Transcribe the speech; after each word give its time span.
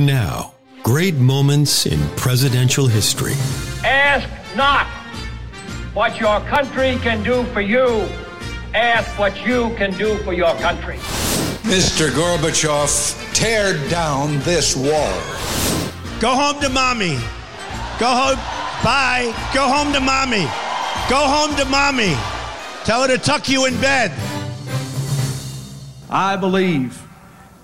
And 0.00 0.06
now, 0.06 0.54
great 0.82 1.16
moments 1.16 1.84
in 1.84 2.00
presidential 2.16 2.86
history. 2.86 3.34
Ask 3.84 4.26
not 4.56 4.86
what 5.92 6.18
your 6.18 6.40
country 6.48 6.96
can 7.02 7.22
do 7.22 7.44
for 7.52 7.60
you. 7.60 8.08
Ask 8.72 9.06
what 9.18 9.46
you 9.46 9.74
can 9.76 9.90
do 9.98 10.16
for 10.24 10.32
your 10.32 10.54
country. 10.54 10.96
Mr. 11.68 12.08
Gorbachev, 12.08 13.34
tear 13.34 13.74
down 13.90 14.38
this 14.38 14.74
wall. 14.74 15.20
Go 16.18 16.34
home 16.34 16.58
to 16.62 16.70
mommy. 16.70 17.18
Go 17.98 18.08
home. 18.08 18.38
Bye. 18.82 19.34
Go 19.52 19.68
home 19.68 19.92
to 19.92 20.00
mommy. 20.00 20.48
Go 21.10 21.20
home 21.28 21.54
to 21.56 21.66
mommy. 21.66 22.14
Tell 22.84 23.02
her 23.02 23.08
to 23.08 23.18
tuck 23.18 23.50
you 23.50 23.66
in 23.66 23.78
bed. 23.82 24.12
I 26.08 26.36
believe 26.36 27.06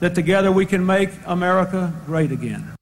that 0.00 0.14
together 0.14 0.52
we 0.52 0.66
can 0.66 0.84
make 0.84 1.10
America 1.24 1.92
great 2.04 2.32
again. 2.32 2.74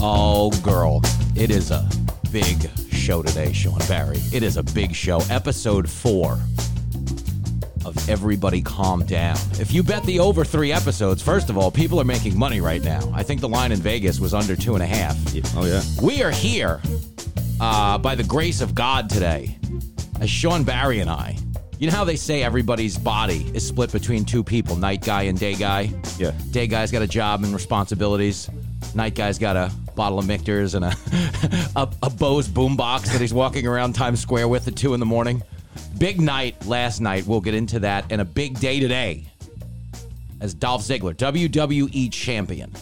Oh, 0.00 0.50
girl. 0.62 1.02
It 1.36 1.50
is 1.50 1.70
a 1.70 1.88
big 2.30 2.70
show 2.90 3.22
today, 3.22 3.52
Sean 3.52 3.78
Barry. 3.88 4.18
It 4.32 4.42
is 4.42 4.56
a 4.56 4.62
big 4.62 4.94
show. 4.94 5.20
Episode 5.30 5.88
four 5.88 6.38
of 7.84 8.08
Everybody 8.08 8.62
Calm 8.62 9.04
Down. 9.04 9.36
If 9.60 9.72
you 9.72 9.82
bet 9.82 10.04
the 10.04 10.20
over 10.20 10.44
three 10.44 10.72
episodes, 10.72 11.20
first 11.22 11.50
of 11.50 11.58
all, 11.58 11.70
people 11.70 12.00
are 12.00 12.04
making 12.04 12.38
money 12.38 12.60
right 12.60 12.82
now. 12.82 13.12
I 13.14 13.22
think 13.22 13.40
the 13.40 13.48
line 13.48 13.72
in 13.72 13.80
Vegas 13.80 14.20
was 14.20 14.34
under 14.34 14.56
two 14.56 14.74
and 14.74 14.82
a 14.82 14.86
half. 14.86 15.16
Oh 15.56 15.64
yeah. 15.64 15.82
We 16.00 16.22
are 16.22 16.30
here 16.30 16.80
uh, 17.62 17.96
by 17.96 18.16
the 18.16 18.24
grace 18.24 18.60
of 18.60 18.74
God 18.74 19.08
today, 19.08 19.56
as 20.20 20.28
Sean 20.28 20.64
Barry 20.64 20.98
and 20.98 21.08
I. 21.08 21.38
You 21.78 21.88
know 21.88 21.96
how 21.96 22.04
they 22.04 22.16
say 22.16 22.42
everybody's 22.42 22.98
body 22.98 23.50
is 23.54 23.66
split 23.66 23.92
between 23.92 24.24
two 24.24 24.42
people, 24.42 24.74
night 24.74 25.04
guy 25.04 25.22
and 25.22 25.38
day 25.38 25.54
guy? 25.54 25.92
Yeah. 26.18 26.32
Day 26.50 26.66
guy's 26.66 26.90
got 26.90 27.02
a 27.02 27.06
job 27.06 27.44
and 27.44 27.54
responsibilities. 27.54 28.50
Night 28.96 29.14
guy's 29.14 29.38
got 29.38 29.56
a 29.56 29.70
bottle 29.94 30.18
of 30.18 30.26
Michter's 30.26 30.74
and 30.74 30.84
a, 30.84 30.88
a, 31.76 31.88
a 32.02 32.10
Bose 32.10 32.48
boombox 32.48 33.12
that 33.12 33.20
he's 33.20 33.32
walking 33.32 33.66
around 33.66 33.92
Times 33.92 34.20
Square 34.20 34.48
with 34.48 34.66
at 34.66 34.74
2 34.74 34.94
in 34.94 35.00
the 35.00 35.06
morning. 35.06 35.40
Big 35.98 36.20
night 36.20 36.66
last 36.66 37.00
night. 37.00 37.26
We'll 37.28 37.40
get 37.40 37.54
into 37.54 37.78
that. 37.80 38.06
And 38.10 38.20
a 38.20 38.24
big 38.24 38.58
day 38.58 38.80
today 38.80 39.24
as 40.40 40.52
Dolph 40.52 40.82
Ziggler, 40.82 41.14
WWE 41.14 42.12
champion, 42.12 42.72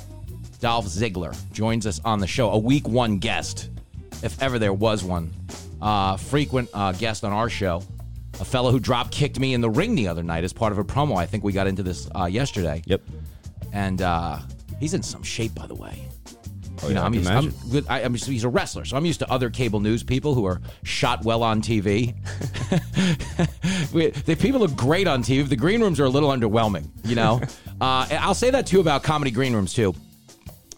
Dolph 0.61 0.87
Ziggler 0.87 1.37
joins 1.53 1.87
us 1.87 2.01
on 2.03 2.19
the 2.19 2.27
show. 2.27 2.51
A 2.51 2.59
week 2.59 2.89
one 2.89 3.19
guest, 3.19 3.69
if 4.23 4.41
ever 4.43 4.59
there 4.59 4.73
was 4.73 5.03
one. 5.05 5.33
Uh, 5.81 6.17
frequent 6.17 6.69
uh, 6.75 6.93
guest 6.93 7.25
on 7.25 7.33
our 7.33 7.49
show. 7.49 7.83
A 8.41 8.45
fellow 8.45 8.71
who 8.71 8.79
drop 8.81 9.11
kicked 9.11 9.39
me 9.39 9.55
in 9.55 9.61
the 9.61 9.71
ring 9.71 9.95
the 9.95 10.09
other 10.09 10.23
night 10.23 10.45
as 10.45 10.53
part 10.53 10.73
of 10.73 10.79
a 10.79 10.85
promo. 10.85 11.17
I 11.17 11.27
think 11.27 11.45
we 11.45 11.53
got 11.53 11.67
into 11.67 11.83
this 11.83 12.09
uh, 12.19 12.25
yesterday. 12.27 12.83
Yep. 12.87 13.03
And 13.73 14.03
uh, 14.03 14.39
he's 14.79 14.95
in 14.95 15.03
some 15.03 15.23
shape, 15.23 15.55
by 15.55 15.67
the 15.67 15.75
way. 15.75 16.07
Oh, 16.83 16.89
You 16.89 16.95
know, 16.95 17.01
yeah, 17.01 17.03
I 17.03 17.07
I'm 17.07 17.13
can 17.13 17.19
used, 17.21 17.31
I'm, 17.31 17.39
imagine. 17.45 17.71
good- 17.71 17.87
I, 17.89 18.03
I'm 18.03 18.13
used, 18.13 18.27
he's 18.27 18.45
a 18.45 18.49
wrestler, 18.49 18.85
so 18.87 18.97
I'm 18.97 19.05
used 19.05 19.19
to 19.21 19.31
other 19.31 19.51
cable 19.51 19.81
news 19.81 20.03
people 20.03 20.35
who 20.35 20.47
are 20.47 20.61
shot 20.83 21.25
well 21.25 21.43
on 21.43 21.61
TV. 21.61 22.15
We- 23.93 24.11
the 24.11 24.37
people 24.37 24.61
look 24.61 24.77
great 24.77 25.07
on 25.09 25.23
TV. 25.23 25.49
The 25.49 25.57
green 25.57 25.81
rooms 25.81 25.99
are 26.01 26.05
a 26.05 26.09
little 26.09 26.31
underwhelming, 26.31 26.89
you 27.05 27.17
know. 27.17 27.41
uh, 27.81 28.07
and 28.11 28.19
I'll 28.21 28.35
say 28.35 28.51
that 28.51 28.67
too 28.67 28.81
about 28.81 29.03
comedy 29.03 29.31
green 29.31 29.53
rooms 29.55 29.73
too. 29.75 29.95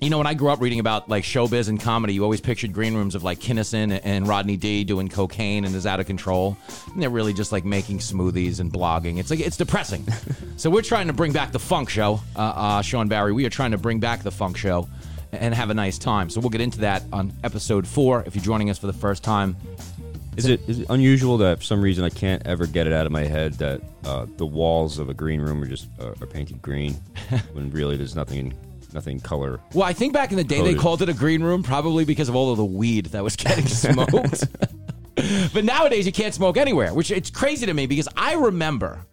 You 0.02 0.10
know, 0.10 0.18
when 0.18 0.26
I 0.26 0.34
grew 0.34 0.48
up 0.48 0.60
reading 0.60 0.80
about 0.80 1.08
like 1.08 1.22
showbiz 1.22 1.68
and 1.68 1.80
comedy, 1.80 2.14
you 2.14 2.24
always 2.24 2.40
pictured 2.40 2.72
green 2.72 2.96
rooms 2.96 3.14
of 3.14 3.22
like 3.22 3.38
Kinnison 3.38 3.92
and 3.92 4.26
Rodney 4.26 4.56
D 4.56 4.82
doing 4.82 5.08
cocaine 5.08 5.64
and 5.64 5.72
is 5.76 5.86
out 5.86 6.00
of 6.00 6.06
control. 6.06 6.56
And 6.92 7.00
they're 7.00 7.08
really 7.08 7.32
just 7.32 7.52
like 7.52 7.64
making 7.64 7.98
smoothies 7.98 8.58
and 8.58 8.72
blogging. 8.72 9.20
It's 9.20 9.30
like 9.30 9.38
it's 9.38 9.56
depressing. 9.56 10.04
so 10.56 10.70
we're 10.70 10.82
trying 10.82 11.06
to 11.06 11.12
bring 11.12 11.30
back 11.30 11.52
the 11.52 11.60
funk 11.60 11.88
show, 11.88 12.18
uh, 12.34 12.40
uh, 12.40 12.82
Sean 12.82 13.06
Barry. 13.06 13.32
We 13.32 13.46
are 13.46 13.50
trying 13.50 13.70
to 13.70 13.78
bring 13.78 14.00
back 14.00 14.24
the 14.24 14.32
funk 14.32 14.56
show 14.56 14.88
and 15.30 15.54
have 15.54 15.70
a 15.70 15.74
nice 15.74 15.98
time. 15.98 16.30
So 16.30 16.40
we'll 16.40 16.50
get 16.50 16.62
into 16.62 16.80
that 16.80 17.04
on 17.12 17.32
episode 17.44 17.86
four. 17.86 18.24
If 18.26 18.34
you're 18.34 18.44
joining 18.44 18.70
us 18.70 18.78
for 18.78 18.88
the 18.88 18.92
first 18.92 19.22
time, 19.22 19.56
Is 20.36 20.46
it 20.46 20.68
is 20.68 20.80
it 20.80 20.86
unusual 20.90 21.38
that 21.38 21.58
for 21.58 21.64
some 21.64 21.80
reason 21.80 22.04
I 22.04 22.10
can't 22.10 22.44
ever 22.44 22.66
get 22.66 22.88
it 22.88 22.92
out 22.92 23.06
of 23.06 23.12
my 23.12 23.22
head 23.22 23.52
that 23.54 23.80
uh, 24.04 24.26
the 24.36 24.46
walls 24.46 24.98
of 24.98 25.10
a 25.10 25.14
green 25.14 25.40
room 25.40 25.62
are 25.62 25.68
just 25.68 25.86
uh, 26.00 26.12
are 26.20 26.26
painted 26.26 26.60
green 26.60 26.94
when 27.52 27.70
really 27.70 27.96
there's 27.96 28.16
nothing 28.16 28.52
nothing 28.94 29.20
color. 29.20 29.60
Well, 29.74 29.84
I 29.84 29.92
think 29.92 30.12
back 30.12 30.30
in 30.30 30.36
the 30.36 30.44
day 30.44 30.62
they 30.62 30.74
called 30.74 31.02
it 31.02 31.08
a 31.08 31.14
green 31.14 31.42
room 31.42 31.62
probably 31.62 32.04
because 32.04 32.28
of 32.28 32.34
all 32.36 32.50
of 32.50 32.56
the 32.58 32.64
weed 32.64 33.06
that 33.06 33.22
was 33.24 33.36
getting 33.36 33.66
smoked. 33.68 34.44
but 35.52 35.64
nowadays 35.64 36.06
you 36.06 36.12
can't 36.12 36.34
smoke 36.34 36.56
anywhere, 36.56 36.94
which 36.94 37.10
it's 37.10 37.30
crazy 37.30 37.66
to 37.66 37.74
me 37.74 37.86
because 37.86 38.08
I 38.16 38.34
remember 38.34 39.04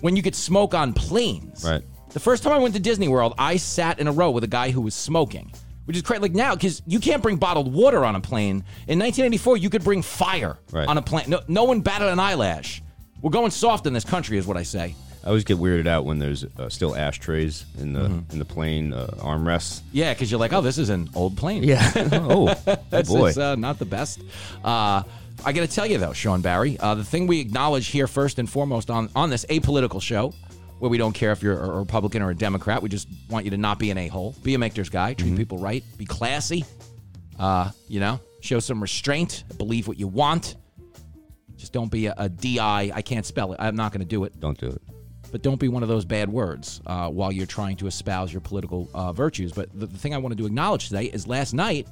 when 0.00 0.16
you 0.16 0.22
could 0.22 0.34
smoke 0.34 0.74
on 0.74 0.92
planes. 0.92 1.64
Right. 1.64 1.82
The 2.10 2.20
first 2.20 2.42
time 2.42 2.52
I 2.52 2.58
went 2.58 2.74
to 2.74 2.80
Disney 2.80 3.08
World, 3.08 3.34
I 3.38 3.56
sat 3.56 3.98
in 3.98 4.06
a 4.08 4.12
row 4.12 4.30
with 4.30 4.44
a 4.44 4.48
guy 4.48 4.70
who 4.70 4.80
was 4.82 4.94
smoking. 4.94 5.52
Which 5.84 5.96
is 5.96 6.02
crazy. 6.02 6.20
Like 6.22 6.32
now, 6.32 6.54
because 6.54 6.80
you 6.86 7.00
can't 7.00 7.20
bring 7.22 7.38
bottled 7.38 7.72
water 7.72 8.04
on 8.04 8.14
a 8.14 8.20
plane. 8.20 8.56
In 8.86 8.98
1984, 9.00 9.56
you 9.56 9.68
could 9.68 9.82
bring 9.82 10.00
fire 10.00 10.56
Right. 10.70 10.86
on 10.86 10.96
a 10.96 11.02
plane. 11.02 11.24
No, 11.28 11.40
no 11.48 11.64
one 11.64 11.80
batted 11.80 12.06
an 12.08 12.20
eyelash. 12.20 12.82
We're 13.20 13.30
going 13.30 13.50
soft 13.50 13.86
in 13.86 13.92
this 13.92 14.04
country, 14.04 14.38
is 14.38 14.46
what 14.46 14.56
I 14.56 14.62
say. 14.62 14.94
I 15.24 15.28
always 15.28 15.44
get 15.44 15.58
weirded 15.58 15.86
out 15.86 16.04
when 16.04 16.18
there's 16.18 16.44
uh, 16.44 16.68
still 16.68 16.96
ashtrays 16.96 17.64
in 17.78 17.92
the 17.92 18.00
Mm-hmm. 18.02 18.32
in 18.32 18.38
the 18.38 18.44
plane 18.44 18.92
uh, 18.92 19.06
armrests. 19.18 19.80
Yeah, 19.92 20.12
because 20.12 20.30
you're 20.30 20.40
like, 20.40 20.52
oh, 20.52 20.60
this 20.60 20.78
is 20.78 20.88
an 20.88 21.08
old 21.14 21.36
plane. 21.36 21.62
Yeah. 21.62 21.90
oh, 22.12 22.48
oh 22.66 22.76
This 22.90 23.08
boy. 23.08 23.32
uh, 23.36 23.54
not 23.54 23.78
the 23.78 23.84
best. 23.84 24.20
Uh, 24.64 25.02
I 25.44 25.52
got 25.52 25.60
to 25.62 25.66
tell 25.74 25.86
you 25.86 25.98
though, 25.98 26.12
Sean 26.12 26.40
Barry, 26.40 26.78
uh, 26.78 26.94
the 26.94 27.04
thing 27.04 27.26
we 27.26 27.40
acknowledge 27.40 27.86
here 27.88 28.06
first 28.06 28.38
and 28.38 28.48
foremost 28.50 28.90
on 28.90 29.08
on 29.14 29.30
this 29.30 29.44
apolitical 29.46 30.00
show, 30.02 30.34
where 30.78 30.90
we 30.90 30.98
don't 30.98 31.12
care 31.14 31.32
if 31.32 31.42
you're 31.42 31.58
a 31.58 31.78
Republican 31.78 32.22
or 32.22 32.30
a 32.30 32.34
Democrat, 32.34 32.82
we 32.82 32.88
just 32.88 33.08
want 33.30 33.44
you 33.44 33.50
to 33.52 33.56
not 33.56 33.78
be 33.78 33.90
an 33.90 33.98
a 33.98 34.08
hole, 34.08 34.34
be 34.42 34.54
a 34.54 34.58
Michter's 34.58 34.88
guy, 34.88 35.14
treat 35.14 35.36
people 35.36 35.58
right, 35.58 35.82
be 35.96 36.04
classy, 36.04 36.64
uh, 37.38 37.70
you 37.88 38.00
know, 38.00 38.20
show 38.40 38.58
some 38.60 38.80
restraint, 38.80 39.44
believe 39.58 39.86
what 39.88 39.98
you 39.98 40.06
want. 40.08 40.56
Just 41.56 41.72
don't 41.72 41.90
be 41.90 42.06
a, 42.06 42.14
a 42.18 42.28
di. 42.28 42.90
I 42.92 43.02
can't 43.02 43.24
spell 43.24 43.52
it. 43.52 43.56
I'm 43.60 43.76
not 43.76 43.92
going 43.92 44.00
to 44.00 44.06
do 44.06 44.24
it 44.24 44.38
Don't 44.40 44.58
do 44.58 44.66
it. 44.66 44.82
But 45.32 45.42
don't 45.42 45.58
be 45.58 45.68
one 45.68 45.82
of 45.82 45.88
those 45.88 46.04
bad 46.04 46.28
words 46.30 46.80
uh, 46.86 47.08
while 47.08 47.32
you're 47.32 47.46
trying 47.46 47.76
to 47.78 47.86
espouse 47.88 48.32
your 48.32 48.40
political 48.42 48.88
uh, 48.94 49.12
virtues. 49.12 49.50
But 49.52 49.70
the, 49.72 49.86
the 49.86 49.98
thing 49.98 50.14
I 50.14 50.18
wanted 50.18 50.38
to 50.38 50.46
acknowledge 50.46 50.88
today 50.88 51.06
is 51.06 51.26
last 51.26 51.54
night 51.54 51.88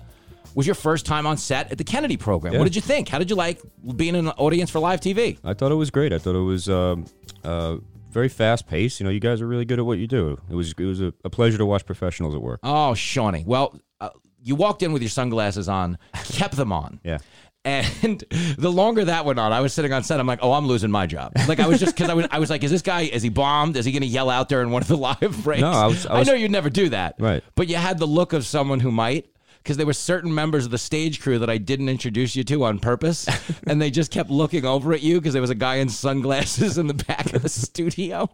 was 0.54 0.66
your 0.66 0.74
first 0.74 1.06
time 1.06 1.26
on 1.26 1.36
set 1.36 1.72
at 1.72 1.78
the 1.78 1.84
Kennedy 1.84 2.16
program. 2.16 2.52
Yeah. 2.52 2.58
What 2.58 2.66
did 2.66 2.76
you 2.76 2.82
think? 2.82 3.08
How 3.08 3.18
did 3.18 3.30
you 3.30 3.36
like 3.36 3.60
being 3.96 4.14
in 4.14 4.26
an 4.26 4.34
audience 4.36 4.70
for 4.70 4.78
live 4.78 5.00
TV? 5.00 5.38
I 5.42 5.54
thought 5.54 5.72
it 5.72 5.76
was 5.76 5.90
great. 5.90 6.12
I 6.12 6.18
thought 6.18 6.34
it 6.34 6.44
was 6.44 6.68
um, 6.68 7.06
uh, 7.42 7.78
very 8.10 8.28
fast 8.28 8.66
paced. 8.66 9.00
You 9.00 9.04
know, 9.04 9.10
you 9.10 9.20
guys 9.20 9.40
are 9.40 9.46
really 9.46 9.64
good 9.64 9.78
at 9.78 9.86
what 9.86 9.98
you 9.98 10.06
do. 10.06 10.38
It 10.50 10.54
was 10.54 10.74
it 10.76 10.84
was 10.84 11.00
a, 11.00 11.14
a 11.24 11.30
pleasure 11.30 11.58
to 11.58 11.66
watch 11.66 11.86
professionals 11.86 12.34
at 12.34 12.42
work. 12.42 12.60
Oh, 12.62 12.94
Shawnee. 12.94 13.44
Well, 13.46 13.80
uh, 14.00 14.10
you 14.42 14.54
walked 14.54 14.82
in 14.82 14.92
with 14.92 15.02
your 15.02 15.08
sunglasses 15.10 15.68
on, 15.68 15.98
kept 16.24 16.56
them 16.56 16.72
on. 16.72 17.00
Yeah. 17.04 17.18
And 17.64 18.24
the 18.58 18.70
longer 18.72 19.04
that 19.04 19.24
went 19.24 19.38
on, 19.38 19.52
I 19.52 19.60
was 19.60 19.72
sitting 19.74 19.92
on 19.92 20.02
set. 20.02 20.18
I'm 20.18 20.26
like, 20.26 20.38
oh, 20.42 20.52
I'm 20.52 20.66
losing 20.66 20.90
my 20.90 21.06
job. 21.06 21.32
Like 21.46 21.60
I 21.60 21.66
was 21.66 21.78
just 21.78 21.94
because 21.94 22.08
I 22.08 22.14
was, 22.14 22.26
I 22.30 22.38
was 22.38 22.48
like, 22.50 22.64
is 22.64 22.70
this 22.70 22.82
guy? 22.82 23.02
Is 23.02 23.22
he 23.22 23.28
bombed? 23.28 23.76
Is 23.76 23.84
he 23.84 23.92
going 23.92 24.00
to 24.02 24.08
yell 24.08 24.30
out 24.30 24.48
there 24.48 24.62
in 24.62 24.70
one 24.70 24.80
of 24.82 24.88
the 24.88 24.96
live 25.08 25.42
breaks? 25.44 25.60
No, 25.60 25.70
I 25.70 25.86
was- 25.86 26.06
I 26.06 26.18
was- 26.18 26.28
know 26.28 26.34
you'd 26.34 26.50
never 26.50 26.70
do 26.70 26.88
that. 26.90 27.16
Right. 27.18 27.44
But 27.56 27.68
you 27.68 27.76
had 27.76 27.98
the 27.98 28.06
look 28.06 28.32
of 28.32 28.46
someone 28.46 28.80
who 28.80 28.90
might. 28.90 29.29
Because 29.62 29.76
there 29.76 29.86
were 29.86 29.92
certain 29.92 30.34
members 30.34 30.64
of 30.64 30.70
the 30.70 30.78
stage 30.78 31.20
crew 31.20 31.38
that 31.38 31.50
I 31.50 31.58
didn't 31.58 31.88
introduce 31.90 32.34
you 32.34 32.42
to 32.44 32.64
on 32.64 32.78
purpose, 32.78 33.28
and 33.66 33.80
they 33.80 33.90
just 33.90 34.10
kept 34.10 34.30
looking 34.30 34.64
over 34.64 34.92
at 34.94 35.02
you 35.02 35.20
because 35.20 35.34
there 35.34 35.42
was 35.42 35.50
a 35.50 35.54
guy 35.54 35.76
in 35.76 35.88
sunglasses 35.90 36.78
in 36.78 36.86
the 36.86 36.94
back 36.94 37.32
of 37.34 37.42
the 37.42 37.48
studio. 37.48 38.28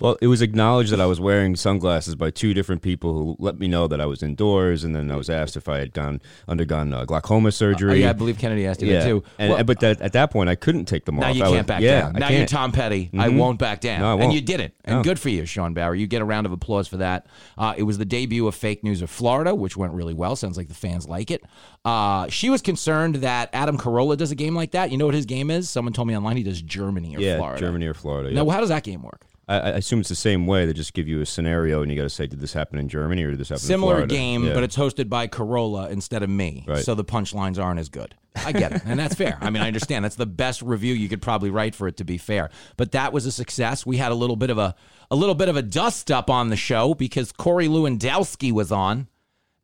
Well, 0.00 0.16
it 0.22 0.28
was 0.28 0.40
acknowledged 0.40 0.92
that 0.92 1.00
I 1.00 1.06
was 1.06 1.20
wearing 1.20 1.56
sunglasses 1.56 2.14
by 2.14 2.30
two 2.30 2.54
different 2.54 2.82
people 2.82 3.12
who 3.12 3.36
let 3.40 3.58
me 3.58 3.66
know 3.66 3.88
that 3.88 4.00
I 4.00 4.06
was 4.06 4.22
indoors, 4.22 4.84
and 4.84 4.94
then 4.94 5.10
I 5.10 5.16
was 5.16 5.28
asked 5.28 5.56
if 5.56 5.68
I 5.68 5.78
had 5.78 5.92
gone 5.92 6.20
undergone 6.46 6.92
uh, 6.92 7.04
glaucoma 7.04 7.50
surgery. 7.52 7.90
Oh, 7.92 7.94
yeah, 7.94 8.10
I 8.10 8.12
believe 8.12 8.38
Kennedy 8.38 8.64
asked 8.66 8.80
you 8.80 8.88
yeah. 8.88 9.00
that 9.00 9.06
too. 9.06 9.24
And, 9.38 9.52
Well, 9.52 9.64
but 9.64 9.80
that, 9.80 10.00
at 10.00 10.12
that 10.12 10.30
point, 10.30 10.48
I 10.48 10.54
couldn't 10.54 10.84
take 10.84 11.04
them 11.04 11.16
off. 11.18 11.22
Now 11.22 11.28
you 11.32 11.42
can't 11.42 11.54
was- 11.56 11.66
back 11.66 11.80
yeah, 11.82 12.00
down. 12.02 12.16
I 12.16 12.18
Now 12.20 12.28
you're. 12.28 12.46
Tom 12.46 12.70
Petty. 12.72 13.10
I 13.18 13.28
Mhm. 13.28 13.36
won't 13.36 13.58
back 13.58 13.80
down. 13.80 14.00
No, 14.00 14.08
I 14.10 14.12
And 14.12 14.20
won't. 14.20 14.34
you 14.34 14.40
did 14.40 14.60
it. 14.60 14.74
And 14.84 14.96
No. 14.98 15.02
good 15.02 15.18
for 15.18 15.28
you, 15.28 15.44
Sean 15.44 15.74
Barry. 15.74 15.98
You 16.00 16.06
get 16.06 16.22
a 16.22 16.24
round 16.24 16.46
of 16.46 16.52
applause 16.52 16.86
for 16.86 16.98
that. 16.98 17.26
Uh, 17.58 17.74
it 17.76 17.82
was 17.82 17.98
the 17.98 18.04
debut 18.04 18.46
of 18.46 18.54
Fake 18.54 18.84
News 18.84 19.02
of 19.02 19.10
Florida, 19.10 19.54
which 19.54 19.76
went 19.76 19.92
really 19.92 20.14
well. 20.14 20.36
Sounds 20.36 20.56
like 20.56 20.67
think 20.68 20.80
the 20.80 20.88
fans 20.88 21.08
like 21.08 21.30
it. 21.30 21.42
Uh, 21.84 22.28
she 22.28 22.50
was 22.50 22.62
concerned 22.62 23.16
that 23.16 23.50
Adam 23.52 23.78
Carolla 23.78 24.16
does 24.16 24.30
a 24.30 24.34
game 24.34 24.54
like 24.54 24.72
that. 24.72 24.90
You 24.90 24.98
know 24.98 25.06
what 25.06 25.14
his 25.14 25.26
game 25.26 25.50
is? 25.50 25.68
Someone 25.70 25.92
told 25.92 26.08
me 26.08 26.16
online 26.16 26.36
he 26.36 26.42
does 26.42 26.62
Germany 26.62 27.16
or 27.16 27.20
yeah, 27.20 27.36
Florida. 27.36 27.60
Germany 27.60 27.86
or 27.86 27.94
Florida. 27.94 28.30
Now, 28.32 28.44
yeah. 28.46 28.52
how 28.52 28.60
does 28.60 28.68
that 28.68 28.84
game 28.84 29.02
work? 29.02 29.24
I, 29.48 29.56
I 29.56 29.68
assume 29.70 30.00
it's 30.00 30.10
the 30.10 30.14
same 30.14 30.46
way. 30.46 30.66
They 30.66 30.74
just 30.74 30.92
give 30.92 31.08
you 31.08 31.20
a 31.22 31.26
scenario, 31.26 31.80
and 31.80 31.90
you 31.90 31.96
got 31.96 32.02
to 32.02 32.10
say, 32.10 32.26
did 32.26 32.40
this 32.40 32.52
happen 32.52 32.78
in 32.78 32.88
Germany 32.88 33.24
or 33.24 33.30
did 33.30 33.40
this 33.40 33.48
happen 33.48 33.62
Similar 33.62 33.94
in 33.94 34.08
Florida? 34.08 34.14
game, 34.14 34.44
Yeah. 34.44 34.54
but 34.54 34.62
it's 34.62 34.76
hosted 34.76 35.08
by 35.08 35.26
Carolla 35.26 35.90
instead 35.90 36.22
of 36.22 36.28
me. 36.30 36.64
Right. 36.68 36.84
So 36.84 36.94
the 36.94 37.04
punchlines 37.04 37.62
aren't 37.62 37.80
as 37.80 37.88
good. 37.88 38.14
I 38.36 38.52
get 38.52 38.72
it. 38.72 38.82
And 38.84 39.00
that's 39.00 39.14
fair. 39.16 39.36
I 39.40 39.50
mean, 39.50 39.62
I 39.62 39.66
understand. 39.66 40.04
That's 40.04 40.14
the 40.16 40.26
best 40.26 40.62
review 40.62 40.94
you 40.94 41.08
could 41.08 41.22
probably 41.22 41.50
write 41.50 41.74
for 41.74 41.88
it 41.88 41.96
to 41.96 42.04
be 42.04 42.18
fair. 42.18 42.50
But 42.76 42.92
that 42.92 43.12
was 43.12 43.26
a 43.26 43.32
success. 43.32 43.84
We 43.84 43.96
had 43.96 44.12
a 44.12 44.14
little 44.14 44.36
bit 44.36 44.50
of 44.50 44.58
a 44.58 44.76
a 45.10 45.16
little 45.16 45.34
bit 45.34 45.48
of 45.48 45.56
a 45.56 45.62
dust 45.62 46.10
up 46.12 46.28
on 46.30 46.50
the 46.50 46.56
show 46.56 46.94
because 46.94 47.32
Corey 47.32 47.66
Lewandowski 47.66 48.52
was 48.52 48.70
on 48.70 49.08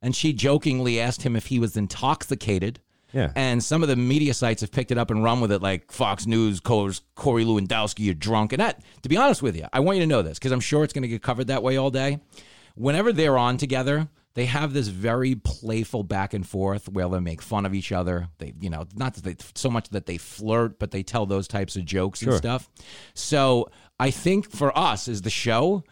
and 0.05 0.15
she 0.15 0.33
jokingly 0.33 1.01
asked 1.01 1.23
him 1.23 1.35
if 1.35 1.47
he 1.47 1.59
was 1.59 1.77
intoxicated. 1.77 2.79
Yeah. 3.13 3.33
And 3.37 3.63
some 3.63 3.83
of 3.83 3.89
the 3.89 3.97
media 3.97 4.35
sites 4.35 4.61
have 4.61 4.73
picked 4.73 4.91
it 4.91 4.99
up 4.99 5.11
and 5.11 5.23
run 5.23 5.41
with 5.41 5.51
it, 5.53 5.63
like 5.63 5.91
Fox 5.91 6.27
News 6.27 6.61
Corey 6.61 6.95
Lewandowski, 7.17 8.01
you're 8.01 8.15
drunk. 8.15 8.53
And 8.53 8.61
that, 8.61 8.83
to 9.03 9.09
be 9.09 9.17
honest 9.17 9.41
with 9.41 9.57
you, 9.57 9.67
I 9.73 9.81
want 9.81 9.99
you 9.99 10.03
to 10.03 10.09
know 10.09 10.23
this 10.23 10.39
because 10.39 10.53
I'm 10.53 10.61
sure 10.61 10.83
it's 10.85 10.93
going 10.93 11.03
to 11.03 11.09
get 11.09 11.23
covered 11.23 11.47
that 11.47 11.63
way 11.63 11.77
all 11.77 11.91
day. 11.91 12.19
Whenever 12.75 13.13
they're 13.13 13.39
on 13.39 13.57
together, 13.57 14.09
they 14.35 14.47
have 14.47 14.73
this 14.73 14.89
very 14.89 15.37
playful 15.37 16.03
back 16.03 16.35
and 16.35 16.45
forth 16.45 16.89
where 16.89 17.09
they 17.09 17.21
make 17.21 17.41
fun 17.41 17.65
of 17.65 17.73
each 17.73 17.93
other. 17.93 18.29
They, 18.39 18.53
you 18.61 18.69
know, 18.69 18.85
not 18.97 19.15
that 19.15 19.23
they, 19.23 19.37
so 19.55 19.71
much 19.71 19.91
that 19.91 20.07
they 20.07 20.19
flirt, 20.19 20.81
but 20.81 20.91
they 20.91 21.05
tell 21.05 21.25
those 21.25 21.47
types 21.47 21.77
of 21.77 21.85
jokes 21.85 22.21
and 22.21 22.33
Sure. 22.33 22.39
stuff. 22.39 22.69
So 23.15 23.71
I 24.01 24.11
think 24.11 24.51
for 24.51 24.77
us 24.77 25.07
as 25.07 25.23
the 25.23 25.31
show, 25.31 25.85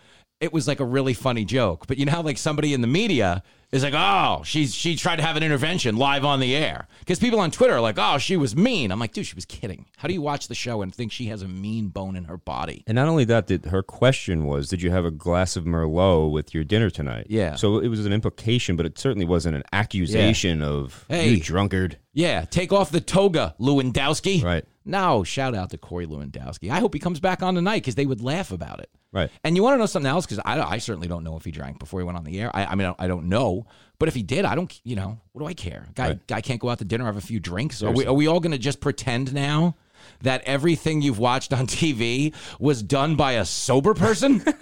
it 0.42 0.52
was 0.52 0.66
like 0.66 0.80
a 0.80 0.84
really 0.84 1.14
funny 1.14 1.44
joke. 1.44 1.86
But 1.86 1.98
you 1.98 2.04
know 2.04 2.12
how 2.12 2.22
like 2.22 2.36
somebody 2.36 2.74
in 2.74 2.80
the 2.80 2.86
media 2.88 3.42
is 3.70 3.82
like, 3.84 3.94
oh, 3.96 4.42
she's 4.44 4.74
she 4.74 4.96
tried 4.96 5.16
to 5.16 5.22
have 5.22 5.36
an 5.36 5.42
intervention 5.42 5.96
live 5.96 6.24
on 6.24 6.40
the 6.40 6.54
air. 6.54 6.88
Because 6.98 7.18
people 7.20 7.38
on 7.38 7.50
Twitter 7.52 7.74
are 7.74 7.80
like, 7.80 7.94
oh, 7.96 8.18
she 8.18 8.36
was 8.36 8.54
mean. 8.56 8.90
I'm 8.90 8.98
like, 8.98 9.12
dude, 9.12 9.24
she 9.24 9.36
was 9.36 9.44
kidding. 9.44 9.86
How 9.96 10.08
do 10.08 10.14
you 10.14 10.20
watch 10.20 10.48
the 10.48 10.54
show 10.54 10.82
and 10.82 10.92
think 10.94 11.12
she 11.12 11.26
has 11.26 11.42
a 11.42 11.48
mean 11.48 11.88
bone 11.88 12.16
in 12.16 12.24
her 12.24 12.36
body? 12.36 12.82
And 12.88 12.96
not 12.96 13.06
only 13.08 13.24
that, 13.26 13.46
did 13.46 13.66
her 13.66 13.82
question 13.84 14.44
was, 14.44 14.68
"Did 14.68 14.82
you 14.82 14.90
have 14.90 15.04
a 15.04 15.10
glass 15.12 15.56
of 15.56 15.64
Merlot 15.64 16.32
with 16.32 16.52
your 16.52 16.64
dinner 16.64 16.90
tonight?" 16.90 17.28
Yeah. 17.30 17.54
So 17.54 17.78
it 17.78 17.88
was 17.88 18.04
an 18.04 18.12
implication, 18.12 18.76
but 18.76 18.84
it 18.84 18.98
certainly 18.98 19.24
wasn't 19.26 19.54
an 19.56 19.62
accusation 19.72 20.60
of 20.60 21.04
Hey. 21.08 21.30
you 21.30 21.40
drunkard. 21.40 21.98
Yeah, 22.12 22.44
take 22.44 22.72
off 22.72 22.90
the 22.90 23.00
toga, 23.00 23.54
Lewandowski. 23.58 24.42
Right. 24.42 24.64
No, 24.84 25.22
shout 25.24 25.54
out 25.54 25.70
to 25.70 25.78
Corey 25.78 26.06
Lewandowski. 26.06 26.70
I 26.70 26.80
hope 26.80 26.94
he 26.94 27.00
comes 27.00 27.20
back 27.20 27.42
on 27.42 27.54
tonight 27.54 27.78
because 27.82 27.94
they 27.94 28.06
would 28.06 28.20
laugh 28.20 28.50
about 28.52 28.80
it. 28.80 28.90
Right. 29.12 29.30
And 29.44 29.56
you 29.56 29.62
want 29.62 29.74
to 29.74 29.78
know 29.78 29.86
something 29.86 30.08
else? 30.10 30.24
Because 30.26 30.40
I, 30.44 30.60
I 30.60 30.78
certainly 30.78 31.06
don't 31.08 31.22
know 31.22 31.36
if 31.36 31.44
he 31.44 31.50
drank 31.50 31.78
before 31.78 32.00
he 32.00 32.04
went 32.04 32.16
on 32.18 32.24
the 32.24 32.40
air. 32.40 32.50
I, 32.54 32.64
I 32.66 32.74
mean, 32.74 32.94
I 32.98 33.06
don't 33.06 33.28
know. 33.28 33.66
But 33.98 34.08
if 34.08 34.14
he 34.14 34.22
did, 34.22 34.44
I 34.44 34.54
don't, 34.54 34.80
you 34.84 34.96
know, 34.96 35.20
what 35.32 35.40
do 35.42 35.46
I 35.46 35.54
care? 35.54 35.86
Guy, 35.94 36.08
Right. 36.08 36.26
guy 36.26 36.40
can't 36.40 36.60
go 36.60 36.70
out 36.70 36.78
to 36.78 36.84
dinner, 36.84 37.04
have 37.04 37.16
a 37.16 37.20
few 37.20 37.38
drinks. 37.38 37.82
Are 37.82 37.90
we, 37.92 38.06
are 38.06 38.14
we 38.14 38.26
all 38.26 38.40
going 38.40 38.52
to 38.52 38.58
just 38.58 38.80
pretend 38.80 39.32
now 39.34 39.76
that 40.22 40.42
everything 40.44 41.02
you've 41.02 41.18
watched 41.18 41.52
on 41.52 41.66
TV 41.68 42.34
was 42.58 42.82
done 42.82 43.14
by 43.16 43.32
a 43.32 43.44
sober 43.44 43.94
person? 43.94 44.42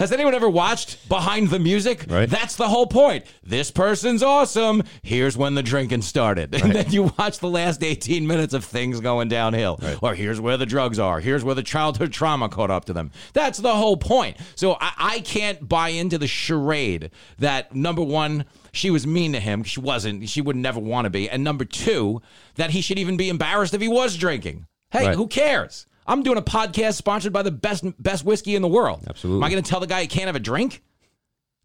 Has 0.00 0.12
anyone 0.12 0.34
ever 0.34 0.48
watched 0.48 1.10
Behind 1.10 1.50
the 1.50 1.58
Music? 1.58 2.06
Right. 2.08 2.26
That's 2.28 2.56
the 2.56 2.66
whole 2.66 2.86
point. 2.86 3.26
This 3.44 3.70
person's 3.70 4.22
awesome. 4.22 4.82
Here's 5.02 5.36
when 5.36 5.54
the 5.54 5.62
drinking 5.62 6.00
started. 6.02 6.54
And 6.70 6.72
then 6.72 6.90
you 6.90 7.12
watch 7.18 7.38
the 7.40 7.50
last 7.50 7.82
18 7.82 8.26
minutes 8.26 8.54
of 8.54 8.64
things 8.64 8.98
going 9.00 9.28
downhill. 9.28 9.78
Or 10.00 10.14
here's 10.14 10.40
where 10.40 10.56
the 10.56 10.64
drugs 10.64 10.98
are. 10.98 11.20
Here's 11.20 11.44
where 11.44 11.54
the 11.54 11.62
childhood 11.62 12.14
trauma 12.14 12.48
caught 12.48 12.70
up 12.70 12.86
to 12.86 12.94
them. 12.94 13.10
That's 13.34 13.58
the 13.58 13.74
whole 13.74 13.98
point. 13.98 14.38
So 14.54 14.78
I, 14.80 14.92
I 14.96 15.20
can't 15.20 15.68
buy 15.68 15.90
into 15.90 16.16
the 16.16 16.26
charade 16.26 17.10
that 17.38 17.74
number 17.74 18.02
one, 18.02 18.46
she 18.72 18.88
was 18.88 19.06
mean 19.06 19.32
to 19.34 19.40
him. 19.40 19.64
She 19.64 19.80
wasn't. 19.80 20.30
She 20.30 20.40
would 20.40 20.56
never 20.56 20.80
want 20.80 21.04
to 21.04 21.10
be. 21.10 21.28
And 21.28 21.44
number 21.44 21.66
two, 21.66 22.22
that 22.54 22.70
he 22.70 22.80
should 22.80 22.98
even 22.98 23.18
be 23.18 23.28
embarrassed 23.28 23.74
if 23.74 23.82
he 23.82 23.88
was 23.88 24.16
drinking. 24.16 24.64
Hey, 24.92 25.08
Right. 25.08 25.14
who 25.14 25.26
cares? 25.28 25.86
I'm 26.10 26.22
doing 26.22 26.38
a 26.38 26.42
podcast 26.42 26.94
sponsored 26.94 27.32
by 27.32 27.42
the 27.42 27.50
best 27.50 27.84
best 28.02 28.24
whiskey 28.24 28.54
in 28.56 28.62
the 28.62 28.68
world. 28.68 29.04
Absolutely. 29.08 29.38
Am 29.40 29.44
I 29.44 29.50
going 29.50 29.62
to 29.62 29.68
tell 29.70 29.80
the 29.80 29.86
guy 29.86 30.02
he 30.02 30.06
can't 30.08 30.26
have 30.26 30.36
a 30.36 30.40
drink? 30.40 30.82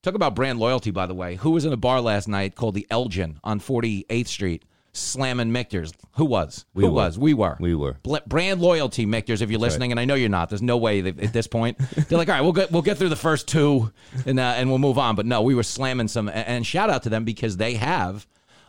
Talk 0.04 0.14
about 0.14 0.36
brand 0.36 0.60
loyalty, 0.60 0.92
by 0.92 1.08
the 1.08 1.16
way. 1.16 1.36
Who 1.38 1.52
was 1.52 1.66
in 1.66 1.74
a 1.74 1.78
bar 1.78 2.00
last 2.00 2.28
night 2.28 2.54
called 2.56 2.76
the 2.76 2.86
Elgin 2.92 3.40
on 3.44 3.60
48th 3.60 4.28
Street, 4.28 4.64
slamming 4.94 5.50
Michters? 5.50 5.94
Who 6.18 6.26
was? 6.26 6.66
We 6.76 6.84
Who 6.84 6.90
were. 6.90 6.94
was? 6.96 7.18
We 7.18 7.34
were. 7.34 7.58
We 7.60 7.74
were. 7.74 7.98
Bl- 8.04 8.18
brand 8.28 8.62
loyalty, 8.62 9.08
Michters. 9.08 9.42
If 9.42 9.50
you're 9.50 9.60
listening, 9.60 9.90
and 9.92 10.00
I 10.00 10.06
know 10.06 10.14
you're 10.14 10.30
not, 10.30 10.50
there's 10.50 10.62
no 10.62 10.78
way 10.78 11.00
at 11.00 11.34
this 11.34 11.48
point 11.48 11.80
they're 12.08 12.20
like, 12.20 12.30
all 12.30 12.36
right, 12.36 12.42
we'll 12.42 12.54
get 12.54 12.72
we'll 12.72 12.84
get 12.84 13.00
through 13.00 13.10
the 13.10 13.16
first 13.16 13.48
two, 13.48 13.92
and 14.28 14.40
uh, 14.40 14.54
and 14.58 14.70
we'll 14.70 14.78
move 14.78 15.00
on. 15.00 15.16
But 15.16 15.26
no, 15.26 15.42
we 15.42 15.56
were 15.56 15.64
slamming 15.64 16.08
some, 16.08 16.28
and, 16.30 16.48
and 16.48 16.68
shout 16.68 16.92
out 16.92 17.02
to 17.04 17.10
them 17.10 17.26
because 17.26 17.58
they 17.58 17.74
have 17.74 18.28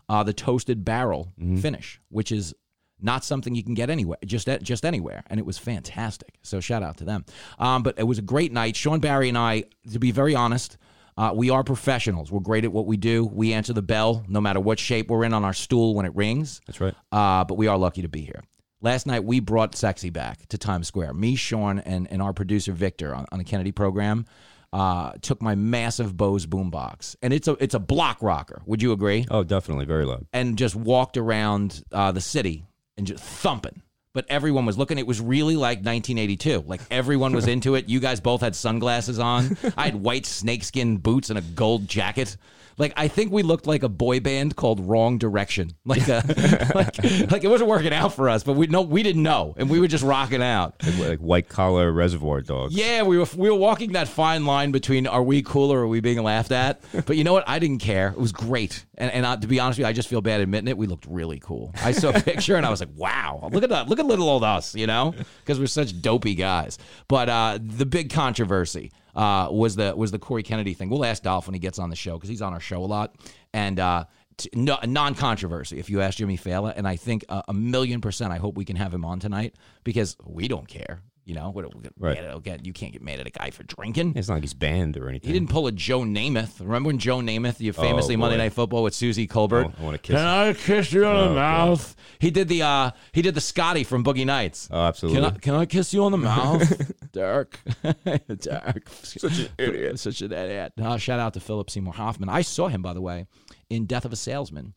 uh, 0.08 0.22
the 0.22 0.32
toasted 0.32 0.86
barrel 0.86 1.32
Mm-hmm. 1.38 1.58
finish, 1.58 2.00
which 2.08 2.32
is 2.32 2.54
not 3.00 3.24
something 3.24 3.54
you 3.54 3.62
can 3.62 3.74
get 3.74 3.90
anywhere, 3.90 4.18
just 4.24 4.48
just 4.62 4.84
anywhere, 4.84 5.22
and 5.28 5.38
it 5.38 5.46
was 5.46 5.58
fantastic. 5.58 6.34
So 6.42 6.60
shout 6.60 6.82
out 6.82 6.96
to 6.98 7.04
them. 7.04 7.24
Um, 7.58 7.82
but 7.82 7.98
it 7.98 8.04
was 8.04 8.18
a 8.18 8.22
great 8.22 8.52
night. 8.52 8.76
Sean 8.76 9.00
Barry 9.00 9.28
and 9.28 9.38
I, 9.38 9.64
to 9.92 9.98
be 9.98 10.10
very 10.10 10.34
honest. 10.34 10.78
Uh, 11.18 11.32
we 11.34 11.48
are 11.48 11.64
professionals. 11.64 12.30
We're 12.30 12.40
great 12.40 12.66
at 12.66 12.72
what 12.72 12.84
we 12.84 12.98
do. 12.98 13.24
We 13.24 13.54
answer 13.54 13.72
the 13.72 13.80
bell 13.80 14.22
no 14.28 14.38
matter 14.38 14.60
what 14.60 14.78
shape 14.78 15.08
we're 15.08 15.24
in 15.24 15.32
on 15.32 15.46
our 15.46 15.54
stool 15.54 15.94
when 15.94 16.04
it 16.04 16.14
rings. 16.14 16.60
That's 16.66 16.78
right. 16.78 16.92
Uh, 17.10 17.42
but 17.42 17.54
we 17.54 17.68
are 17.68 17.78
lucky 17.78 18.02
to 18.02 18.08
be 18.08 18.20
here. 18.20 18.42
Last 18.82 19.06
night 19.06 19.24
we 19.24 19.40
brought 19.40 19.74
Sexy 19.74 20.10
back 20.10 20.46
to 20.48 20.58
Times 20.58 20.88
Square. 20.88 21.14
Me, 21.14 21.34
Sean, 21.34 21.78
and, 21.78 22.06
and 22.10 22.20
our 22.20 22.34
producer 22.34 22.72
Victor 22.72 23.14
on, 23.14 23.24
on 23.32 23.38
the 23.38 23.44
Kennedy 23.44 23.72
program 23.72 24.26
uh, 24.72 25.12
took 25.22 25.40
my 25.40 25.54
massive 25.54 26.16
Bose 26.16 26.46
boombox, 26.46 27.16
and 27.22 27.32
it's 27.32 27.48
a 27.48 27.52
it's 27.62 27.74
a 27.74 27.78
block 27.78 28.18
rocker. 28.20 28.60
Would 28.66 28.82
you 28.82 28.92
agree? 28.92 29.26
Oh, 29.30 29.42
definitely, 29.42 29.86
very 29.86 30.04
loud. 30.04 30.26
And 30.34 30.58
just 30.58 30.76
walked 30.76 31.16
around 31.16 31.82
uh, 31.92 32.12
the 32.12 32.20
city 32.20 32.66
and 32.96 33.06
just 33.06 33.22
thumping. 33.22 33.82
But 34.12 34.24
everyone 34.30 34.64
was 34.64 34.78
looking. 34.78 34.98
It 34.98 35.06
was 35.06 35.20
really 35.20 35.56
like 35.56 35.78
1982. 35.78 36.64
Like 36.66 36.80
everyone 36.90 37.34
was 37.34 37.46
into 37.46 37.74
it. 37.74 37.88
You 37.88 38.00
guys 38.00 38.18
both 38.18 38.40
had 38.40 38.56
sunglasses 38.56 39.18
on. 39.18 39.58
I 39.76 39.84
had 39.84 39.96
white 39.96 40.24
snakeskin 40.24 40.96
boots 40.96 41.28
and 41.28 41.38
a 41.38 41.42
gold 41.42 41.86
jacket. 41.86 42.38
Like 42.78 42.92
I 42.96 43.08
think 43.08 43.32
we 43.32 43.42
looked 43.42 43.66
like 43.66 43.82
a 43.82 43.88
boy 43.88 44.20
band 44.20 44.56
called 44.56 44.80
Wrong 44.80 45.18
Direction. 45.18 45.72
Like, 45.86 46.08
a, 46.08 46.22
like, 46.74 47.30
like 47.30 47.44
it 47.44 47.48
wasn't 47.48 47.70
working 47.70 47.92
out 47.92 48.12
for 48.12 48.28
us, 48.28 48.42
but 48.42 48.54
we 48.54 48.66
no, 48.66 48.82
we 48.82 49.02
didn't 49.02 49.22
know, 49.22 49.54
and 49.56 49.70
we 49.70 49.80
were 49.80 49.86
just 49.86 50.02
rocking 50.04 50.42
out. 50.42 50.74
Like, 50.84 50.98
like 50.98 51.18
white 51.20 51.48
collar 51.48 51.90
reservoir 51.92 52.42
dogs. 52.42 52.74
Yeah, 52.74 53.02
we 53.04 53.16
were 53.18 53.26
we 53.36 53.48
were 53.48 53.56
walking 53.56 53.92
that 53.92 54.08
fine 54.08 54.44
line 54.44 54.72
between 54.72 55.06
are 55.06 55.22
we 55.22 55.42
cool 55.42 55.72
or 55.72 55.80
are 55.80 55.86
we 55.86 56.00
being 56.00 56.22
laughed 56.22 56.50
at? 56.50 56.82
But 57.06 57.16
you 57.16 57.24
know 57.24 57.32
what? 57.32 57.44
I 57.48 57.58
didn't 57.60 57.78
care. 57.78 58.08
It 58.08 58.18
was 58.18 58.32
great, 58.32 58.84
and 58.96 59.10
and 59.12 59.24
uh, 59.24 59.36
to 59.36 59.46
be 59.46 59.60
honest 59.60 59.78
with 59.78 59.84
you, 59.84 59.88
I 59.88 59.92
just 59.92 60.08
feel 60.08 60.20
bad 60.20 60.40
admitting 60.40 60.68
it. 60.68 60.76
We 60.76 60.86
looked 60.86 61.06
really 61.08 61.38
cool. 61.38 61.72
I 61.82 61.92
saw 61.92 62.10
a 62.10 62.20
picture 62.20 62.56
and 62.56 62.66
I 62.66 62.70
was 62.70 62.80
like, 62.80 62.90
wow, 62.96 63.48
look 63.52 63.62
at 63.62 63.70
that, 63.70 63.88
look 63.88 63.98
at 63.98 64.06
little 64.06 64.28
old 64.28 64.44
us, 64.44 64.74
you 64.74 64.86
know, 64.86 65.14
because 65.40 65.58
we're 65.60 65.66
such 65.66 66.02
dopey 66.02 66.34
guys. 66.34 66.78
But 67.08 67.28
uh, 67.28 67.58
the 67.60 67.86
big 67.86 68.10
controversy 68.10 68.90
uh, 69.16 69.48
was 69.50 69.74
the 69.74 69.94
was 69.96 70.12
the 70.12 70.18
Corey 70.18 70.44
Kennedy 70.44 70.74
thing. 70.74 70.88
We'll 70.90 71.04
ask 71.04 71.22
Dolph 71.22 71.48
when 71.48 71.54
he 71.54 71.60
gets 71.60 71.80
on 71.80 71.90
the 71.90 71.96
show 71.96 72.14
because 72.14 72.28
he's 72.28 72.42
on 72.42 72.52
our 72.52 72.60
show 72.60 72.84
a 72.84 72.86
lot, 72.86 73.16
and. 73.52 73.80
Uh, 73.80 74.04
t- 74.36 74.50
no, 74.54 74.78
non-controversy. 74.84 75.78
If 75.78 75.90
you 75.90 76.00
ask 76.02 76.18
Jimmy 76.18 76.36
Fallon, 76.36 76.74
and 76.76 76.86
I 76.86 76.96
think 76.96 77.24
uh, 77.28 77.42
a 77.48 77.54
million 77.54 78.00
percent, 78.00 78.32
I 78.32 78.36
hope 78.36 78.56
we 78.56 78.64
can 78.64 78.76
have 78.76 78.92
him 78.92 79.04
on 79.04 79.18
tonight 79.18 79.54
because 79.82 80.16
we 80.24 80.46
don't 80.46 80.68
care. 80.68 81.00
You 81.26 81.34
know, 81.34 81.50
we 81.50 81.60
don't, 81.62 81.74
we 81.74 81.82
get 81.82 81.92
Right. 81.98 82.14
mad 82.16 82.24
at- 82.30 82.36
again, 82.36 82.60
you 82.62 82.72
can't 82.72 82.92
get 82.92 83.02
mad 83.02 83.18
at 83.18 83.26
a 83.26 83.30
guy 83.30 83.50
for 83.50 83.64
drinking. 83.64 84.12
It's 84.14 84.28
not 84.28 84.34
like 84.34 84.44
he's 84.44 84.54
banned 84.54 84.96
or 84.96 85.08
anything. 85.08 85.26
He 85.26 85.32
didn't 85.36 85.50
pull 85.50 85.66
a 85.66 85.72
Joe 85.72 86.02
Namath. 86.02 86.60
Remember 86.60 86.86
when 86.86 86.98
Joe 86.98 87.18
Namath, 87.18 87.58
you 87.58 87.74
Oh, 87.76 87.82
famously 87.82 88.14
Monday. 88.14 88.36
Night 88.36 88.52
Football 88.52 88.84
with 88.84 88.94
Suzy 88.94 89.26
Kolber? 89.26 89.64
Oh, 89.66 89.72
I 89.76 89.82
wanna 89.84 89.98
kiss 89.98 90.14
Can 90.14 90.24
I 90.24 90.52
kiss 90.52 90.92
you 90.92 91.04
on 91.04 91.16
Oh, 91.16 91.28
the 91.30 91.34
mouth? 91.34 91.96
He 92.20 92.30
did 92.30 92.46
the 92.46 92.62
uh 92.62 92.90
he 93.12 93.22
did 93.22 93.34
the 93.34 93.40
Scotty 93.40 93.82
from 93.82 94.04
Boogie 94.04 94.24
Nights. 94.24 94.68
Oh, 94.70 94.80
absolutely. 94.82 95.20
Can 95.20 95.34
I 95.34 95.38
can 95.38 95.54
I 95.56 95.66
kiss 95.66 95.92
you 95.92 96.04
on 96.04 96.12
the 96.12 96.18
mouth, 96.18 96.92
Dirk? 97.12 97.58
Dirk, 97.82 98.88
such 99.02 99.38
an 99.38 99.48
idiot. 99.58 99.98
Such 100.06 100.22
an 100.22 100.32
idiot. 100.32 100.74
Uh, 100.80 100.96
shout 100.96 101.18
out 101.18 101.34
to 101.34 101.40
Philip 101.40 101.70
Seymour 101.70 101.94
Hoffman. 101.94 102.28
I 102.28 102.42
saw 102.42 102.68
him 102.68 102.82
by 102.82 102.92
the 102.92 103.00
way 103.00 103.26
in 103.68 103.86
Death 103.86 104.04
of 104.04 104.12
a 104.12 104.16
Salesman. 104.16 104.74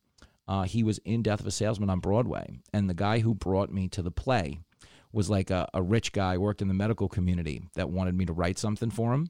Uh, 0.47 0.63
he 0.63 0.81
was 0.81 0.97
in 1.05 1.21
Death 1.21 1.41
of 1.41 1.45
a 1.45 1.51
Salesman 1.51 1.91
on 1.91 1.99
Broadway, 1.99 2.59
and 2.73 2.89
the 2.89 2.95
guy 2.95 3.19
who 3.19 3.35
brought 3.35 3.71
me 3.71 3.87
to 3.89 4.01
the 4.01 4.09
play 4.09 4.61
was 5.11 5.29
like 5.29 5.49
a, 5.49 5.67
a 5.73 5.81
rich 5.81 6.11
guy 6.11 6.37
worked 6.37 6.61
in 6.61 6.67
the 6.67 6.73
medical 6.73 7.09
community 7.09 7.63
that 7.75 7.89
wanted 7.89 8.15
me 8.15 8.25
to 8.25 8.33
write 8.33 8.59
something 8.59 8.91
for 8.91 9.13
him. 9.13 9.29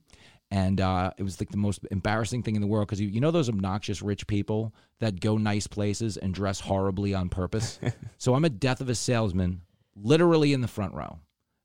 And 0.52 0.82
uh, 0.82 1.12
it 1.18 1.24
was 1.24 1.40
like 1.40 1.50
the 1.50 1.58
most 1.58 1.86
embarrassing 1.92 2.42
thing 2.42 2.56
in 2.56 2.62
the 2.62 2.68
world 2.68 2.88
because 2.88 3.00
you, 3.00 3.08
you 3.08 3.22
know 3.22 3.32
those 3.32 3.50
obnoxious 3.50 4.02
rich 4.02 4.26
people 4.26 4.74
that 5.00 5.20
go 5.20 5.38
nice 5.38 5.68
places 5.68 6.18
and 6.18 6.34
dress 6.34 6.60
horribly 6.60 7.14
on 7.14 7.30
purpose. 7.30 7.80
so 8.18 8.34
I'm 8.34 8.46
a 8.46 8.50
Death 8.50 8.82
of 8.82 8.90
a 8.90 8.96
Salesman, 8.96 9.62
literally 9.96 10.54
in 10.54 10.62
the 10.62 10.68
front 10.68 10.94
row. 10.94 11.20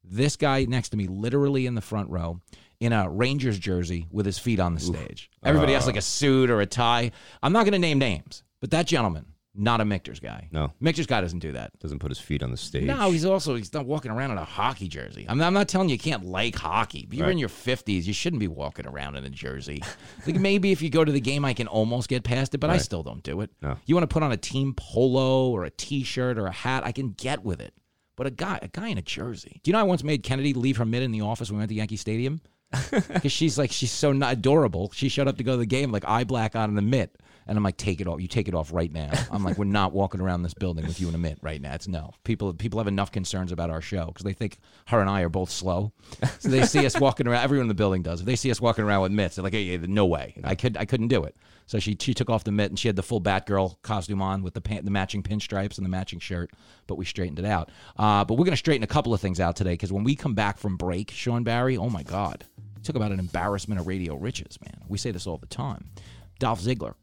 This 0.05 0.37
guy 0.37 0.67
next 0.67 0.91
to 0.91 0.99
me, 0.99 1.07
literally 1.07 1.65
in 1.65 1.75
the 1.75 1.81
front 1.81 2.11
row, 2.11 2.43
in 2.79 2.93
a 2.93 3.09
Rangers 3.09 3.59
jersey 3.59 4.07
with 4.11 4.27
his 4.27 4.39
feet 4.39 4.61
on 4.61 4.75
the 4.75 4.81
stage. 4.81 5.31
Everybody 5.43 5.73
has 5.73 5.87
like 5.87 5.97
a 5.97 6.03
suit 6.03 6.51
or 6.51 6.61
a 6.61 6.67
tie. 6.67 7.11
I'm 7.43 7.55
not 7.55 7.63
going 7.63 7.73
to 7.73 7.79
name 7.79 7.99
names, 7.99 8.43
but 8.61 8.71
that 8.73 8.87
gentleman 8.87 9.25
Not 9.57 9.81
a 9.81 9.85
Michter's 9.85 10.19
guy. 10.19 10.49
No. 10.51 10.73
Michter's 10.81 11.07
guy 11.07 11.21
doesn't 11.21 11.39
do 11.39 11.53
that. 11.53 11.79
Doesn't 11.79 12.01
put 12.01 12.11
his 12.11 12.19
feet 12.19 12.43
on 12.43 12.51
the 12.51 12.57
stage. 12.57 12.85
No, 12.85 13.13
he's 13.13 13.25
also 13.25 13.55
he's 13.55 13.73
not 13.73 13.87
walking 13.87 14.11
around 14.11 14.33
in 14.33 14.39
a 14.39 14.45
hockey 14.45 14.89
jersey. 14.89 15.27
I'm 15.29 15.39
not, 15.39 15.47
I'm 15.47 15.55
not 15.55 15.69
telling 15.69 15.89
you 15.89 15.93
you 15.93 15.99
can't 16.01 16.25
like 16.25 16.57
hockey. 16.57 17.07
But 17.09 17.17
you're 17.19 17.27
Right. 17.27 17.33
in 17.33 17.39
your 17.39 17.49
50s. 17.49 18.05
You 18.05 18.13
shouldn't 18.13 18.41
be 18.41 18.49
walking 18.49 18.85
around 18.87 19.15
in 19.15 19.25
a 19.25 19.31
jersey. 19.31 19.81
like 20.27 20.37
maybe 20.41 20.73
if 20.73 20.83
you 20.83 20.91
go 20.91 21.05
to 21.05 21.13
the 21.13 21.21
game, 21.21 21.45
I 21.45 21.55
can 21.55 21.69
almost 21.69 22.09
get 22.09 22.25
past 22.25 22.53
it, 22.55 22.59
but 22.59 22.69
I 22.69 22.75
Right. 22.75 22.83
still 22.83 23.05
don't 23.05 23.23
do 23.23 23.43
it. 23.43 23.51
No. 23.63 23.77
You 23.87 23.95
want 23.95 24.03
to 24.09 24.13
put 24.13 24.25
on 24.25 24.33
a 24.33 24.37
team 24.37 24.75
polo 24.77 25.51
or 25.51 25.65
a 25.65 25.71
T-shirt 25.71 26.37
or 26.37 26.47
a 26.47 26.53
hat, 26.53 26.85
I 26.85 26.91
can 26.91 27.11
get 27.13 27.45
with 27.45 27.61
it. 27.61 27.75
But 28.17 28.27
a 28.27 28.31
guy, 28.31 28.59
a 28.61 28.69
guy 28.69 28.89
in 28.89 28.99
a 28.99 29.03
jersey. 29.03 29.61
Do 29.63 29.69
you 29.71 29.73
know 29.73 29.81
I 29.81 29.85
once 29.85 30.03
made 30.03 30.23
Kennedy 30.25 30.53
leave 30.53 30.79
her 30.79 30.85
mitt 30.85 31.03
in 31.05 31.13
the 31.13 31.21
office 31.21 31.49
when 31.51 31.59
we 31.59 31.63
went 31.63 31.69
to 31.71 31.75
Yankee 31.77 31.97
Stadium? 31.97 32.41
Because 32.91 33.31
she's 33.31 33.57
like 33.57 33.71
she's 33.71 33.93
so 33.93 34.13
not 34.13 34.33
adorable. 34.33 34.91
She 34.95 35.09
showed 35.09 35.29
up 35.29 35.37
to 35.39 35.45
go 35.45 35.53
to 35.53 35.59
the 35.59 35.67
game 35.67 35.93
like 35.93 36.05
eye 36.09 36.25
black 36.25 36.57
on 36.57 36.71
in 36.71 36.75
the 36.75 36.83
mitt. 36.83 37.17
And 37.47 37.57
I'm 37.57 37.65
like, 37.65 37.77
take 37.77 38.01
it 38.01 38.07
off. 38.07 38.21
You 38.21 38.29
take 38.29 38.49
it 38.49 38.55
off 38.55 38.73
right 38.73 38.93
now. 38.93 39.11
I'm 39.31 39.45
like, 39.45 39.59
we're 39.59 39.65
not 39.65 39.93
walking 39.93 40.21
around 40.21 40.43
this 40.43 40.55
building 40.55 40.87
with 40.87 41.01
you 41.01 41.09
in 41.09 41.15
a 41.15 41.19
mitt 41.19 41.39
right 41.43 41.61
now. 41.61 41.75
It's 41.75 41.89
no. 41.89 42.13
People 42.25 42.53
people 42.55 42.79
have 42.81 42.89
enough 42.89 43.13
concerns 43.13 43.53
about 43.53 43.71
our 43.71 43.81
show 43.81 44.07
because 44.07 44.25
they 44.25 44.33
think 44.33 44.59
her 44.87 45.01
and 45.01 45.11
I 45.11 45.23
are 45.23 45.29
both 45.29 45.51
slow. 45.51 45.93
So 46.39 46.49
they 46.49 46.65
see 46.65 46.85
us 46.87 46.99
walking 46.99 47.27
around. 47.27 47.43
Everyone 47.43 47.65
in 47.65 47.69
the 47.69 47.75
building 47.75 48.03
does. 48.03 48.21
If 48.21 48.27
they 48.27 48.37
see 48.37 48.51
us 48.51 48.61
walking 48.61 48.85
around 48.85 49.03
with 49.03 49.13
mitts, 49.13 49.37
they're 49.37 49.43
like, 49.43 49.53
hey, 49.53 49.77
no 49.79 50.07
way. 50.07 50.35
I 50.45 50.55
could 50.55 50.77
I 50.77 50.85
couldn't 50.85 51.09
do 51.09 51.25
it. 51.25 51.37
So 51.67 51.79
she 51.79 51.97
she 52.01 52.15
took 52.15 52.31
off 52.31 52.45
the 52.45 52.53
mitt 52.53 52.71
and 52.71 52.79
she 52.79 52.89
had 52.89 52.97
the 52.97 53.03
full 53.03 53.21
Batgirl 53.21 53.81
costume 53.83 54.23
on 54.23 54.43
with 54.43 54.55
the 54.55 54.61
pant, 54.61 54.85
the 54.85 54.91
matching 54.91 55.23
pinstripes 55.23 55.79
and 55.79 55.85
the 55.85 55.91
matching 55.91 56.19
shirt. 56.19 56.51
But 56.87 56.97
we 56.97 57.05
straightened 57.05 57.39
it 57.39 57.45
out. 57.45 57.71
Uh, 57.97 58.25
but 58.25 58.35
we're 58.35 58.45
gonna 58.45 58.57
straighten 58.57 58.83
a 58.85 58.89
couple 58.89 59.15
of 59.15 59.21
things 59.21 59.41
out 59.41 59.57
today 59.57 59.73
because 59.73 59.93
when 59.93 60.05
we 60.05 60.15
come 60.15 60.35
back 60.35 60.59
from 60.59 60.77
break, 60.77 61.11
Sean 61.11 61.43
Barry, 61.43 61.77
oh 61.77 61.89
my 61.89 62.03
God, 62.03 62.45
talk 62.83 62.97
about 62.97 63.13
an 63.13 63.19
embarrassment 63.19 63.81
of 63.81 63.87
radio 63.87 64.15
riches, 64.17 64.59
man. 64.61 64.83
We 64.89 64.99
say 64.99 65.11
this 65.11 65.27
all 65.27 65.39
the 65.39 65.47
time. 65.47 65.91
Dolph 66.39 66.61
Ziggler, 66.61 66.95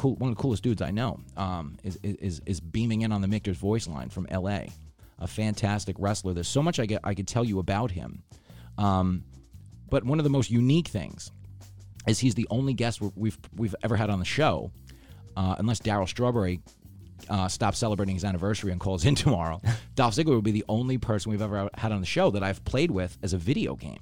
cool, 0.00 0.16
one 0.16 0.30
of 0.30 0.36
the 0.36 0.40
coolest 0.40 0.62
dudes 0.62 0.80
I 0.80 0.90
know, 0.90 1.20
um, 1.36 1.76
is, 1.84 1.98
is 2.02 2.40
is 2.46 2.58
beaming 2.58 3.02
in 3.02 3.12
on 3.12 3.20
the 3.20 3.28
Michter's 3.28 3.58
voice 3.58 3.86
line 3.86 4.08
from 4.08 4.26
L.A. 4.30 4.70
A 5.18 5.26
fantastic 5.26 5.94
wrestler. 5.98 6.32
There's 6.32 6.48
so 6.48 6.62
much 6.62 6.80
I 6.80 6.86
get 6.86 7.02
I 7.04 7.12
could 7.12 7.28
tell 7.28 7.44
you 7.44 7.58
about 7.58 7.90
him. 7.90 8.22
Um, 8.78 9.24
but 9.90 10.04
one 10.04 10.18
of 10.18 10.24
the 10.24 10.30
most 10.30 10.50
unique 10.50 10.88
things 10.88 11.30
is 12.06 12.18
he's 12.18 12.34
the 12.34 12.46
only 12.48 12.72
guest 12.72 13.02
we've 13.14 13.38
we've 13.54 13.74
ever 13.82 13.94
had 13.94 14.08
on 14.08 14.18
the 14.18 14.24
show, 14.24 14.72
uh, 15.36 15.56
unless 15.58 15.80
Darryl 15.80 16.08
Strawberry 16.08 16.60
uh, 17.28 17.48
stops 17.48 17.78
celebrating 17.78 18.14
his 18.14 18.24
anniversary 18.24 18.72
and 18.72 18.80
calls 18.80 19.04
in 19.04 19.14
tomorrow. 19.24 19.60
Dolph 19.94 20.14
Ziggler 20.14 20.34
would 20.36 20.44
be 20.44 20.52
the 20.52 20.64
only 20.68 20.98
person 20.98 21.30
we've 21.30 21.42
ever 21.42 21.68
had 21.74 21.92
on 21.92 22.00
the 22.00 22.06
show 22.06 22.30
that 22.30 22.42
I've 22.42 22.64
played 22.64 22.90
with 22.90 23.18
as 23.22 23.32
a 23.32 23.38
video 23.38 23.76
game. 23.76 23.98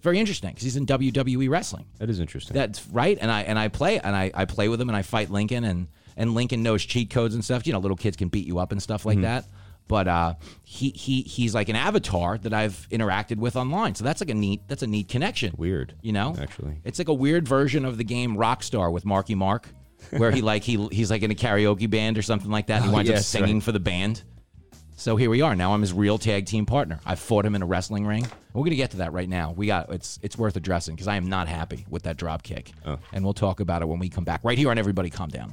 Very 0.00 0.20
interesting 0.20 0.50
because 0.50 0.62
he's 0.62 0.76
in 0.76 0.86
WWE 0.86 1.50
wrestling. 1.50 1.86
That 1.98 2.08
is 2.08 2.20
interesting. 2.20 2.54
That's 2.54 2.86
right, 2.88 3.18
and 3.20 3.32
I 3.32 3.42
and 3.42 3.58
I 3.58 3.66
play 3.66 3.98
and 3.98 4.14
I, 4.14 4.30
I 4.32 4.44
play 4.44 4.68
with 4.68 4.80
him 4.80 4.88
and 4.88 4.96
I 4.96 5.02
fight 5.02 5.28
Lincoln 5.30 5.64
and 5.64 5.88
and 6.16 6.34
Lincoln 6.34 6.62
knows 6.62 6.84
cheat 6.84 7.10
codes 7.10 7.34
and 7.34 7.44
stuff. 7.44 7.66
You 7.66 7.72
know, 7.72 7.80
little 7.80 7.96
kids 7.96 8.16
can 8.16 8.28
beat 8.28 8.46
you 8.46 8.58
up 8.58 8.70
and 8.70 8.80
stuff 8.80 9.04
like 9.04 9.20
that. 9.22 9.44
But 9.88 10.06
uh, 10.08 10.34
he 10.62 10.90
he 10.90 11.22
he's 11.22 11.54
like 11.54 11.68
an 11.68 11.76
avatar 11.76 12.38
that 12.38 12.54
I've 12.54 12.86
interacted 12.90 13.38
with 13.38 13.56
online. 13.56 13.94
So 13.94 14.04
that's 14.04 14.20
like 14.20 14.30
a 14.30 14.34
neat 14.34 14.62
that's 14.68 14.82
a 14.82 14.86
neat 14.86 15.08
connection. 15.08 15.54
Weird, 15.58 15.94
you 16.00 16.12
know. 16.12 16.36
actually. 16.40 16.80
it's 16.84 16.98
like 16.98 17.08
a 17.08 17.14
weird 17.14 17.48
version 17.48 17.84
of 17.84 17.98
the 17.98 18.04
game 18.04 18.36
Rockstar 18.36 18.92
with 18.92 19.04
Marky 19.04 19.34
Mark, 19.34 19.68
where 20.10 20.30
he 20.30 20.42
like 20.42 20.62
he 20.62 20.86
he's 20.92 21.10
like 21.10 21.22
in 21.22 21.30
a 21.30 21.34
karaoke 21.34 21.88
band 21.88 22.18
or 22.18 22.22
something 22.22 22.50
like 22.50 22.66
that. 22.66 22.76
And 22.76 22.84
he 22.86 22.90
Oh, 22.90 22.94
winds 22.94 23.10
up 23.10 23.16
yes, 23.16 23.26
singing 23.26 23.56
right. 23.56 23.62
for 23.62 23.72
the 23.72 23.80
band. 23.80 24.22
So 24.96 25.16
here 25.16 25.30
we 25.30 25.40
are. 25.40 25.56
Now 25.56 25.74
I'm 25.74 25.80
his 25.80 25.92
real 25.92 26.16
tag 26.18 26.46
team 26.46 26.64
partner. 26.66 27.00
I 27.04 27.14
fought 27.16 27.44
him 27.44 27.54
in 27.56 27.62
a 27.62 27.66
wrestling 27.66 28.06
ring. 28.06 28.26
We're 28.52 28.64
gonna 28.64 28.76
get 28.76 28.90
to 28.92 28.98
that 28.98 29.12
right 29.12 29.28
now. 29.28 29.52
We 29.56 29.66
got 29.66 29.90
it's 29.92 30.18
it's 30.22 30.36
worth 30.38 30.56
addressing 30.56 30.94
because 30.94 31.08
I 31.08 31.16
am 31.16 31.28
not 31.28 31.48
happy 31.48 31.86
with 31.88 32.04
that 32.04 32.16
drop 32.16 32.42
kick, 32.42 32.70
Oh. 32.86 32.98
and 33.12 33.24
we'll 33.24 33.32
talk 33.34 33.60
about 33.60 33.82
it 33.82 33.88
when 33.88 33.98
we 33.98 34.08
come 34.08 34.24
back. 34.24 34.40
Right 34.44 34.58
here 34.58 34.70
on 34.70 34.78
Everybody 34.78 35.10
Calm 35.10 35.28
Down. 35.30 35.52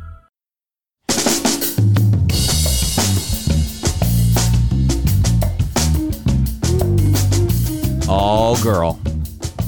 Oh, 8.13 8.61
girl. 8.61 8.99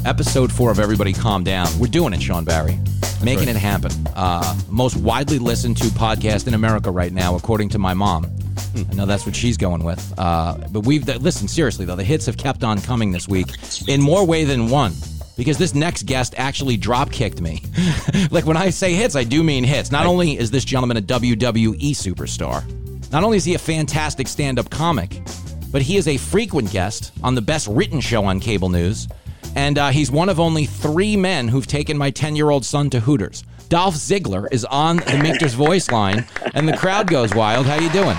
Episode 0.06 0.52
four 0.52 0.70
of 0.70 0.78
Everybody 0.78 1.14
Calm 1.14 1.46
Down. 1.46 1.66
We're 1.80 1.88
doing 1.88 2.12
it, 2.12 2.22
Sean 2.22 2.44
Barry. 2.44 2.78
Making 3.24 3.48
it 3.48 3.56
happen. 3.56 3.92
Uh, 4.18 4.60
most 4.70 4.98
widely 4.98 5.40
listened 5.40 5.78
to 5.78 5.86
podcast 5.86 6.46
in 6.46 6.54
America 6.54 6.92
right 6.92 7.14
now, 7.14 7.38
according 7.38 7.70
to 7.70 7.80
my 7.80 7.94
mom. 7.94 8.30
I 8.76 8.96
know 8.96 9.06
that's 9.06 9.26
what 9.26 9.34
she's 9.34 9.56
going 9.56 9.86
with. 9.86 10.14
Uh, 10.18 10.58
but 10.72 10.82
we've, 10.82 11.08
listen, 11.08 11.48
seriously, 11.48 11.86
though, 11.86 11.96
the 11.96 12.04
hits 12.04 12.26
have 12.26 12.36
kept 12.36 12.66
on 12.66 12.82
coming 12.82 13.14
this 13.14 13.30
week 13.30 13.48
in 13.88 14.02
more 14.02 14.28
way 14.28 14.44
than 14.44 14.70
one. 14.70 14.92
Because 15.38 15.58
this 15.58 15.74
next 15.74 16.06
guest 16.06 16.36
actually 16.38 16.76
drop 16.76 17.14
kicked 17.14 17.40
me. 17.40 17.64
like 18.30 18.46
when 18.46 18.58
I 18.58 18.72
say 18.72 18.94
hits, 18.94 19.16
I 19.16 19.24
do 19.24 19.42
mean 19.42 19.64
hits. 19.64 19.90
Not 19.90 20.06
only 20.06 20.38
is 20.38 20.52
this 20.52 20.66
gentleman 20.66 20.98
a 20.98 21.02
WWE 21.02 21.92
superstar, 21.92 22.62
not 23.10 23.24
only 23.24 23.38
is 23.38 23.46
he 23.46 23.56
a 23.56 23.60
fantastic 23.60 24.28
stand 24.28 24.60
up 24.60 24.70
comic, 24.70 25.22
but 25.74 25.82
he 25.82 25.98
is 25.98 26.08
a 26.08 26.16
frequent 26.16 26.72
guest 26.72 27.12
on 27.24 27.36
the 27.36 27.42
best 27.42 27.68
written 27.68 28.00
show 28.00 28.24
on 28.24 28.40
cable 28.40 28.70
news. 28.70 29.10
And 29.56 29.78
uh, 29.78 29.90
he's 29.90 30.10
one 30.10 30.30
of 30.30 30.40
only 30.40 30.66
three 30.66 31.18
men 31.18 31.50
who've 31.50 31.68
taken 31.68 31.98
my 31.98 32.12
10 32.12 32.38
year 32.38 32.50
old 32.52 32.64
son 32.64 32.90
to 32.92 33.02
Hooters. 33.02 33.44
Dolph 33.70 33.96
Ziggler 33.96 34.48
is 34.52 34.66
on 34.66 34.98
the 34.98 35.18
Michter's 35.18 35.56
voice 35.56 35.90
line, 35.90 36.28
and 36.54 36.70
the 36.70 36.78
crowd 36.78 37.08
goes 37.08 37.34
wild. 37.34 37.66
How 37.66 37.80
you 37.80 37.90
doing? 37.90 38.18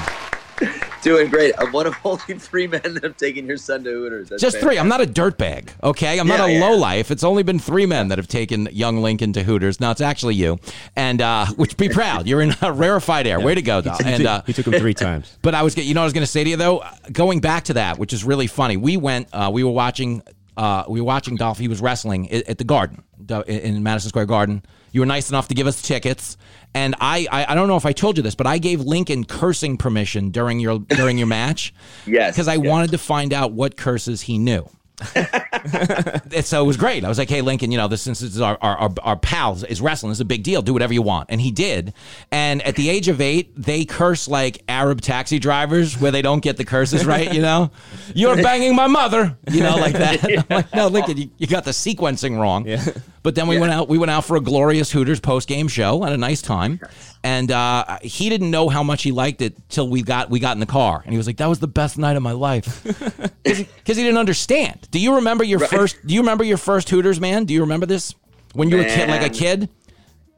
Doing 1.04 1.28
great. 1.28 1.54
I'm 1.58 1.70
one 1.70 1.86
of 1.86 1.94
only 2.04 2.38
three 2.38 2.66
men 2.66 2.80
that 2.82 3.02
have 3.02 3.18
taken 3.18 3.46
your 3.46 3.58
son 3.58 3.84
to 3.84 3.90
Hooters. 3.90 4.30
That's 4.30 4.40
Just 4.40 4.56
three. 4.56 4.78
I'm 4.78 4.88
not 4.88 5.02
a 5.02 5.06
dirtbag, 5.06 5.68
okay? 5.82 6.18
I'm 6.18 6.26
not 6.26 6.40
a 6.40 6.50
yeah. 6.50 6.66
low 6.66 6.76
life. 6.78 7.10
It's 7.10 7.22
only 7.22 7.42
been 7.42 7.58
three 7.58 7.84
men 7.84 8.08
that 8.08 8.16
have 8.16 8.26
taken 8.26 8.68
young 8.72 9.02
Lincoln 9.02 9.34
to 9.34 9.42
Hooters. 9.42 9.80
Now 9.80 9.90
it's 9.90 10.00
actually 10.00 10.34
you, 10.34 10.58
and 10.96 11.20
uh, 11.20 11.44
which 11.56 11.76
be 11.76 11.90
proud. 11.90 12.26
You're 12.26 12.40
in 12.40 12.54
a 12.62 12.72
rarefied 12.72 13.26
air. 13.26 13.38
Way 13.38 13.54
to 13.54 13.60
go, 13.60 13.82
Dolph. 13.82 14.00
He, 14.00 14.08
And 14.08 14.22
took, 14.22 14.30
uh, 14.30 14.42
he 14.46 14.52
took 14.54 14.66
him 14.66 14.72
three 14.80 14.94
times. 14.94 15.36
But 15.42 15.54
I 15.54 15.62
was, 15.62 15.76
you 15.76 15.92
know, 15.92 16.00
what 16.00 16.04
I 16.04 16.06
was 16.06 16.12
going 16.14 16.24
to 16.24 16.30
say 16.30 16.42
to 16.42 16.48
you 16.48 16.56
though, 16.56 16.82
going 17.12 17.40
back 17.40 17.64
to 17.64 17.74
that, 17.74 17.98
which 17.98 18.14
is 18.14 18.24
really 18.24 18.46
funny. 18.46 18.78
We 18.78 18.96
went, 18.96 19.28
uh, 19.30 19.50
we 19.52 19.62
were 19.62 19.72
watching, 19.72 20.22
uh, 20.56 20.84
we 20.88 21.02
were 21.02 21.06
watching 21.06 21.36
Dolph. 21.36 21.58
He 21.58 21.68
was 21.68 21.82
wrestling 21.82 22.30
at, 22.30 22.48
at 22.48 22.56
the 22.56 22.64
Garden 22.64 23.04
in 23.46 23.82
Madison 23.82 24.08
Square 24.08 24.26
Garden. 24.26 24.62
You 24.92 25.00
were 25.00 25.06
nice 25.06 25.28
enough 25.28 25.48
to 25.48 25.54
give 25.54 25.66
us 25.66 25.82
tickets, 25.82 26.38
and 26.74 26.94
I, 27.00 27.26
I, 27.30 27.52
I 27.52 27.54
don't 27.54 27.68
know 27.68 27.76
if 27.76 27.86
I 27.86 27.92
told 27.92 28.16
you 28.16 28.22
this, 28.22 28.34
but 28.34 28.46
I 28.46 28.58
gave 28.58 28.80
Lincoln 28.80 29.24
cursing 29.24 29.76
permission 29.76 30.30
during 30.30 30.60
your 30.60 30.80
during 30.80 31.18
your 31.18 31.26
match. 31.26 31.72
Yes, 32.06 32.34
because 32.34 32.48
I 32.48 32.54
yes. 32.54 32.66
wanted 32.66 32.90
to 32.90 32.98
find 32.98 33.32
out 33.32 33.52
what 33.52 33.76
curses 33.76 34.20
he 34.22 34.38
knew. 34.38 34.68
So 36.42 36.62
it 36.62 36.66
was 36.66 36.76
great. 36.76 37.04
I 37.04 37.08
was 37.08 37.16
like, 37.16 37.30
"Hey, 37.30 37.40
Lincoln, 37.40 37.72
you 37.72 37.78
know, 37.78 37.88
this 37.88 38.02
since 38.02 38.20
this 38.20 38.34
is 38.34 38.40
our, 38.40 38.58
our, 38.60 38.76
our, 38.76 38.90
our 39.02 39.16
pals 39.16 39.64
is 39.64 39.80
wrestling. 39.80 40.10
It's 40.10 40.20
a 40.20 40.24
big 40.24 40.42
deal. 40.42 40.60
Do 40.60 40.74
whatever 40.74 40.92
you 40.92 41.00
want." 41.00 41.30
And 41.30 41.40
he 41.40 41.50
did. 41.50 41.94
And 42.30 42.60
at 42.62 42.76
the 42.76 42.90
age 42.90 43.08
of 43.08 43.20
eight, 43.20 43.54
they 43.56 43.86
curse 43.86 44.28
like 44.28 44.62
Arab 44.68 45.00
taxi 45.00 45.38
drivers, 45.38 45.98
where 45.98 46.10
they 46.10 46.20
don't 46.20 46.40
get 46.40 46.58
the 46.58 46.64
curses 46.64 47.06
right. 47.06 47.32
You 47.32 47.40
know, 47.40 47.70
you're 48.14 48.36
banging 48.36 48.74
my 48.76 48.88
mother. 48.88 49.38
You 49.50 49.62
know, 49.62 49.76
like 49.76 49.94
that. 49.94 50.24
I'm 50.50 50.56
like, 50.56 50.74
no, 50.74 50.88
Lincoln, 50.88 51.16
you, 51.16 51.30
you 51.38 51.46
got 51.46 51.64
the 51.64 51.70
sequencing 51.70 52.38
wrong. 52.38 52.66
But 53.24 53.34
then 53.34 53.48
we 53.48 53.58
went 53.58 53.72
out. 53.72 53.88
We 53.88 53.96
went 53.96 54.10
out 54.10 54.26
for 54.26 54.36
a 54.36 54.40
glorious 54.40 54.92
Hooters 54.92 55.18
post 55.18 55.48
game 55.48 55.66
show. 55.66 56.02
Had 56.02 56.12
a 56.12 56.18
nice 56.18 56.42
time. 56.42 56.78
And 57.22 57.50
uh, 57.50 57.98
he 58.02 58.28
didn't 58.28 58.50
know 58.50 58.68
how 58.68 58.82
much 58.82 59.02
he 59.02 59.12
liked 59.12 59.40
it 59.40 59.56
till 59.70 59.88
we 59.88 60.02
got 60.02 60.28
we 60.28 60.38
got 60.38 60.54
in 60.54 60.60
the 60.60 60.66
car, 60.66 61.00
and 61.02 61.10
he 61.10 61.16
was 61.16 61.26
like, 61.26 61.38
"That 61.38 61.46
was 61.46 61.58
the 61.58 61.66
best 61.66 61.96
night 61.96 62.16
of 62.16 62.22
my 62.22 62.32
life," 62.32 62.84
because 63.42 63.96
he 63.96 64.02
didn't 64.02 64.18
understand. 64.18 64.86
Do 64.90 65.00
you 65.00 65.14
remember 65.14 65.42
your 65.42 65.58
first? 65.58 66.06
Do 66.06 66.12
you 66.12 66.20
remember 66.20 66.44
your 66.44 66.58
first 66.58 66.90
Hooters, 66.90 67.18
man? 67.18 67.46
Do 67.46 67.54
you 67.54 67.62
remember 67.62 67.86
this 67.86 68.14
when 68.52 68.68
you 68.68 68.76
were 68.76 68.82
a 68.82 68.94
kid, 68.94 69.08
like 69.08 69.22
a 69.22 69.30
kid? 69.30 69.70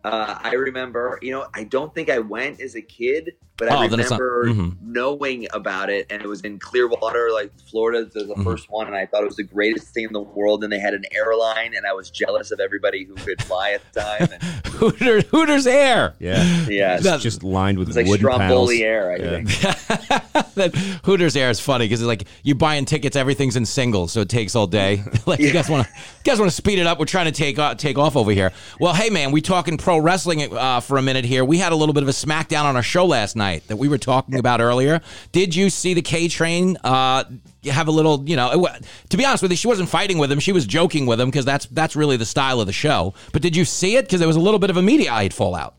Uh, 0.05 0.39
I 0.41 0.53
remember, 0.55 1.19
you 1.21 1.33
know, 1.33 1.49
I 1.53 1.65
don't 1.65 1.93
think 1.93 2.09
I 2.09 2.21
went 2.21 2.61
as 2.61 2.77
a 2.77 2.83
kid, 2.83 3.33
but 3.57 3.71
I 3.71 3.85
Oh, 3.85 3.89
then 3.89 4.01
it's 4.01 4.11
not- 4.11 4.21
remember 4.21 4.63
mhm. 4.63 4.77
knowing 4.83 5.47
about 5.53 5.91
it, 5.91 6.07
and 6.11 6.21
it 6.23 6.29
was 6.29 6.41
in 6.43 6.59
Clearwater, 6.59 7.31
like 7.33 7.51
Florida, 7.71 8.05
the, 8.13 8.25
the 8.25 8.35
Mhm. 8.35 8.45
first 8.45 8.71
one, 8.71 8.87
and 8.87 8.97
I 8.97 9.07
thought 9.07 9.23
it 9.23 9.27
was 9.27 9.37
the 9.37 9.43
greatest 9.45 9.89
thing 9.95 10.05
in 10.05 10.13
the 10.13 10.21
world. 10.21 10.63
And 10.65 10.73
they 10.73 10.79
had 10.79 10.95
an 10.95 11.05
airline, 11.15 11.75
and 11.75 11.87
I 11.87 11.93
was 11.93 12.11
jealous 12.11 12.51
of 12.51 12.61
everybody 12.61 13.05
who 13.05 13.15
could 13.15 13.43
fly 13.43 13.73
at 13.73 13.83
the 13.93 14.01
time. 14.01 14.29
And, 14.33 14.43
Hooters, 14.77 15.25
Hooters 15.31 15.67
Air. 15.67 16.15
Yeah. 16.19 16.67
yeah, 16.69 16.99
It's 17.01 17.23
just 17.23 17.43
lined 17.43 17.79
with 17.79 17.89
it's 17.89 17.97
like 17.97 18.07
wooden 18.07 18.29
panels. 18.29 18.71
Air, 18.73 19.13
I 19.13 19.17
Yeah. 19.17 19.31
think. 19.75 20.55
that 20.55 20.75
Hooters 21.05 21.37
Air 21.37 21.51
is 21.51 21.61
funny 21.61 21.85
because 21.87 22.01
it's 22.01 22.07
like 22.09 22.25
you're 22.43 22.57
buying 22.57 22.85
tickets, 22.85 23.17
everything's 23.17 23.57
in 23.57 23.65
singles, 23.67 24.13
so 24.13 24.21
it 24.21 24.29
takes 24.29 24.55
all 24.55 24.67
day. 24.67 25.03
like 25.27 25.41
you 25.41 25.53
guys 25.53 25.69
want 25.69 25.87
to, 25.87 25.93
you 25.95 26.03
guys 26.25 26.39
want 26.39 26.51
to 26.51 26.57
speed 26.57 26.79
it 26.79 26.87
up. 26.87 26.99
We're 26.99 27.05
trying 27.07 27.27
to 27.27 27.33
take 27.33 27.59
uh, 27.59 27.75
take 27.75 27.99
off 27.99 28.17
over 28.17 28.31
here. 28.33 28.53
Well, 28.81 28.95
hey 28.95 29.11
man, 29.11 29.33
we 29.33 29.41
talking 29.41 29.77
pro 29.77 29.99
wrestling 29.99 30.53
uh, 30.57 30.81
for 30.81 30.99
a 30.99 31.03
minute 31.03 31.25
here. 31.25 31.45
We 31.45 31.59
had 31.59 31.73
a 31.73 31.77
little 31.77 31.93
bit 31.93 32.03
of 32.03 32.09
a 32.09 32.13
smackdown 32.13 32.65
on 32.65 32.77
our 32.77 32.83
show 32.83 33.07
last 33.07 33.37
night 33.37 33.46
that 33.69 33.77
we 33.77 33.89
were 33.89 33.99
talking 33.99 34.39
about 34.39 34.61
earlier. 34.61 35.01
Did 35.33 35.55
you 35.55 35.71
see 35.71 35.95
the 35.95 36.03
K 36.03 36.29
Train? 36.29 36.77
Uh, 36.85 37.25
have 37.71 37.89
a 37.89 37.91
little, 37.91 38.23
you 38.29 38.37
know. 38.37 38.65
it 38.67 38.85
To 39.11 39.17
be 39.17 39.25
honest 39.25 39.43
with 39.43 39.51
you, 39.51 39.57
she 39.57 39.69
wasn't 39.69 39.89
fighting 39.89 40.19
with 40.19 40.31
him; 40.31 40.39
she 40.41 40.53
was 40.53 40.67
joking 40.67 41.07
with 41.07 41.21
him 41.21 41.29
because 41.29 41.45
that's 41.45 41.67
that's 41.67 41.97
really 41.97 42.17
the 42.17 42.27
style 42.27 42.61
of 42.61 42.67
the 42.67 42.73
show. 42.73 43.15
But 43.33 43.43
did 43.43 43.57
you 43.57 43.65
see 43.65 43.97
it? 43.97 44.03
Because 44.07 44.21
there 44.21 44.29
was 44.29 44.37
a 44.37 44.41
little 44.41 44.59
bit 44.61 44.71
of 44.71 44.77
a 44.77 44.83
media 44.83 45.29
fallout. 45.31 45.75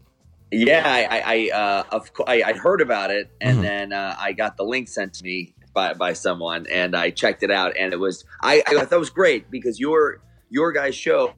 Yeah, 0.51 0.83
I, 0.85 1.03
I, 1.03 1.21
I 1.53 1.57
uh, 1.57 1.83
of 1.91 2.13
course, 2.13 2.29
I, 2.29 2.41
I'd 2.43 2.57
heard 2.57 2.81
about 2.81 3.11
it, 3.11 3.29
and 3.41 3.59
Mhm. 3.59 3.61
then 3.61 3.93
uh, 3.93 4.15
I 4.17 4.31
got 4.33 4.55
the 4.57 4.63
link 4.63 4.87
sent 4.87 5.13
to 5.15 5.23
me 5.23 5.53
by, 5.73 5.93
by 5.93 6.13
someone, 6.13 6.65
and 6.71 6.95
I 6.95 7.09
checked 7.11 7.43
it 7.43 7.51
out, 7.51 7.75
and 7.77 7.91
it 7.93 7.99
was 7.99 8.23
I, 8.41 8.63
I 8.65 8.73
thought 8.85 8.93
it 8.93 8.99
was 8.99 9.09
great 9.09 9.51
because 9.51 9.79
your 9.79 10.21
your 10.49 10.71
guys' 10.71 10.95
show 10.95 11.33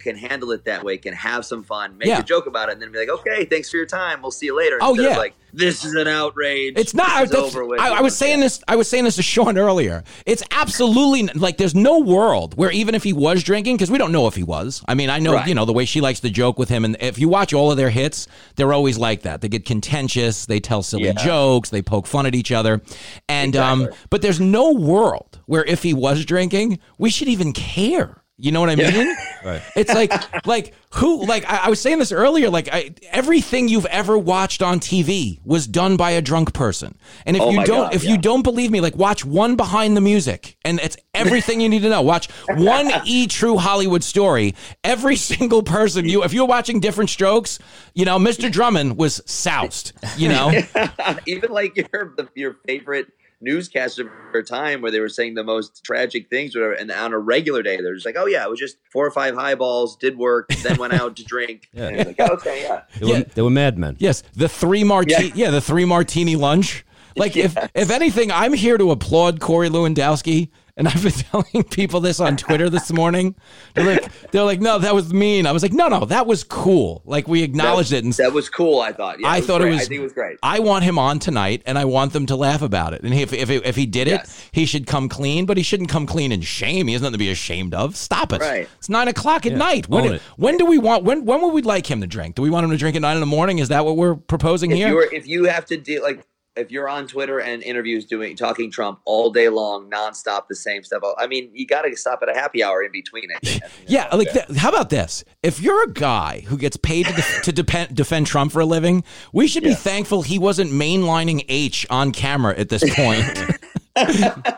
can 0.00 0.16
handle 0.16 0.52
it 0.52 0.64
that 0.64 0.84
way, 0.84 0.96
can 0.96 1.12
have 1.14 1.44
some 1.44 1.62
fun, 1.62 1.98
make 1.98 2.08
Yeah. 2.08 2.20
a 2.20 2.22
joke 2.22 2.46
about 2.46 2.68
it, 2.68 2.72
and 2.72 2.82
then 2.82 2.92
be 2.92 2.98
like, 2.98 3.08
okay, 3.08 3.44
thanks 3.44 3.68
for 3.70 3.76
your 3.76 3.86
time, 3.86 4.22
we'll 4.22 4.30
see 4.30 4.46
you 4.46 4.56
later. 4.56 4.78
Oh, 4.80 4.90
Instead 4.90 5.10
yeah. 5.10 5.16
like 5.18 5.34
this 5.52 5.84
is 5.84 5.94
an 5.94 6.08
outrage. 6.08 6.74
It's 6.76 6.94
not. 6.94 7.24
Is 7.24 7.32
over 7.32 7.64
with. 7.64 7.78
I, 7.80 7.98
I 7.98 8.00
was 8.00 8.16
saying 8.16 8.40
this. 8.40 8.60
I 8.66 8.74
was 8.76 8.88
saying 8.88 9.04
this 9.04 9.14
to 9.16 9.22
Sean 9.22 9.56
earlier. 9.56 10.02
It's 10.26 10.42
absolutely 10.50 11.24
like 11.38 11.58
there's 11.58 11.74
no 11.76 12.00
world 12.00 12.56
where 12.56 12.72
even 12.72 12.94
if 12.96 13.04
he 13.04 13.12
was 13.12 13.42
drinking, 13.44 13.76
because 13.76 13.90
we 13.90 13.98
don't 13.98 14.10
know 14.10 14.26
if 14.26 14.34
he 14.34 14.42
was. 14.42 14.82
I 14.88 14.94
mean, 14.94 15.10
I 15.10 15.18
know 15.20 15.34
Right. 15.34 15.46
you 15.46 15.54
know 15.54 15.64
the 15.64 15.72
way 15.72 15.84
she 15.84 16.00
likes 16.00 16.20
to 16.20 16.30
joke 16.30 16.58
with 16.58 16.68
him, 16.70 16.84
and 16.84 16.96
if 17.00 17.18
you 17.18 17.28
watch 17.28 17.52
all 17.52 17.70
of 17.70 17.76
their 17.76 17.90
hits, 17.90 18.26
they're 18.56 18.72
always 18.72 18.98
like 18.98 19.22
that. 19.22 19.42
They 19.42 19.48
get 19.48 19.64
contentious. 19.64 20.46
They 20.46 20.58
tell 20.60 20.82
silly 20.82 21.04
Yeah. 21.04 21.12
jokes. 21.24 21.70
They 21.70 21.82
poke 21.82 22.06
fun 22.08 22.26
at 22.26 22.34
each 22.34 22.50
other, 22.52 22.82
and 23.28 23.54
um. 23.56 23.88
But 24.10 24.22
there's 24.22 24.40
no 24.40 24.72
world 24.72 25.40
where 25.46 25.64
if 25.64 25.82
he 25.84 25.94
was 25.94 26.24
drinking, 26.24 26.78
we 26.98 27.10
should 27.10 27.28
even 27.28 27.52
care. 27.52 28.22
You 28.36 28.50
know 28.50 28.60
what 28.60 28.70
I 28.70 28.76
mean? 28.76 29.16
Right. 29.44 29.60
It's 29.76 29.92
like, 29.92 30.46
like 30.46 30.72
who? 30.94 31.26
Like 31.26 31.44
I, 31.44 31.66
I 31.66 31.68
was 31.68 31.78
saying 31.78 31.98
this 31.98 32.12
earlier. 32.12 32.48
Like 32.48 32.70
I, 32.72 32.94
everything 33.10 33.68
you've 33.68 33.84
ever 33.84 34.16
watched 34.16 34.62
on 34.62 34.80
TV 34.80 35.38
was 35.44 35.66
done 35.66 35.98
by 35.98 36.12
a 36.12 36.22
drunk 36.22 36.54
person. 36.54 36.96
And 37.26 37.36
if 37.36 37.42
Oh 37.42 37.50
you 37.50 37.62
don't, 37.66 37.66
God, 37.66 37.94
if 37.94 38.04
yeah. 38.04 38.12
you 38.12 38.16
don't 38.18 38.40
believe 38.40 38.70
me, 38.70 38.80
like 38.80 38.96
watch 38.96 39.22
one 39.22 39.54
behind 39.54 39.98
the 39.98 40.00
music, 40.00 40.56
and 40.64 40.80
it's 40.80 40.96
everything 41.12 41.60
you 41.60 41.68
need 41.68 41.82
to 41.82 41.90
know. 41.90 42.00
Watch 42.00 42.30
one 42.48 42.90
E 43.04 43.26
True 43.26 43.58
Hollywood 43.58 44.02
story. 44.02 44.54
Every 44.82 45.16
single 45.16 45.62
person 45.62 46.08
you, 46.08 46.24
if 46.24 46.32
you're 46.32 46.46
watching 46.46 46.80
Diff'rent 46.80 47.10
Strokes, 47.10 47.58
you 47.92 48.06
know, 48.06 48.18
Mr. 48.18 48.50
Drummond 48.50 48.96
was 48.96 49.20
soused. 49.26 49.92
You 50.16 50.30
know, 50.30 50.58
even 51.26 51.52
like 51.52 51.76
your 51.76 52.16
your 52.34 52.56
favorite 52.66 53.12
newscaster 53.44 54.02
of 54.02 54.08
your 54.32 54.42
time 54.42 54.80
where 54.80 54.90
they 54.90 55.00
were 55.00 55.08
saying 55.08 55.34
the 55.34 55.44
most 55.44 55.84
tragic 55.84 56.28
things 56.28 56.54
whatever 56.56 56.72
and 56.72 56.90
on 56.90 57.12
a 57.12 57.18
regular 57.18 57.62
day 57.62 57.76
they're 57.76 57.94
just 57.94 58.06
like 58.06 58.16
oh 58.18 58.26
yeah 58.26 58.42
it 58.44 58.50
was 58.50 58.58
just 58.58 58.78
four 58.90 59.06
or 59.06 59.10
five 59.10 59.34
highballs 59.34 59.96
did 59.96 60.16
work 60.18 60.48
then 60.62 60.76
went 60.78 60.92
out 60.92 61.14
to 61.16 61.24
drink 61.24 61.68
Yeah. 61.72 61.88
and 61.88 61.96
it's 62.00 62.18
like 62.18 62.30
okay 62.32 62.62
yeah 62.62 62.82
They 62.98 63.06
were, 63.12 63.24
they 63.34 63.42
were 63.42 63.50
madmen. 63.50 63.96
Yes, 63.98 64.22
the 64.34 64.48
three 64.48 64.82
martini. 64.84 65.28
Yeah. 65.28 65.32
Yeah. 65.46 65.50
the 65.50 65.60
three 65.60 65.84
martini 65.84 66.36
lunch. 66.36 66.84
Like 67.16 67.36
if 67.36 67.56
if 67.74 67.90
anything, 67.90 68.32
I'm 68.32 68.52
here 68.54 68.76
to 68.78 68.90
applaud 68.90 69.40
Corey 69.40 69.68
Lewandowski, 69.68 70.48
and 70.76 70.88
I've 70.88 71.02
been 71.02 71.12
telling 71.12 71.64
people 71.64 72.00
this 72.00 72.20
on 72.20 72.36
Twitter 72.36 72.68
this 72.68 72.92
morning. 72.92 73.34
They're 73.74 73.84
like, 73.84 74.30
they're 74.30 74.42
like, 74.42 74.60
no, 74.60 74.78
that 74.78 74.94
was 74.94 75.12
mean. 75.12 75.46
I 75.46 75.52
was 75.52 75.62
like, 75.62 75.72
no, 75.72 75.88
no, 75.88 76.04
that 76.06 76.26
was 76.26 76.42
cool. 76.44 77.02
Like 77.04 77.28
we 77.28 77.42
acknowledged 77.42 77.92
it, 77.92 78.04
and 78.04 78.12
that 78.14 78.32
was 78.32 78.48
cool 78.48 78.80
i 78.80 78.92
thought 78.92 79.20
yeah, 79.20 79.28
I 79.30 79.40
thought 79.40 79.60
great. 79.60 79.70
it 79.70 79.74
was. 79.74 79.82
i 79.82 79.84
think 79.86 80.00
it 80.00 80.02
was 80.02 80.12
great 80.12 80.38
I 80.42 80.58
want 80.58 80.84
him 80.84 80.98
on 80.98 81.18
tonight, 81.18 81.62
and 81.66 81.78
I 81.78 81.84
want 81.84 82.12
them 82.12 82.26
to 82.26 82.36
laugh 82.36 82.62
about 82.62 82.92
it. 82.92 83.02
And 83.02 83.14
if 83.14 83.32
if, 83.32 83.50
if 83.50 83.76
he 83.76 83.86
did 83.86 84.08
it, 84.08 84.12
Yes. 84.24 84.48
he 84.52 84.66
should 84.66 84.86
come 84.86 85.08
clean. 85.08 85.46
But 85.46 85.56
he 85.56 85.62
shouldn't 85.62 85.88
come 85.88 86.06
clean 86.06 86.32
in 86.32 86.40
shame. 86.42 86.86
He 86.86 86.92
has 86.92 87.02
nothing 87.02 87.12
to 87.14 87.18
be 87.18 87.30
ashamed 87.30 87.74
of. 87.74 87.96
Stop 87.96 88.32
it. 88.32 88.40
Right. 88.40 88.68
It's 88.78 88.88
nine 88.88 89.08
o'clock 89.08 89.46
at 89.46 89.52
night. 89.52 89.88
When, 89.88 90.14
it. 90.14 90.22
when 90.36 90.56
do 90.56 90.66
we 90.66 90.78
want? 90.78 91.04
When 91.04 91.24
when 91.24 91.40
would 91.42 91.52
we 91.54 91.62
like 91.62 91.90
him 91.90 92.00
to 92.00 92.06
drink? 92.06 92.34
Do 92.34 92.42
we 92.42 92.50
want 92.50 92.64
him 92.64 92.70
to 92.70 92.76
drink 92.76 92.96
at 92.96 93.02
nine 93.02 93.16
in 93.16 93.20
the 93.20 93.26
morning? 93.26 93.58
Is 93.58 93.68
that 93.68 93.84
what 93.84 93.96
we're 93.96 94.14
proposing 94.16 94.70
if 94.70 94.76
here? 94.76 94.88
you're 94.88 95.12
if 95.14 95.26
you 95.26 95.44
have 95.44 95.64
to 95.66 95.76
do 95.76 96.02
like 96.02 96.24
if 96.56 96.70
you're 96.70 96.88
on 96.88 97.06
Twitter 97.06 97.40
and 97.40 97.62
interviews 97.62 98.04
doing 98.04 98.36
talking 98.36 98.70
Trump 98.70 99.00
all 99.04 99.30
day 99.30 99.48
long, 99.48 99.90
nonstop, 99.90 100.46
the 100.48 100.54
same 100.54 100.84
stuff. 100.84 101.00
Oh, 101.04 101.14
I 101.18 101.26
mean, 101.26 101.50
you 101.52 101.66
got 101.66 101.82
to 101.82 101.96
stop 101.96 102.20
at 102.22 102.28
a 102.28 102.34
happy 102.34 102.62
hour 102.62 102.82
in 102.82 102.92
between. 102.92 103.28
I 103.34 103.38
think. 103.44 103.64
I 103.64 103.68
think 103.68 103.90
Yeah, 103.90 104.08
like 104.14 104.32
th- 104.32 104.56
how 104.56 104.68
about 104.68 104.90
this? 104.90 105.24
If 105.42 105.60
you're 105.60 105.82
a 105.84 105.92
guy 105.92 106.44
who 106.46 106.56
gets 106.56 106.76
paid 106.76 107.06
to, 107.06 107.12
def- 107.12 107.42
to 107.42 107.52
depend, 107.52 107.96
defend 107.96 108.26
Trump 108.26 108.52
for 108.52 108.60
a 108.60 108.66
living, 108.66 109.04
we 109.32 109.48
should 109.48 109.64
be 109.64 109.74
thankful 109.74 110.22
he 110.22 110.38
wasn't 110.38 110.70
mainlining 110.70 111.44
H 111.48 111.86
on 111.90 112.12
camera 112.12 112.56
at 112.56 112.68
this 112.68 112.84
point. 112.94 113.24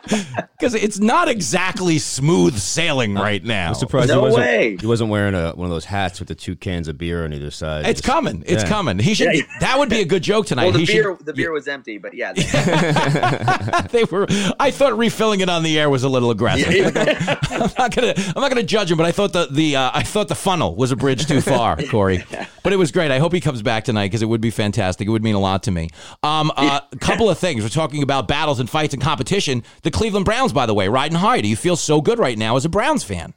Because 0.59 0.75
it's 0.75 0.99
not 0.99 1.29
exactly 1.29 1.99
smooth 1.99 2.57
sailing 2.59 3.15
right 3.15 3.45
now. 3.45 3.69
I'm 3.69 3.75
surprised 3.75 4.09
No 4.09 4.15
he 4.21 4.21
wasn't. 4.23 4.47
way. 4.47 4.77
He 4.81 4.87
wasn't 4.87 5.11
wearing 5.11 5.35
a, 5.35 5.53
one 5.53 5.67
of 5.67 5.71
those 5.71 5.85
hats 5.85 6.19
with 6.19 6.29
the 6.29 6.35
two 6.35 6.57
cans 6.57 6.89
of 6.89 6.97
beer 6.97 7.25
on 7.25 7.35
either 7.35 7.51
side. 7.51 7.85
It's 7.87 8.01
Just- 8.01 8.11
coming. 8.11 8.43
It's 8.47 8.63
Yeah. 8.63 8.69
coming. 8.69 8.99
He 8.99 9.13
should. 9.13 9.35
Yeah. 9.35 9.43
That 9.61 9.79
would 9.79 9.91
be 9.91 10.01
a 10.01 10.05
good 10.07 10.23
joke 10.23 10.47
tonight. 10.47 10.65
well, 10.65 10.73
the 10.73 10.79
he 10.79 10.87
beer 10.87 11.03
should, 11.19 11.27
the 11.27 11.35
beer 11.35 11.53
was 11.53 11.69
empty, 11.69 11.99
but 11.99 12.15
yeah, 12.15 12.33
they 13.93 14.05
were. 14.05 14.27
I 14.59 14.71
thought 14.71 14.97
refilling 14.97 15.41
it 15.41 15.51
on 15.51 15.63
the 15.63 15.79
air 15.79 15.91
was 15.91 16.05
a 16.05 16.09
little 16.09 16.31
aggressive. 16.31 16.69
I'm 16.97 17.71
not 17.79 17.95
gonna. 17.95 18.15
I'm 18.17 18.41
not 18.41 18.49
gonna 18.49 18.63
judge 18.63 18.91
him, 18.91 18.97
but 18.97 19.05
I 19.07 19.13
thought 19.13 19.35
the 19.35 19.47
the 19.51 19.77
uh, 19.77 19.91
I 19.93 20.03
thought 20.05 20.29
the 20.29 20.35
funnel 20.35 20.75
was 20.75 20.91
a 20.91 20.97
bridge 20.97 21.27
too 21.27 21.43
far, 21.43 21.77
Corey. 21.91 22.25
But 22.67 22.73
it 22.73 22.79
was 22.79 22.91
great. 22.91 23.13
I 23.13 23.21
hope 23.21 23.33
he 23.33 23.41
comes 23.41 23.63
back 23.63 23.85
tonight 23.85 24.07
because 24.07 24.23
it 24.23 24.27
would 24.27 24.41
be 24.41 24.51
fantastic. 24.51 25.07
It 25.07 25.13
would 25.13 25.23
mean 25.23 25.37
a 25.37 25.39
lot 25.39 25.63
to 25.63 25.71
me. 25.71 25.89
Um, 26.25 26.51
uh, 26.57 26.81
a 26.91 26.97
couple 26.97 27.31
of 27.31 27.39
things. 27.39 27.63
We're 27.63 27.69
talking 27.69 28.03
about 28.03 28.27
battles 28.27 28.59
and 28.59 28.69
fights 28.69 28.93
and 28.93 29.01
competition. 29.01 29.63
The 29.83 29.93
Cleveland 29.93 30.25
Browns, 30.25 30.53
by 30.53 30.67
the 30.67 30.75
way, 30.75 30.89
riding 30.89 31.17
high. 31.17 31.41
Do 31.43 31.47
you 31.47 31.55
feel 31.55 31.77
so 31.77 32.01
good 32.01 32.19
right 32.19 32.37
now 32.37 32.57
as 32.57 32.65
a 32.65 32.69
Browns 32.69 33.05
fan? 33.05 33.35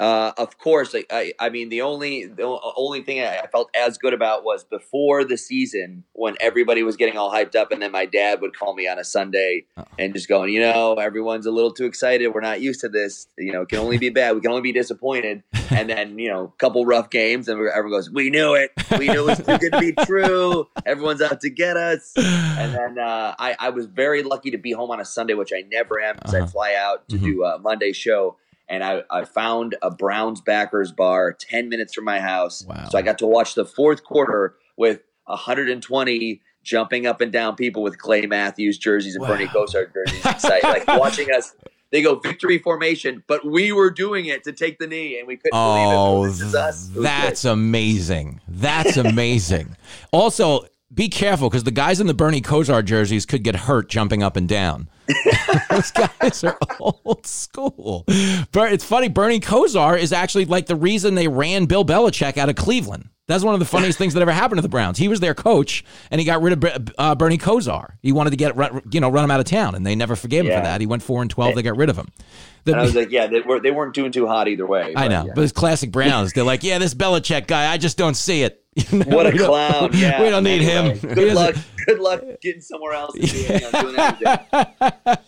Uh, 0.00 0.32
of 0.38 0.56
course, 0.56 0.94
I, 0.94 1.04
I, 1.10 1.32
I 1.38 1.50
mean 1.50 1.68
the 1.68 1.82
only 1.82 2.24
the 2.24 2.58
only 2.74 3.02
thing 3.02 3.20
I 3.20 3.40
I 3.40 3.46
felt 3.48 3.68
as 3.76 3.98
good 3.98 4.14
about 4.14 4.44
was 4.44 4.64
before 4.64 5.24
the 5.24 5.36
season 5.36 6.04
when 6.14 6.36
everybody 6.40 6.82
was 6.82 6.96
getting 6.96 7.18
all 7.18 7.30
hyped 7.30 7.54
up, 7.54 7.70
and 7.70 7.82
then 7.82 7.92
my 7.92 8.06
dad 8.06 8.40
would 8.40 8.56
call 8.56 8.74
me 8.74 8.88
on 8.88 8.98
a 8.98 9.04
Sunday 9.04 9.66
and 9.98 10.14
just 10.14 10.26
going, 10.26 10.54
you 10.54 10.60
know, 10.60 10.94
everyone's 10.94 11.44
a 11.44 11.50
little 11.50 11.70
too 11.70 11.84
excited. 11.84 12.28
We're 12.28 12.40
not 12.40 12.62
used 12.62 12.80
to 12.80 12.88
this. 12.88 13.26
You 13.36 13.52
know, 13.52 13.60
it 13.60 13.68
can 13.68 13.78
only 13.78 13.98
be 13.98 14.08
bad. 14.08 14.34
We 14.34 14.40
can 14.40 14.50
only 14.50 14.62
be 14.62 14.72
disappointed. 14.72 15.42
And 15.72 15.88
then 15.88 16.18
you 16.18 16.28
know, 16.28 16.46
a 16.46 16.58
couple 16.58 16.84
rough 16.84 17.10
games, 17.10 17.48
and 17.48 17.56
everyone 17.60 17.92
goes, 17.92 18.10
we 18.10 18.28
knew 18.28 18.54
it. 18.54 18.72
We 18.98 19.06
knew 19.06 19.30
it 19.30 19.38
was 19.38 19.38
too 19.38 19.56
good 19.56 19.72
to 19.72 19.78
be 19.78 19.92
true. 20.04 20.66
Everyone's 20.84 21.22
out 21.22 21.40
to 21.42 21.50
get 21.50 21.76
us. 21.76 22.12
And 22.16 22.74
then 22.74 22.98
uh, 22.98 23.36
I, 23.38 23.54
I 23.58 23.70
was 23.70 23.86
very 23.86 24.24
lucky 24.24 24.50
to 24.50 24.58
be 24.58 24.72
home 24.72 24.90
on 24.90 24.98
a 24.98 25.04
Sunday, 25.04 25.34
which 25.34 25.52
I 25.54 25.62
never 25.70 26.00
am 26.00 26.16
because 26.16 26.34
I 26.34 26.44
fly 26.44 26.74
out 26.74 27.08
to 27.10 27.18
do 27.18 27.44
a 27.44 27.60
Monday 27.60 27.92
show 27.92 28.36
and 28.70 28.82
I, 28.82 29.02
I 29.10 29.24
found 29.26 29.76
a 29.82 29.90
Browns 29.90 30.40
backers 30.40 30.92
bar 30.92 31.32
10 31.32 31.68
minutes 31.68 31.92
from 31.92 32.04
my 32.04 32.20
house. 32.20 32.64
Wow. 32.64 32.88
So 32.88 32.96
I 32.96 33.02
got 33.02 33.18
to 33.18 33.26
watch 33.26 33.54
the 33.54 33.66
fourth 33.66 34.04
quarter 34.04 34.54
with 34.78 35.00
120 35.26 36.40
jumping 36.62 37.06
up 37.06 37.20
and 37.20 37.32
down 37.32 37.56
people 37.56 37.82
with 37.82 37.98
Clay 37.98 38.26
Matthews 38.26 38.78
jerseys 38.78 39.16
and 39.16 39.26
Bernie 39.26 39.46
Kosar 39.46 39.92
jerseys 39.92 40.24
inside, 40.24 40.62
like 40.62 40.86
watching 40.88 41.28
us. 41.32 41.54
They 41.90 42.02
go 42.02 42.14
victory 42.16 42.58
formation, 42.58 43.24
but 43.26 43.44
we 43.44 43.72
were 43.72 43.90
doing 43.90 44.26
it 44.26 44.44
to 44.44 44.52
take 44.52 44.78
the 44.78 44.86
knee, 44.86 45.18
and 45.18 45.26
we 45.26 45.36
couldn't 45.36 45.50
Oh, 45.58 45.74
believe 45.74 45.92
it. 45.92 45.96
Oh, 45.96 46.26
this 46.26 46.40
is 46.40 46.54
us. 46.54 46.88
It 46.94 47.00
that's 47.02 47.44
amazing. 47.44 48.40
That's 48.46 48.96
amazing. 48.96 49.76
also, 50.12 50.66
be 50.94 51.08
careful 51.08 51.50
because 51.50 51.64
the 51.64 51.72
guys 51.72 52.00
in 52.00 52.06
the 52.06 52.14
Bernie 52.14 52.42
Kosar 52.42 52.84
jerseys 52.84 53.26
could 53.26 53.42
get 53.42 53.56
hurt 53.56 53.88
jumping 53.88 54.22
up 54.22 54.36
and 54.36 54.48
down. 54.48 54.88
Those 55.70 55.90
guys 55.90 56.44
are 56.44 56.58
old 56.78 57.26
school. 57.26 58.04
But 58.52 58.72
it's 58.72 58.84
funny. 58.84 59.08
Bernie 59.08 59.40
Kosar 59.40 59.98
is 59.98 60.12
actually 60.12 60.44
like 60.46 60.66
the 60.66 60.76
reason 60.76 61.14
they 61.14 61.28
ran 61.28 61.66
Bill 61.66 61.84
Belichick 61.84 62.36
out 62.36 62.48
of 62.48 62.56
Cleveland. 62.56 63.08
That's 63.26 63.44
one 63.44 63.54
of 63.54 63.60
the 63.60 63.66
funniest 63.66 63.96
things 63.96 64.14
that 64.14 64.22
ever 64.22 64.32
happened 64.32 64.58
to 64.58 64.62
the 64.62 64.68
Browns. 64.68 64.98
He 64.98 65.06
was 65.06 65.20
their 65.20 65.34
coach, 65.34 65.84
and 66.10 66.20
he 66.20 66.24
got 66.24 66.42
rid 66.42 66.64
of 66.64 66.92
uh, 66.98 67.14
Bernie 67.14 67.38
Kosar. 67.38 67.92
He 68.02 68.10
wanted 68.10 68.30
to 68.30 68.36
get 68.36 68.56
run- 68.56 68.82
you 68.90 69.00
know 69.00 69.08
run 69.08 69.22
him 69.24 69.30
out 69.30 69.38
of 69.38 69.46
town, 69.46 69.76
and 69.76 69.86
they 69.86 69.94
never 69.94 70.16
forgave 70.16 70.46
him 70.46 70.58
for 70.58 70.64
that. 70.64 70.80
He 70.80 70.86
went 70.88 71.02
four 71.02 71.22
and 71.22 71.30
twelve. 71.30 71.54
They 71.54 71.62
got 71.62 71.76
rid 71.76 71.90
of 71.90 71.96
him. 71.96 72.08
The- 72.64 72.72
And 72.72 72.80
I 72.80 72.84
was 72.84 72.94
like, 72.96 73.10
yeah, 73.10 73.28
they, 73.28 73.40
were, 73.40 73.60
they 73.60 73.70
weren't 73.70 73.94
doing 73.94 74.10
too 74.12 74.26
hot 74.26 74.48
either 74.48 74.66
way. 74.66 74.94
I 74.96 75.06
but 75.06 75.08
know, 75.08 75.26
yeah. 75.26 75.32
but 75.34 75.44
it's 75.44 75.52
classic 75.52 75.92
Browns. 75.92 76.32
They're 76.32 76.44
like, 76.44 76.64
yeah, 76.64 76.78
this 76.78 76.92
Belichick 76.92 77.46
guy, 77.46 77.72
I 77.72 77.78
just 77.78 77.96
don't 77.96 78.16
see 78.16 78.42
it. 78.42 78.64
You 78.76 78.98
know, 78.98 79.16
What 79.16 79.26
a 79.26 79.30
we 79.30 79.38
clown! 79.38 79.90
Yeah, 79.94 80.22
we 80.22 80.30
don't 80.30 80.44
need 80.44 80.62
anyway, 80.62 80.96
him. 80.96 81.14
Good 81.14 81.34
luck. 81.34 81.56
Good 81.86 81.98
luck 81.98 82.22
getting 82.40 82.60
somewhere 82.60 82.92
else. 82.92 83.14
And 83.16 83.28
doing, 83.28 83.44
you 83.44 83.70
know, 83.72 83.82
doing 83.82 83.96
anything. 83.98 85.16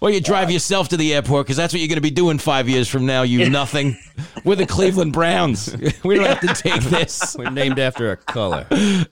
Well, 0.00 0.12
you 0.12 0.20
drive 0.20 0.50
yourself 0.50 0.90
to 0.90 0.96
the 0.96 1.14
airport 1.14 1.46
because 1.46 1.56
that's 1.56 1.72
what 1.72 1.80
you're 1.80 1.88
going 1.88 1.96
to 1.96 2.02
be 2.02 2.10
doing 2.10 2.38
five 2.38 2.68
years 2.68 2.88
from 2.88 3.06
now. 3.06 3.22
You 3.22 3.48
nothing. 3.48 3.96
We're 4.44 4.54
the 4.54 4.66
Cleveland 4.66 5.12
Browns. 5.12 5.74
We 6.04 6.16
don't 6.16 6.26
have 6.26 6.40
to 6.40 6.62
take 6.62 6.82
this. 6.82 7.34
We're 7.36 7.50
named 7.50 7.78
after 7.78 8.12
a 8.12 8.16
color. 8.16 8.66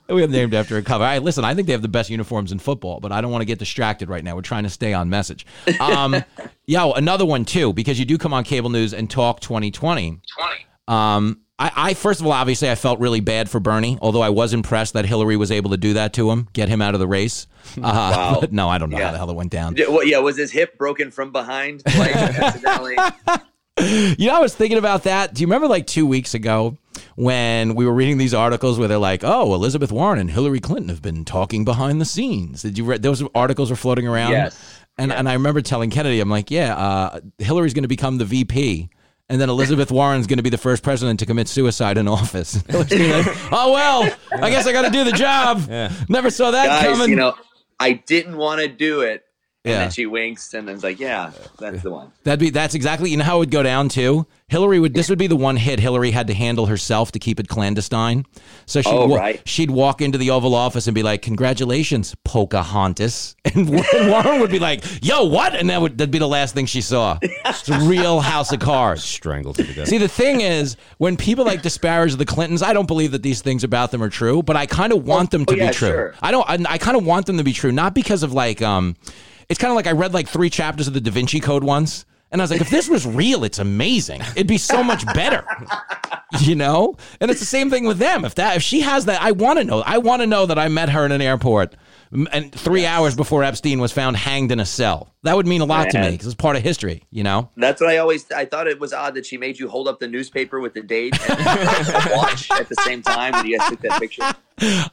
We're 0.08 0.28
named 0.28 0.54
after 0.54 0.76
a 0.76 0.82
cover. 0.82 1.02
All 1.02 1.10
right, 1.10 1.22
listen, 1.22 1.44
I 1.44 1.54
think 1.54 1.66
they 1.66 1.72
have 1.72 1.82
the 1.82 1.88
best 1.88 2.10
uniforms 2.10 2.52
in 2.52 2.58
football, 2.58 3.00
but 3.00 3.10
I 3.10 3.20
don't 3.20 3.32
want 3.32 3.40
to 3.40 3.46
get 3.46 3.58
distracted 3.58 4.08
right 4.08 4.22
now. 4.22 4.36
We're 4.36 4.42
trying 4.42 4.64
to 4.64 4.70
stay 4.70 4.92
on 4.92 5.08
message. 5.08 5.46
Um, 5.80 6.22
yo, 6.66 6.92
another 6.92 7.24
one 7.24 7.44
too, 7.46 7.72
because 7.72 7.98
you 7.98 8.04
do 8.04 8.18
come 8.18 8.34
on 8.34 8.44
cable 8.44 8.70
news 8.70 8.92
and 8.94 9.10
talk 9.10 9.40
2020. 9.40 10.20
20. 10.36 10.66
Um, 10.86 11.40
I, 11.58 11.70
I 11.76 11.94
first 11.94 12.20
of 12.20 12.26
all, 12.26 12.32
obviously, 12.32 12.68
I 12.70 12.74
felt 12.74 12.98
really 12.98 13.20
bad 13.20 13.48
for 13.48 13.60
Bernie, 13.60 13.96
although 14.02 14.22
I 14.22 14.30
was 14.30 14.52
impressed 14.52 14.94
that 14.94 15.04
Hillary 15.06 15.36
was 15.36 15.50
able 15.52 15.70
to 15.70 15.76
do 15.76 15.92
that 15.94 16.12
to 16.14 16.30
him, 16.30 16.48
get 16.52 16.68
him 16.68 16.82
out 16.82 16.94
of 16.94 17.00
the 17.00 17.06
race. 17.08 17.46
Uh, 17.78 17.80
Wow. 17.80 18.42
no, 18.50 18.68
I 18.68 18.76
don't 18.78 18.90
know 18.90 18.98
Yeah. 18.98 19.06
how 19.06 19.12
the 19.12 19.18
hell 19.18 19.30
it 19.30 19.36
went 19.36 19.50
down. 19.50 19.76
Yeah, 19.76 19.88
well, 19.88 20.04
yeah, 20.04 20.18
was 20.18 20.36
his 20.36 20.50
hip 20.52 20.76
broken 20.76 21.10
from 21.10 21.32
behind? 21.32 21.82
Like 21.86 22.14
accidentally? 22.16 22.96
You 23.78 24.28
know, 24.28 24.36
I 24.36 24.40
was 24.40 24.54
thinking 24.54 24.78
about 24.78 25.04
that. 25.04 25.32
Do 25.34 25.40
you 25.40 25.46
remember 25.46 25.66
like 25.66 25.86
two 25.86 26.06
weeks 26.06 26.34
ago 26.34 26.76
when 27.16 27.74
we 27.74 27.84
were 27.86 27.92
reading 27.94 28.18
these 28.18 28.34
articles 28.34 28.78
where 28.78 28.86
they're 28.86 28.98
like, 28.98 29.22
"Oh, 29.24 29.52
Elizabeth 29.54 29.90
Warren 29.90 30.18
and 30.20 30.30
Hillary 30.30 30.60
Clinton 30.60 30.88
have 30.90 31.02
been 31.02 31.24
talking 31.24 31.64
behind 31.64 32.00
the 32.00 32.04
scenes"? 32.04 32.62
Did 32.62 32.78
you 32.78 32.84
read 32.84 33.02
those 33.02 33.22
articles 33.34 33.70
were 33.70 33.76
floating 33.76 34.06
around? 34.06 34.30
Yes. 34.32 34.80
And 34.96 35.12
and 35.12 35.28
I 35.28 35.32
remember 35.32 35.60
telling 35.60 35.90
Kennedy, 35.90 36.20
I'm 36.20 36.30
like, 36.30 36.50
"Yeah, 36.52 36.76
uh, 36.76 37.20
Hillary's 37.38 37.74
going 37.74 37.82
to 37.82 37.88
become 37.88 38.18
the 38.18 38.24
VP." 38.24 38.90
And 39.30 39.40
then 39.40 39.48
Elizabeth 39.48 39.90
Warren's 39.90 40.26
going 40.26 40.36
to 40.36 40.42
be 40.42 40.50
the 40.50 40.58
first 40.58 40.82
president 40.82 41.18
to 41.20 41.26
commit 41.26 41.48
suicide 41.48 41.96
in 41.96 42.06
office. 42.08 42.62
Hillary's 42.68 42.88
gonna 42.90 43.04
be 43.04 43.12
like, 43.30 43.52
oh 43.52 43.72
well, 43.72 44.16
I 44.32 44.50
guess 44.50 44.66
I 44.66 44.72
got 44.72 44.82
to 44.82 44.90
do 44.90 45.02
the 45.04 45.12
job. 45.12 45.66
Never 46.08 46.30
saw 46.30 46.50
that 46.50 46.66
Guys, 46.66 46.84
coming. 46.84 47.08
you 47.10 47.16
know, 47.16 47.34
I 47.80 47.92
didn't 47.92 48.36
want 48.36 48.60
to 48.60 48.68
do 48.68 49.00
it. 49.00 49.23
And 49.66 49.72
Yeah. 49.72 49.78
then 49.78 49.90
she 49.92 50.04
winks 50.04 50.52
and 50.52 50.68
then's 50.68 50.84
like, 50.84 51.00
yeah, 51.00 51.30
that's 51.58 51.82
the 51.82 51.90
one. 51.90 52.12
That'd 52.24 52.38
be 52.38 52.50
that's 52.50 52.74
exactly 52.74 53.10
you 53.10 53.16
know 53.16 53.24
how 53.24 53.36
it 53.36 53.38
would 53.40 53.50
go 53.50 53.62
down 53.62 53.88
too. 53.88 54.26
Hillary 54.48 54.78
would 54.78 54.92
this 54.92 55.08
would 55.08 55.18
be 55.18 55.26
the 55.26 55.36
one 55.36 55.56
hit 55.56 55.80
Hillary 55.80 56.10
had 56.10 56.26
to 56.26 56.34
handle 56.34 56.66
herself 56.66 57.12
to 57.12 57.18
keep 57.18 57.40
it 57.40 57.48
clandestine. 57.48 58.26
So 58.66 58.82
she'd 58.82 58.90
Oh, 58.92 59.06
wa- 59.06 59.16
right. 59.16 59.40
she'd 59.48 59.70
walk 59.70 60.02
into 60.02 60.18
the 60.18 60.28
Oval 60.30 60.54
Office 60.54 60.86
and 60.86 60.94
be 60.94 61.02
like, 61.02 61.22
"Congratulations, 61.22 62.14
Pocahontas," 62.24 63.36
and 63.46 63.68
Warren 63.70 64.10
Warren 64.10 64.40
would 64.42 64.50
be 64.50 64.58
like, 64.58 64.84
"Yo, 65.02 65.24
what?" 65.24 65.54
And 65.54 65.70
that 65.70 65.80
would 65.80 65.96
that'd 65.96 66.10
be 66.10 66.18
the 66.18 66.28
last 66.28 66.54
thing 66.54 66.66
she 66.66 66.82
saw. 66.82 67.18
It's 67.22 67.68
a 67.70 67.78
real 67.80 68.20
House 68.20 68.52
of 68.52 68.60
Cards. 68.60 69.02
Strangled 69.02 69.56
to 69.56 69.64
death. 69.64 69.88
See, 69.88 69.96
the 69.98 70.08
thing 70.08 70.42
is, 70.42 70.76
when 70.98 71.16
people 71.16 71.46
like 71.46 71.62
disparage 71.62 72.14
the 72.16 72.26
Clintons, 72.26 72.62
I 72.62 72.74
don't 72.74 72.86
believe 72.86 73.12
that 73.12 73.22
these 73.22 73.40
things 73.40 73.64
about 73.64 73.92
them 73.92 74.02
are 74.02 74.10
true, 74.10 74.42
but 74.42 74.56
I 74.56 74.66
kind 74.66 74.92
of 74.92 75.06
want 75.06 75.30
them 75.30 75.46
to 75.46 75.54
oh, 75.54 75.56
yeah, 75.56 75.68
be 75.70 75.74
true. 75.74 75.88
sure. 75.88 76.14
I 76.20 76.30
don't. 76.30 76.48
I, 76.48 76.58
I 76.74 76.78
kind 76.78 76.98
of 76.98 77.04
want 77.06 77.24
them 77.24 77.38
to 77.38 77.44
be 77.44 77.54
true, 77.54 77.72
not 77.72 77.94
because 77.94 78.22
of 78.22 78.34
like, 78.34 78.60
um, 78.60 78.96
it's 79.48 79.58
kind 79.58 79.70
of 79.70 79.76
like 79.76 79.86
I 79.86 79.92
read 79.92 80.14
like 80.14 80.28
three 80.28 80.50
chapters 80.50 80.86
of 80.88 80.94
the 80.94 81.00
Da 81.00 81.10
Vinci 81.10 81.40
Code 81.40 81.64
once, 81.64 82.04
and 82.30 82.40
I 82.40 82.44
was 82.44 82.50
like, 82.50 82.60
if 82.60 82.70
this 82.70 82.88
was 82.88 83.06
real, 83.06 83.44
it's 83.44 83.58
amazing. 83.58 84.20
It'd 84.34 84.46
be 84.48 84.58
so 84.58 84.82
much 84.82 85.04
better. 85.14 85.44
You 86.40 86.56
know, 86.56 86.96
and 87.20 87.30
it's 87.30 87.38
the 87.38 87.46
same 87.46 87.70
thing 87.70 87.86
with 87.86 87.98
them. 87.98 88.24
If 88.24 88.34
that, 88.34 88.56
if 88.56 88.62
she 88.62 88.80
has 88.80 89.04
that, 89.04 89.22
I 89.22 89.30
want 89.30 89.60
to 89.60 89.64
know. 89.64 89.82
I 89.86 89.98
want 89.98 90.20
to 90.20 90.26
know 90.26 90.46
that 90.46 90.58
I 90.58 90.66
met 90.66 90.88
her 90.88 91.06
in 91.06 91.12
an 91.12 91.22
airport, 91.22 91.76
and 92.32 92.52
three 92.52 92.86
hours 92.86 93.16
before 93.16 93.42
Epstein 93.42 93.80
was 93.80 93.92
found 93.92 94.16
hanged 94.16 94.52
in 94.52 94.60
a 94.60 94.66
cell. 94.66 95.12
That 95.24 95.36
would 95.36 95.46
mean 95.46 95.60
a 95.60 95.64
lot 95.64 95.90
to 95.90 95.98
me 95.98 96.02
Man. 96.02 96.12
because 96.12 96.26
it's 96.26 96.34
part 96.34 96.56
of 96.56 96.62
history. 96.62 97.02
You 97.10 97.24
know. 97.24 97.50
That's 97.56 97.80
what 97.80 97.90
I 97.90 97.98
always. 97.98 98.30
I 98.30 98.44
thought 98.44 98.66
it 98.68 98.78
was 98.78 98.92
odd 98.92 99.14
that 99.14 99.26
she 99.26 99.36
made 99.36 99.58
you 99.58 99.68
hold 99.68 99.88
up 99.88 99.98
the 99.98 100.08
newspaper 100.08 100.60
with 100.60 100.74
the 100.74 100.82
date 100.82 101.18
and 101.28 101.38
watch 102.12 102.50
at 102.52 102.68
the 102.68 102.76
same 102.84 103.02
time 103.02 103.32
when 103.32 103.46
you 103.46 103.58
guys 103.58 103.68
took 103.68 103.80
that 103.80 104.00
picture. 104.00 104.32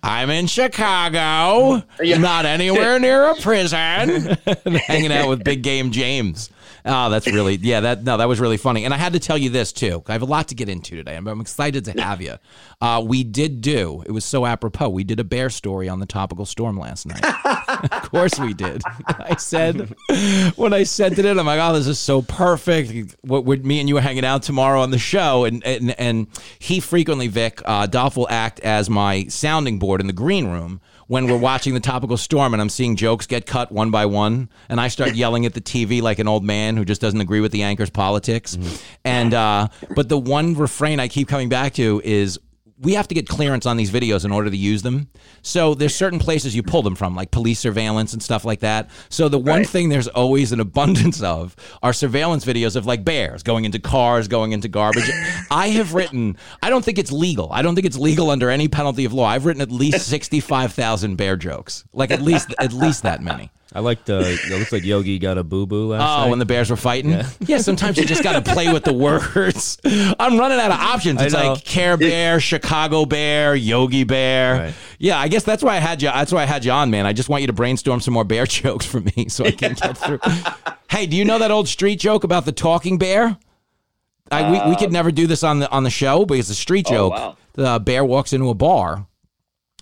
I'm 0.02 0.30
in 0.32 0.48
Chicago, 0.48 1.84
not 2.02 2.46
anywhere 2.46 3.00
near 3.00 3.26
a 3.26 3.36
prison, 3.36 4.38
hanging 4.88 5.12
out 5.12 5.30
with 5.30 5.44
Big 5.44 5.62
Game 5.62 5.92
James. 5.92 6.50
Oh, 6.86 7.10
that's 7.10 7.28
really 7.28 7.56
yeah. 7.56 7.82
That 7.82 8.04
no, 8.04 8.18
that 8.18 8.28
was 8.28 8.40
really 8.40 8.58
funny. 8.58 8.86
And 8.86 8.94
I 8.94 8.98
had 8.98 9.14
to 9.14 9.20
tell 9.20 9.38
you 9.38 9.50
this 9.50 9.72
too. 9.72 10.04
I 10.08 10.14
have 10.14 10.22
a 10.22 10.26
lot 10.26 10.48
to 10.50 10.56
get 10.56 10.70
into 10.70 10.96
today. 10.96 11.16
I'm, 11.16 11.28
I'm 11.28 11.42
excited 11.42 11.86
to 11.86 12.02
have 12.02 12.22
you. 12.22 12.38
Uh, 12.80 13.04
we 13.06 13.24
did 13.24 13.62
do. 13.62 14.04
It 14.06 14.12
was 14.12 14.26
so 14.26 14.46
apropos. 14.46 14.90
We 14.90 15.04
did 15.04 15.20
a 15.20 15.24
bear 15.24 15.50
story 15.50 15.88
on 15.88 16.00
the 16.00 16.06
topical 16.06 16.46
storm 16.46 16.78
last 16.78 17.06
night. 17.06 17.24
of 17.92 18.12
course 18.12 18.40
we 18.40 18.54
did. 18.54 18.82
I 19.08 19.36
said 19.36 19.96
when 20.56 20.74
I 20.74 20.84
sent 20.84 21.20
it 21.20 21.26
I'm 21.26 21.46
like, 21.46 21.60
oh, 21.62 21.74
this 21.74 21.88
is 21.88 22.00
so 22.00 22.22
perfect. 22.22 23.16
What 23.22 23.46
would 23.46 23.66
me 23.66 23.80
and 23.80 23.88
you 23.88 23.96
were 23.96 24.02
hanging 24.02 24.26
out 24.26 24.44
tomorrow 24.44 24.82
on 24.82 24.92
the 24.92 25.00
show, 25.00 25.46
and 25.46 25.64
and 25.66 25.98
and 26.00 26.28
he 26.60 26.80
frequently, 26.80 27.28
Vic, 27.28 27.62
uh, 27.66 27.88
Dolph 27.88 28.18
will 28.18 28.30
act 28.30 28.60
as 28.62 28.90
my 28.90 29.26
sounding 29.26 29.80
board 29.80 30.02
in 30.02 30.08
the 30.08 30.14
green 30.14 30.48
room 30.48 30.82
when 31.12 31.28
we're 31.28 31.36
watching 31.36 31.74
the 31.74 31.80
topical 31.82 32.16
storm 32.16 32.54
and 32.54 32.62
I'm 32.62 32.70
seeing 32.70 32.96
jokes 32.96 33.28
get 33.28 33.46
cut 33.46 33.70
one 33.70 33.92
by 33.92 34.06
one, 34.06 34.48
and 34.70 34.80
I 34.80 34.88
start 34.88 35.14
yelling 35.14 35.46
at 35.46 35.54
the 35.54 35.60
TV 35.60 36.02
like 36.02 36.20
an 36.20 36.28
old 36.30 36.42
man 36.42 36.78
who 36.78 36.86
just 36.86 37.02
doesn't 37.02 37.20
agree 37.20 37.42
with 37.42 37.52
the 37.52 37.64
anchor's 37.64 37.90
politics. 37.90 38.58
And 39.04 39.34
uh, 39.34 39.68
but 39.94 40.08
the 40.08 40.18
one 40.18 40.56
refrain 40.56 41.02
I 41.02 41.10
keep 41.10 41.28
coming 41.28 41.50
back 41.50 41.74
to 41.74 42.02
is 42.06 42.40
we 42.82 42.94
have 42.94 43.08
to 43.08 43.16
get 43.16 43.28
clearance 43.28 43.66
on 43.66 43.78
these 43.78 43.92
videos 43.92 44.26
in 44.26 44.32
order 44.32 44.50
to 44.50 44.58
use 44.58 44.82
them. 44.82 45.08
So 45.44 45.76
there's 45.76 45.96
certain 45.96 46.20
places 46.20 46.56
you 46.56 46.64
pull 46.64 46.82
them 46.82 46.96
from, 46.96 47.16
like 47.16 47.32
police 47.32 47.60
surveillance 47.60 48.14
and 48.14 48.22
stuff 48.22 48.44
like 48.44 48.62
that. 48.62 48.90
So 49.10 49.30
the 49.30 49.38
one 49.38 49.64
thing 49.64 49.90
there's 49.90 50.08
always 50.08 50.52
an 50.52 50.60
abundance 50.60 51.22
of 51.22 51.56
are 51.84 51.94
surveillance 51.94 52.44
videos 52.44 52.76
of 52.76 52.86
like 52.86 53.06
bears 53.06 53.44
going 53.44 53.66
into 53.66 53.80
cars, 53.80 54.28
going 54.28 54.52
into 54.52 54.68
garbage. 54.68 55.10
I 55.52 55.70
have 55.70 55.94
written, 55.94 56.38
I 56.64 56.70
don't 56.70 56.84
think 56.84 56.98
it's 56.98 57.12
legal. 57.12 57.50
I 57.52 57.62
don't 57.62 57.76
think 57.76 57.86
it's 57.86 57.98
legal 57.98 58.32
under 58.32 58.50
any 58.50 58.68
penalty 58.68 59.06
of 59.06 59.14
law. 59.14 59.26
I've 59.26 59.46
written 59.46 59.62
at 59.62 59.72
least 59.72 60.08
65,000 60.08 61.16
bear 61.16 61.38
jokes. 61.38 61.84
Like 61.94 62.12
at 62.12 62.22
least 62.22 62.54
at 62.60 62.74
least 62.74 63.04
that 63.04 63.22
many. 63.22 63.52
I 63.74 63.80
like 63.80 64.04
the. 64.04 64.20
It 64.20 64.60
looks 64.60 64.72
like 64.74 64.84
Yogi 64.84 65.18
got 65.18 65.38
a 65.38 65.44
boo 65.46 65.66
boo 65.66 65.88
last 65.88 66.02
Oh, 66.02 66.24
night. 66.24 66.30
when 66.30 66.40
the 66.40 66.46
Bears 66.46 66.70
were 66.70 66.76
fighting? 66.76 67.12
Yeah, 67.40 67.60
sometimes 67.60 67.98
you 67.98 68.06
just 68.06 68.22
got 68.22 68.44
to 68.44 68.54
play 68.54 68.72
with 68.74 68.84
the 68.84 68.92
words. 68.92 69.78
I'm 69.86 70.38
running 70.38 70.60
out 70.60 70.72
of 70.72 70.80
options. 70.80 71.22
It's 71.22 71.34
like 71.34 71.64
Care 71.64 71.96
Bear, 71.96 72.42
Chicago 72.42 73.06
Bear, 73.06 73.56
Yogi 73.56 74.04
Bear. 74.04 74.54
Right. 74.56 74.74
Yeah, 75.00 75.18
I 75.18 75.30
guess 75.30 75.44
that's 75.44 75.64
why 75.64 75.78
I 75.78 75.80
had 75.80 76.02
you. 76.02 76.10
That's 76.10 76.34
why 76.34 76.42
I 76.44 76.46
had 76.46 76.66
you 76.66 76.72
on, 76.72 76.92
man. 76.92 77.06
I 77.06 77.14
just 77.14 77.30
want 77.30 77.42
you 77.42 77.48
to 77.48 77.54
brainstorm 77.54 78.02
some 78.02 78.14
more 78.14 78.26
bear 78.26 78.46
jokes 78.48 78.86
for 78.86 79.00
me 79.00 79.28
so 79.30 79.46
I 79.46 79.52
can 79.52 79.74
get 79.74 79.98
through. 79.98 80.20
hey, 80.90 81.06
do 81.06 81.16
you 81.16 81.24
know 81.24 81.40
that 81.40 81.52
old 81.52 81.70
street 81.70 82.00
joke 82.00 82.26
about 82.26 82.44
the 82.44 82.52
talking 82.52 82.98
bear? 82.98 83.38
I, 84.32 84.52
we, 84.66 84.70
we 84.72 84.76
could 84.78 84.92
never 84.92 85.12
do 85.12 85.28
this 85.28 85.44
on 85.44 85.60
the 85.60 85.70
on 85.72 85.84
the 85.84 85.90
show, 85.90 86.26
but 86.26 86.38
it's 86.38 86.50
a 86.50 86.56
street 86.56 86.88
Oh, 86.90 86.92
joke. 86.92 87.14
wow. 87.14 87.38
The 87.54 87.80
bear 87.80 88.04
walks 88.04 88.34
into 88.34 88.50
a 88.50 88.54
bar. 88.54 89.08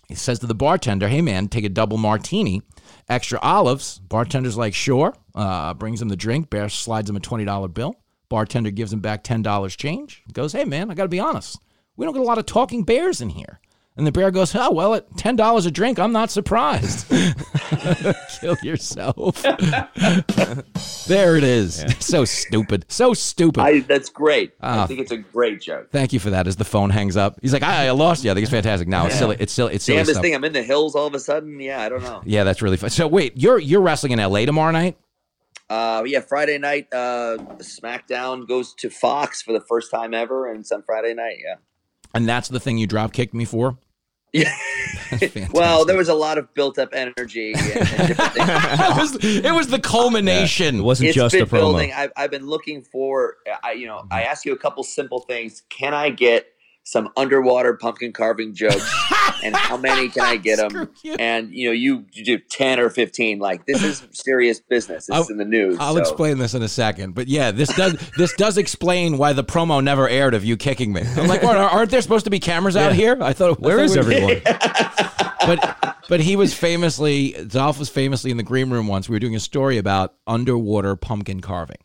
He 0.08 0.16
says 0.16 0.40
to 0.40 0.48
the 0.48 0.56
bartender, 0.56 1.08
"Hey 1.08 1.22
man, 1.22 1.48
take 1.48 1.66
a 1.66 1.70
double 1.70 1.98
martini, 1.98 2.64
extra 3.08 3.40
olives." 3.40 4.00
Bartender's 4.00 4.58
like, 4.58 4.74
"Sure." 4.74 5.16
Uh, 5.36 5.74
brings 5.74 6.02
him 6.02 6.10
the 6.10 6.16
drink. 6.16 6.50
Bear 6.50 6.70
slides 6.70 7.10
him 7.10 7.16
a 7.16 7.20
twenty 7.20 7.46
dollar 7.46 7.68
bill. 7.68 7.96
Bartender 8.30 8.72
gives 8.72 8.94
him 8.94 9.00
back 9.00 9.24
ten 9.24 9.42
dollars 9.42 9.76
change. 9.76 10.24
Goes, 10.34 10.54
"Hey 10.54 10.66
man, 10.66 10.92
I 10.92 10.94
got 10.94 11.04
to 11.04 11.10
be 11.10 11.20
honest. 11.20 11.60
We 11.96 12.06
don't 12.06 12.14
get 12.14 12.22
a 12.22 12.26
lot 12.26 12.38
of 12.38 12.46
talking 12.46 12.84
bears 12.84 13.22
in 13.22 13.30
here." 13.30 13.60
And 14.00 14.08
the 14.08 14.14
bear 14.14 14.32
goes, 14.32 14.56
"Oh 14.56 14.72
well, 14.72 14.96
at 14.96 15.18
ten 15.18 15.36
dollars 15.36 15.66
a 15.66 15.72
drink, 15.72 16.00
I'm 16.00 16.14
not 16.14 16.32
surprised." 16.32 17.06
Kill 18.40 18.56
yourself. 18.64 19.42
there 21.08 21.36
it 21.36 21.44
is. 21.44 21.84
So 22.00 22.24
stupid. 22.26 22.86
So 22.88 23.14
stupid. 23.14 23.60
I, 23.62 23.80
that's 23.82 24.10
great. 24.10 24.54
Ah. 24.62 24.84
I 24.84 24.88
think 24.88 25.02
it's 25.02 25.12
a 25.12 25.18
great 25.18 25.62
joke. 25.62 25.92
Thank 25.92 26.12
you 26.14 26.20
for 26.20 26.30
that. 26.32 26.48
As 26.48 26.56
the 26.56 26.64
phone 26.64 26.90
hangs 26.90 27.18
up, 27.18 27.38
he's 27.42 27.52
like, 27.52 27.62
"I, 27.62 27.88
I 27.88 27.92
lost 27.92 28.24
you." 28.24 28.32
I 28.32 28.34
think 28.34 28.44
it's 28.44 28.52
fantastic. 28.52 28.88
No, 28.88 29.06
it's 29.06 29.16
Yeah. 29.16 29.20
silly. 29.20 29.38
It's 29.40 29.52
silly. 29.54 29.76
It's 29.76 29.84
silly 29.84 29.98
Damn 29.98 30.06
this 30.06 30.18
thing! 30.20 30.34
I'm 30.34 30.44
in 30.46 30.54
the 30.54 30.64
hills 30.64 30.96
all 30.96 31.06
of 31.08 31.14
a 31.14 31.20
sudden. 31.20 31.60
Yeah, 31.60 31.82
I 31.82 31.90
don't 31.90 32.02
know. 32.02 32.22
Yeah, 32.26 32.46
that's 32.46 32.62
really 32.62 32.78
fun. 32.78 32.90
So 32.90 33.06
wait, 33.06 33.34
you're 33.36 33.60
you're 33.60 33.82
wrestling 33.82 34.14
in 34.14 34.20
LA 34.20 34.46
tomorrow 34.46 34.72
night? 34.72 34.98
Uh, 35.70 36.04
yeah, 36.06 36.22
Friday 36.22 36.58
night, 36.58 36.88
uh, 36.94 37.38
SmackDown 37.58 38.48
goes 38.48 38.74
to 38.76 38.90
Fox 38.90 39.42
for 39.42 39.52
the 39.52 39.62
first 39.62 39.92
time 39.92 40.14
ever, 40.14 40.50
and 40.50 40.62
it's 40.62 40.72
on 40.72 40.82
Friday 40.84 41.14
night. 41.14 41.36
Yeah. 41.46 41.56
And 42.16 42.28
that's 42.28 42.48
the 42.48 42.60
thing 42.62 42.78
you 42.80 42.88
drop 42.88 43.14
kicked 43.14 43.34
me 43.36 43.46
for? 43.46 43.78
Yeah. 44.34 44.54
well, 45.52 45.86
there 45.86 45.98
was 45.98 46.10
a 46.10 46.14
lot 46.14 46.38
of 46.38 46.54
built 46.54 46.78
up 46.78 46.90
energy 46.94 47.54
and, 47.54 47.62
and 47.62 48.18
things. 48.18 48.18
it, 48.40 48.98
was, 48.98 49.26
it 49.26 49.54
was 49.54 49.68
the 49.68 49.80
culmination. 49.80 50.80
It 50.80 50.82
wasn't 50.82 51.10
It's 51.10 51.16
just 51.16 51.34
been 51.34 51.44
a 51.44 51.46
promo. 51.46 51.52
building. 51.52 51.94
I've, 51.94 52.12
I've 52.16 52.32
been 52.32 52.46
looking 52.48 52.84
for. 52.84 53.38
I 53.64 53.72
you 53.74 53.88
know 53.88 54.06
I 54.12 54.24
ask 54.24 54.46
you 54.46 54.54
a 54.54 54.58
couple 54.58 54.84
simple 54.84 55.22
things. 55.22 55.64
Can 55.70 55.94
I 55.94 56.10
get 56.10 56.48
some 56.90 57.10
underwater 57.16 57.76
pumpkin 57.76 58.12
carving 58.14 58.54
jokes? 58.56 58.92
and 59.44 59.56
how 59.56 59.78
many 59.78 60.10
can 60.10 60.24
I 60.24 60.38
get 60.38 60.58
them? 60.58 60.90
And 61.20 61.52
you 61.52 61.68
know 61.68 61.72
you, 61.72 62.06
you 62.12 62.26
do 62.26 62.38
ten 62.50 62.80
or 62.80 62.90
fifteen. 62.90 63.40
Like 63.40 63.66
this 63.66 63.84
is 63.84 64.06
serious 64.12 64.60
business. 64.60 65.06
This 65.08 65.20
is 65.20 65.30
in 65.30 65.38
the 65.38 65.46
news. 65.46 65.78
I'll 65.80 65.94
so- 65.94 66.00
explain 66.02 66.38
this 66.40 66.54
in 66.54 66.64
a 66.64 66.68
second, 66.68 67.14
but 67.14 67.28
yeah, 67.28 67.52
this 67.52 67.74
does 67.76 67.94
this 68.18 68.34
does 68.34 68.58
explain 68.58 69.18
why 69.18 69.34
the 69.34 69.44
promo 69.44 69.84
never 69.84 70.10
aired 70.10 70.34
of 70.34 70.44
you 70.44 70.58
kicking 70.58 70.92
me. 70.92 71.04
I'm 71.16 71.28
like, 71.28 71.44
aren't 71.44 71.92
there 71.92 72.02
supposed 72.02 72.26
to 72.26 72.32
be 72.32 72.40
cameras 72.40 72.76
out 72.76 72.92
Yeah. 72.92 72.94
here? 72.94 73.18
I 73.22 73.34
thought. 73.34 73.60
Where 73.60 73.80
I 73.80 73.88
thought 73.88 74.06
we- 74.06 74.16
everyone? 74.16 74.42
but 75.46 75.96
but 76.10 76.20
he 76.20 76.36
was 76.36 76.54
famously 76.54 77.34
Dolph 77.48 77.78
was 77.80 77.90
famously 77.90 78.32
in 78.32 78.38
the 78.38 78.44
green 78.44 78.70
room 78.72 78.88
once. 78.88 79.08
We 79.08 79.16
were 79.16 79.20
doing 79.20 79.36
a 79.36 79.40
story 79.40 79.78
about 79.78 80.16
underwater 80.28 80.96
pumpkin 80.96 81.40
carving. 81.42 81.78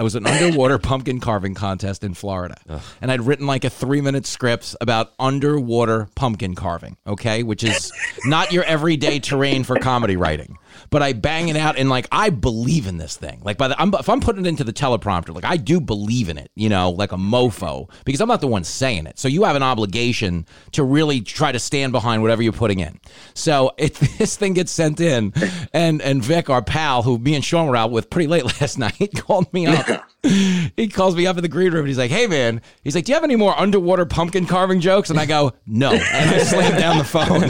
It 0.00 0.02
was 0.02 0.14
an 0.14 0.26
underwater 0.26 0.78
pumpkin 0.90 1.20
carving 1.20 1.54
contest 1.54 2.04
in 2.04 2.14
Florida, 2.14 2.56
and 3.02 3.12
I'd 3.12 3.20
written 3.20 3.46
like 3.46 3.64
a 3.64 3.70
three 3.70 4.00
minute 4.00 4.24
script 4.24 4.74
about 4.80 5.12
underwater 5.18 6.08
pumpkin 6.14 6.54
carving. 6.54 6.96
Okay, 7.06 7.42
which 7.42 7.62
is 7.62 7.92
not 8.24 8.50
your 8.50 8.64
everyday 8.64 9.18
terrain 9.18 9.62
for 9.62 9.76
comedy 9.76 10.16
writing. 10.16 10.56
But 10.90 11.02
I 11.02 11.12
bang 11.12 11.48
it 11.48 11.56
out 11.56 11.78
and 11.78 11.88
like 11.88 12.06
I 12.10 12.30
believe 12.30 12.86
in 12.86 12.98
this 12.98 13.16
thing. 13.16 13.40
Like 13.44 13.56
by 13.56 13.68
the 13.68 13.80
I'm, 13.80 13.94
if 13.94 14.08
I'm 14.08 14.20
putting 14.20 14.44
it 14.44 14.48
into 14.48 14.64
the 14.64 14.72
teleprompter, 14.72 15.34
like 15.34 15.44
I 15.44 15.56
do 15.56 15.80
believe 15.80 16.28
in 16.28 16.36
it, 16.36 16.50
you 16.56 16.68
know, 16.68 16.90
like 16.90 17.12
a 17.12 17.16
mofo 17.16 17.88
because 18.04 18.20
I'm 18.20 18.28
not 18.28 18.40
the 18.40 18.48
one 18.48 18.64
saying 18.64 19.06
it. 19.06 19.18
So 19.18 19.28
you 19.28 19.44
have 19.44 19.56
an 19.56 19.62
obligation 19.62 20.46
to 20.72 20.82
really 20.82 21.20
try 21.20 21.52
to 21.52 21.58
stand 21.58 21.92
behind 21.92 22.22
whatever 22.22 22.42
you're 22.42 22.52
putting 22.52 22.80
in. 22.80 22.98
So 23.34 23.72
if 23.78 23.98
this 24.18 24.36
thing 24.36 24.54
gets 24.54 24.72
sent 24.72 25.00
in, 25.00 25.32
and 25.72 26.02
and 26.02 26.22
Vic, 26.24 26.50
our 26.50 26.62
pal, 26.62 27.02
who 27.02 27.18
me 27.18 27.34
and 27.34 27.44
Sean 27.44 27.68
were 27.68 27.76
out 27.76 27.92
with 27.92 28.10
pretty 28.10 28.26
late 28.26 28.44
last 28.60 28.78
night, 28.78 29.10
called 29.16 29.52
me 29.52 29.66
up. 29.66 29.86
he 30.22 30.88
calls 30.88 31.16
me 31.16 31.26
up 31.26 31.36
in 31.36 31.42
the 31.42 31.48
green 31.48 31.72
room 31.72 31.80
and 31.80 31.88
he's 31.88 31.98
like, 31.98 32.10
"Hey 32.10 32.26
man," 32.26 32.60
he's 32.82 32.94
like, 32.94 33.04
"Do 33.04 33.12
you 33.12 33.14
have 33.14 33.24
any 33.24 33.36
more 33.36 33.58
underwater 33.58 34.04
pumpkin 34.04 34.44
carving 34.44 34.80
jokes?" 34.80 35.08
And 35.08 35.18
I 35.18 35.24
go, 35.24 35.52
"No," 35.66 35.92
and 35.92 36.02
I 36.02 36.38
slam 36.38 36.78
down 36.78 36.98
the 36.98 37.04
phone. 37.04 37.44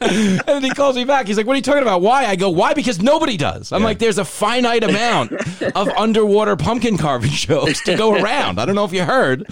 and 0.00 0.40
then 0.46 0.62
he 0.62 0.70
calls 0.70 0.96
me 0.96 1.04
back. 1.04 1.26
He's 1.26 1.36
like, 1.36 1.46
"What 1.46 1.54
are 1.54 1.56
you 1.56 1.62
talking 1.62 1.79
about? 1.82 2.00
Why?" 2.00 2.26
I 2.26 2.36
go, 2.36 2.50
"Why? 2.50 2.74
Because 2.74 3.00
nobody 3.00 3.36
does." 3.36 3.72
I'm 3.72 3.82
like, 3.82 3.98
"There's 3.98 4.18
a 4.18 4.24
finite 4.24 4.84
amount 4.84 5.32
of 5.74 5.88
underwater 5.90 6.56
pumpkin 6.56 6.96
carving 6.96 7.30
jokes 7.32 7.82
to 7.84 7.96
go 7.96 8.14
around." 8.22 8.58
I 8.60 8.66
don't 8.66 8.74
know 8.74 8.84
if 8.84 8.92
you 8.92 9.04
heard, 9.04 9.46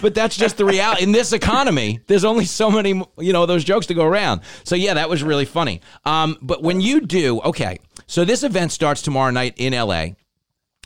but 0.00 0.14
that's 0.14 0.36
just 0.36 0.56
the 0.56 0.64
reality 0.64 1.02
in 1.02 1.12
this 1.12 1.32
economy. 1.32 2.00
There's 2.06 2.24
only 2.24 2.44
so 2.44 2.70
many, 2.70 2.90
you 3.18 3.32
know, 3.32 3.46
those 3.46 3.64
jokes 3.64 3.86
to 3.86 3.94
go 3.94 4.04
around. 4.04 4.42
So 4.64 4.74
yeah, 4.74 4.94
that 4.94 5.08
was 5.08 5.22
really 5.22 5.44
funny. 5.44 5.80
Um, 6.04 6.38
but 6.42 6.62
when 6.62 6.80
you 6.80 7.00
do, 7.00 7.40
okay, 7.42 7.78
so 8.06 8.24
this 8.24 8.42
event 8.42 8.72
starts 8.72 9.02
tomorrow 9.02 9.30
night 9.30 9.54
in 9.56 9.74
L.A. 9.74 10.16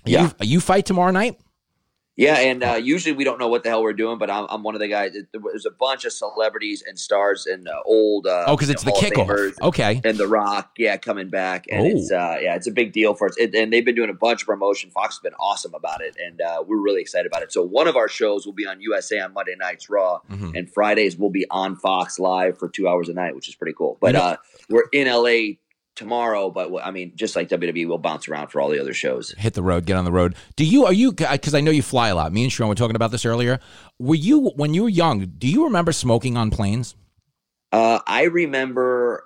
Yeah. 0.05 0.31
You, 0.41 0.47
you 0.47 0.61
fight 0.61 0.87
tomorrow 0.87 1.11
night? 1.11 1.39
Yeah, 2.16 2.37
and 2.38 2.62
uh, 2.62 2.74
usually 2.74 3.12
we 3.12 3.24
don't 3.24 3.40
know 3.40 3.48
what 3.48 3.64
the 3.64 3.70
hell 3.70 3.83
we're 3.83 3.92
doing, 3.92 4.18
but 4.18 4.31
I'm, 4.31 4.46
I'm 4.48 4.62
one 4.62 4.77
of 4.77 4.81
the 4.81 4.87
guys. 4.87 5.16
There's 5.33 5.66
a 5.66 5.70
bunch 5.72 6.05
of 6.05 6.12
celebrities 6.12 6.81
and 6.87 6.96
stars 6.96 7.44
and 7.46 7.66
uh, 7.66 7.81
old. 7.85 8.29
Uh, 8.29 8.44
because 8.55 8.70
it's 8.70 8.85
the 8.85 8.92
Hall 8.92 9.00
kickoff. 9.00 9.61
Okay. 9.61 10.00
And 10.05 10.16
The 10.16 10.29
Rock, 10.29 10.70
yeah, 10.79 10.96
coming 10.96 11.29
back, 11.29 11.66
and 11.68 11.83
Oh. 11.83 11.87
it's 11.87 12.12
uh, 12.12 12.37
yeah, 12.40 12.55
it's 12.55 12.68
a 12.68 12.70
big 12.70 12.92
deal 12.92 13.14
for 13.14 13.27
us. 13.29 13.37
It, 13.37 13.53
and 13.57 13.72
they've 13.72 13.85
been 13.85 13.96
doing 13.96 14.11
a 14.11 14.14
bunch 14.14 14.42
of 14.42 14.46
promotion. 14.46 14.90
Fox 14.90 15.16
has 15.16 15.20
been 15.22 15.35
awesome 15.40 15.74
about 15.74 16.03
it, 16.03 16.16
and 16.24 16.40
uh, 16.40 16.62
we're 16.64 16.81
really 16.81 17.00
excited 17.00 17.27
about 17.27 17.42
it. 17.42 17.53
So 17.53 17.62
one 17.64 17.88
of 17.88 17.96
our 17.96 18.09
shows 18.09 18.46
will 18.46 18.53
be 18.53 18.64
on 18.66 18.81
USA 18.81 19.18
on 19.18 19.33
Monday 19.33 19.57
nights 19.59 19.90
Raw, 19.90 20.20
Mhm. 20.31 20.57
and 20.57 20.72
Fridays 20.72 21.16
will 21.18 21.31
be 21.31 21.46
on 21.50 21.74
Fox 21.74 22.20
Live 22.20 22.59
for 22.59 22.68
two 22.68 22.87
hours 22.87 23.09
a 23.09 23.12
night, 23.14 23.35
which 23.35 23.48
is 23.48 23.57
pretty 23.57 23.74
cool. 23.77 23.98
But 24.00 24.12
know- 24.12 24.20
uh, 24.20 24.37
we're 24.70 24.85
in 24.92 25.09
LA 25.09 25.57
tomorrow, 25.95 26.51
but 26.51 26.71
I 26.83 26.91
mean, 26.91 27.13
just 27.15 27.37
like 27.37 27.49
WWE, 27.49 27.87
we'll 27.89 27.99
bounce 27.99 28.29
around 28.29 28.49
for 28.49 28.61
all 28.61 28.69
the 28.69 28.81
other 28.81 28.95
shows. 28.95 29.35
Hit 29.39 29.55
the 29.55 29.63
road, 29.63 29.87
get 29.87 29.97
on 29.97 30.05
the 30.05 30.13
road. 30.13 30.35
Do 30.57 30.65
you, 30.65 30.85
are 30.87 30.93
you, 30.93 31.13
because 31.13 31.55
I 31.55 31.61
know 31.61 31.71
you 31.71 31.83
fly 31.83 32.09
a 32.09 32.15
lot. 32.15 32.33
Me 32.33 32.43
and 32.43 32.53
Sean 32.53 32.69
were 32.69 32.75
talking 32.75 32.97
about 32.97 33.11
this 33.11 33.25
earlier. 33.25 33.61
Were 33.99 34.15
you, 34.15 34.51
when 34.57 34.75
you 34.75 34.85
were 34.85 34.89
young, 34.89 35.27
do 35.39 35.47
you 35.47 35.65
remember 35.65 35.93
smoking 35.93 36.37
on 36.37 36.51
planes? 36.51 36.95
Uh, 37.73 38.01
I 38.07 38.25
remember 38.25 39.25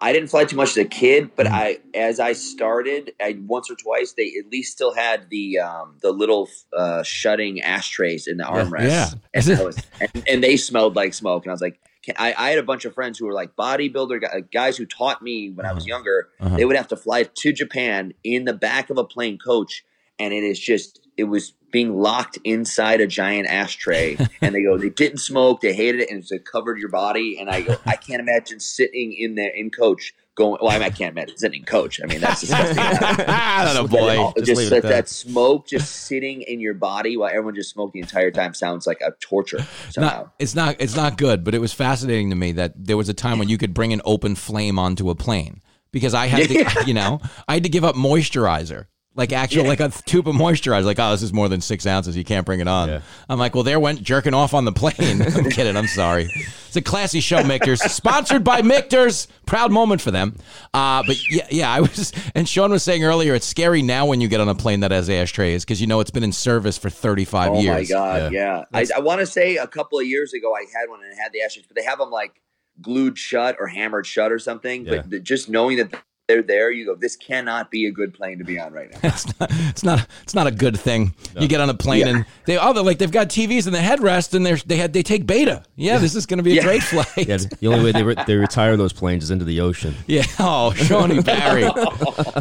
I 0.00 0.12
didn't 0.12 0.28
fly 0.30 0.44
too 0.44 0.56
much 0.56 0.70
as 0.70 0.76
a 0.78 0.84
kid, 0.84 1.30
but 1.36 1.46
Mm-hmm. 1.46 1.54
I 1.54 1.78
as 1.94 2.18
I 2.18 2.32
started, 2.32 3.12
I 3.20 3.38
once 3.46 3.70
or 3.70 3.76
twice 3.76 4.12
they 4.12 4.32
at 4.38 4.50
least 4.50 4.72
still 4.72 4.92
had 4.92 5.30
the 5.30 5.60
um, 5.60 5.96
the 6.02 6.10
little 6.10 6.48
uh, 6.76 7.02
shutting 7.04 7.60
ashtrays 7.60 8.26
in 8.26 8.36
the 8.36 8.44
armrests. 8.44 8.88
yeah. 8.88 9.10
And, 9.32 9.60
I 9.60 9.64
was, 9.64 9.78
and, 10.00 10.24
and 10.28 10.42
they 10.44 10.56
smelled 10.56 10.96
like 10.96 11.14
smoke. 11.14 11.44
And 11.44 11.50
I 11.50 11.54
was 11.54 11.60
like, 11.60 11.80
I, 12.18 12.34
I 12.36 12.50
had 12.50 12.58
a 12.58 12.62
bunch 12.62 12.84
of 12.84 12.94
friends 12.94 13.18
who 13.18 13.26
were 13.26 13.32
like 13.32 13.54
bodybuilder 13.56 14.50
guys 14.50 14.76
who 14.76 14.86
taught 14.86 15.22
me 15.22 15.50
when 15.50 15.66
I 15.66 15.72
was 15.72 15.86
younger. 15.86 16.28
Uh-huh. 16.40 16.56
They 16.56 16.64
would 16.64 16.76
have 16.76 16.88
to 16.88 16.96
fly 16.96 17.24
to 17.24 17.52
Japan 17.52 18.12
in 18.24 18.44
the 18.44 18.52
back 18.52 18.90
of 18.90 18.98
a 18.98 19.04
plane 19.04 19.38
coach, 19.38 19.84
and 20.18 20.34
it 20.34 20.42
is 20.42 20.58
just 20.58 21.00
it 21.16 21.24
was 21.24 21.52
being 21.70 21.96
locked 21.96 22.38
inside 22.44 23.00
a 23.00 23.06
giant 23.06 23.48
ashtray. 23.48 24.16
and 24.40 24.54
they 24.54 24.62
go, 24.62 24.76
they 24.76 24.90
didn't 24.90 25.18
smoke, 25.18 25.60
they 25.60 25.72
hated 25.72 26.02
it, 26.02 26.10
and 26.10 26.24
it 26.28 26.44
covered 26.44 26.78
your 26.78 26.90
body. 26.90 27.38
And 27.38 27.50
I 27.50 27.62
go, 27.62 27.76
I 27.86 27.96
can't 27.96 28.20
imagine 28.20 28.60
sitting 28.60 29.12
in 29.12 29.34
there 29.34 29.50
in 29.50 29.70
coach. 29.70 30.12
Going 30.34 30.56
well, 30.62 30.70
I, 30.70 30.78
mean, 30.78 30.84
I 30.84 30.90
can't 30.90 31.16
imagine 31.16 31.64
coach. 31.64 32.00
I 32.02 32.06
mean, 32.06 32.20
that's 32.20 32.40
disgusting. 32.40 32.78
I 32.78 33.64
don't 33.66 33.74
know, 33.74 33.86
boy. 33.86 34.32
Just, 34.38 34.46
Just 34.46 34.70
that, 34.70 34.82
that. 34.84 35.08
smoke 35.08 35.66
just 35.66 35.94
sitting 36.06 36.40
in 36.42 36.58
your 36.58 36.72
body 36.72 37.18
while 37.18 37.28
everyone 37.28 37.54
just 37.54 37.70
smoked 37.70 37.92
the 37.92 38.00
entire 38.00 38.30
time 38.30 38.54
sounds 38.54 38.86
like 38.86 39.02
a 39.02 39.12
torture 39.20 39.58
somehow. 39.90 40.10
Not, 40.10 40.34
it's 40.38 40.54
not, 40.54 40.76
it's 40.78 40.96
not 40.96 41.18
good, 41.18 41.44
but 41.44 41.54
it 41.54 41.58
was 41.58 41.74
fascinating 41.74 42.30
to 42.30 42.36
me 42.36 42.52
that 42.52 42.72
there 42.76 42.96
was 42.96 43.10
a 43.10 43.14
time 43.14 43.38
when 43.38 43.50
you 43.50 43.58
could 43.58 43.74
bring 43.74 43.92
an 43.92 44.00
open 44.06 44.34
flame 44.34 44.78
onto 44.78 45.10
a 45.10 45.14
plane 45.14 45.60
because 45.90 46.14
I 46.14 46.26
had 46.26 46.48
to, 46.48 46.84
you 46.86 46.94
know, 46.94 47.20
I 47.46 47.54
had 47.54 47.64
to 47.64 47.68
give 47.68 47.84
up 47.84 47.94
moisturizer. 47.94 48.86
Like 49.14 49.32
actual, 49.32 49.66
like 49.66 49.80
a 49.80 49.90
tube 50.06 50.26
of 50.26 50.34
moisturizer. 50.34 50.84
Like, 50.84 50.98
oh, 50.98 51.10
this 51.10 51.22
is 51.22 51.34
more 51.34 51.46
than 51.46 51.60
six 51.60 51.86
ounces. 51.86 52.16
You 52.16 52.24
can't 52.24 52.46
bring 52.46 52.60
it 52.60 52.68
on. 52.68 53.02
I'm 53.28 53.38
like, 53.38 53.54
well, 53.54 53.62
there 53.62 53.78
went 53.78 54.02
jerking 54.02 54.32
off 54.32 54.54
on 54.54 54.64
the 54.64 54.72
plane. 54.72 55.20
I'm 55.36 55.50
kidding. 55.50 55.76
I'm 55.76 55.86
sorry. 55.86 56.30
It's 56.66 56.76
a 56.76 56.80
classy 56.80 57.20
show, 57.20 57.42
Michters. 57.42 57.78
Sponsored 57.90 58.42
by 58.42 58.62
Michters. 58.62 59.26
Proud 59.44 59.70
moment 59.70 60.00
for 60.00 60.10
them. 60.10 60.34
Uh, 60.72 61.02
but 61.06 61.18
yeah, 61.30 61.46
yeah, 61.50 61.70
I 61.70 61.80
was, 61.80 62.12
and 62.34 62.48
Sean 62.48 62.70
was 62.70 62.82
saying 62.82 63.04
earlier, 63.04 63.34
it's 63.34 63.46
scary 63.46 63.82
now 63.82 64.06
when 64.06 64.22
you 64.22 64.28
get 64.28 64.40
on 64.40 64.48
a 64.48 64.54
plane 64.54 64.80
that 64.80 64.92
has 64.92 65.10
ashtrays 65.10 65.62
because 65.62 65.78
you 65.78 65.86
know 65.86 66.00
it's 66.00 66.10
been 66.10 66.24
in 66.24 66.32
service 66.32 66.78
for 66.78 66.88
35 66.88 67.50
Oh 67.50 67.60
years. 67.60 67.92
Oh 67.92 67.98
my 67.98 68.18
god, 68.18 68.32
yeah. 68.32 68.64
I, 68.72 68.86
I 68.96 69.00
want 69.00 69.20
to 69.20 69.26
say 69.26 69.56
a 69.58 69.66
couple 69.66 69.98
of 69.98 70.06
years 70.06 70.32
ago 70.32 70.54
I 70.54 70.60
had 70.74 70.88
one 70.88 71.02
and 71.02 71.12
it 71.12 71.18
had 71.18 71.32
the 71.32 71.42
ashtrays, 71.42 71.66
but 71.66 71.76
they 71.76 71.84
have 71.84 71.98
them 71.98 72.10
like 72.10 72.40
glued 72.80 73.18
shut 73.18 73.56
or 73.60 73.66
hammered 73.66 74.06
shut 74.06 74.32
or 74.32 74.38
something. 74.38 74.84
But 74.84 75.22
just 75.22 75.50
knowing 75.50 75.76
that 75.76 75.92
they're 76.28 76.42
there, 76.42 76.70
you 76.70 76.86
go, 76.86 76.94
this 76.94 77.16
cannot 77.16 77.70
be 77.70 77.86
a 77.86 77.90
good 77.90 78.14
plane 78.14 78.38
to 78.38 78.44
be 78.44 78.58
on 78.58 78.72
right 78.72 78.90
now. 78.90 78.98
it's 79.10 79.26
not 79.40 79.50
it's 79.50 79.82
not 79.82 80.06
it's 80.22 80.34
not 80.34 80.46
a 80.46 80.50
good 80.52 80.78
thing. 80.78 81.14
You 81.38 81.48
get 81.48 81.60
on 81.60 81.68
a 81.68 81.74
plane 81.74 82.00
Yeah. 82.00 82.08
and 82.08 82.26
they 82.46 82.56
oh 82.56 82.72
they're 82.72 82.82
like 82.84 82.98
they've 82.98 83.10
got 83.10 83.28
TVs 83.28 83.66
in 83.66 83.72
the 83.72 83.80
headrest 83.80 84.32
and 84.32 84.46
they're 84.46 84.56
they 84.56 84.76
had 84.76 84.92
they 84.92 85.02
take 85.02 85.26
beta. 85.26 85.64
Yeah, 85.76 85.98
this 85.98 86.14
is 86.14 86.24
going 86.26 86.38
to 86.38 86.42
be 86.44 86.52
a 86.52 86.54
Yeah. 86.56 86.62
great 86.62 86.82
flight. 86.84 87.08
Yeah, 87.28 87.38
the 87.60 87.66
only 87.66 87.84
way 87.84 87.92
they, 87.92 88.02
re- 88.04 88.16
they 88.26 88.36
retire 88.36 88.76
those 88.76 88.92
planes 88.92 89.24
is 89.24 89.30
into 89.30 89.44
the 89.44 89.60
ocean. 89.60 89.94
Yeah. 90.06 90.24
Oh, 90.38 90.72
Shawnee 90.74 91.20
Barry. 91.22 91.68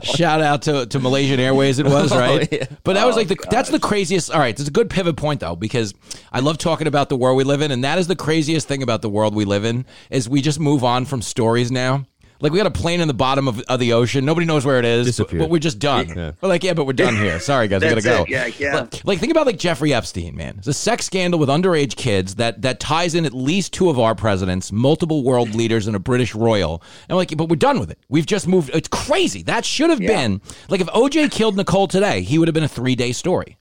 Shout 0.04 0.42
out 0.42 0.62
to, 0.64 0.86
to 0.88 1.00
Malaysian 1.00 1.40
Airways. 1.40 1.80
It 1.80 1.86
was 1.86 2.12
Oh, 2.12 2.20
right. 2.20 2.48
yeah. 2.52 2.66
But 2.84 2.94
that 2.94 3.06
was 3.06 3.16
Oh, 3.16 3.20
like 3.20 3.28
the 3.30 3.38
that's 3.50 3.70
the 3.70 3.80
craziest. 3.80 4.32
All 4.32 4.40
right, 4.40 4.58
it's 4.58 4.68
a 4.68 4.72
good 4.72 4.90
pivot 4.90 5.16
point 5.18 5.40
though 5.40 5.56
because 5.56 5.94
I 6.32 6.40
love 6.42 6.58
talking 6.58 6.88
about 6.88 7.10
the 7.10 7.16
world 7.18 7.38
we 7.38 7.44
live 7.44 7.62
in, 7.62 7.72
and 7.72 7.84
that 7.84 7.98
is 7.98 8.08
the 8.08 8.16
craziest 8.16 8.68
thing 8.68 8.84
about 8.84 9.02
the 9.02 9.10
world 9.10 9.34
we 9.36 9.46
live 9.46 9.66
in 9.66 9.86
is 10.10 10.30
we 10.30 10.42
just 10.42 10.60
move 10.60 10.84
on 10.84 11.06
from 11.06 11.22
stories 11.22 11.72
now. 11.72 12.06
Like 12.42 12.52
we 12.52 12.58
got 12.58 12.68
a 12.68 12.72
plane 12.72 13.02
in 13.02 13.08
the 13.08 13.14
bottom 13.14 13.48
of, 13.48 13.60
of 13.62 13.80
the 13.80 13.94
ocean. 13.94 14.26
Nobody 14.26 14.46
knows 14.46 14.66
where 14.66 14.80
it 14.80 14.86
is, 14.86 15.18
but, 15.18 15.30
but 15.38 15.50
we're 15.50 15.60
just 15.60 15.80
done. 15.80 16.08
Yeah. 16.10 16.32
We're 16.42 16.50
like, 16.50 16.64
yeah, 16.64 16.74
but 16.74 16.86
we're 16.86 16.94
done 16.94 17.16
here. 17.16 17.40
Sorry, 17.40 17.68
guys, 17.68 17.82
we 17.82 17.90
gotta 17.90 18.02
go. 18.02 18.24
it. 18.24 18.30
Yeah, 18.30 18.48
yeah. 18.58 18.76
Like, 18.82 19.06
like, 19.06 19.20
think 19.20 19.32
about 19.32 19.46
like 19.46 19.58
Jeffrey 19.60 19.94
Epstein, 19.94 20.36
man. 20.36 20.56
It's 20.58 20.68
a 20.68 20.74
sex 20.74 21.06
scandal 21.06 21.40
with 21.40 21.50
underage 21.50 21.96
kids 21.96 22.36
that 22.36 22.62
that 22.64 22.80
ties 22.80 23.16
in 23.16 23.26
at 23.26 23.34
least 23.34 23.74
two 23.74 23.90
of 23.90 24.00
our 24.00 24.16
presidents, 24.16 24.72
multiple 24.72 25.24
world 25.24 25.54
leaders, 25.56 25.88
and 25.88 25.96
a 25.96 26.00
British 26.00 26.34
royal. 26.36 26.82
And 27.08 27.16
we're 27.16 27.22
like, 27.22 27.38
but 27.38 27.48
we're 27.50 27.56
done 27.56 27.80
with 27.80 27.92
it. 27.92 28.00
We've 28.10 28.26
just 28.26 28.48
moved. 28.48 28.72
It's 28.74 28.88
crazy. 28.88 29.44
That 29.44 29.64
should 29.64 29.90
have 29.90 30.02
Yeah. 30.02 30.08
been 30.08 30.42
like 30.70 30.82
if 30.82 30.88
OJ 30.88 31.32
killed 31.32 31.56
Nicole 31.56 31.88
today, 31.88 32.22
he 32.22 32.38
would 32.40 32.48
have 32.48 32.56
been 32.56 32.64
a 32.64 32.68
three 32.68 32.96
day 32.96 33.12
story. 33.12 33.58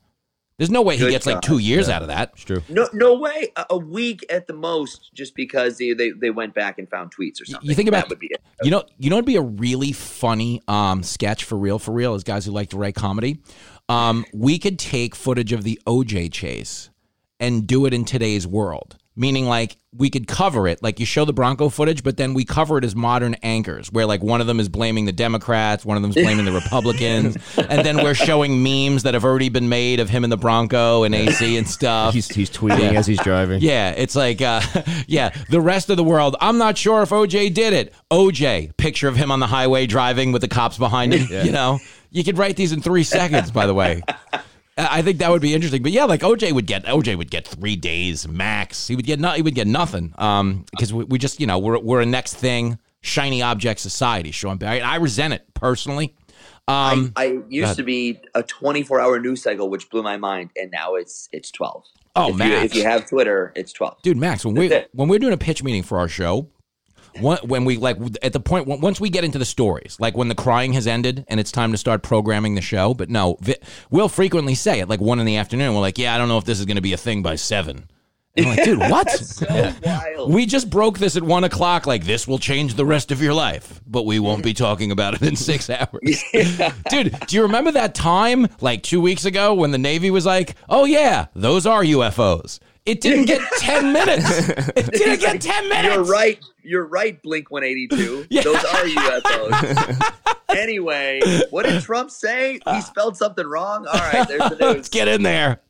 There's 0.60 0.68
no 0.68 0.82
way 0.82 0.96
he 0.98 1.04
Good 1.04 1.12
gets 1.12 1.24
like 1.24 1.36
God. 1.36 1.42
two 1.42 1.56
years 1.56 1.88
out 1.88 2.02
of 2.02 2.08
that. 2.08 2.32
It's 2.34 2.44
true. 2.44 2.62
No, 2.68 2.86
no 2.92 3.14
way. 3.14 3.50
A, 3.56 3.64
a 3.70 3.78
week 3.78 4.26
at 4.28 4.46
the 4.46 4.52
most, 4.52 5.10
just 5.14 5.34
because 5.34 5.78
they, 5.78 5.94
they, 5.94 6.10
they 6.10 6.28
went 6.28 6.52
back 6.52 6.78
and 6.78 6.86
found 6.86 7.14
tweets 7.16 7.40
or 7.40 7.46
something. 7.46 7.66
You 7.66 7.74
think 7.74 7.88
about 7.88 8.02
that 8.02 8.08
would 8.10 8.18
be 8.18 8.26
it. 8.26 8.42
You 8.62 8.70
know, 8.70 8.84
you 8.98 9.08
know, 9.08 9.16
it'd 9.16 9.24
be 9.24 9.36
a 9.36 9.40
really 9.40 9.92
funny 9.92 10.60
um, 10.68 11.02
sketch 11.02 11.44
for 11.44 11.56
real, 11.56 11.78
for 11.78 11.92
real, 11.92 12.12
as 12.12 12.24
guys 12.24 12.44
who 12.44 12.52
like 12.52 12.68
to 12.70 12.76
write 12.76 12.94
comedy. 12.94 13.40
Um, 13.88 14.26
we 14.34 14.58
could 14.58 14.78
take 14.78 15.14
footage 15.14 15.54
of 15.54 15.64
the 15.64 15.80
OJ 15.86 16.30
chase 16.30 16.90
and 17.40 17.66
do 17.66 17.86
it 17.86 17.94
in 17.94 18.04
today's 18.04 18.46
world. 18.46 18.98
Meaning, 19.16 19.46
like, 19.46 19.76
we 19.94 20.08
could 20.08 20.28
cover 20.28 20.68
it, 20.68 20.82
like 20.84 21.00
you 21.00 21.04
show 21.04 21.24
the 21.24 21.32
Bronco 21.32 21.68
footage, 21.68 22.04
but 22.04 22.16
then 22.16 22.32
we 22.32 22.44
cover 22.44 22.78
it 22.78 22.84
as 22.84 22.94
modern 22.94 23.34
anchors, 23.42 23.90
where 23.90 24.06
like 24.06 24.22
one 24.22 24.40
of 24.40 24.46
them 24.46 24.60
is 24.60 24.68
blaming 24.68 25.04
the 25.04 25.12
Democrats, 25.12 25.84
one 25.84 25.96
of 25.96 26.02
them's 26.02 26.14
blaming 26.14 26.44
the 26.44 26.52
Republicans, 26.64 27.36
and 27.58 27.84
then 27.84 27.96
we're 27.96 28.14
showing 28.14 28.62
memes 28.62 29.02
that 29.02 29.14
have 29.14 29.24
already 29.24 29.48
been 29.48 29.68
made 29.68 29.98
of 29.98 30.08
him 30.08 30.22
in 30.22 30.30
the 30.30 30.36
Bronco 30.36 31.02
and 31.02 31.12
AC 31.12 31.56
and 31.58 31.68
stuff. 31.68 32.14
He's, 32.14 32.28
he's 32.28 32.48
tweeting 32.50 32.92
Yeah. 32.92 32.98
as 33.00 33.06
he's 33.08 33.18
driving. 33.20 33.60
Yeah, 33.60 33.90
it's 33.90 34.14
like, 34.14 34.40
uh, 34.40 34.60
yeah, 35.08 35.30
the 35.50 35.60
rest 35.60 35.90
of 35.90 35.96
the 35.96 36.04
world. 36.04 36.36
I'm 36.40 36.56
not 36.56 36.78
sure 36.78 37.02
if 37.02 37.10
OJ 37.10 37.52
did 37.52 37.72
it. 37.72 37.92
OJ, 38.12 38.76
picture 38.76 39.08
of 39.08 39.16
him 39.16 39.32
on 39.32 39.40
the 39.40 39.48
highway 39.48 39.86
driving 39.86 40.30
with 40.30 40.40
the 40.42 40.48
cops 40.48 40.78
behind 40.78 41.12
him. 41.14 41.44
You 41.44 41.50
know, 41.52 41.80
you 42.12 42.22
could 42.22 42.38
write 42.38 42.54
these 42.56 42.70
in 42.70 42.80
three 42.80 43.02
seconds. 43.04 43.50
By 43.50 43.66
the 43.66 43.74
way, 43.74 44.02
I 44.80 44.98
I 44.98 45.02
think 45.02 45.18
that 45.18 45.30
would 45.30 45.42
be 45.42 45.54
interesting. 45.54 45.82
But 45.82 45.92
yeah, 45.92 46.04
like 46.04 46.20
OJ 46.20 46.52
would 46.52 46.66
get 46.66 46.84
OJ 46.84 47.16
would 47.16 47.30
get 47.30 47.46
three 47.46 47.76
days 47.76 48.26
max. 48.26 48.88
He 48.88 48.96
would 48.96 49.06
get 49.06 49.20
no, 49.20 49.30
he 49.30 49.42
would 49.42 49.54
get 49.54 49.66
nothing. 49.66 50.14
Um, 50.18 50.64
because 50.70 50.92
we, 50.92 51.04
we 51.04 51.18
just 51.18 51.40
you 51.40 51.46
know 51.46 51.58
we're 51.58 51.78
we're 51.78 52.00
a 52.00 52.06
next 52.06 52.34
thing 52.34 52.78
shiny 53.00 53.42
object 53.42 53.80
society. 53.80 54.30
Sean 54.30 54.58
Barry, 54.58 54.80
I 54.80 54.96
resent 54.96 55.34
it 55.34 55.52
personally. 55.54 56.14
Um, 56.68 57.12
I 57.16 57.40
used 57.48 57.76
to 57.76 57.82
be 57.82 58.20
a 58.34 58.42
24 58.44 59.00
hour 59.00 59.18
news 59.18 59.42
cycle, 59.42 59.68
which 59.68 59.90
blew 59.90 60.02
my 60.02 60.16
mind, 60.16 60.50
and 60.56 60.70
now 60.70 60.94
it's 60.94 61.28
it's 61.32 61.50
12. 61.50 61.84
Oh, 62.16 62.34
if 62.34 62.38
you, 62.38 62.52
if 62.52 62.74
you 62.74 62.82
have 62.82 63.08
Twitter, 63.08 63.52
it's 63.54 63.72
12. 63.72 64.02
dude 64.02 64.16
max 64.16 64.44
when 64.44 64.54
we 64.54 64.72
it. 64.72 64.90
when 64.92 65.08
we're 65.08 65.18
doing 65.18 65.32
a 65.32 65.38
pitch 65.38 65.62
meeting 65.62 65.82
for 65.82 65.98
our 65.98 66.08
show 66.08 66.48
when 67.20 67.64
we 67.64 67.76
like 67.76 67.96
at 68.22 68.32
the 68.32 68.40
point 68.40 68.66
once 68.66 69.00
we 69.00 69.10
get 69.10 69.24
into 69.24 69.38
the 69.38 69.44
stories 69.44 69.96
like 70.00 70.16
when 70.16 70.28
the 70.28 70.34
crying 70.34 70.72
has 70.72 70.86
ended 70.86 71.24
and 71.28 71.40
it's 71.40 71.52
time 71.52 71.72
to 71.72 71.78
start 71.78 72.02
programming 72.02 72.54
the 72.54 72.60
show 72.62 72.94
but 72.94 73.08
no 73.10 73.36
Vi- 73.40 73.56
we'll 73.90 74.08
frequently 74.08 74.54
say 74.54 74.80
at 74.80 74.88
like 74.88 75.00
one 75.00 75.18
in 75.20 75.26
the 75.26 75.36
afternoon 75.36 75.74
we're 75.74 75.80
like 75.80 75.98
yeah 75.98 76.14
i 76.14 76.18
don't 76.18 76.28
know 76.28 76.38
if 76.38 76.44
this 76.44 76.58
is 76.60 76.66
going 76.66 76.76
to 76.76 76.82
be 76.82 76.92
a 76.92 76.96
thing 76.98 77.22
by 77.22 77.34
seven 77.36 77.88
And 78.36 78.46
I'm 78.46 78.56
like, 78.56 78.64
dude, 78.64 78.78
what? 78.94 79.10
so. 79.10 79.72
We 80.28 80.46
just 80.46 80.70
broke 80.70 80.98
this 80.98 81.16
at 81.16 81.22
one 81.22 81.42
o'clock. 81.44 81.86
Like, 81.86 82.04
this 82.04 82.28
will 82.28 82.38
change 82.38 82.74
the 82.74 82.84
rest 82.86 83.10
of 83.10 83.20
your 83.20 83.34
life, 83.34 83.80
but 83.86 84.04
we 84.06 84.20
won't 84.20 84.44
be 84.44 84.52
talking 84.54 84.92
about 84.92 85.14
it 85.14 85.22
in 85.22 85.34
six 85.34 85.68
hours. 85.78 86.22
Dude, 86.90 87.16
do 87.26 87.36
you 87.36 87.42
remember 87.42 87.72
that 87.72 87.94
time, 87.94 88.46
like 88.60 88.82
two 88.84 89.00
weeks 89.00 89.24
ago, 89.24 89.54
when 89.54 89.72
the 89.72 89.78
Navy 89.78 90.10
was 90.12 90.26
like, 90.26 90.54
oh, 90.68 90.84
yeah, 90.84 91.26
those 91.34 91.66
are 91.66 91.82
UFOs? 91.82 92.60
It 92.86 93.00
didn't 93.00 93.24
get 93.26 93.40
10 93.58 93.92
minutes. 93.92 94.48
It 94.48 94.92
didn't 94.92 95.20
get 95.20 95.40
10 95.40 95.68
minutes. 95.68 95.94
You're 95.94 96.04
right. 96.04 96.38
You're 96.62 96.86
right, 96.86 97.20
Blink 97.22 97.50
182. 97.50 98.26
Those 98.42 98.56
are 98.56 98.84
UFOs. 98.84 100.36
anyway, 100.56 101.20
what 101.50 101.66
did 101.66 101.82
Trump 101.82 102.10
say? 102.10 102.54
He 102.54 102.60
uh, 102.66 102.80
spelled 102.80 103.16
something 103.16 103.46
wrong? 103.46 103.86
All 103.86 103.94
right, 103.98 104.26
there's 104.26 104.50
the 104.50 104.56
Let's 104.60 104.88
get 104.88 105.08
in 105.08 105.22
there. 105.22 105.60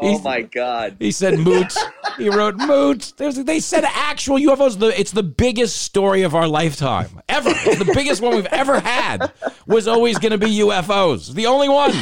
Oh 0.00 0.18
my 0.24 0.42
God. 0.42 0.96
He 0.98 1.12
said 1.12 1.38
moot. 1.38 1.72
he 2.18 2.28
wrote 2.28 2.56
moot. 2.56 3.12
There's, 3.16 3.36
they 3.36 3.60
said 3.60 3.84
actual 3.84 4.36
UFOs. 4.38 4.76
The- 4.78 4.98
It's 4.98 5.12
the 5.12 5.22
biggest 5.22 5.82
story 5.82 6.22
of 6.22 6.34
our 6.34 6.48
lifetime 6.48 7.20
ever. 7.28 7.50
It's 7.54 7.78
the 7.78 7.92
biggest 7.94 8.20
one 8.20 8.34
we've 8.34 8.46
ever 8.46 8.80
had 8.80 9.30
was 9.66 9.86
always 9.86 10.18
going 10.18 10.32
to 10.32 10.38
be 10.38 10.58
UFOs. 10.58 11.32
The 11.32 11.46
only 11.46 11.68
one. 11.68 11.92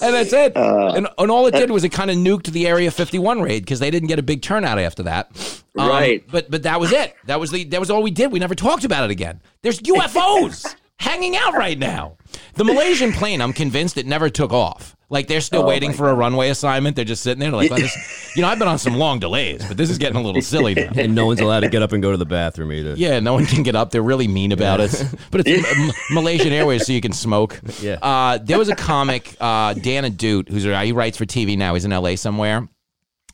And 0.00 0.14
that's 0.14 0.32
it. 0.32 0.56
Uh, 0.56 0.94
and, 0.96 1.08
and 1.18 1.30
all 1.30 1.46
it 1.46 1.52
did 1.52 1.70
was 1.70 1.84
it 1.84 1.90
kind 1.90 2.10
of 2.10 2.16
nuked 2.16 2.46
the 2.46 2.66
Area 2.66 2.90
51 2.90 3.42
raid 3.42 3.64
because 3.64 3.80
they 3.80 3.90
didn't 3.90 4.08
get 4.08 4.18
a 4.18 4.22
big 4.22 4.40
turnout 4.40 4.78
after 4.78 5.02
that. 5.02 5.62
Um, 5.76 5.88
Right. 5.88 6.24
But 6.30 6.50
but 6.50 6.62
that 6.64 6.78
was 6.80 6.92
it. 6.92 7.14
That 7.26 7.40
was 7.40 7.50
the 7.50 7.64
that 7.64 7.80
was 7.80 7.90
all 7.90 8.02
we 8.02 8.10
did. 8.10 8.30
We 8.32 8.38
never 8.38 8.54
talked 8.54 8.84
about 8.84 9.04
it 9.04 9.10
again. 9.10 9.40
There's 9.62 9.80
UFOs 9.80 10.74
hanging 10.98 11.36
out 11.36 11.54
right 11.54 11.78
now. 11.78 12.16
The 12.54 12.64
Malaysian 12.64 13.12
plane, 13.12 13.40
I'm 13.40 13.52
convinced 13.52 13.96
it 13.98 14.06
never 14.06 14.28
took 14.30 14.52
off. 14.52 14.94
Like 15.10 15.28
they're 15.28 15.40
still 15.42 15.62
Oh, 15.62 15.66
waiting 15.66 15.90
my 15.90 15.96
for 15.96 16.08
a 16.08 16.14
runway 16.14 16.48
assignment. 16.48 16.96
They're 16.96 17.04
just 17.04 17.22
sitting 17.22 17.38
there 17.38 17.50
like, 17.50 17.70
this, 17.70 18.32
you 18.36 18.42
know, 18.42 18.48
I've 18.48 18.58
been 18.58 18.66
on 18.66 18.78
some 18.78 18.94
long 18.96 19.20
delays, 19.20 19.64
but 19.66 19.76
this 19.76 19.90
is 19.90 19.98
getting 19.98 20.16
a 20.16 20.22
little 20.22 20.42
silly 20.42 20.74
now. 20.74 20.90
and 20.96 21.14
no 21.14 21.26
one's 21.26 21.40
allowed 21.40 21.60
to 21.60 21.68
get 21.68 21.82
up 21.82 21.92
and 21.92 22.02
go 22.02 22.10
to 22.10 22.16
the 22.16 22.24
bathroom 22.24 22.72
either. 22.72 22.94
Yeah, 22.96 23.20
no 23.20 23.34
one 23.34 23.46
can 23.46 23.62
get 23.62 23.76
up. 23.76 23.90
They're 23.90 24.02
really 24.02 24.26
mean 24.26 24.50
about 24.50 24.80
it. 24.80 25.04
But 25.30 25.42
it's 25.46 25.68
M- 25.78 25.90
Malaysian 26.10 26.52
Airways, 26.52 26.86
so 26.86 26.92
you 26.92 27.00
can 27.00 27.12
smoke. 27.12 27.60
Yeah. 27.80 27.98
Uh, 28.02 28.38
there 28.38 28.58
was 28.58 28.68
a 28.70 28.74
comic, 28.74 29.36
uh, 29.40 29.74
Dan 29.74 30.04
Adut, 30.04 30.48
who's 30.48 30.64
he 30.64 30.92
writes 30.92 31.16
for 31.18 31.26
TV 31.26 31.56
now. 31.56 31.74
He's 31.74 31.84
in 31.84 31.90
LA 31.92 32.16
somewhere, 32.16 32.66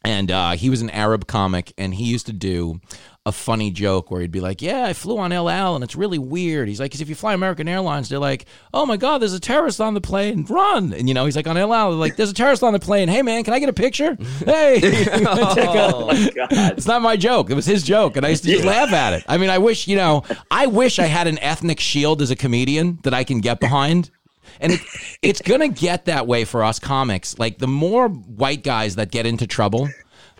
and 0.04 0.30
uh, 0.30 0.52
he 0.52 0.70
was 0.70 0.80
an 0.82 0.90
Arab 0.90 1.26
comic, 1.26 1.72
and 1.76 1.94
he 1.94 2.04
used 2.04 2.26
to 2.26 2.32
do 2.32 2.80
a 3.26 3.32
funny 3.32 3.70
joke 3.70 4.10
where 4.10 4.22
he'd 4.22 4.30
be 4.32 4.40
like, 4.40 4.62
"Yeah, 4.62 4.84
I 4.84 4.94
flew 4.94 5.18
on 5.18 5.30
El 5.30 5.50
Al, 5.50 5.74
and 5.74 5.84
it's 5.84 5.94
really 5.94 6.18
weird." 6.18 6.68
He's 6.68 6.80
like, 6.80 6.90
"Cause 6.90 7.02
if 7.02 7.08
you 7.10 7.14
fly 7.14 7.34
American 7.34 7.68
Airlines, 7.68 8.08
they're 8.08 8.18
like, 8.18 8.46
oh 8.72 8.86
my 8.86 8.96
god, 8.96 9.18
there's 9.18 9.34
a 9.34 9.40
terrorist 9.40 9.78
on 9.80 9.92
the 9.92 10.00
plane, 10.00 10.46
run!" 10.48 10.94
And 10.94 11.06
you 11.06 11.12
know, 11.12 11.26
he's 11.26 11.36
like 11.36 11.46
on 11.46 11.58
El 11.58 11.74
Al, 11.74 11.90
they're 11.90 11.98
like, 11.98 12.16
"There's 12.16 12.30
a 12.30 12.34
terrorist 12.34 12.62
on 12.62 12.72
the 12.72 12.78
plane. 12.78 13.08
Hey 13.08 13.20
man, 13.20 13.44
can 13.44 13.52
I 13.52 13.58
get 13.58 13.68
a 13.68 13.74
picture? 13.74 14.16
Hey." 14.44 14.80
Oh 15.60 16.06
my 16.06 16.30
God. 16.34 16.48
It's 16.50 16.86
not 16.86 17.02
my 17.02 17.16
joke. 17.16 17.50
It 17.50 17.54
was 17.54 17.66
his 17.66 17.82
joke, 17.82 18.16
and 18.16 18.24
I 18.24 18.30
used 18.30 18.44
to 18.44 18.50
just 18.50 18.64
laugh 18.64 18.92
at 18.92 19.12
it. 19.12 19.24
I 19.28 19.36
mean, 19.38 19.50
I 19.50 19.58
wish 19.58 19.86
you 19.86 19.96
know, 19.96 20.22
I 20.50 20.66
wish 20.66 20.98
I 20.98 21.06
had 21.06 21.26
an 21.26 21.38
ethnic 21.40 21.78
shield 21.78 22.22
as 22.22 22.30
a 22.30 22.36
comedian 22.36 22.98
that 23.02 23.12
I 23.12 23.24
can 23.24 23.40
get 23.40 23.60
behind. 23.60 24.10
And 24.58 24.72
it, 24.72 24.80
it's 25.22 25.42
gonna 25.42 25.68
get 25.68 26.06
that 26.06 26.26
way 26.26 26.44
for 26.44 26.64
us 26.64 26.78
comics. 26.78 27.38
Like 27.38 27.58
the 27.58 27.68
more 27.68 28.08
white 28.08 28.64
guys 28.64 28.96
that 28.96 29.10
get 29.10 29.26
into 29.26 29.46
trouble, 29.46 29.88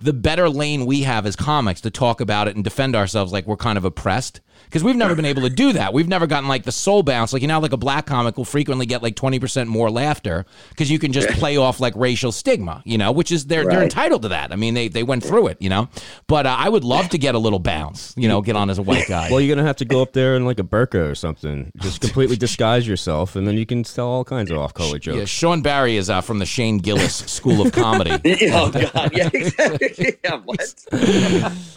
the 0.00 0.12
better 0.12 0.48
lane 0.48 0.86
we 0.86 1.02
have 1.02 1.26
as 1.26 1.36
comics 1.36 1.80
to 1.82 1.90
talk 1.90 2.20
about 2.20 2.48
it 2.48 2.56
and 2.56 2.64
defend 2.64 2.96
ourselves 2.96 3.32
like 3.32 3.46
we're 3.46 3.56
kind 3.56 3.78
of 3.78 3.84
oppressed. 3.84 4.40
Because 4.64 4.84
we've 4.84 4.96
never 4.96 5.14
been 5.14 5.24
able 5.24 5.42
to 5.42 5.50
do 5.50 5.72
that. 5.72 5.92
We've 5.92 6.08
never 6.08 6.26
gotten 6.26 6.48
like 6.48 6.64
the 6.64 6.72
soul 6.72 7.02
bounce. 7.02 7.32
Like 7.32 7.42
you 7.42 7.48
know, 7.48 7.58
like 7.60 7.72
a 7.72 7.76
black 7.76 8.06
comic 8.06 8.36
will 8.36 8.44
frequently 8.44 8.86
get 8.86 9.02
like 9.02 9.16
twenty 9.16 9.38
percent 9.38 9.68
more 9.68 9.90
laughter 9.90 10.46
because 10.70 10.90
you 10.90 10.98
can 10.98 11.12
just 11.12 11.28
play 11.38 11.56
off 11.56 11.80
like 11.80 11.94
racial 11.96 12.32
stigma, 12.32 12.82
you 12.84 12.98
know, 12.98 13.12
which 13.12 13.32
is 13.32 13.46
they're 13.46 13.64
they're 13.64 13.82
entitled 13.82 14.22
to 14.22 14.28
that. 14.28 14.52
I 14.52 14.56
mean, 14.56 14.74
they 14.74 14.88
they 14.88 15.02
went 15.02 15.24
through 15.24 15.48
it, 15.48 15.58
you 15.60 15.68
know. 15.68 15.88
But 16.26 16.46
uh, 16.46 16.56
I 16.58 16.68
would 16.68 16.84
love 16.84 17.08
to 17.10 17.18
get 17.18 17.34
a 17.34 17.38
little 17.38 17.58
bounce, 17.58 18.14
you 18.16 18.28
know, 18.28 18.40
get 18.42 18.56
on 18.56 18.70
as 18.70 18.78
a 18.78 18.82
white 18.82 19.06
guy. 19.08 19.30
Well, 19.30 19.40
you're 19.40 19.54
gonna 19.54 19.66
have 19.66 19.76
to 19.76 19.84
go 19.84 20.02
up 20.02 20.12
there 20.12 20.36
in 20.36 20.44
like 20.44 20.58
a 20.58 20.64
burqa 20.64 21.10
or 21.10 21.14
something. 21.14 21.72
Just 21.78 22.00
completely 22.00 22.36
disguise 22.36 22.86
yourself, 22.86 23.36
and 23.36 23.46
then 23.46 23.56
you 23.56 23.66
can 23.66 23.82
tell 23.82 24.06
all 24.06 24.24
kinds 24.24 24.50
of 24.50 24.58
off-color 24.58 24.98
jokes. 24.98 25.18
yeah, 25.18 25.24
Sean 25.24 25.62
Barry 25.62 25.96
is 25.96 26.08
uh, 26.10 26.20
from 26.20 26.38
the 26.38 26.46
Shane 26.46 26.78
Gillis 26.78 27.16
School 27.16 27.64
of 27.66 27.72
Comedy. 27.72 28.10
oh 28.52 28.70
God. 28.70 29.10
Yeah, 29.12 29.30
exactly. 29.32 30.16
Yeah, 30.24 30.40
what? 30.44 30.74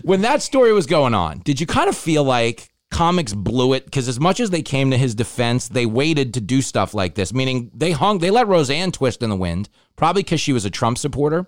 when 0.04 0.22
that 0.22 0.42
story 0.42 0.74
was 0.74 0.86
going 0.86 1.14
on, 1.14 1.40
did 1.40 1.60
you 1.60 1.68
kind 1.68 1.90
of 1.90 1.96
feel 1.96 2.24
like 2.24 2.70
comics 2.94 3.34
blew 3.34 3.74
it? 3.74 3.86
Because 3.86 4.08
as 4.08 4.20
much 4.20 4.40
as 4.40 4.50
they 4.52 4.62
came 4.62 4.92
to 4.92 4.98
his 4.98 5.16
defense, 5.16 5.68
they 5.68 5.86
waited 5.86 6.34
to 6.36 6.42
do 6.42 6.62
stuff 6.62 6.94
like 6.94 7.16
this. 7.16 7.34
Meaning 7.34 7.72
they 7.74 7.92
hung, 7.92 8.20
they 8.20 8.30
let 8.32 8.48
Roseanne 8.48 8.92
twist 8.92 9.22
in 9.24 9.30
the 9.30 9.36
wind, 9.36 9.70
probably 9.96 10.24
because 10.24 10.40
she 10.42 10.54
was 10.54 10.66
a 10.66 10.70
Trump 10.70 10.98
supporter. 10.98 11.48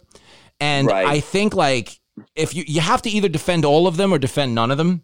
And 0.59 0.87
Right. 0.87 1.05
I 1.05 1.19
think 1.19 1.53
like 1.55 1.99
if 2.35 2.53
you 2.55 2.63
you 2.67 2.81
have 2.81 3.01
to 3.03 3.09
either 3.09 3.27
defend 3.29 3.65
all 3.65 3.87
of 3.87 3.97
them 3.97 4.13
or 4.13 4.17
defend 4.17 4.55
none 4.55 4.71
of 4.71 4.77
them. 4.77 5.03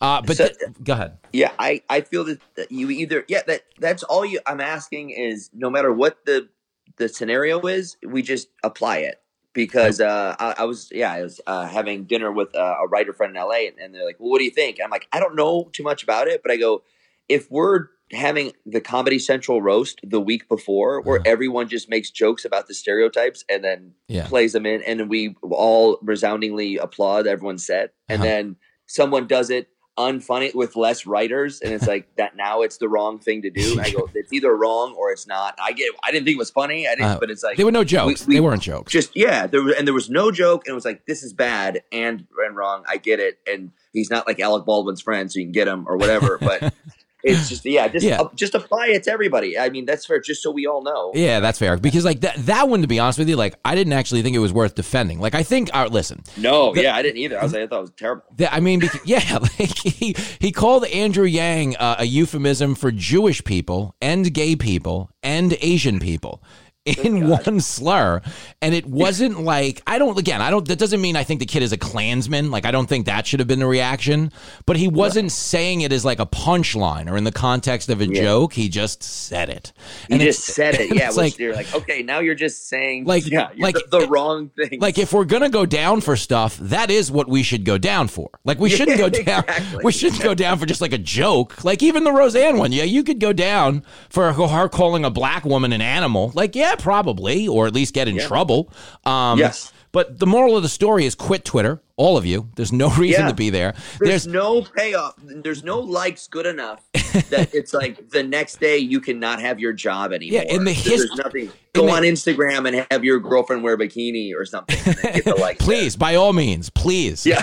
Uh, 0.00 0.20
but 0.20 0.36
So- 0.36 0.48
th- 0.48 0.58
go 0.82 0.94
ahead. 0.94 1.18
Yeah, 1.32 1.52
I, 1.60 1.80
I 1.88 2.00
feel 2.00 2.24
that, 2.24 2.40
that 2.56 2.72
you 2.72 2.90
either 2.90 3.24
yeah 3.28 3.42
that 3.46 3.62
that's 3.78 4.02
all 4.02 4.24
you 4.24 4.40
I'm 4.46 4.60
asking 4.60 5.10
is 5.10 5.48
no 5.54 5.70
matter 5.70 5.92
what 5.92 6.24
the 6.26 6.48
the 6.96 7.08
scenario 7.08 7.60
is, 7.60 7.96
we 8.06 8.20
just 8.22 8.48
apply 8.64 8.98
it 8.98 9.21
because 9.52 10.00
uh, 10.00 10.34
I, 10.38 10.54
I 10.58 10.64
was 10.64 10.88
yeah 10.92 11.12
I 11.12 11.22
was 11.22 11.40
uh, 11.46 11.66
having 11.66 12.04
dinner 12.04 12.32
with 12.32 12.54
uh, 12.54 12.76
a 12.82 12.86
writer 12.88 13.12
friend 13.12 13.36
in 13.36 13.42
LA 13.42 13.66
and, 13.68 13.78
and 13.78 13.94
they're 13.94 14.04
like, 14.06 14.16
well, 14.18 14.30
what 14.30 14.38
do 14.38 14.44
you 14.44 14.50
think? 14.50 14.78
I'm 14.82 14.90
like, 14.90 15.08
I 15.12 15.20
don't 15.20 15.36
know 15.36 15.68
too 15.72 15.82
much 15.82 16.02
about 16.02 16.28
it, 16.28 16.42
but 16.42 16.50
I 16.52 16.56
go 16.56 16.82
if 17.28 17.50
we're 17.50 17.86
having 18.12 18.52
the 18.66 18.80
Comedy 18.80 19.18
Central 19.18 19.62
roast 19.62 20.00
the 20.02 20.20
week 20.20 20.46
before, 20.48 21.00
where 21.00 21.20
everyone 21.24 21.66
just 21.68 21.88
makes 21.88 22.10
jokes 22.10 22.44
about 22.44 22.66
the 22.68 22.74
stereotypes 22.74 23.42
and 23.48 23.64
then 23.64 23.92
Yeah. 24.08 24.26
plays 24.26 24.52
them 24.52 24.66
in, 24.66 24.82
and 24.82 25.08
we 25.08 25.34
all 25.50 25.98
resoundingly 26.02 26.76
applaud 26.76 27.26
everyone's 27.26 27.64
set, 27.64 27.94
and 28.08 28.20
Uh-huh. 28.20 28.30
then 28.30 28.56
someone 28.86 29.26
does 29.26 29.48
it 29.48 29.68
unfunny 29.98 30.54
with 30.54 30.74
less 30.76 31.06
writers, 31.06 31.60
and 31.60 31.72
it's 31.72 31.86
like 31.86 32.08
that. 32.16 32.34
Now 32.36 32.62
it's 32.62 32.78
the 32.78 32.88
wrong 32.88 33.18
thing 33.18 33.42
to 33.42 33.50
do. 33.50 33.72
And 33.72 33.80
I 33.80 33.90
go, 33.90 34.08
it's 34.14 34.32
either 34.32 34.54
wrong 34.56 34.94
or 34.98 35.10
it's 35.12 35.26
not. 35.26 35.54
I 35.62 35.72
get. 35.72 35.90
I 36.02 36.10
didn't 36.10 36.24
think 36.24 36.36
it 36.36 36.38
was 36.38 36.50
funny. 36.50 36.86
I 36.88 36.92
didn't, 36.94 37.04
Uh, 37.04 37.18
but 37.20 37.30
it's 37.30 37.42
like 37.42 37.56
there 37.56 37.66
were 37.66 37.72
no 37.72 37.84
jokes. 37.84 38.26
we- 38.26 38.34
they 38.34 38.40
weren't 38.40 38.62
jokes. 38.62 38.92
just 38.92 39.14
yeah. 39.16 39.46
There 39.46 39.62
was, 39.62 39.74
and 39.76 39.86
there 39.86 39.94
was 39.94 40.08
no 40.10 40.30
joke, 40.30 40.62
and 40.66 40.72
it 40.72 40.74
was 40.74 40.84
like 40.84 41.06
this 41.06 41.22
is 41.22 41.32
bad 41.32 41.82
and 41.92 42.26
and 42.44 42.56
wrong. 42.56 42.84
I 42.88 42.96
get 42.96 43.20
it, 43.20 43.38
and 43.46 43.70
he's 43.92 44.10
not 44.10 44.26
like 44.26 44.40
Alec 44.40 44.64
Baldwin's 44.64 45.00
friend, 45.02 45.30
so 45.30 45.38
you 45.38 45.44
can 45.46 45.52
get 45.52 45.68
him 45.68 45.84
or 45.86 45.96
whatever. 45.96 46.38
But 46.38 46.72
it's 47.22 47.48
just 47.48 47.64
yeah, 47.64 47.88
just 47.88 48.04
Yeah. 48.04 48.20
uh, 48.20 48.28
just 48.34 48.54
apply 48.54 48.88
it 48.88 49.04
to 49.04 49.10
everybody. 49.12 49.58
I 49.58 49.68
mean, 49.70 49.84
that's 49.84 50.06
fair, 50.06 50.20
just 50.20 50.42
so 50.42 50.50
we 50.50 50.66
all 50.66 50.82
know. 50.82 51.12
Yeah, 51.14 51.40
that's 51.40 51.58
fair. 51.58 51.76
Because 51.76 52.04
like 52.04 52.20
that 52.20 52.36
that 52.46 52.68
one, 52.68 52.82
to 52.82 52.88
be 52.88 52.98
honest 52.98 53.18
with 53.18 53.28
you, 53.28 53.36
like 53.36 53.54
I 53.64 53.74
didn't 53.74 53.92
actually 53.92 54.22
think 54.22 54.34
it 54.36 54.40
was 54.40 54.52
worth 54.52 54.74
defending. 54.74 55.20
Like 55.20 55.34
I 55.34 55.42
think, 55.42 55.70
uh, 55.72 55.88
listen, 55.90 56.22
No, 56.36 56.74
yeah, 56.74 56.94
I 56.96 57.02
didn't 57.02 57.18
either. 57.18 57.38
I 57.38 57.42
was 57.44 57.52
like, 57.52 57.62
I 57.62 57.66
thought 57.66 57.78
it 57.78 57.82
was 57.82 57.92
terrible. 57.96 58.24
That- 58.36 58.52
I 58.52 58.60
mean, 58.60 58.80
because, 58.80 59.00
yeah, 59.06 59.38
like 59.58 59.76
he 59.78 60.14
he 60.40 60.52
called 60.52 60.84
Andrew 60.86 61.24
Yang 61.26 61.76
uh, 61.76 61.96
a 61.98 62.04
euphemism 62.04 62.74
for 62.74 62.90
Jewish 62.90 63.44
people 63.44 63.94
and 64.00 64.32
gay 64.34 64.56
people 64.56 65.10
and 65.22 65.56
Asian 65.60 66.00
people 66.00 66.42
in 66.84 67.28
one 67.28 67.60
slur, 67.60 68.20
and 68.60 68.74
it 68.74 68.86
wasn't 68.86 69.40
like 69.40 69.82
I 69.86 69.98
don't. 69.98 70.18
Again, 70.18 70.42
I 70.42 70.50
don't. 70.50 70.66
That 70.66 70.78
doesn't 70.80 71.00
mean 71.00 71.14
I 71.14 71.22
think 71.22 71.38
the 71.38 71.46
kid 71.46 71.62
is 71.62 71.72
a 71.72 71.76
Klansman. 71.76 72.50
Like 72.50 72.66
I 72.66 72.72
don't 72.72 72.88
think 72.88 73.06
that 73.06 73.24
should 73.26 73.38
have 73.38 73.46
been 73.46 73.60
the 73.60 73.66
reaction. 73.66 74.32
But 74.66 74.76
he 74.76 74.88
wasn't 74.88 75.30
saying 75.30 75.82
it 75.82 75.92
as 75.92 76.04
like 76.04 76.18
a 76.18 76.26
punchline 76.26 77.08
or 77.10 77.16
in 77.16 77.22
the 77.24 77.30
context 77.32 77.88
of 77.88 78.00
a 78.00 78.06
joke. 78.06 78.52
He 78.52 78.68
just 78.68 79.02
said 79.02 79.48
it. 79.48 79.72
And 80.10 80.20
just 80.20 80.44
said 80.44 80.74
it, 80.74 80.92
yeah. 80.94 81.06
it's 81.08 81.16
Which 81.16 81.24
like- 81.34 81.38
you're 81.38 81.54
like, 81.54 81.72
okay, 81.74 82.02
now 82.02 82.18
you're 82.18 82.34
just 82.34 82.68
saying, 82.68 83.04
Like- 83.04 83.26
yeah, 83.30 83.50
like- 83.58 83.74
the, 83.74 84.00
the 84.00 84.06
wrong 84.08 84.48
thing. 84.50 84.80
Like 84.80 84.98
if 84.98 85.12
we're 85.12 85.24
gonna 85.24 85.48
go 85.50 85.64
down 85.66 86.00
for 86.00 86.16
stuff, 86.16 86.56
that 86.58 86.90
is 86.90 87.12
what 87.12 87.28
we 87.28 87.42
should 87.44 87.64
go 87.64 87.78
down 87.78 88.08
for. 88.08 88.28
Like 88.44 88.58
we 88.58 88.68
shouldn't 88.76 88.98
go 88.98 89.08
down. 89.08 89.44
exactly. 89.44 89.84
We 89.84 89.92
shouldn't 89.92 90.22
go 90.22 90.34
down 90.34 90.58
for 90.58 90.66
just 90.66 90.80
like 90.80 90.92
a 90.92 90.98
joke. 90.98 91.62
Like 91.64 91.82
even 91.82 92.02
the 92.02 92.12
Roseanne 92.12 92.58
one, 92.58 92.72
yeah, 92.72 92.82
you 92.84 93.04
could 93.04 93.20
go 93.20 93.32
down 93.32 93.84
for 94.10 94.32
her 94.32 94.68
calling 94.68 95.04
a 95.04 95.10
black 95.10 95.44
woman 95.44 95.72
an 95.72 95.80
animal. 95.80 96.32
Like 96.34 96.56
yeah, 96.56 96.71
probably, 96.78 97.46
or 97.48 97.66
at 97.66 97.74
least 97.74 97.94
get 97.94 98.08
in 98.08 98.18
trouble. 98.18 98.72
Um, 99.04 99.38
Yes. 99.38 99.72
But 99.92 100.18
the 100.18 100.26
moral 100.26 100.56
of 100.56 100.62
the 100.62 100.70
story 100.70 101.04
is 101.04 101.14
quit 101.14 101.44
Twitter, 101.44 101.82
all 101.98 102.16
of 102.16 102.24
you. 102.24 102.48
There's 102.56 102.72
no 102.72 102.88
reason 102.96 103.24
Yeah. 103.24 103.28
to 103.28 103.34
be 103.34 103.50
there. 103.50 103.74
there's, 103.98 104.24
There's 104.24 104.26
no 104.26 104.62
payoff. 104.62 105.12
There's 105.22 105.62
no 105.62 105.80
likes 105.80 106.28
good 106.28 106.46
enough 106.46 106.80
that 107.28 107.50
it's 107.54 107.74
like 107.74 108.08
the 108.08 108.22
next 108.22 108.58
day 108.58 108.78
you 108.78 109.00
cannot 109.02 109.38
have 109.42 109.60
your 109.60 109.74
job 109.74 110.14
anymore. 110.14 110.44
Yeah, 110.46 110.50
in 110.54 110.64
the 110.64 110.72
There's 110.72 111.02
his- 111.02 111.14
nothing. 111.16 111.44
in 111.48 111.52
Go 111.74 111.86
the- 111.86 111.92
on 111.92 112.02
Instagram 112.04 112.66
and 112.66 112.86
have 112.90 113.04
your 113.04 113.20
girlfriend 113.20 113.62
wear 113.62 113.74
a 113.74 113.78
bikini 113.78 114.32
or 114.34 114.46
something. 114.46 114.78
And 114.86 114.94
then 114.96 115.12
get 115.16 115.24
the 115.26 115.34
likes. 115.38 115.62
please, 115.62 115.94
by 115.94 116.14
all 116.14 116.32
means, 116.32 116.70
please. 116.70 117.26
Yeah. 117.26 117.42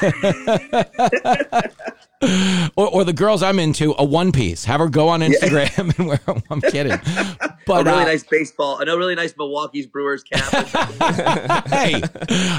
Or, 2.22 2.88
or 2.88 3.04
the 3.06 3.14
girls 3.14 3.42
I'm 3.42 3.60
into, 3.60 3.96
a 3.98 4.04
one 4.04 4.32
piece. 4.32 4.66
Have 4.66 4.80
her 4.82 4.90
go 4.90 5.08
on 5.08 5.22
Instagram 5.22 5.98
and 5.98 6.08
wear. 6.08 6.20
I'm 6.50 6.62
kidding. 6.62 6.92
a 6.92 7.58
But 7.66 7.86
really 7.86 8.02
uh, 8.02 8.06
nice 8.06 8.24
baseball, 8.24 8.80
a 8.82 8.86
really 8.98 9.16
nice 9.16 9.34
Milwaukee's 9.38 9.88
Brewers 9.88 10.24
cap. 10.24 11.68
hey, 11.68 12.02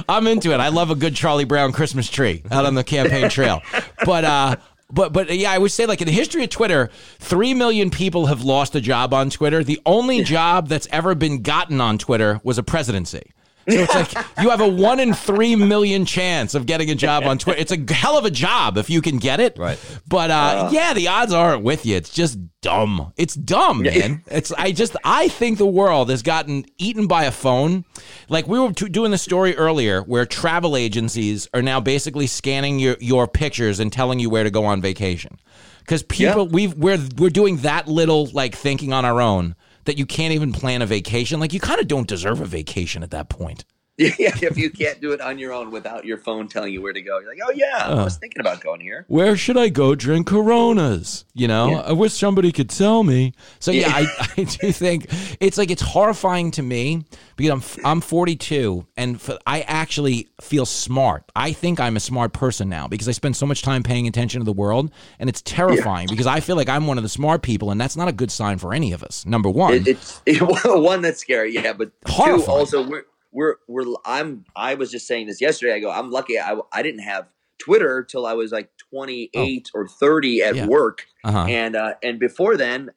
I'm 0.08 0.26
into 0.26 0.52
it. 0.52 0.60
I 0.60 0.68
love 0.68 0.90
a 0.90 0.94
good 0.94 1.14
Charlie 1.14 1.44
Brown 1.44 1.72
Christmas 1.72 2.08
tree 2.08 2.42
out 2.50 2.64
on 2.64 2.74
the 2.74 2.84
campaign 2.84 3.28
trail. 3.28 3.60
But 4.04 4.24
uh 4.24 4.56
but 4.92 5.12
but 5.12 5.34
yeah, 5.36 5.52
I 5.52 5.58
would 5.58 5.70
say 5.70 5.86
like 5.86 6.00
in 6.00 6.06
the 6.06 6.12
history 6.12 6.44
of 6.44 6.50
Twitter, 6.50 6.90
three 7.18 7.54
million 7.54 7.90
people 7.90 8.26
have 8.26 8.42
lost 8.42 8.74
a 8.74 8.80
job 8.80 9.12
on 9.14 9.30
Twitter. 9.30 9.62
The 9.62 9.80
only 9.86 10.22
job 10.24 10.68
that's 10.68 10.88
ever 10.90 11.14
been 11.14 11.42
gotten 11.42 11.80
on 11.80 11.98
Twitter 11.98 12.40
was 12.42 12.58
a 12.58 12.62
presidency. 12.62 13.32
So 13.68 13.76
it's 13.78 13.94
like 13.94 14.26
you 14.40 14.50
have 14.50 14.60
a 14.60 14.68
one 14.68 15.00
in 15.00 15.14
three 15.14 15.54
million 15.54 16.04
chance 16.04 16.54
of 16.54 16.66
getting 16.66 16.90
a 16.90 16.94
job 16.94 17.24
on 17.24 17.38
Twitter. 17.38 17.60
It's 17.60 17.72
a 17.72 17.92
hell 17.92 18.16
of 18.16 18.24
a 18.24 18.30
job 18.30 18.78
if 18.78 18.90
you 18.90 19.02
can 19.02 19.18
get 19.18 19.40
it. 19.40 19.58
Right. 19.58 19.78
But 20.08 20.30
uh, 20.30 20.70
yeah, 20.72 20.94
the 20.94 21.08
odds 21.08 21.32
aren't 21.32 21.62
with 21.62 21.84
you. 21.84 21.96
It's 21.96 22.10
just 22.10 22.38
dumb. 22.62 23.12
It's 23.16 23.34
dumb, 23.34 23.82
man. 23.82 24.22
It's 24.26 24.52
I 24.52 24.72
just 24.72 24.96
I 25.04 25.28
think 25.28 25.58
the 25.58 25.66
world 25.66 26.10
has 26.10 26.22
gotten 26.22 26.64
eaten 26.78 27.06
by 27.06 27.24
a 27.24 27.30
phone. 27.30 27.84
Like 28.28 28.48
we 28.48 28.58
were 28.58 28.72
t- 28.72 28.88
doing 28.88 29.10
the 29.10 29.18
story 29.18 29.56
earlier, 29.56 30.02
where 30.02 30.26
travel 30.26 30.76
agencies 30.76 31.48
are 31.52 31.62
now 31.62 31.80
basically 31.80 32.26
scanning 32.26 32.78
your 32.78 32.96
your 33.00 33.28
pictures 33.28 33.78
and 33.80 33.92
telling 33.92 34.18
you 34.18 34.30
where 34.30 34.44
to 34.44 34.50
go 34.50 34.64
on 34.64 34.80
vacation. 34.80 35.38
Because 35.80 36.02
people, 36.02 36.46
we've 36.46 36.74
we're 36.74 36.98
we're 37.18 37.30
doing 37.30 37.58
that 37.58 37.88
little 37.88 38.26
like 38.32 38.54
thinking 38.54 38.92
on 38.92 39.04
our 39.04 39.20
own 39.20 39.54
that 39.90 39.98
you 39.98 40.06
can't 40.06 40.32
even 40.32 40.52
plan 40.52 40.82
a 40.82 40.86
vacation. 40.86 41.40
Like 41.40 41.52
you 41.52 41.58
kind 41.58 41.80
of 41.80 41.88
don't 41.88 42.06
deserve 42.06 42.40
a 42.40 42.44
vacation 42.44 43.02
at 43.02 43.10
that 43.10 43.28
point. 43.28 43.64
Yeah, 44.18 44.32
if 44.42 44.56
you 44.56 44.70
can't 44.70 45.00
do 45.00 45.12
it 45.12 45.20
on 45.20 45.38
your 45.38 45.52
own 45.52 45.70
without 45.70 46.04
your 46.04 46.16
phone 46.18 46.48
telling 46.48 46.72
you 46.72 46.80
where 46.82 46.92
to 46.92 47.02
go, 47.02 47.18
you're 47.20 47.28
like, 47.28 47.38
oh 47.46 47.52
yeah, 47.54 47.86
I 47.86 48.02
was 48.04 48.16
uh. 48.16 48.18
thinking 48.18 48.40
about 48.40 48.60
going 48.62 48.80
here. 48.80 49.04
Where 49.08 49.36
should 49.36 49.56
I 49.58 49.68
go 49.68 49.94
drink 49.94 50.26
Coronas? 50.26 51.24
You 51.34 51.48
know, 51.48 51.70
Yeah. 51.70 51.80
I 51.80 51.92
wish 51.92 52.12
somebody 52.14 52.50
could 52.52 52.70
tell 52.70 53.02
me. 53.04 53.34
So 53.58 53.70
yeah, 53.70 53.88
Yeah. 53.98 54.06
I, 54.18 54.28
I 54.38 54.44
do 54.44 54.72
think 54.72 55.06
it's 55.40 55.58
like 55.58 55.70
it's 55.70 55.82
horrifying 55.82 56.50
to 56.52 56.62
me 56.62 57.04
because 57.36 57.76
I'm 57.78 57.84
I'm 57.84 58.00
42 58.00 58.86
and 58.96 59.16
f- 59.16 59.38
I 59.46 59.60
actually 59.62 60.28
feel 60.40 60.66
smart. 60.66 61.24
I 61.36 61.52
think 61.52 61.78
I'm 61.80 61.96
a 61.96 62.00
smart 62.00 62.32
person 62.32 62.68
now 62.68 62.88
because 62.88 63.08
I 63.08 63.12
spend 63.12 63.36
so 63.36 63.46
much 63.46 63.62
time 63.62 63.82
paying 63.82 64.06
attention 64.08 64.40
to 64.40 64.44
the 64.44 64.52
world, 64.52 64.90
and 65.18 65.28
it's 65.28 65.42
terrifying 65.42 66.06
because 66.10 66.26
I 66.26 66.40
feel 66.40 66.56
like 66.56 66.68
I'm 66.68 66.86
one 66.86 66.96
of 66.98 67.02
the 67.02 67.08
smart 67.08 67.42
people, 67.42 67.70
and 67.70 67.80
that's 67.80 67.96
not 67.96 68.08
a 68.08 68.12
good 68.12 68.30
sign 68.30 68.58
for 68.58 68.72
any 68.74 68.92
of 68.92 69.02
us. 69.02 69.24
Number 69.26 69.48
one, 69.50 69.74
It, 69.74 69.88
it's 69.88 70.22
it, 70.26 70.40
one 70.40 71.02
that's 71.02 71.20
scary, 71.20 71.52
yeah, 71.54 71.72
but 71.72 71.90
two 72.06 72.44
also 72.46 72.86
we're 72.86 73.04
we're 73.32 73.56
we're 73.68 73.84
I'm 74.04 74.44
I 74.56 74.74
was 74.74 74.90
just 74.90 75.06
saying 75.06 75.26
this 75.26 75.40
yesterday. 75.40 75.74
I 75.74 75.80
go, 75.80 75.90
I'm 75.90 76.10
lucky. 76.10 76.38
I 76.38 76.56
I 76.72 76.82
didn't 76.82 77.00
have 77.02 77.28
Twitter 77.58 78.02
till 78.02 78.24
I 78.26 78.32
was 78.34 78.52
like 78.52 78.70
28 78.90 79.70
or 79.74 79.86
30 79.86 80.42
at 80.42 80.56
Yeah. 80.56 80.66
work, 80.66 81.06
Uh-huh. 81.24 81.44
and 81.48 81.76
uh, 81.76 81.94
and 82.02 82.18
before 82.18 82.56
then. 82.56 82.90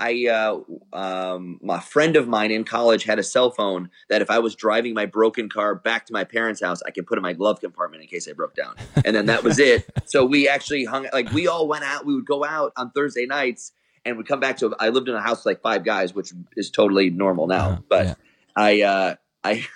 I, 0.00 0.28
uh, 0.28 0.60
um, 0.96 1.58
my 1.60 1.80
friend 1.80 2.14
of 2.14 2.28
mine 2.28 2.52
in 2.52 2.62
college 2.62 3.02
had 3.02 3.18
a 3.18 3.22
cell 3.24 3.50
phone 3.50 3.90
that 4.08 4.22
if 4.22 4.30
I 4.30 4.38
was 4.38 4.54
driving 4.54 4.94
my 4.94 5.06
broken 5.06 5.48
car 5.48 5.74
back 5.74 6.06
to 6.06 6.12
my 6.12 6.22
parents' 6.22 6.62
house, 6.62 6.80
I 6.86 6.92
could 6.92 7.04
put 7.04 7.18
in 7.18 7.22
my 7.22 7.32
glove 7.32 7.60
compartment 7.60 8.04
in 8.04 8.08
case 8.08 8.28
I 8.28 8.32
broke 8.32 8.54
down. 8.54 8.76
And 9.04 9.16
then 9.16 9.26
that 9.26 9.42
was 9.42 9.58
it. 9.58 9.90
So 10.06 10.24
we 10.24 10.48
actually 10.48 10.84
hung, 10.84 11.08
like, 11.12 11.32
we 11.32 11.48
all 11.48 11.66
went 11.66 11.82
out. 11.82 12.06
We 12.06 12.14
would 12.14 12.26
go 12.26 12.44
out 12.44 12.72
on 12.76 12.92
Thursday 12.92 13.26
nights 13.26 13.72
and 14.04 14.16
we'd 14.16 14.28
come 14.28 14.38
back 14.38 14.58
to, 14.58 14.72
I 14.78 14.90
lived 14.90 15.08
in 15.08 15.16
a 15.16 15.20
house 15.20 15.38
with 15.38 15.46
like 15.46 15.62
five 15.62 15.82
guys, 15.82 16.14
which 16.14 16.32
is 16.56 16.70
totally 16.70 17.10
normal 17.10 17.48
now. 17.48 17.82
but 17.88 18.06
yeah. 18.06 18.14
I, 18.54 18.82
uh, 18.82 19.14
I, 19.44 19.66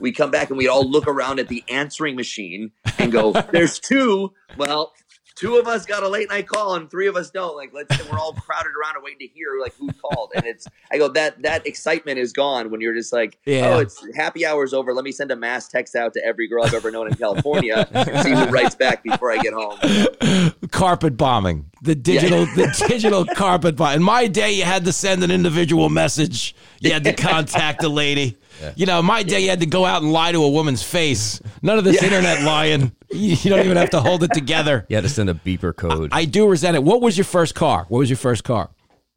we 0.00 0.12
come 0.12 0.30
back 0.30 0.48
and 0.48 0.58
we'd 0.58 0.68
all 0.68 0.88
look 0.88 1.06
around 1.06 1.38
at 1.38 1.48
the 1.48 1.64
answering 1.68 2.16
machine 2.16 2.72
and 2.98 3.12
go, 3.12 3.32
there's 3.52 3.78
two. 3.78 4.32
Well, 4.56 4.92
two 5.36 5.56
of 5.56 5.66
us 5.66 5.86
got 5.86 6.02
a 6.02 6.08
late 6.08 6.28
night 6.28 6.46
call 6.46 6.74
and 6.74 6.90
three 6.90 7.06
of 7.06 7.16
us 7.16 7.30
don't. 7.30 7.56
Like, 7.56 7.72
let's 7.72 7.96
we're 8.10 8.18
all 8.18 8.32
crowded 8.34 8.72
around 8.80 8.96
and 8.96 9.04
waiting 9.04 9.20
to 9.20 9.26
hear 9.32 9.58
like 9.60 9.74
who 9.76 9.88
called. 9.92 10.32
And 10.34 10.44
it's, 10.44 10.66
I 10.92 10.98
go, 10.98 11.08
that, 11.08 11.40
that 11.42 11.66
excitement 11.66 12.18
is 12.18 12.32
gone 12.32 12.70
when 12.70 12.80
you're 12.80 12.94
just 12.94 13.12
like, 13.12 13.38
Yeah. 13.46 13.74
oh, 13.74 13.78
it's 13.78 14.04
happy 14.14 14.44
hour's 14.44 14.74
over. 14.74 14.92
Let 14.92 15.04
me 15.04 15.12
send 15.12 15.30
a 15.30 15.36
mass 15.36 15.68
text 15.68 15.94
out 15.94 16.12
to 16.14 16.24
every 16.24 16.48
girl 16.48 16.64
I've 16.64 16.74
ever 16.74 16.90
known 16.90 17.06
in 17.08 17.14
California 17.14 17.88
and 17.92 18.20
see 18.22 18.30
who 18.32 18.44
writes 18.46 18.74
back 18.74 19.02
before 19.02 19.30
I 19.32 19.38
get 19.38 19.54
home. 19.54 20.52
carpet 20.70 21.16
bombing 21.16 21.70
the 21.82 21.94
digital 21.94 22.46
the 22.46 22.84
digital 22.88 23.24
carpet 23.26 23.76
bomb 23.76 23.94
in 23.94 24.02
my 24.02 24.26
day 24.26 24.52
you 24.52 24.64
had 24.64 24.84
to 24.84 24.92
send 24.92 25.22
an 25.22 25.30
individual 25.30 25.88
message 25.90 26.54
you 26.80 26.90
had 26.92 27.04
to 27.04 27.12
contact 27.12 27.82
a 27.82 27.88
lady 27.88 28.36
you 28.76 28.86
know 28.86 29.02
my 29.02 29.22
day 29.22 29.40
you 29.40 29.50
had 29.50 29.60
to 29.60 29.66
go 29.66 29.84
out 29.84 30.02
and 30.02 30.12
lie 30.12 30.32
to 30.32 30.42
a 30.42 30.48
woman's 30.48 30.82
face 30.82 31.40
none 31.62 31.78
of 31.78 31.84
this 31.84 31.96
Yeah. 32.00 32.04
internet 32.08 32.42
lying 32.42 32.92
you, 33.10 33.36
you 33.40 33.50
don't 33.50 33.64
even 33.64 33.76
have 33.76 33.90
to 33.90 34.00
hold 34.00 34.22
it 34.22 34.32
together 34.32 34.86
You 34.88 34.96
had 34.96 35.02
to 35.04 35.08
send 35.08 35.28
a 35.30 35.34
beeper 35.34 35.74
code. 35.74 36.10
i 36.12 36.24
do 36.24 36.48
resent 36.48 36.76
it 36.76 36.82
what 36.84 37.00
was 37.00 37.16
your 37.16 37.24
first 37.24 37.54
car 37.54 37.86
what 37.88 37.98
was 37.98 38.10
your 38.10 38.16
first 38.16 38.44
car 38.44 38.70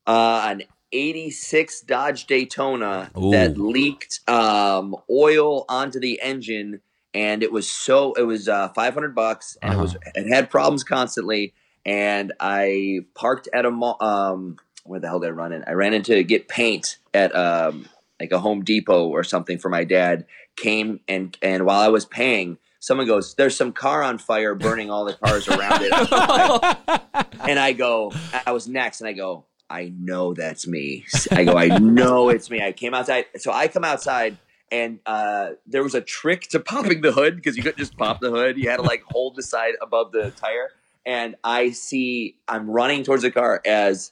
uh, 0.08 0.48
an 0.50 0.64
86 0.92 1.82
Dodge 1.82 2.26
Daytona 2.28 3.10
Ooh. 3.18 3.32
that 3.32 3.58
leaked 3.58 4.22
um, 4.30 4.96
oil 5.12 5.66
onto 5.68 6.00
the 6.00 6.20
engine. 6.22 6.80
And 7.14 7.44
it 7.44 7.52
was 7.52 7.70
so, 7.70 8.14
it 8.14 8.22
was 8.24 8.48
uh, 8.48 8.70
500 8.70 9.16
bucks 9.16 9.58
and 9.62 9.74
it 9.74 9.78
was, 9.82 9.98
it 10.16 10.28
had 10.28 10.50
problems 10.50 10.84
constantly. 10.84 11.54
And 11.86 12.34
I 12.40 13.00
parked 13.14 13.50
at 13.54 13.66
a 13.66 13.72
mall. 13.72 13.98
Um, 14.02 14.58
where 14.84 15.00
the 15.00 15.08
hell 15.08 15.20
did 15.20 15.28
I 15.28 15.32
run 15.32 15.52
in? 15.52 15.64
I 15.66 15.72
ran 15.72 15.94
in 15.94 16.04
to 16.04 16.24
get 16.24 16.48
paint 16.48 17.00
at 17.14 17.36
um, 17.36 17.88
like 18.20 18.32
a 18.32 18.40
Home 18.40 18.64
Depot 18.64 19.08
or 19.08 19.24
something 19.24 19.58
for 19.58 19.70
my 19.70 19.84
dad. 19.84 20.26
Came 20.56 21.02
and, 21.08 21.38
and 21.42 21.66
while 21.66 21.82
I 21.82 21.90
was 21.90 22.06
paying, 22.06 22.58
someone 22.80 23.08
goes, 23.08 23.36
There's 23.36 23.58
some 23.58 23.74
car 23.74 24.04
on 24.04 24.18
fire 24.18 24.56
burning 24.56 24.90
all 24.90 25.06
the 25.06 25.14
cars 25.14 25.48
around 25.48 25.82
it. 25.82 25.92
and 27.48 27.60
I 27.60 27.74
go, 27.74 28.14
I 28.46 28.52
was 28.52 28.68
next, 28.68 29.02
and 29.02 29.08
I 29.08 29.14
go, 29.14 29.46
I 29.70 29.92
know 29.98 30.34
that's 30.34 30.68
me. 30.68 31.06
I 31.32 31.44
go, 31.44 31.58
I 31.58 31.80
know 31.80 32.30
it's 32.30 32.50
me. 32.50 32.62
I 32.62 32.72
came 32.72 32.94
outside, 32.94 33.26
so 33.38 33.52
I 33.52 33.68
come 33.68 33.84
outside, 33.84 34.38
and 34.72 35.00
uh, 35.06 35.52
there 35.66 35.84
was 35.84 35.96
a 35.96 36.02
trick 36.02 36.44
to 36.50 36.60
popping 36.60 37.02
the 37.02 37.12
hood 37.12 37.36
because 37.36 37.58
you 37.58 37.64
couldn't 37.64 37.80
just 37.80 37.98
pop 37.98 38.20
the 38.20 38.30
hood. 38.30 38.58
You 38.58 38.70
had 38.70 38.78
to 38.78 38.84
like 38.84 39.04
hold 39.04 39.36
the 39.36 39.44
side 39.44 39.74
above 39.82 40.12
the 40.12 40.32
tire. 40.32 40.70
And 41.08 41.36
I 41.44 41.70
see, 41.70 42.36
I'm 42.48 42.70
running 42.70 43.04
towards 43.04 43.22
the 43.22 43.30
car 43.30 43.62
as 43.64 44.12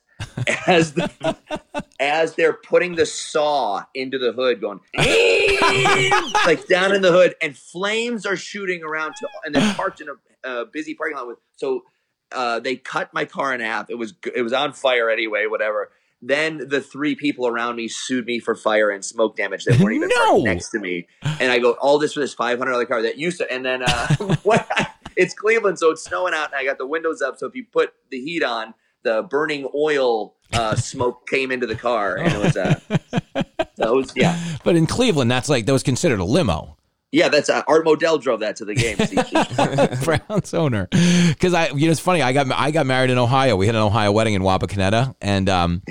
as 0.68 0.94
the, 0.94 1.36
as 2.00 2.36
they're 2.36 2.54
putting 2.54 2.96
the 2.96 3.06
saw 3.06 3.84
into 3.94 4.18
the 4.18 4.32
hood, 4.34 4.62
going 4.62 4.80
like 6.46 6.68
down 6.68 6.94
in 6.94 7.02
the 7.02 7.12
hood, 7.12 7.36
and 7.42 7.58
flames 7.58 8.26
are 8.26 8.36
shooting 8.38 8.84
around 8.84 9.14
to, 9.16 9.28
and 9.46 9.54
they're 9.56 9.74
parked 9.76 10.02
in 10.02 10.08
a 10.10 10.48
uh, 10.48 10.66
busy 10.66 10.94
parking 10.94 11.18
lot 11.18 11.28
with 11.28 11.38
so 11.56 11.84
uh, 12.32 12.60
they 12.60 12.76
cut 12.76 13.14
my 13.14 13.26
car 13.26 13.54
in 13.54 13.62
half. 13.62 13.90
It 13.90 13.96
was 13.96 14.14
it 14.36 14.42
was 14.42 14.54
on 14.54 14.74
fire 14.74 15.10
anyway, 15.10 15.46
whatever. 15.48 15.92
Then 16.26 16.70
the 16.70 16.80
three 16.80 17.16
people 17.16 17.48
around 17.48 17.76
me 17.76 17.90
sued 17.90 18.26
me 18.26 18.40
for 18.40 18.56
fire 18.56 18.90
and 18.90 19.04
smoke 19.04 19.36
damage 19.36 19.66
that 19.66 19.78
weren't 19.80 19.96
even 19.98 20.10
No. 20.10 20.38
next 20.38 20.70
to 20.70 20.80
me. 20.80 21.06
And 21.22 21.52
I 21.52 21.60
go, 21.60 21.72
all 21.74 22.00
this 22.00 22.14
for 22.14 22.22
this 22.22 22.34
five 22.34 22.58
hundred 22.60 22.72
dollar 22.72 22.86
car 22.86 23.02
that 23.02 23.18
used 23.18 23.40
to. 23.40 23.52
And 23.52 23.66
then 23.66 23.84
uh, 23.84 24.16
what, 24.44 24.66
it's 25.18 25.34
Cleveland, 25.34 25.80
so 25.80 25.92
it's 25.92 26.04
snowing 26.04 26.34
out, 26.34 26.52
and 26.52 26.56
I 26.56 26.64
got 26.64 26.78
the 26.78 26.88
windows 26.88 27.22
up. 27.22 27.38
So 27.38 27.46
if 27.48 27.56
you 27.56 27.66
put 27.72 27.94
the 28.10 28.20
heat 28.22 28.42
on, 28.42 28.74
the 29.04 29.24
burning 29.24 29.70
oil 29.76 30.36
uh, 30.54 30.76
smoke 30.76 31.28
came 31.28 31.52
into 31.52 31.66
the 31.68 31.76
car, 31.76 32.18
and 32.18 32.34
it 32.34 32.40
was 32.44 32.58
uh, 32.58 32.80
that 33.78 33.94
was 33.94 34.12
yeah. 34.16 34.40
but 34.64 34.76
in 34.76 34.86
cleveland 34.88 35.30
that's 35.32 35.50
like 35.50 35.66
that 35.66 35.74
was 35.74 35.84
considered 35.84 36.20
a 36.20 36.24
limo 36.26 36.78
Yeah, 37.12 37.30
that's 37.30 37.50
uh, 37.50 37.62
Art 37.68 37.86
Modell 37.86 38.20
drove 38.22 38.40
that 38.42 38.56
to 38.58 38.66
the 38.66 38.74
game. 38.76 38.98
Brown's 40.04 40.54
owner. 40.54 40.88
Because 41.30 41.54
I, 41.54 41.68
you 41.70 41.86
know, 41.86 41.92
it's 41.92 42.00
funny. 42.00 42.22
I 42.24 42.34
got 42.34 42.52
I 42.52 42.72
got 42.72 42.86
married 42.88 43.10
in 43.12 43.18
Ohio. 43.20 43.56
We 43.56 43.66
had 43.68 43.76
an 43.76 43.82
Ohio 43.82 44.12
wedding 44.12 44.34
in 44.34 44.42
Wapakoneta, 44.42 45.16
and 45.22 45.48
um, 45.50 45.82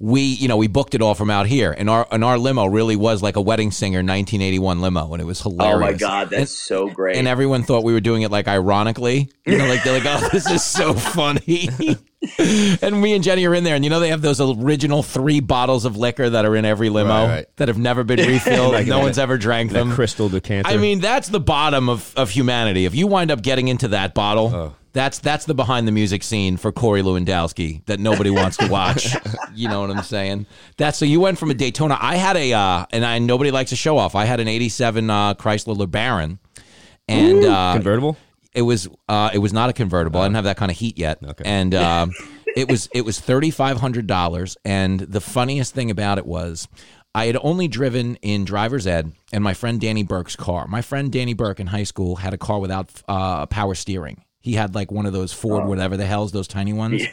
we, 0.00 0.22
you 0.22 0.48
know, 0.48 0.56
we 0.56 0.66
booked 0.68 0.94
it 0.96 1.02
all 1.02 1.14
from 1.14 1.30
out 1.30 1.46
here. 1.46 1.72
And 1.76 1.88
our 1.88 2.06
and 2.10 2.24
our 2.24 2.36
limo 2.38 2.66
really 2.66 2.96
was 2.96 3.22
like 3.22 3.36
a 3.36 3.40
wedding 3.40 3.70
singer 3.70 3.98
1981 3.98 4.80
limo, 4.80 5.12
and 5.12 5.20
it 5.22 5.24
was 5.24 5.40
hilarious. 5.40 5.76
oh 5.76 5.80
my 5.80 5.92
god, 5.92 6.30
that's 6.30 6.40
And- 6.40 6.48
so 6.48 6.88
great. 6.90 7.16
and 7.16 7.28
everyone 7.28 7.62
thought 7.62 7.84
we 7.84 7.92
were 7.92 8.00
doing 8.00 8.22
it 8.22 8.30
like 8.32 8.48
ironically. 8.48 9.30
You 9.46 9.58
know, 9.58 9.66
like 9.68 9.82
they're 9.84 9.98
like, 10.00 10.06
"Oh, 10.06 10.28
this 10.32 10.50
is 10.50 10.64
so 10.64 10.94
funny." 10.94 11.68
And 12.82 13.00
me 13.00 13.14
and 13.14 13.24
Jenny 13.24 13.44
are 13.46 13.54
in 13.54 13.64
there, 13.64 13.74
and 13.74 13.84
you 13.84 13.90
know 13.90 14.00
they 14.00 14.08
have 14.10 14.22
those 14.22 14.40
original 14.40 15.02
three 15.02 15.40
bottles 15.40 15.84
of 15.84 15.96
liquor 15.96 16.30
that 16.30 16.44
are 16.44 16.54
in 16.56 16.64
every 16.64 16.88
limo 16.88 17.08
Right, 17.10 17.28
right. 17.28 17.56
that 17.56 17.68
have 17.68 17.78
never 17.78 18.04
been 18.04 18.18
refilled. 18.28 18.72
Like 18.72 18.86
no 18.86 19.00
one's 19.00 19.18
ever 19.18 19.36
drank 19.38 19.72
them. 19.72 19.92
crystal 19.92 20.28
decanter. 20.28 20.70
I 20.70 20.76
mean, 20.76 21.00
that's 21.00 21.28
the 21.28 21.40
bottom 21.40 21.88
of, 21.88 22.12
of 22.16 22.30
humanity. 22.30 22.84
If 22.84 22.94
you 22.94 23.06
wind 23.06 23.30
up 23.30 23.42
getting 23.42 23.68
into 23.68 23.88
that 23.88 24.14
bottle, 24.14 24.50
Oh. 24.54 24.74
that's 24.92 25.18
that's 25.18 25.46
the 25.46 25.54
behind 25.54 25.88
the 25.88 25.92
music 25.92 26.22
scene 26.22 26.56
for 26.56 26.70
Corey 26.70 27.02
Lewandowski 27.02 27.84
that 27.86 27.98
nobody 27.98 28.30
wants 28.30 28.56
to 28.58 28.68
watch. 28.68 29.14
you 29.54 29.68
know 29.68 29.80
what 29.80 29.90
I'm 29.90 30.02
saying? 30.04 30.46
That's 30.76 30.98
so 30.98 31.04
you 31.04 31.18
went 31.20 31.38
from 31.38 31.50
a 31.50 31.54
Daytona. 31.54 31.96
I 32.00 32.16
had 32.16 32.36
a 32.36 32.52
uh, 32.52 32.86
and 32.92 33.04
I 33.04 33.18
nobody 33.18 33.50
likes 33.50 33.70
to 33.70 33.76
show 33.76 33.98
off. 33.98 34.14
I 34.14 34.26
had 34.26 34.38
an 34.40 34.48
'87 34.48 35.10
uh, 35.10 35.34
Chrysler 35.34 35.76
LeBaron, 35.76 36.38
and 37.08 37.44
uh, 37.44 37.72
convertible. 37.74 38.16
It 38.54 38.62
was 38.62 38.88
uh, 39.08 39.30
it 39.32 39.38
was 39.38 39.52
not 39.52 39.70
a 39.70 39.72
convertible. 39.72 40.20
I 40.20 40.24
didn't 40.24 40.36
have 40.36 40.44
that 40.44 40.56
kind 40.56 40.70
of 40.70 40.76
heat 40.76 40.98
yet, 40.98 41.18
Okay. 41.24 41.44
and 41.44 41.74
uh, 41.74 42.06
it 42.56 42.68
was 42.70 42.88
it 42.94 43.04
was 43.04 43.18
thirty 43.20 43.50
five 43.50 43.78
hundred 43.78 44.06
dollars. 44.06 44.56
And 44.64 45.00
the 45.00 45.20
funniest 45.20 45.74
thing 45.74 45.90
about 45.90 46.18
it 46.18 46.26
was. 46.26 46.68
I 47.14 47.26
had 47.26 47.36
only 47.42 47.68
driven 47.68 48.16
in 48.22 48.46
driver's 48.46 48.86
ed 48.86 49.12
and 49.34 49.44
my 49.44 49.52
friend 49.52 49.78
Danny 49.78 50.02
Burke's 50.02 50.34
car. 50.34 50.66
My 50.66 50.80
friend 50.80 51.12
Danny 51.12 51.34
Burke 51.34 51.60
in 51.60 51.66
high 51.66 51.82
school 51.82 52.16
had 52.16 52.32
a 52.32 52.38
car 52.38 52.58
without 52.58 52.88
uh, 53.06 53.44
power 53.44 53.74
steering. 53.74 54.24
He 54.42 54.54
had 54.54 54.74
like 54.74 54.90
one 54.90 55.06
of 55.06 55.12
those 55.12 55.32
Ford, 55.32 55.66
whatever 55.66 55.96
the 55.96 56.04
hell's 56.04 56.32
those 56.32 56.48
tiny 56.48 56.72
ones. 56.72 57.02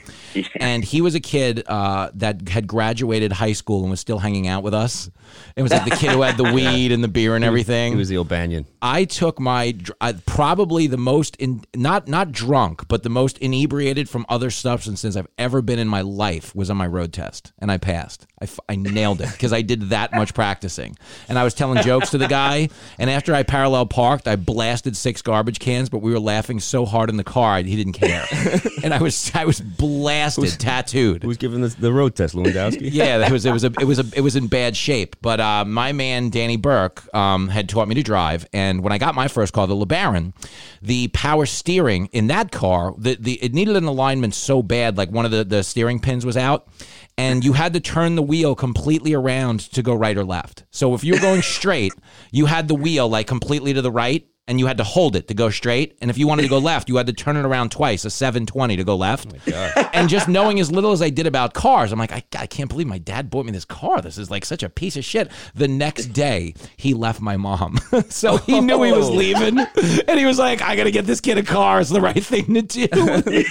And 0.60 0.84
he 0.84 1.02
was 1.02 1.16
a 1.16 1.20
kid 1.20 1.64
uh, 1.68 2.10
that 2.16 2.48
had 2.50 2.68
graduated 2.68 3.32
high 3.32 3.54
school 3.54 3.82
and 3.82 3.90
was 3.90 4.00
still 4.00 4.20
hanging 4.20 4.48
out 4.48 4.62
with 4.62 4.74
us. 4.74 5.10
It 5.56 5.64
was 5.64 5.72
like 5.72 5.86
the 5.86 5.96
kid 5.96 6.12
who 6.12 6.22
had 6.22 6.38
the 6.38 6.44
weed 6.54 6.92
and 6.92 7.04
the 7.04 7.08
beer 7.08 7.36
and 7.36 7.44
everything. 7.44 7.94
He 7.94 7.98
was 7.98 8.10
the 8.10 8.18
O'Banion. 8.18 8.66
I 8.82 9.06
took 9.06 9.40
my 9.40 9.76
I, 10.02 10.14
probably 10.14 10.88
the 10.88 10.98
most 10.98 11.36
in 11.38 11.64
not 11.76 12.08
not 12.08 12.32
drunk, 12.32 12.88
but 12.88 13.04
the 13.04 13.10
most 13.10 13.38
inebriated 13.40 14.10
from 14.10 14.26
other 14.30 14.50
substances 14.50 15.16
I've 15.16 15.28
ever 15.38 15.62
been 15.62 15.80
in 15.80 15.88
my 15.88 16.02
life 16.02 16.56
was 16.56 16.70
on 16.70 16.78
my 16.78 16.88
road 16.88 17.14
test, 17.14 17.54
and 17.60 17.72
I 17.72 17.78
passed. 17.78 18.28
I, 18.42 18.46
f- 18.46 18.60
I 18.70 18.76
nailed 18.76 19.22
it 19.22 19.32
because 19.32 19.52
I 19.54 19.62
did 19.62 19.90
that 19.90 20.14
much 20.14 20.34
practicing, 20.34 20.98
and 21.28 21.38
I 21.38 21.44
was 21.44 21.54
telling 21.54 21.84
jokes 21.84 22.12
to 22.12 22.18
the 22.18 22.28
guy. 22.28 22.70
And 22.98 23.10
after 23.10 23.34
I 23.36 23.44
parallel 23.44 23.86
parked, 23.86 24.28
I 24.28 24.36
blasted 24.36 24.96
six 24.96 25.22
garbage 25.22 25.60
cans, 25.60 25.90
but 25.90 26.00
we 26.00 26.12
were 26.12 26.20
laughing 26.20 26.60
so 26.60 26.86
hard 26.86 27.10
in 27.10 27.18
the 27.20 27.24
car 27.24 27.58
he 27.62 27.76
didn't 27.76 27.94
care, 27.94 28.26
and 28.84 28.94
I 28.94 29.02
was 29.02 29.32
I 29.36 29.46
was 29.46 29.62
blasted, 29.62 30.60
tattooed. 30.60 31.24
Who's 31.24 31.38
giving 31.38 31.62
the, 31.62 31.68
the 31.68 31.94
road 31.94 32.16
test, 32.16 32.36
Lewandowski? 32.36 32.90
Yeah, 33.00 33.26
it 33.26 33.32
was 33.32 33.46
it 33.46 33.52
was 33.52 33.64
a, 33.64 33.72
it 33.80 33.86
was 33.86 34.00
a, 34.00 34.06
it 34.16 34.22
was 34.22 34.36
in 34.36 34.48
bad 34.48 34.76
shape. 34.76 35.16
But 35.22 35.40
uh, 35.40 35.66
my 35.66 35.92
man 35.92 36.30
Danny 36.30 36.58
Burke 36.58 37.04
um, 37.14 37.50
had 37.50 37.70
taught 37.70 37.88
me 37.88 37.96
to 37.96 38.04
drive, 38.04 38.48
and 38.52 38.84
when 38.84 38.92
I 38.92 38.98
got 38.98 39.16
my 39.16 39.28
first 39.28 39.54
car, 39.54 39.68
the 39.68 39.76
LeBaron, 39.76 40.34
the 40.82 41.10
power 41.10 41.46
steering 41.46 42.08
in 42.08 42.28
that 42.28 42.52
car, 42.52 42.94
the, 42.98 43.16
the 43.20 43.34
it 43.44 43.54
needed 43.54 43.76
an 43.76 43.86
alignment 43.86 44.34
so 44.34 44.64
bad, 44.64 44.98
like 44.98 45.12
one 45.12 45.26
of 45.26 45.32
the 45.32 45.44
the 45.44 45.64
steering 45.64 46.00
pins 46.00 46.26
was 46.26 46.38
out. 46.38 46.68
And 47.18 47.44
you 47.44 47.52
had 47.52 47.74
to 47.74 47.82
turn 47.82 48.16
the 48.16 48.22
wheel 48.22 48.56
completely 48.56 49.14
around 49.14 49.60
to 49.74 49.84
go 49.84 49.94
right 49.94 50.18
or 50.18 50.24
left. 50.24 50.64
So 50.72 50.94
if 50.94 51.04
you 51.04 51.14
were 51.14 51.20
going 51.20 51.42
straight, 51.58 51.92
you 52.32 52.46
had 52.46 52.70
the 52.70 52.76
wheel 52.76 53.10
like 53.10 53.28
completely 53.28 53.74
to 53.74 53.82
the 53.82 53.92
right, 53.92 54.26
and 54.50 54.60
you 54.60 54.66
had 54.68 54.78
to 54.78 54.84
hold 54.84 55.16
it 55.16 55.28
to 55.30 55.34
go 55.34 55.50
straight. 55.50 55.96
And 56.02 56.10
if 56.12 56.18
you 56.18 56.28
wanted 56.28 56.42
to 56.42 56.48
go 56.50 56.58
left, 56.72 56.90
you 56.90 56.98
had 56.98 57.08
to 57.08 57.14
turn 57.14 57.38
it 57.38 57.46
around 57.46 57.72
twice, 57.72 58.04
a 58.04 58.10
720 58.10 58.76
to 58.78 58.84
go 58.84 58.98
left. 58.98 59.34
Oh 59.54 59.90
and 59.94 60.10
just 60.10 60.28
knowing 60.28 60.60
as 60.60 60.72
little 60.72 60.92
as 60.92 61.02
I 61.02 61.10
did 61.10 61.28
about 61.28 61.54
cars, 61.54 61.92
I'm 61.94 62.00
like, 62.00 62.12
I, 62.12 62.24
I 62.38 62.48
can't 62.48 62.70
believe 62.70 62.88
my 62.88 62.98
dad 62.98 63.30
bought 63.30 63.46
me 63.46 63.52
this 63.52 63.64
car. 63.64 64.02
This 64.02 64.18
is 64.18 64.30
like 64.30 64.44
such 64.44 64.64
a 64.64 64.70
piece 64.70 64.98
of 64.98 65.06
shit. 65.06 65.32
The 65.56 65.68
next 65.68 66.08
day, 66.08 66.56
he 66.76 66.94
left 66.94 67.22
my 67.22 67.38
mom. 67.38 67.78
so 68.10 68.38
he 68.38 68.60
knew 68.60 68.82
he 68.84 68.92
was 68.92 69.08
Oh. 69.10 69.14
leaving. 69.14 69.60
And 70.08 70.20
he 70.20 70.26
was 70.26 70.40
like, 70.40 70.62
I 70.62 70.76
got 70.76 70.86
to 70.86 70.92
get 70.92 71.06
this 71.06 71.22
kid 71.22 71.38
a 71.38 71.44
car. 71.44 71.80
It's 71.80 71.90
the 71.92 72.02
right 72.02 72.24
thing 72.26 72.54
to 72.56 72.62
do. 72.64 72.88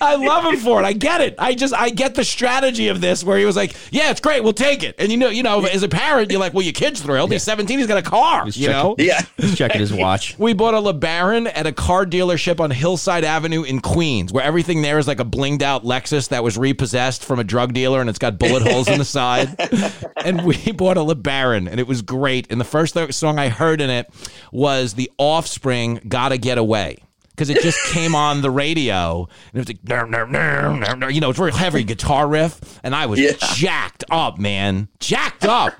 I 0.00 0.14
love 0.16 0.44
him 0.44 0.60
for 0.60 0.80
it. 0.80 0.84
I 0.84 0.92
get 0.92 1.20
it. 1.20 1.34
I 1.38 1.54
just 1.54 1.74
I 1.74 1.90
get 1.90 2.14
the 2.14 2.24
strategy 2.24 2.88
of 2.88 3.00
this 3.00 3.24
where 3.24 3.36
he 3.38 3.44
was 3.44 3.56
like, 3.56 3.74
"Yeah, 3.90 4.10
it's 4.10 4.20
great. 4.20 4.44
We'll 4.44 4.52
take 4.52 4.82
it." 4.82 4.94
And 4.98 5.10
you 5.10 5.16
know, 5.18 5.28
you 5.28 5.42
know, 5.42 5.64
as 5.64 5.82
a 5.82 5.88
parent, 5.88 6.30
you're 6.30 6.38
like, 6.40 6.54
"Well, 6.54 6.62
your 6.62 6.72
kid's 6.72 7.00
thrilled. 7.00 7.32
He's 7.32 7.42
17. 7.42 7.78
He's 7.78 7.88
got 7.88 7.98
a 7.98 8.02
car." 8.02 8.44
He's 8.44 8.56
you 8.56 8.66
checking- 8.66 8.80
know, 8.82 8.94
Yeah. 8.98 9.22
He's 9.38 9.56
checking 9.56 9.80
his 9.80 9.92
watch. 9.92 10.36
we 10.38 10.52
bought 10.52 10.74
a 10.74 10.78
LeBaron 10.78 11.50
at 11.52 11.66
a 11.66 11.72
car 11.72 12.06
dealership 12.06 12.60
on 12.60 12.70
Hillside 12.70 13.24
Avenue 13.24 13.62
in 13.64 13.80
Queens, 13.80 14.32
where 14.32 14.44
everything 14.44 14.82
there 14.82 14.98
is 14.98 15.08
like 15.08 15.20
a 15.20 15.24
blinged 15.24 15.62
out 15.62 15.84
Lexus 15.84 16.28
that 16.28 16.44
was 16.44 16.56
repossessed 16.56 17.24
from 17.24 17.38
a 17.38 17.44
drug 17.44 17.72
dealer 17.72 18.00
and 18.00 18.08
it's 18.08 18.18
got 18.18 18.38
bullet 18.38 18.62
holes 18.62 18.88
in 18.88 18.98
the 18.98 19.04
side. 19.04 19.54
And 20.24 20.44
we 20.44 20.56
bought 20.72 20.96
a 20.96 21.00
LeBaron 21.00 21.70
and 21.70 21.78
it 21.78 21.86
was 21.86 22.02
great. 22.02 22.50
And 22.50 22.60
the 22.60 22.64
first 22.64 22.96
song 23.12 23.38
I 23.38 23.48
heard 23.48 23.80
in 23.80 23.90
it 23.90 24.10
was 24.50 24.94
The 24.94 25.08
Offspring, 25.18 26.00
Gotta 26.08 26.36
Get 26.36 26.58
Away. 26.58 26.96
Because 27.36 27.50
it 27.50 27.60
just 27.62 27.78
came 27.92 28.14
on 28.14 28.40
the 28.40 28.50
radio, 28.50 29.28
and 29.52 29.54
it 29.54 29.58
was 29.58 29.68
like, 29.68 29.84
"Ner, 29.84 30.06
ner, 30.06 30.26
ner, 30.26 30.72
ner, 30.74 30.96
ner," 30.96 31.10
you 31.10 31.20
know, 31.20 31.28
it's 31.28 31.38
very 31.38 31.52
heavy 31.52 31.84
guitar 31.84 32.26
riff, 32.26 32.80
and 32.82 32.94
I 32.94 33.04
was 33.04 33.20
Yeah. 33.20 33.32
jacked 33.54 34.04
up, 34.10 34.38
man, 34.38 34.88
jacked 35.00 35.44
up 35.44 35.74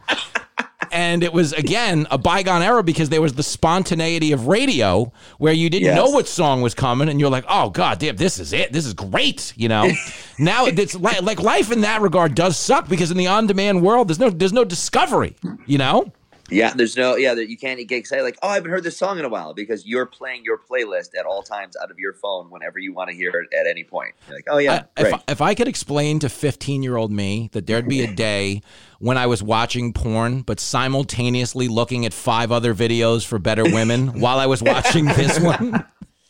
and 0.92 1.24
it 1.24 1.32
was 1.32 1.52
again 1.54 2.06
a 2.12 2.18
bygone 2.18 2.62
era 2.62 2.80
because 2.82 3.08
there 3.08 3.20
was 3.20 3.32
the 3.34 3.42
spontaneity 3.42 4.30
of 4.30 4.46
radio 4.46 5.10
where 5.38 5.52
you 5.52 5.68
didn't 5.68 5.86
Yes. 5.86 5.96
know 5.96 6.10
what 6.10 6.28
song 6.28 6.62
was 6.62 6.74
coming 6.74 7.08
and 7.08 7.18
you're 7.18 7.30
like 7.30 7.44
oh 7.48 7.70
god 7.70 7.98
damn 7.98 8.14
this 8.16 8.38
is 8.38 8.52
it 8.52 8.72
this 8.72 8.86
is 8.86 8.94
great 8.94 9.52
you 9.56 9.68
know 9.68 9.90
now 10.38 10.66
it's 10.66 10.94
like, 10.94 11.22
like 11.22 11.40
life 11.42 11.72
in 11.72 11.80
that 11.80 12.02
regard 12.02 12.36
does 12.36 12.56
suck 12.56 12.88
because 12.88 13.10
in 13.10 13.16
the 13.16 13.26
on-demand 13.26 13.82
world 13.82 14.06
there's 14.08 14.20
no 14.20 14.30
there's 14.30 14.52
no 14.52 14.64
discovery 14.64 15.34
you 15.66 15.76
know 15.76 16.04
Yeah, 16.50 16.72
there's 16.74 16.96
no 16.96 17.16
yeah 17.16 17.34
that 17.34 17.48
you 17.50 17.56
can't 17.56 17.78
get 17.88 17.96
excited 17.96 18.22
like 18.22 18.38
oh 18.42 18.48
I 18.48 18.54
haven't 18.54 18.70
heard 18.70 18.84
this 18.84 18.96
song 18.96 19.18
in 19.18 19.24
a 19.24 19.28
while 19.28 19.52
because 19.54 19.84
you're 19.86 20.06
playing 20.06 20.44
your 20.44 20.58
playlist 20.58 21.10
at 21.18 21.26
all 21.26 21.42
times 21.42 21.76
out 21.82 21.90
of 21.90 21.98
your 21.98 22.12
phone 22.14 22.50
whenever 22.50 22.78
you 22.78 22.92
want 22.94 23.10
to 23.10 23.16
hear 23.16 23.30
it 23.30 23.52
at 23.52 23.66
any 23.66 23.82
point. 23.84 24.14
You're 24.28 24.36
like 24.36 24.44
oh 24.48 24.58
yeah, 24.58 24.84
I- 24.96 25.02
if, 25.08 25.22
if 25.28 25.40
I 25.40 25.54
could 25.54 25.68
explain 25.68 26.18
to 26.20 26.28
15 26.28 26.82
year 26.82 26.96
old 26.96 27.10
me 27.10 27.50
that 27.52 27.66
there'd 27.66 27.88
be 27.88 28.02
a 28.02 28.14
day 28.14 28.62
when 28.98 29.18
I 29.18 29.26
was 29.26 29.42
watching 29.42 29.92
porn, 29.92 30.42
but 30.42 30.58
simultaneously 30.60 31.68
looking 31.68 32.06
at 32.06 32.14
five 32.14 32.50
other 32.52 32.74
videos 32.74 33.26
for 33.26 33.38
better 33.38 33.64
women 33.64 34.20
while 34.20 34.38
I 34.38 34.46
was 34.46 34.62
watching 34.62 35.04
this 35.06 35.38
one. 35.40 35.84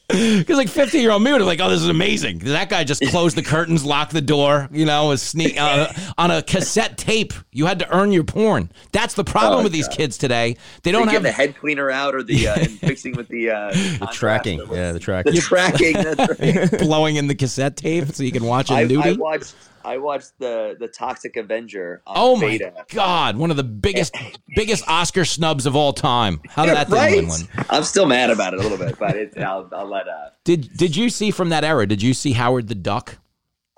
Because 0.08 0.56
like 0.56 0.68
15 0.68 1.00
year 1.02 1.10
old 1.10 1.22
me 1.22 1.32
would 1.32 1.40
have 1.40 1.48
like, 1.48 1.60
oh, 1.60 1.68
this 1.68 1.80
is 1.82 1.88
amazing. 1.88 2.38
That 2.38 2.68
guy 2.68 2.84
just 2.84 3.04
closed 3.08 3.36
the 3.36 3.42
curtains, 3.42 3.84
locked 3.84 4.12
the 4.12 4.20
door, 4.20 4.68
you 4.70 4.84
know, 4.84 5.08
was 5.08 5.20
sneak 5.20 5.60
uh, 5.60 5.92
on 6.16 6.30
a 6.30 6.42
cassette 6.42 6.96
tape. 6.96 7.34
You 7.50 7.66
had 7.66 7.80
to 7.80 7.92
earn 7.92 8.12
your 8.12 8.22
porn. 8.22 8.70
That's 8.92 9.14
the 9.14 9.24
problem 9.24 9.60
Oh, 9.60 9.62
with 9.64 9.72
these 9.72 9.88
kids 9.88 10.16
today. 10.16 10.52
They 10.82 10.90
They 10.90 10.92
don't 10.92 11.06
get 11.06 11.14
have 11.14 11.22
the 11.24 11.32
head 11.32 11.56
cleaner 11.56 11.90
out 11.90 12.14
or 12.14 12.22
the 12.22 12.46
uh, 12.48 12.54
fixing 12.66 13.12
with 13.16 13.26
the 13.28 13.50
uh, 13.50 13.70
The 13.72 14.08
tracking. 14.12 14.60
Yeah, 14.70 14.92
the 14.92 15.00
tracking. 15.00 15.34
the 15.34 15.40
tracking. 15.40 15.94
That's 15.94 16.40
right. 16.72 16.80
blowing 16.80 17.16
in 17.16 17.26
the 17.26 17.34
cassette 17.34 17.76
tape 17.76 18.06
so 18.12 18.22
you 18.22 18.32
can 18.32 18.44
watch 18.44 18.70
it 18.70 18.74
I, 18.74 19.08
I 19.08 19.12
watched 19.14 19.54
I 19.86 19.98
watched 19.98 20.32
the 20.38 20.76
the 20.78 20.88
Toxic 20.88 21.36
Avenger. 21.36 22.02
On 22.06 22.14
Oh 22.18 22.36
my 22.36 22.48
beta. 22.48 22.72
God! 22.88 23.36
One 23.36 23.50
of 23.50 23.56
the 23.56 23.62
biggest, 23.64 24.14
biggest 24.54 24.86
Oscar 24.88 25.24
snubs 25.24 25.64
of 25.64 25.76
all 25.76 25.92
time. 25.92 26.40
How 26.48 26.66
did 26.66 26.74
that 26.76 26.88
thing 26.88 26.96
right? 26.98 27.16
win 27.18 27.28
one? 27.28 27.40
I'm 27.70 27.84
still 27.84 28.06
mad 28.06 28.30
about 28.30 28.52
it 28.54 28.60
a 28.60 28.62
little 28.62 28.78
bit, 28.78 28.98
but 28.98 29.16
it's, 29.16 29.36
I'll, 29.36 29.68
I'll 29.72 29.88
let. 29.88 30.08
Uh, 30.08 30.30
Did 30.44 30.76
Did 30.76 30.96
you 30.96 31.08
see 31.08 31.30
from 31.30 31.50
that 31.50 31.62
era? 31.64 31.86
Did 31.86 32.02
you 32.02 32.12
see 32.14 32.32
Howard 32.32 32.68
the 32.68 32.74
Duck? 32.74 33.18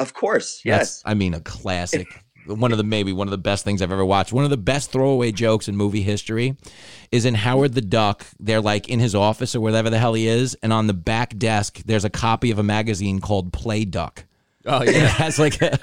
of 0.00 0.14
course, 0.14 0.62
That's- 0.64 0.80
yes. 0.80 1.02
I 1.04 1.14
mean, 1.14 1.34
a 1.34 1.40
classic. 1.40 2.06
one 2.46 2.72
of 2.72 2.78
the 2.78 2.84
maybe 2.84 3.12
one 3.12 3.26
of 3.26 3.30
the 3.32 3.36
best 3.36 3.62
things 3.64 3.82
I've 3.82 3.92
ever 3.92 4.04
watched. 4.06 4.32
One 4.32 4.44
of 4.44 4.50
the 4.50 4.56
best 4.56 4.90
throwaway 4.90 5.32
jokes 5.32 5.68
in 5.68 5.76
movie 5.76 6.00
history 6.02 6.56
is 7.12 7.26
in 7.26 7.34
Howard 7.34 7.74
the 7.74 7.82
Duck. 7.82 8.24
They're 8.40 8.60
like 8.62 8.88
in 8.88 9.00
his 9.00 9.14
office 9.14 9.54
or 9.54 9.60
wherever 9.60 9.90
the 9.90 9.98
hell 9.98 10.14
he 10.14 10.26
is, 10.28 10.54
and 10.62 10.72
on 10.72 10.86
the 10.86 10.94
back 10.94 11.36
desk 11.36 11.82
there's 11.84 12.06
a 12.06 12.10
copy 12.10 12.50
of 12.50 12.58
a 12.58 12.62
magazine 12.62 13.20
called 13.20 13.52
Play 13.52 13.84
Duck. 13.84 14.24
Oh 14.68 14.80
And 14.80 14.88
it 14.88 14.96
yeah. 14.96 15.06
has 15.06 15.38
like 15.38 15.60
a 15.62 15.78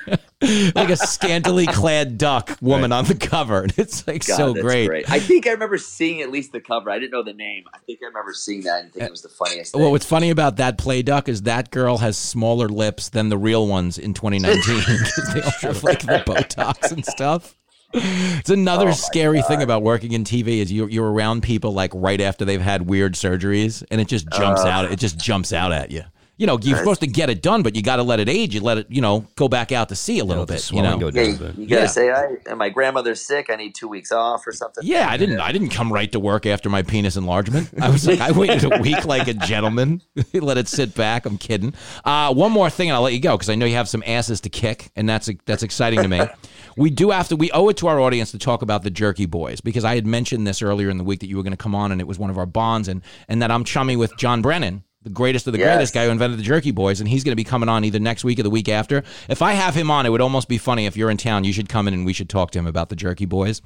like 0.75 0.89
a 0.89 0.97
scantily 0.97 1.65
clad 1.67 2.17
duck 2.17 2.57
woman 2.61 2.91
on 2.91 3.05
the 3.05 3.15
cover, 3.15 3.61
and 3.61 3.73
it's 3.77 4.05
like 4.07 4.25
God, 4.25 4.37
so 4.37 4.53
that's 4.53 4.63
great. 4.63 5.09
I 5.09 5.19
think 5.19 5.47
I 5.47 5.51
remember 5.51 5.77
seeing 5.77 6.21
at 6.21 6.31
least 6.31 6.51
the 6.51 6.61
cover. 6.61 6.89
I 6.89 6.99
didn't 6.99 7.11
know 7.11 7.23
the 7.23 7.33
name. 7.33 7.63
I 7.73 7.79
think 7.79 7.99
I 8.03 8.05
remember 8.05 8.33
seeing 8.33 8.61
that 8.63 8.83
and 8.83 8.93
thinking 8.93 9.07
it 9.07 9.11
was 9.11 9.21
the 9.23 9.29
funniest 9.29 9.73
thing. 9.73 9.81
Well, 9.81 9.91
what's 9.91 10.05
funny 10.05 10.29
about 10.29 10.57
that 10.57 10.77
play 10.77 11.01
duck 11.01 11.27
is 11.27 11.43
that 11.43 11.71
girl 11.71 11.97
has 11.97 12.17
smaller 12.17 12.69
lips 12.69 13.09
than 13.09 13.29
the 13.29 13.37
real 13.37 13.67
ones 13.67 13.97
in 13.97 14.13
2019 14.13 14.77
because 14.77 15.33
they 15.33 15.41
all 15.41 15.51
have 15.61 15.83
like 15.83 16.01
the 16.01 16.23
Botox 16.25 16.91
and 16.91 17.05
stuff. 17.05 17.55
It's 17.97 18.49
another 18.49 18.89
oh, 18.89 18.93
scary 18.93 19.41
thing 19.41 19.61
about 19.61 19.81
working 19.81 20.11
in 20.11 20.25
TV 20.25 20.59
is 20.59 20.71
you're, 20.71 20.89
you're 20.89 21.09
around 21.09 21.43
people 21.43 21.71
like 21.71 21.91
right 21.93 22.19
after 22.19 22.43
they've 22.43 22.59
had 22.59 22.83
weird 22.83 23.13
surgeries, 23.13 23.85
and 23.89 24.01
it 24.01 24.07
just 24.09 24.27
jumps 24.31 24.65
out. 24.65 24.91
It 24.91 24.99
just 24.99 25.17
jumps 25.17 25.53
out 25.53 25.71
at 25.71 25.91
you. 25.91 26.03
You 26.37 26.47
know, 26.47 26.57
you're 26.61 26.77
supposed 26.77 26.99
to 27.01 27.07
get 27.07 27.29
it 27.29 27.41
done, 27.41 27.63
but 27.63 27.75
you 27.75 27.81
got 27.81 27.95
to 27.95 28.03
let 28.03 28.19
it 28.19 28.27
age. 28.27 28.53
You 28.53 28.61
let 28.61 28.77
it, 28.77 28.87
you 28.89 28.99
know, 29.01 29.25
go 29.37 29.47
back 29.47 29.71
out 29.71 29.87
to 29.89 29.95
sea 29.95 30.19
a 30.19 30.25
little 30.25 30.41
let 30.41 30.47
the 30.49 30.53
bit. 30.55 30.61
You 30.71 30.79
swelling 30.79 30.99
know, 30.99 31.09
go 31.11 31.17
Yeah, 31.17 31.23
down 31.23 31.29
you, 31.29 31.35
a 31.35 31.39
bit. 31.51 31.57
you 31.57 31.67
gotta 31.67 31.81
Yeah. 31.83 31.87
say, 31.87 32.11
I, 32.11 32.25
and 32.49 32.57
my 32.59 32.69
grandmother's 32.69 33.21
sick. 33.21 33.49
I 33.49 33.55
need 33.55 33.73
two 33.73 33.87
weeks 33.87 34.11
off 34.11 34.45
or 34.45 34.51
something. 34.51 34.83
Yeah, 34.85 35.07
I 35.09 35.15
didn't. 35.15 35.39
I 35.39 35.51
didn't 35.53 35.69
come 35.69 35.93
right 35.93 36.11
to 36.11 36.19
work 36.19 36.45
after 36.45 36.69
my 36.69 36.81
penis 36.81 37.15
enlargement. 37.15 37.69
I 37.81 37.89
was 37.89 38.05
like, 38.05 38.19
I 38.19 38.31
waited 38.31 38.65
a 38.65 38.81
week 38.81 39.05
like 39.05 39.27
a 39.29 39.33
gentleman. 39.33 40.01
let 40.33 40.57
it 40.57 40.67
sit 40.67 40.93
back. 40.93 41.25
I'm 41.25 41.37
kidding. 41.37 41.73
Uh, 42.03 42.33
one 42.33 42.51
more 42.51 42.69
thing, 42.69 42.89
and 42.89 42.95
I'll 42.95 43.01
let 43.03 43.13
you 43.13 43.21
go 43.21 43.37
because 43.37 43.49
I 43.49 43.55
know 43.55 43.65
you 43.65 43.75
have 43.75 43.87
some 43.87 44.03
asses 44.05 44.41
to 44.41 44.49
kick, 44.49 44.91
and 44.95 45.07
that's 45.07 45.29
that's 45.45 45.63
exciting 45.63 46.01
to 46.01 46.07
me. 46.07 46.21
We 46.77 46.89
do 46.89 47.11
have 47.11 47.29
to. 47.29 47.37
We 47.37 47.49
owe 47.51 47.69
it 47.69 47.77
to 47.77 47.87
our 47.87 48.01
audience 48.01 48.31
to 48.31 48.37
talk 48.37 48.61
about 48.61 48.83
the 48.83 48.89
Jerky 48.91 49.25
Boys 49.25 49.61
because 49.61 49.85
I 49.85 49.95
had 49.95 50.05
mentioned 50.05 50.45
this 50.45 50.61
earlier 50.61 50.89
in 50.89 50.97
the 50.97 51.05
week 51.05 51.21
that 51.21 51.27
you 51.27 51.37
were 51.37 51.41
going 51.43 51.53
to 51.53 51.57
come 51.57 51.73
on, 51.73 51.93
and 51.93 52.01
it 52.01 52.03
was 52.07 52.19
one 52.19 52.29
of 52.29 52.37
our 52.37 52.45
bonds, 52.45 52.89
and 52.89 53.01
and 53.29 53.41
that 53.41 53.49
I'm 53.49 53.63
chummy 53.63 53.95
with 53.95 54.17
John 54.17 54.41
Brennan. 54.41 54.83
The 55.05 55.11
greatest 55.11 55.45
of 55.45 55.53
the 55.53 55.59
Yes. 55.59 55.67
greatest 55.75 55.93
guy 55.93 56.05
who 56.05 56.11
invented 56.11 56.39
the 56.39 56.43
Jerky 56.43 56.71
Boys, 56.71 56.99
and 56.99 57.07
he's 57.07 57.23
going 57.23 57.31
to 57.31 57.35
be 57.35 57.43
coming 57.43 57.69
on 57.69 57.85
either 57.85 57.99
next 57.99 58.23
week 58.23 58.39
or 58.39 58.43
the 58.43 58.49
week 58.49 58.67
after. 58.67 59.03
If 59.29 59.43
I 59.43 59.53
have 59.53 59.75
him 59.75 59.91
on, 59.91 60.07
it 60.07 60.09
would 60.09 60.19
almost 60.19 60.49
be 60.49 60.57
funny. 60.57 60.87
If 60.87 60.97
you're 60.97 61.11
in 61.11 61.17
town, 61.17 61.43
you 61.43 61.53
should 61.53 61.69
come 61.69 61.87
in 61.87 61.93
and 61.93 62.07
we 62.07 62.11
should 62.11 62.27
talk 62.27 62.49
to 62.51 62.59
him 62.59 62.65
about 62.65 62.89
the 62.89 62.95
Jerky 62.95 63.25
Boys. 63.25 63.61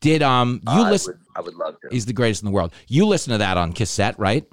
Did 0.00 0.22
um 0.22 0.62
you 0.64 0.80
I 0.80 0.90
listen? 0.90 1.12
would, 1.14 1.36
I 1.36 1.40
would 1.42 1.54
love 1.56 1.78
to. 1.82 1.88
He's 1.90 2.06
the 2.06 2.14
greatest 2.14 2.42
in 2.42 2.46
the 2.46 2.52
world. 2.52 2.72
You 2.88 3.04
listen 3.06 3.32
to 3.32 3.38
that 3.38 3.58
on 3.58 3.74
cassette, 3.74 4.18
right? 4.18 4.46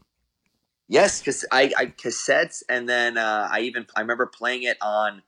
Yes, 0.88 1.20
because 1.20 1.46
I, 1.52 1.72
I 1.78 1.86
cassettes, 1.88 2.62
and 2.70 2.88
then 2.88 3.18
uh, 3.18 3.48
I 3.52 3.62
even 3.62 3.88
I 3.96 4.02
remember 4.02 4.26
playing 4.28 4.64
it 4.64 4.78
on. 4.82 5.22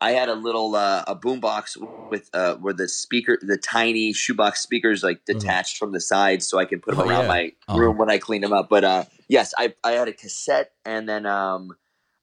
I 0.00 0.12
had 0.12 0.28
a 0.28 0.34
little 0.34 0.74
uh, 0.74 1.04
a 1.06 1.14
boombox 1.14 1.76
with 2.10 2.28
uh, 2.34 2.54
where 2.56 2.72
the 2.72 2.88
speaker, 2.88 3.38
the 3.42 3.56
tiny 3.58 4.12
shoebox 4.12 4.60
speakers, 4.62 5.02
like 5.02 5.24
detached 5.26 5.76
from 5.76 5.92
the 5.92 6.00
sides, 6.00 6.46
so 6.46 6.58
I 6.58 6.64
can 6.64 6.80
put 6.80 6.96
them 6.96 7.04
Oh, 7.06 7.08
around 7.08 7.22
yeah. 7.22 7.28
my 7.28 7.52
Oh. 7.68 7.78
room 7.78 7.98
when 7.98 8.10
I 8.10 8.18
clean 8.18 8.40
them 8.40 8.52
up. 8.52 8.68
But 8.68 8.84
uh, 8.84 9.04
yes, 9.32 9.54
I 9.58 9.74
I 9.82 9.92
had 9.92 10.08
a 10.08 10.12
cassette, 10.12 10.72
and 10.84 11.08
then 11.08 11.24
um, 11.26 11.76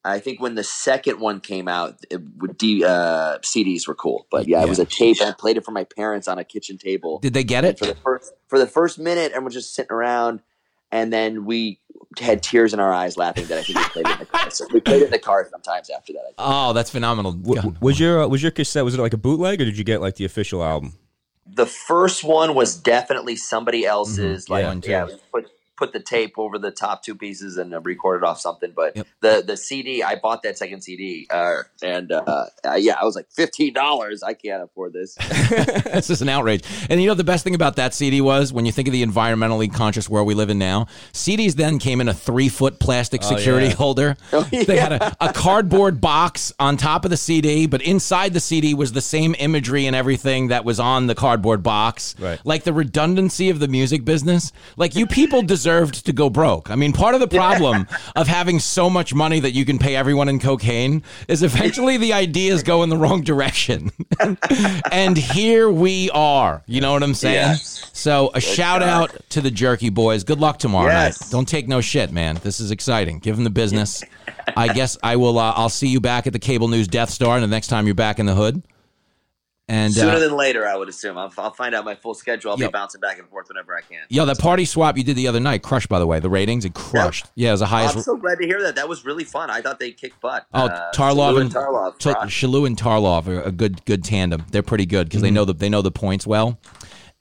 I 0.05 0.19
think 0.19 0.39
when 0.39 0.55
the 0.55 0.63
second 0.63 1.19
one 1.19 1.39
came 1.41 1.67
out, 1.67 1.97
it, 2.09 2.21
would 2.37 2.57
D, 2.57 2.83
uh, 2.85 3.39
CDs 3.39 3.87
were 3.87 3.95
cool. 3.95 4.27
But 4.31 4.47
yeah, 4.47 4.59
Yeah. 4.59 4.63
it 4.65 4.69
was 4.69 4.79
a 4.79 4.85
tape. 4.85 5.17
and 5.19 5.29
I 5.29 5.33
played 5.33 5.57
it 5.57 5.65
for 5.65 5.71
my 5.71 5.83
parents 5.83 6.27
on 6.27 6.37
a 6.39 6.43
kitchen 6.43 6.77
table. 6.77 7.19
Did 7.19 7.33
they 7.33 7.43
get 7.43 7.65
And 7.65 7.73
it? 7.73 7.79
for 7.79 7.85
the 7.85 7.95
first 7.95 8.33
for 8.47 8.59
the 8.59 8.67
first 8.67 8.99
minute, 8.99 9.31
and 9.33 9.43
we're 9.43 9.49
just 9.61 9.73
sitting 9.75 9.91
around, 9.91 10.41
and 10.91 11.11
then 11.11 11.43
we 11.45 11.79
had 12.19 12.41
tears 12.41 12.73
in 12.73 12.79
our 12.79 12.93
eyes 12.93 13.17
laughing 13.17 13.45
that 13.47 13.57
I 13.57 13.63
think 13.63 13.77
we 13.79 13.85
played 13.95 14.07
in 14.13 14.19
the 14.19 14.25
car. 14.25 14.49
So 14.51 14.65
we 14.73 14.79
played 14.79 15.03
in 15.03 15.11
the 15.11 15.19
car 15.19 15.47
sometimes 15.51 15.89
after 15.89 16.13
that. 16.13 16.19
I 16.21 16.25
think. 16.27 16.35
Oh, 16.39 16.73
that's 16.73 16.89
phenomenal. 16.91 17.33
W- 17.33 17.75
was 17.81 17.99
your 17.99 18.23
uh, 18.23 18.27
was 18.27 18.41
your 18.41 18.51
cassette 18.51 18.85
was 18.85 18.93
it 18.95 19.01
like 19.01 19.13
a 19.13 19.17
bootleg 19.17 19.59
or 19.61 19.65
did 19.65 19.77
you 19.77 19.83
get 19.83 19.99
like 20.01 20.15
the 20.15 20.25
official 20.25 20.63
album? 20.63 20.93
The 21.51 21.65
first 21.65 22.23
one 22.23 22.53
was 22.53 22.75
definitely 22.77 23.35
somebody 23.35 23.83
else's. 23.85 24.45
Mhm. 24.45 24.49
Yeah, 24.49 24.53
Like 24.55 24.65
mine 24.65 24.81
too. 24.81 24.91
yeah, 24.91 25.07
put 25.79 25.89
put 25.89 25.93
the 25.93 25.99
tape 25.99 26.37
over 26.37 26.57
the 26.57 26.71
top 26.71 27.03
two 27.03 27.15
pieces 27.15 27.57
and 27.57 27.73
uh, 27.73 27.81
recorded 27.81 28.25
off 28.25 28.39
something. 28.39 28.71
But 28.75 28.95
the 29.21 29.43
the 29.45 29.57
CD, 29.57 30.03
I 30.03 30.15
bought 30.15 30.43
that 30.43 30.57
second 30.57 30.81
CD, 30.81 31.27
uh, 31.29 31.63
and 31.81 32.11
uh, 32.11 32.45
uh, 32.63 32.75
yeah, 32.77 32.95
I 32.99 33.05
was 33.05 33.15
like 33.15 33.27
fifteen 33.31 33.73
dollars. 33.73 34.23
I 34.23 34.33
can't 34.33 34.63
afford 34.63 34.93
this. 34.93 35.15
That's 35.49 36.07
just 36.07 36.21
an 36.21 36.29
outrage. 36.29 36.63
And 36.89 37.01
you 37.01 37.07
know 37.07 37.13
the 37.13 37.23
best 37.23 37.43
thing 37.43 37.55
about 37.55 37.75
that 37.77 37.93
CD 37.93 38.21
was 38.21 38.53
when 38.53 38.65
you 38.65 38.71
think 38.71 38.87
of 38.87 38.91
the 38.91 39.03
environmentally 39.03 39.73
conscious 39.73 40.09
world 40.09 40.27
we 40.27 40.33
live 40.33 40.49
in 40.49 40.59
now. 40.59 40.85
CDs 41.13 41.55
then 41.55 41.79
came 41.79 42.01
in 42.01 42.07
a 42.07 42.13
three 42.13 42.49
foot 42.49 42.79
plastic 42.79 43.21
Oh, 43.23 43.35
security 43.35 43.67
yeah. 43.67 43.73
holder. 43.73 44.17
They 44.69 44.77
had 44.77 44.91
a, 44.93 45.15
a 45.19 45.33
cardboard 45.33 45.99
box 46.01 46.53
on 46.59 46.77
top 46.77 47.03
of 47.05 47.11
the 47.11 47.17
CD, 47.17 47.65
but 47.65 47.81
inside 47.81 48.33
the 48.33 48.39
CD 48.39 48.73
was 48.73 48.91
the 48.91 49.01
same 49.01 49.35
imagery 49.39 49.85
and 49.87 49.95
everything 49.95 50.49
that 50.49 50.65
was 50.65 50.79
on 50.79 51.07
the 51.07 51.15
cardboard 51.15 51.63
box. 51.63 52.15
Right. 52.19 52.39
Like 52.43 52.63
the 52.63 52.73
redundancy 52.73 53.49
of 53.49 53.59
the 53.59 53.67
music 53.67 54.05
business. 54.05 54.51
Like 54.77 54.95
you 54.95 55.07
people 55.07 55.41
deserved 55.69 56.03
to 56.07 56.11
go 56.11 56.29
broke. 56.31 56.71
I 56.71 56.75
mean, 56.75 56.93
part 56.93 57.13
of 57.13 57.21
the 57.21 57.27
problem 57.27 57.87
of 58.15 58.27
having 58.27 58.59
so 58.59 58.89
much 58.89 59.13
money 59.13 59.39
that 59.39 59.51
you 59.51 59.65
can 59.65 59.77
pay 59.77 59.95
everyone 59.95 60.27
in 60.27 60.39
cocaine 60.39 61.03
is 61.27 61.43
eventually 61.43 61.97
the 61.97 62.11
ideas 62.11 62.63
go 62.63 62.81
in 62.81 62.89
the 62.89 62.97
wrong 62.97 63.21
direction. 63.21 63.91
and 64.91 65.15
here 65.15 65.69
we 65.69 66.09
are. 66.09 66.63
You 66.65 66.81
know 66.81 66.91
what 66.93 67.03
I'm 67.03 67.13
saying? 67.13 67.35
Yes. 67.35 67.87
So 67.93 68.31
a 68.33 68.41
shout 68.41 68.81
out 68.81 69.15
to 69.29 69.41
the 69.41 69.51
Jerky 69.51 69.89
Boys. 69.89 70.23
Good 70.23 70.39
luck 70.39 70.57
tomorrow 70.57 70.87
Yes. 70.87 71.21
night. 71.21 71.31
Don't 71.31 71.47
take 71.47 71.67
no 71.67 71.81
shit, 71.81 72.11
man. 72.11 72.39
This 72.41 72.59
is 72.59 72.71
exciting. 72.71 73.19
Give 73.19 73.35
them 73.35 73.43
the 73.43 73.51
business. 73.51 74.03
I 74.57 74.73
guess 74.73 74.97
I 75.03 75.17
will. 75.17 75.37
Uh, 75.37 75.53
I'll 75.55 75.69
see 75.69 75.87
you 75.87 75.99
back 75.99 76.25
at 76.25 76.33
the 76.33 76.39
Cable 76.39 76.67
News 76.67 76.87
Death 76.87 77.11
Star 77.11 77.35
and 77.35 77.43
the 77.43 77.47
next 77.47 77.67
time 77.67 77.85
you're 77.85 77.93
back 77.93 78.17
in 78.17 78.25
the 78.25 78.33
hood. 78.35 78.63
And 79.69 79.93
Sooner 79.93 80.13
uh, 80.13 80.19
than 80.19 80.35
later, 80.35 80.67
I 80.67 80.75
would 80.75 80.89
assume. 80.89 81.15
I'll, 81.17 81.31
I'll 81.37 81.53
find 81.53 81.75
out 81.75 81.85
my 81.85 81.93
full 81.93 82.15
schedule. 82.15 82.51
I'll 82.51 82.59
Yep. 82.59 82.69
be 82.69 82.71
bouncing 82.71 82.99
back 83.01 83.19
and 83.19 83.29
forth 83.29 83.47
whenever 83.49 83.77
I 83.77 83.81
can. 83.81 83.99
yo, 84.09 84.25
that 84.25 84.39
party 84.39 84.65
swap 84.65 84.97
you 84.97 85.03
did 85.03 85.15
the 85.15 85.27
other 85.27 85.39
night 85.39 85.61
crushed. 85.61 85.87
By 85.89 85.99
the 85.99 86.07
way, 86.07 86.19
the 86.19 86.29
ratings 86.29 86.65
it 86.65 86.73
crushed. 86.73 87.27
Yeah, 87.35 87.49
it 87.49 87.51
was 87.51 87.59
the 87.59 87.67
highest. 87.67 87.95
I'm 87.97 88.01
so 88.01 88.17
glad 88.17 88.39
to 88.39 88.45
hear 88.47 88.61
that. 88.63 88.75
That 88.75 88.89
was 88.89 89.05
really 89.05 89.23
fun. 89.23 89.51
I 89.51 89.61
thought 89.61 89.79
they 89.79 89.91
kicked 89.91 90.19
butt. 90.21 90.47
Oh, 90.53 90.65
Uh, 90.67 90.91
Tarlov 90.91 91.39
and 91.39 91.51
Tarlov. 91.51 91.99
Ta- 91.99 92.13
rock. 92.13 92.29
Shalou 92.29 92.65
and 92.65 92.75
Tarlov 92.75 93.27
are 93.27 93.41
a 93.43 93.51
good 93.51 93.85
good 93.85 94.03
tandem. 94.03 94.43
They're 94.51 94.63
pretty 94.63 94.87
good 94.87 95.07
because 95.07 95.21
they 95.21 95.29
know 95.31 95.45
the 95.45 95.53
they 95.53 95.69
know 95.69 95.83
the 95.83 95.91
points 95.91 96.25
well. 96.25 96.57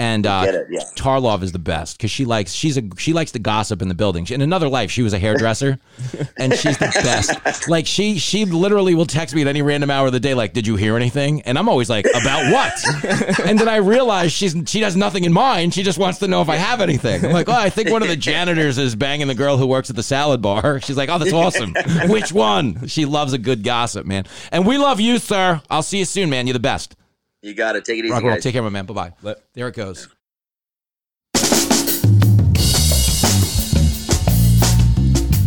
And 0.01 0.27
uh, 0.29 0.45
it, 0.47 0.67
yeah. 0.71 0.81
Tarlov 0.95 1.43
is 1.43 1.51
the 1.51 1.59
best 1.59 1.97
because 1.97 2.13
she 2.13 2.25
likes 2.25 2.53
she's 2.53 2.79
a 2.79 2.83
she 2.99 3.13
likes 3.13 3.33
to 3.33 3.41
gossip 3.41 3.83
in 3.83 3.89
the 3.89 3.97
building. 3.97 4.25
She- 4.25 4.35
In 4.35 4.43
another 4.43 4.69
life, 4.69 4.93
she 4.93 5.03
was 5.03 5.13
a 5.13 5.19
hairdresser, 5.19 5.81
and 6.37 6.55
she's 6.55 6.79
the 6.79 6.87
best. 7.03 7.69
Like 7.69 7.85
she 7.85 8.17
she 8.21 8.45
literally 8.45 8.95
will 8.95 9.07
text 9.07 9.35
me 9.35 9.43
at 9.43 9.49
any 9.49 9.61
random 9.61 9.91
hour 9.91 10.07
of 10.07 10.13
the 10.13 10.21
day, 10.21 10.35
like, 10.35 10.53
"Did 10.53 10.69
you 10.69 10.77
hear 10.77 10.95
anything?" 10.95 11.43
And 11.43 11.59
I'm 11.59 11.69
always 11.69 11.91
like, 11.91 12.07
"About 12.15 12.53
what?" 12.53 13.41
and 13.45 13.59
then 13.59 13.69
I 13.69 13.77
realize 13.79 14.31
she's 14.31 14.55
she 14.67 14.83
has 14.83 14.95
nothing 14.95 15.25
in 15.25 15.33
mind. 15.33 15.75
She 15.75 15.83
just 15.83 15.99
wants 15.99 16.21
to 16.21 16.29
know 16.29 16.43
if 16.43 16.49
I 16.49 16.55
have 16.57 16.81
anything. 16.81 17.25
I'm 17.25 17.33
like, 17.33 17.49
"Oh, 17.49 17.53
I 17.53 17.69
think 17.69 17.91
one 17.91 18.03
of 18.03 18.09
the 18.09 18.17
janitors 18.17 18.79
is 18.79 18.95
banging 18.95 19.27
the 19.27 19.35
girl 19.35 19.57
who 19.57 19.67
works 19.67 19.91
at 19.91 19.97
the 19.97 20.05
salad 20.05 20.41
bar." 20.41 20.81
She's 20.81 20.97
like, 20.97 21.09
"Oh, 21.09 21.19
that's 21.19 21.33
awesome. 21.33 21.75
Which 22.09 22.31
one?" 22.33 22.87
She 22.87 23.05
loves 23.05 23.33
a 23.33 23.39
good 23.39 23.65
gossip, 23.65 24.07
man. 24.07 24.27
And 24.53 24.65
we 24.65 24.79
love 24.79 25.01
you, 25.01 25.19
sir. 25.19 25.61
I'll 25.69 25.83
see 25.83 25.99
you 25.99 26.05
soon, 26.05 26.31
man. 26.31 26.47
You're 26.47 26.53
the 26.55 26.61
best. 26.61 26.95
You 27.43 27.55
got 27.55 27.73
to 27.73 27.81
take 27.81 27.99
it 27.99 28.05
easy, 28.05 28.11
Rock 28.11 28.19
and 28.21 28.27
roll. 28.29 28.37
guys. 28.37 28.43
Take 28.43 28.53
care, 28.55 28.63
my 28.63 28.69
man. 28.69 28.87
Bye 28.87 29.13
bye. 29.23 29.35
There 29.55 29.69
it 29.69 29.75
goes. 29.75 30.09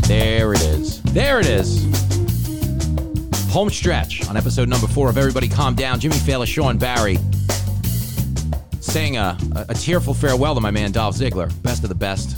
There 0.08 0.54
it 0.54 0.62
is. 0.62 1.02
There 1.04 1.40
it 1.40 1.46
is. 1.46 1.84
Home 3.52 3.70
stretch 3.70 4.28
on 4.28 4.36
episode 4.36 4.68
number 4.68 4.88
four 4.88 5.10
of 5.10 5.18
Everybody 5.18 5.48
Calm 5.48 5.76
Down. 5.76 6.00
Jimmy 6.00 6.16
Failla, 6.18 6.46
Sean 6.48 6.78
Barry 6.78 7.18
saying 8.82 9.16
a, 9.18 9.38
a, 9.56 9.66
a 9.70 9.74
tearful 9.74 10.14
farewell 10.14 10.54
to 10.56 10.60
my 10.62 10.72
man 10.72 10.92
Dolph 10.92 11.16
Ziggler. 11.16 11.50
Best 11.64 11.84
of 11.84 11.90
the 11.90 11.96
best. 11.96 12.38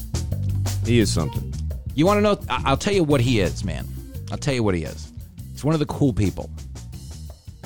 He 0.86 1.00
is 1.00 1.12
something. 1.12 1.52
You 1.96 2.06
want 2.06 2.18
to 2.18 2.22
know? 2.22 2.40
I- 2.50 2.64
I'll 2.66 2.78
tell 2.78 2.94
you 2.94 3.04
what 3.04 3.22
he 3.22 3.40
is, 3.40 3.64
man. 3.64 3.88
I'll 4.32 4.38
tell 4.38 4.54
you 4.54 4.62
what 4.64 4.76
he 4.76 4.84
is. 4.84 5.12
He's 5.52 5.64
one 5.64 5.74
of 5.74 5.80
the 5.80 5.86
cool 5.88 6.14
people. 6.14 6.50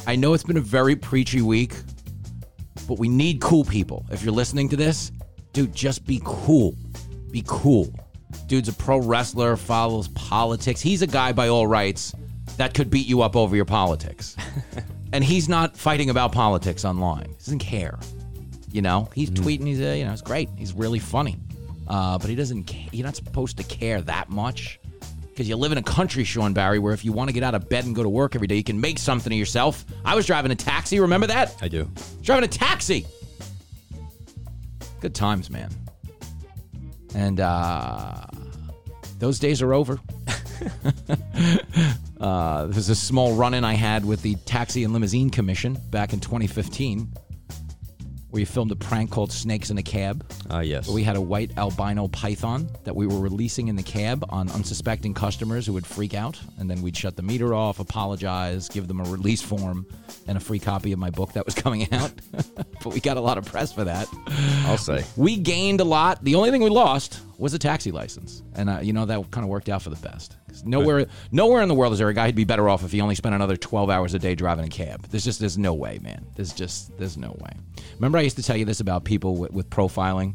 I 0.08 0.16
know 0.16 0.34
it's 0.34 0.44
been 0.44 0.56
a 0.56 0.62
very 0.62 0.96
preachy 0.96 1.42
week, 1.42 1.74
but 2.88 2.98
we 2.98 3.10
need 3.10 3.42
cool 3.42 3.66
people. 3.66 4.06
If 4.10 4.24
you're 4.24 4.34
listening 4.34 4.70
to 4.70 4.78
this, 4.78 5.12
dude, 5.52 5.76
just 5.76 6.08
be 6.08 6.22
cool. 6.24 6.76
Be 7.30 7.44
cool. 7.46 7.94
Dude's 8.46 8.70
a 8.70 8.74
pro 8.74 9.00
wrestler, 9.00 9.58
follows 9.58 10.08
politics. 10.08 10.80
He's 10.80 11.02
a 11.02 11.08
guy 11.08 11.34
by 11.34 11.50
all 11.50 11.68
rights 11.68 12.14
that 12.56 12.74
could 12.74 12.90
beat 12.90 13.06
you 13.06 13.22
up 13.22 13.36
over 13.36 13.54
your 13.54 13.66
politics. 13.66 14.38
and 15.12 15.26
he's 15.26 15.50
not 15.50 15.76
fighting 15.76 16.10
about 16.10 16.32
politics 16.32 16.86
online. 16.86 17.26
He 17.28 17.36
doesn't 17.36 17.60
care. 17.60 18.00
You 18.72 18.84
know, 18.84 19.10
he's 19.14 19.30
tweeting. 19.30 19.68
He's 19.68 19.82
uh, 19.82 19.94
you 19.98 20.06
know, 20.06 20.14
it's 20.14 20.22
great. 20.22 20.48
He's 20.56 20.72
really 20.72 21.00
funny, 21.00 21.36
uh, 21.90 22.18
but 22.18 22.30
he 22.30 22.36
doesn't. 22.36 22.66
Ca- 22.66 22.90
you're 22.94 23.06
not 23.06 23.18
supposed 23.18 23.58
to 23.58 23.64
care 23.64 24.02
that 24.04 24.30
much 24.30 24.80
because 25.38 25.48
you 25.48 25.56
live 25.56 25.72
in 25.72 25.78
a 25.78 25.84
country, 25.84 26.24
Sean 26.24 26.52
Barry, 26.54 26.80
where 26.80 26.96
if 26.96 27.06
you 27.06 27.14
want 27.14 27.30
to 27.30 27.34
get 27.34 27.44
out 27.44 27.54
of 27.54 27.70
bed 27.70 27.86
and 27.86 27.96
go 27.96 28.02
to 28.02 28.10
work 28.10 28.34
every 28.34 28.48
day, 28.48 28.56
you 28.56 28.64
can 28.64 28.82
make 28.82 28.98
something 28.98 29.32
of 29.32 29.38
yourself. 29.38 29.86
I 30.04 30.16
was 30.16 30.26
driving 30.26 30.52
a 30.52 30.56
taxi. 30.56 31.00
Remember 31.00 31.28
that? 31.28 31.56
I 31.62 31.68
do. 31.68 31.88
Driving 32.24 32.46
a 32.46 32.48
taxi. 32.48 33.06
Good 35.00 35.14
times, 35.14 35.52
man. 35.52 35.70
And 37.14 37.40
uh, 37.40 38.26
those 39.20 39.38
days 39.38 39.62
are 39.62 39.76
over. 39.76 40.00
uh, 42.20 42.66
there's 42.66 42.90
a 42.90 42.96
small 42.96 43.36
run 43.36 43.54
in 43.54 43.64
I 43.64 43.74
had 43.76 44.06
with 44.06 44.24
the 44.24 44.34
Taxi 44.48 44.84
and 44.86 44.92
Limousine 44.92 45.30
Commission 45.30 45.78
back 45.92 46.14
in 46.14 46.20
2015, 46.20 47.14
where 48.30 48.40
you 48.42 48.46
filmed 48.46 48.72
a 48.72 48.76
prank 48.76 49.10
called 49.10 49.32
Snakes 49.32 49.70
in 49.70 49.78
a 49.78 49.84
Cab. 49.84 50.26
Ah, 50.50 50.60
yes. 50.60 50.88
Where 50.88 50.96
we 50.96 51.04
had 51.04 51.16
a 51.16 51.22
white 51.22 51.58
albino 51.58 52.08
python 52.08 52.70
that 52.84 52.96
we 52.96 53.08
were 53.08 53.20
releasing 53.20 53.68
in 53.68 53.76
the 53.76 53.84
cab 53.84 54.26
on 54.30 54.50
unsuspecting 54.52 55.14
customers 55.14 55.66
who 55.66 55.74
would 55.74 55.86
freak 55.86 56.14
out. 56.14 56.40
And 56.60 56.70
then 56.70 56.82
we'd 56.82 56.98
shut 56.98 57.16
the 57.16 57.22
meter 57.22 57.54
off, 57.54 57.80
apologize, 57.80 58.68
give 58.68 58.88
them 58.88 59.00
a 59.00 59.06
release 59.06 59.42
form, 59.42 59.86
and 60.28 60.38
a 60.38 60.42
free 60.42 60.60
copy 60.60 60.92
of 60.92 61.00
my 61.00 61.10
book 61.10 61.34
that 61.34 61.46
was 61.46 61.56
coming 61.64 61.92
out. 61.94 62.12
but 62.84 62.94
we 62.94 63.00
got 63.00 63.18
a 63.18 63.22
lot 63.22 63.38
of 63.38 63.46
press 63.46 63.72
for 63.72 63.86
that. 63.86 64.08
I'll 64.66 64.78
say. 64.78 65.06
We 65.16 65.38
gained 65.38 65.80
a 65.80 65.86
lot. 65.86 66.24
The 66.24 66.36
only 66.36 66.52
thing 66.52 66.62
we 66.62 66.70
lost 66.70 67.22
was 67.38 67.54
a 67.54 67.60
taxi 67.60 67.92
license, 67.92 68.42
and 68.56 68.70
uh, 68.70 68.80
you 68.82 68.94
know 68.94 69.06
that 69.06 69.32
kind 69.32 69.44
of 69.44 69.50
worked 69.50 69.70
out 69.70 69.82
for 69.82 69.90
the 69.90 69.96
best. 69.98 70.36
'Cause 70.48 70.64
nowhere, 70.66 71.06
nowhere 71.32 71.62
in 71.62 71.70
the 71.70 71.76
world 71.76 71.94
is 71.94 72.00
there 72.00 72.10
a 72.10 72.14
guy 72.14 72.26
who'd 72.26 72.36
be 72.36 72.44
better 72.46 72.68
off 72.68 72.84
if 72.84 72.92
he 72.92 73.00
only 73.02 73.16
spent 73.16 73.36
another 73.36 73.56
twelve 73.58 73.90
hours 73.90 74.14
a 74.14 74.20
day 74.20 74.34
driving 74.36 74.66
a 74.66 74.70
cab. 74.70 75.08
There's 75.10 75.24
just 75.24 75.40
there's 75.40 75.58
no 75.58 75.74
way, 75.74 76.00
man. 76.02 76.26
There's 76.36 76.52
just 76.54 76.98
there's 76.98 77.18
no 77.18 77.30
way. 77.40 77.52
Remember, 77.96 78.18
I 78.18 78.22
used 78.22 78.38
to 78.38 78.44
tell 78.44 78.58
you 78.58 78.66
this 78.66 78.80
about 78.80 79.04
people 79.04 79.36
with, 79.36 79.52
with 79.52 79.70
profiling. 79.70 80.34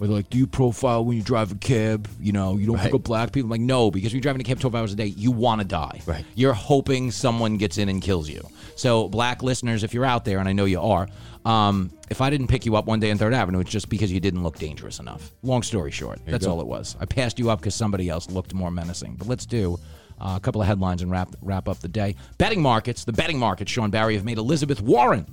Where 0.00 0.08
they're 0.08 0.16
like, 0.16 0.30
do 0.30 0.38
you 0.38 0.46
profile 0.46 1.04
when 1.04 1.18
you 1.18 1.22
drive 1.22 1.52
a 1.52 1.56
cab? 1.56 2.08
You 2.18 2.32
know, 2.32 2.56
you 2.56 2.64
don't 2.64 2.80
pick 2.80 2.94
up 2.94 3.02
black 3.02 3.32
people. 3.32 3.48
I'm 3.48 3.50
like, 3.50 3.60
no, 3.60 3.90
because 3.90 4.14
you're 4.14 4.22
driving 4.22 4.40
a 4.40 4.44
cab 4.44 4.58
12 4.58 4.74
hours 4.74 4.92
a 4.94 4.96
day, 4.96 5.04
you 5.04 5.30
want 5.30 5.60
to 5.60 5.66
die. 5.66 6.00
Right. 6.06 6.24
You're 6.34 6.54
hoping 6.54 7.10
someone 7.10 7.58
gets 7.58 7.76
in 7.76 7.90
and 7.90 8.00
kills 8.00 8.26
you. 8.26 8.48
So, 8.76 9.08
black 9.08 9.42
listeners, 9.42 9.84
if 9.84 9.92
you're 9.92 10.06
out 10.06 10.24
there, 10.24 10.38
and 10.38 10.48
I 10.48 10.54
know 10.54 10.64
you 10.64 10.80
are, 10.80 11.06
um, 11.44 11.92
if 12.08 12.22
I 12.22 12.30
didn't 12.30 12.46
pick 12.46 12.64
you 12.64 12.76
up 12.76 12.86
one 12.86 12.98
day 12.98 13.10
in 13.10 13.18
Third 13.18 13.34
Avenue, 13.34 13.60
it's 13.60 13.70
just 13.70 13.90
because 13.90 14.10
you 14.10 14.20
didn't 14.20 14.42
look 14.42 14.56
dangerous 14.56 15.00
enough. 15.00 15.32
Long 15.42 15.62
story 15.62 15.90
short, 15.90 16.18
that's 16.24 16.46
go. 16.46 16.52
all 16.52 16.62
it 16.62 16.66
was. 16.66 16.96
I 16.98 17.04
passed 17.04 17.38
you 17.38 17.50
up 17.50 17.60
because 17.60 17.74
somebody 17.74 18.08
else 18.08 18.30
looked 18.30 18.54
more 18.54 18.70
menacing. 18.70 19.16
But 19.16 19.28
let's 19.28 19.44
do 19.44 19.78
uh, 20.18 20.32
a 20.34 20.40
couple 20.40 20.62
of 20.62 20.66
headlines 20.66 21.02
and 21.02 21.10
wrap 21.10 21.28
wrap 21.42 21.68
up 21.68 21.80
the 21.80 21.88
day. 21.88 22.16
Betting 22.38 22.62
markets, 22.62 23.04
the 23.04 23.12
betting 23.12 23.38
markets, 23.38 23.70
Sean 23.70 23.90
Barry 23.90 24.14
have 24.14 24.24
made 24.24 24.38
Elizabeth 24.38 24.80
Warren 24.80 25.26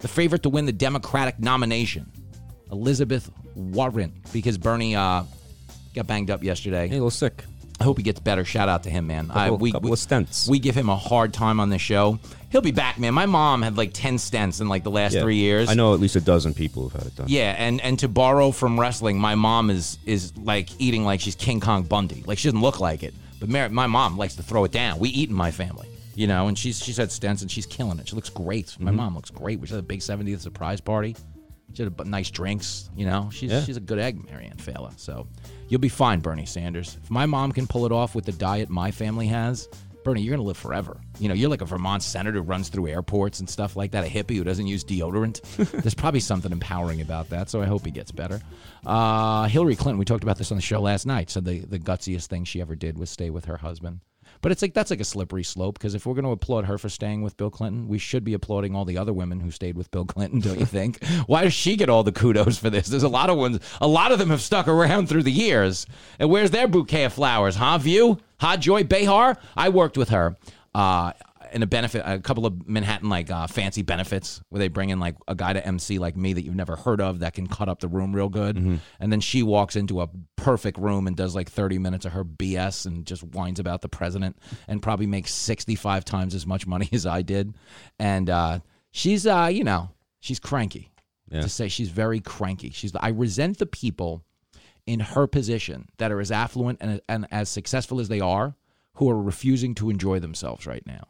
the 0.00 0.08
favorite 0.08 0.42
to 0.42 0.48
win 0.48 0.66
the 0.66 0.72
Democratic 0.72 1.38
nomination. 1.38 2.10
Elizabeth 2.72 3.30
Warren, 3.54 4.12
because 4.32 4.58
Bernie 4.58 4.96
uh, 4.96 5.24
got 5.94 6.06
banged 6.06 6.30
up 6.30 6.42
yesterday. 6.42 6.88
A 6.88 6.92
little 6.92 7.10
sick. 7.10 7.44
I 7.80 7.84
hope 7.84 7.96
he 7.96 8.02
gets 8.02 8.20
better. 8.20 8.44
Shout 8.44 8.68
out 8.68 8.84
to 8.84 8.90
him, 8.90 9.06
man. 9.08 9.30
I, 9.30 9.50
we, 9.50 9.72
couple 9.72 9.90
we, 9.90 9.92
of 9.94 9.98
stents. 9.98 10.48
we 10.48 10.58
give 10.58 10.74
him 10.76 10.88
a 10.88 10.96
hard 10.96 11.32
time 11.34 11.58
on 11.58 11.68
the 11.68 11.78
show. 11.78 12.18
He'll 12.50 12.60
be 12.60 12.70
back, 12.70 12.98
man. 12.98 13.12
My 13.12 13.26
mom 13.26 13.62
had 13.62 13.76
like 13.76 13.92
10 13.92 14.16
stents 14.16 14.60
in 14.60 14.68
like 14.68 14.84
the 14.84 14.90
last 14.90 15.14
Yeah. 15.14 15.22
three 15.22 15.36
years. 15.36 15.68
I 15.68 15.74
know 15.74 15.92
at 15.94 16.00
least 16.00 16.14
a 16.16 16.20
dozen 16.20 16.54
people 16.54 16.88
have 16.88 17.02
had 17.02 17.06
it 17.12 17.16
done. 17.16 17.26
Yeah, 17.28 17.54
and 17.58 17.80
and 17.80 17.98
to 18.00 18.08
borrow 18.08 18.52
from 18.52 18.78
wrestling, 18.78 19.18
my 19.18 19.34
mom 19.34 19.68
is 19.70 19.98
is 20.06 20.36
like 20.36 20.68
eating 20.80 21.04
like 21.04 21.20
she's 21.20 21.34
King 21.34 21.60
Kong 21.60 21.82
Bundy. 21.82 22.22
Like 22.26 22.38
she 22.38 22.48
doesn't 22.48 22.60
look 22.60 22.78
like 22.78 23.02
it, 23.02 23.14
but 23.40 23.48
Mar- 23.48 23.68
my 23.70 23.86
mom 23.86 24.16
likes 24.16 24.36
to 24.36 24.42
throw 24.42 24.64
it 24.64 24.70
down. 24.72 24.98
We 25.00 25.08
eat 25.08 25.30
in 25.30 25.34
my 25.34 25.50
family, 25.50 25.88
you 26.14 26.26
know. 26.28 26.46
And 26.46 26.56
she's 26.56 26.78
she's 26.78 26.98
had 26.98 27.08
stents 27.08 27.40
and 27.42 27.50
she's 27.50 27.66
killing 27.66 27.98
it. 27.98 28.08
She 28.08 28.14
looks 28.14 28.30
great. 28.30 28.76
My 28.78 28.92
Mhm. 28.92 28.96
mom 28.96 29.14
looks 29.16 29.30
great. 29.30 29.58
We 29.58 29.66
had 29.68 29.78
a 29.78 29.82
big 29.82 30.00
70th 30.00 30.40
surprise 30.40 30.80
party. 30.80 31.16
She 31.74 31.82
had 31.82 31.92
a, 31.98 32.04
nice 32.04 32.30
drinks, 32.30 32.90
you 32.96 33.06
know. 33.06 33.30
She's 33.32 33.50
Yeah. 33.50 33.62
she's 33.64 33.76
a 33.76 33.80
good 33.80 33.98
egg, 33.98 34.24
Marianne 34.30 34.56
Failla. 34.56 34.92
So 34.98 35.26
you'll 35.68 35.80
be 35.80 35.88
fine, 35.88 36.20
Bernie 36.20 36.46
Sanders. 36.46 36.98
If 37.02 37.10
my 37.10 37.26
mom 37.26 37.52
can 37.52 37.66
pull 37.66 37.86
it 37.86 37.92
off 37.92 38.14
with 38.14 38.24
the 38.24 38.32
diet 38.32 38.68
my 38.68 38.90
family 38.90 39.26
has, 39.28 39.68
Bernie, 40.04 40.20
you're 40.22 40.34
gonna 40.36 40.46
live 40.46 40.56
forever. 40.56 41.00
You 41.20 41.28
know, 41.28 41.34
you're 41.34 41.48
like 41.48 41.60
a 41.60 41.64
Vermont 41.64 42.02
senator 42.02 42.38
who 42.38 42.42
runs 42.42 42.68
through 42.68 42.88
airports 42.88 43.38
and 43.38 43.48
stuff 43.48 43.76
like 43.76 43.92
that. 43.92 44.04
A 44.04 44.08
hippie 44.08 44.36
who 44.36 44.42
doesn't 44.42 44.66
use 44.66 44.82
deodorant. 44.84 45.40
There's 45.82 45.94
probably 45.94 46.18
something 46.20 46.50
empowering 46.50 47.00
about 47.00 47.28
that. 47.30 47.48
So 47.48 47.62
I 47.62 47.66
hope 47.66 47.84
he 47.84 47.92
gets 47.92 48.10
better. 48.10 48.40
Uh, 48.84 49.44
Hillary 49.44 49.76
Clinton, 49.76 49.98
we 49.98 50.04
talked 50.04 50.24
about 50.24 50.38
this 50.38 50.50
on 50.50 50.56
the 50.58 50.62
show 50.62 50.80
last 50.80 51.06
night. 51.06 51.30
Said 51.30 51.44
the 51.44 51.60
the 51.60 51.78
gutsiest 51.78 52.26
thing 52.26 52.44
she 52.44 52.60
ever 52.60 52.74
did 52.74 52.98
was 52.98 53.10
stay 53.10 53.30
with 53.30 53.44
her 53.44 53.56
husband. 53.58 54.00
But 54.42 54.52
it's 54.52 54.60
like 54.60 54.74
that's 54.74 54.90
like 54.90 55.00
a 55.00 55.04
slippery 55.04 55.44
slope 55.44 55.78
because 55.78 55.94
if 55.94 56.04
we're 56.04 56.14
going 56.14 56.24
to 56.24 56.32
applaud 56.32 56.66
her 56.66 56.76
for 56.76 56.88
staying 56.88 57.22
with 57.22 57.36
Bill 57.36 57.50
Clinton, 57.50 57.88
we 57.88 57.98
should 57.98 58.24
be 58.24 58.34
applauding 58.34 58.74
all 58.74 58.84
the 58.84 58.98
other 58.98 59.12
women 59.12 59.40
who 59.40 59.50
stayed 59.50 59.76
with 59.76 59.90
Bill 59.92 60.04
Clinton. 60.04 60.40
Don't 60.40 60.58
you 60.58 60.66
think? 60.66 61.02
Why 61.26 61.44
does 61.44 61.54
she 61.54 61.76
get 61.76 61.88
all 61.88 62.02
the 62.02 62.12
kudos 62.12 62.58
for 62.58 62.68
this? 62.68 62.88
There's 62.88 63.04
a 63.04 63.08
lot 63.08 63.30
of 63.30 63.38
ones. 63.38 63.60
A 63.80 63.86
lot 63.86 64.12
of 64.12 64.18
them 64.18 64.30
have 64.30 64.42
stuck 64.42 64.68
around 64.68 65.08
through 65.08 65.22
the 65.22 65.32
years. 65.32 65.86
And 66.18 66.28
where's 66.28 66.50
their 66.50 66.66
bouquet 66.68 67.04
of 67.04 67.12
flowers? 67.12 67.56
Huh? 67.56 67.78
View, 67.78 68.18
Ha 68.40 68.56
Joy 68.56 68.84
Behar. 68.84 69.38
I 69.56 69.68
worked 69.68 69.96
with 69.96 70.08
her. 70.08 70.36
Uh, 70.74 71.12
in 71.52 71.62
a 71.62 71.66
benefit, 71.66 72.02
a 72.04 72.18
couple 72.18 72.46
of 72.46 72.66
Manhattan 72.66 73.08
like 73.08 73.30
uh, 73.30 73.46
fancy 73.46 73.82
benefits 73.82 74.40
where 74.48 74.58
they 74.58 74.68
bring 74.68 74.90
in 74.90 74.98
like 75.00 75.16
a 75.28 75.34
guy 75.34 75.52
to 75.52 75.66
MC 75.66 75.98
like 75.98 76.16
me 76.16 76.32
that 76.32 76.42
you've 76.42 76.54
never 76.54 76.76
heard 76.76 77.00
of 77.00 77.20
that 77.20 77.34
can 77.34 77.46
cut 77.46 77.68
up 77.68 77.80
the 77.80 77.88
room 77.88 78.14
real 78.14 78.28
good, 78.28 78.56
and 79.00 79.12
then 79.12 79.20
she 79.20 79.42
walks 79.42 79.76
into 79.76 80.00
a 80.00 80.08
perfect 80.36 80.78
room 80.78 81.06
and 81.06 81.16
does 81.16 81.34
like 81.34 81.50
thirty 81.50 81.78
minutes 81.78 82.04
of 82.04 82.12
her 82.12 82.24
BS 82.24 82.86
and 82.86 83.06
just 83.06 83.22
whines 83.22 83.60
about 83.60 83.82
the 83.82 83.88
president 83.88 84.38
and 84.68 84.82
probably 84.82 85.06
makes 85.06 85.32
sixty 85.32 85.74
five 85.74 86.04
times 86.04 86.34
as 86.34 86.46
much 86.46 86.66
money 86.66 86.88
as 86.92 87.06
I 87.06 87.22
did, 87.22 87.54
and 87.98 88.28
uh, 88.30 88.58
she's 88.90 89.26
uh, 89.26 89.48
you 89.52 89.64
know 89.64 89.90
she's 90.20 90.40
cranky. 90.40 90.90
To 91.42 91.48
say. 91.48 91.68
She's 91.68 91.88
very 91.88 92.20
cranky. 92.20 92.70
She's 92.70 92.94
I 92.94 93.08
resent 93.08 93.58
the 93.58 93.66
people 93.66 94.22
in 94.86 95.00
her 95.00 95.26
position 95.26 95.88
that 95.98 96.12
are 96.12 96.20
as 96.20 96.30
affluent 96.30 96.78
and, 96.80 97.00
and 97.08 97.26
as 97.30 97.48
successful 97.48 98.00
as 98.00 98.08
they 98.08 98.20
are 98.20 98.56
who 98.94 99.08
are 99.08 99.20
refusing 99.22 99.74
to 99.76 99.90
enjoy 99.90 100.18
themselves 100.18 100.66
right 100.66 100.86
now 100.86 101.06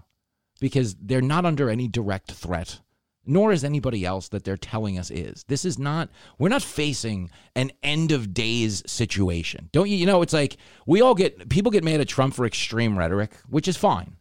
because 0.63 0.95
they're 0.95 1.21
not 1.21 1.45
under 1.45 1.69
any 1.69 1.89
direct 1.89 2.31
threat 2.31 2.79
nor 3.25 3.53
is 3.53 3.65
anybody 3.65 4.05
else 4.05 4.29
that 4.29 4.45
they're 4.45 4.57
telling 4.57 4.99
us 4.99 5.11
is. 5.11 5.45
This 5.49 5.65
is 5.65 5.79
not 5.79 6.09
we're 6.39 6.49
not 6.49 6.63
facing 6.63 7.31
an 7.55 7.71
end 7.83 8.13
of 8.13 8.33
days 8.33 8.83
situation. 8.87 9.69
Don't 9.73 9.89
you 9.89 9.97
you 9.97 10.07
know 10.07 10.23
it's 10.23 10.33
like 10.33 10.57
we 10.87 11.03
all 11.03 11.15
get 11.15 11.49
people 11.49 11.71
get 11.73 11.85
mad 11.85 12.01
at 12.01 12.09
trump 12.09 12.35
for 12.35 12.47
extreme 12.47 12.97
rhetoric 12.97 13.33
which 13.49 13.67
is 13.69 13.77
fine. 13.77 14.17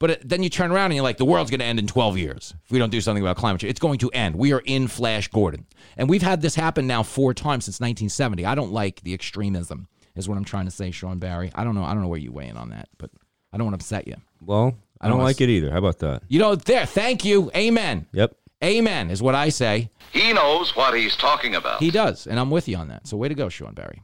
But 0.00 0.28
then 0.28 0.42
you 0.42 0.50
turn 0.50 0.72
around 0.72 0.86
and 0.86 0.94
you're 0.94 1.04
like 1.04 1.16
the 1.16 1.24
world's 1.24 1.50
going 1.50 1.60
to 1.60 1.66
end 1.66 1.78
in 1.78 1.86
12 1.86 2.18
years 2.18 2.54
if 2.64 2.72
we 2.72 2.80
don't 2.80 2.90
do 2.90 3.00
something 3.00 3.22
about 3.22 3.36
climate 3.36 3.60
change. 3.60 3.70
It's 3.70 3.80
going 3.80 3.98
to 4.00 4.10
end. 4.10 4.34
We 4.34 4.52
are 4.52 4.62
in 4.64 4.88
flash 4.88 5.28
gordon. 5.28 5.66
And 5.96 6.10
we've 6.10 6.22
had 6.22 6.42
this 6.42 6.56
happen 6.56 6.88
now 6.88 7.04
four 7.04 7.34
times 7.34 7.66
since 7.66 7.80
1970 7.80 8.44
i 8.44 8.54
don't 8.56 8.72
like 8.72 9.00
the 9.02 9.14
extremism 9.14 9.86
is 10.16 10.28
what 10.28 10.36
i'm 10.36 10.44
trying 10.44 10.64
to 10.64 10.72
say 10.72 10.90
sean 10.90 11.18
barry. 11.18 11.52
I 11.54 11.62
don't 11.62 11.74
know 11.74 11.84
i 11.84 11.92
don't 11.92 12.02
know 12.02 12.08
where 12.08 12.18
you 12.18 12.32
weigh 12.32 12.48
in 12.48 12.56
on 12.56 12.70
that 12.70 12.88
but 12.98 13.10
i 13.52 13.56
don't 13.56 13.66
want 13.66 13.78
to 13.78 13.82
upset 13.84 14.06
you. 14.06 14.16
Well, 14.40 14.76
I 15.04 15.08
don't 15.08 15.22
like 15.22 15.40
it 15.40 15.48
either. 15.50 15.70
How 15.70 15.78
about 15.78 15.98
that? 16.00 16.22
you 16.28 16.38
know 16.38 16.54
there 16.56 16.86
thank 16.86 17.24
you 17.24 17.50
amen 17.54 18.06
Yep. 18.12 18.34
Amen 18.62 19.10
is 19.10 19.20
what 19.20 19.34
I 19.34 19.50
say. 19.50 19.90
He 20.10 20.32
knows 20.32 20.74
what 20.74 20.94
he's 20.96 21.16
talking 21.16 21.54
about. 21.54 21.80
He 21.82 21.90
does, 21.90 22.26
and 22.26 22.40
I'm 22.40 22.50
with 22.50 22.66
you 22.66 22.76
on 22.78 22.88
that. 22.88 23.06
So 23.06 23.16
way 23.18 23.28
to 23.28 23.34
go, 23.34 23.50
Sean 23.50 23.74
Barry. 23.74 24.00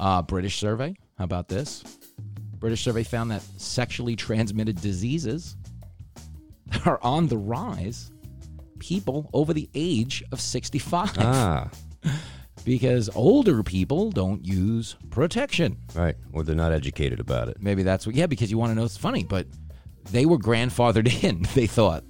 Uh, 0.00 0.22
British 0.22 0.58
survey. 0.58 0.96
How 1.16 1.24
about 1.24 1.48
this? 1.48 1.84
British 2.58 2.82
survey 2.82 3.04
found 3.04 3.30
that 3.30 3.42
sexually 3.56 4.16
transmitted 4.16 4.80
diseases 4.80 5.56
are 6.84 6.98
on 7.02 7.28
the 7.28 7.36
rise. 7.36 8.10
People 8.80 9.30
over 9.32 9.52
the 9.52 9.68
age 9.74 10.24
of 10.32 10.40
65. 10.40 11.12
Ah, 11.18 11.70
Because 12.64 13.10
older 13.14 13.62
people 13.62 14.10
don't 14.10 14.44
use 14.46 14.96
protection. 15.10 15.78
right. 15.94 16.16
Or 16.32 16.42
they're 16.44 16.54
not 16.54 16.72
educated 16.72 17.18
about 17.20 17.48
it. 17.48 17.56
Maybe 17.60 17.82
that's 17.82 18.06
what, 18.06 18.14
yeah, 18.14 18.26
because 18.26 18.50
you 18.50 18.58
want 18.58 18.70
to 18.70 18.74
know 18.74 18.84
it's 18.84 18.96
funny, 18.96 19.24
but 19.24 19.46
they 20.10 20.26
were 20.26 20.38
grandfathered 20.38 21.24
in, 21.24 21.42
they 21.54 21.66
thought. 21.66 22.04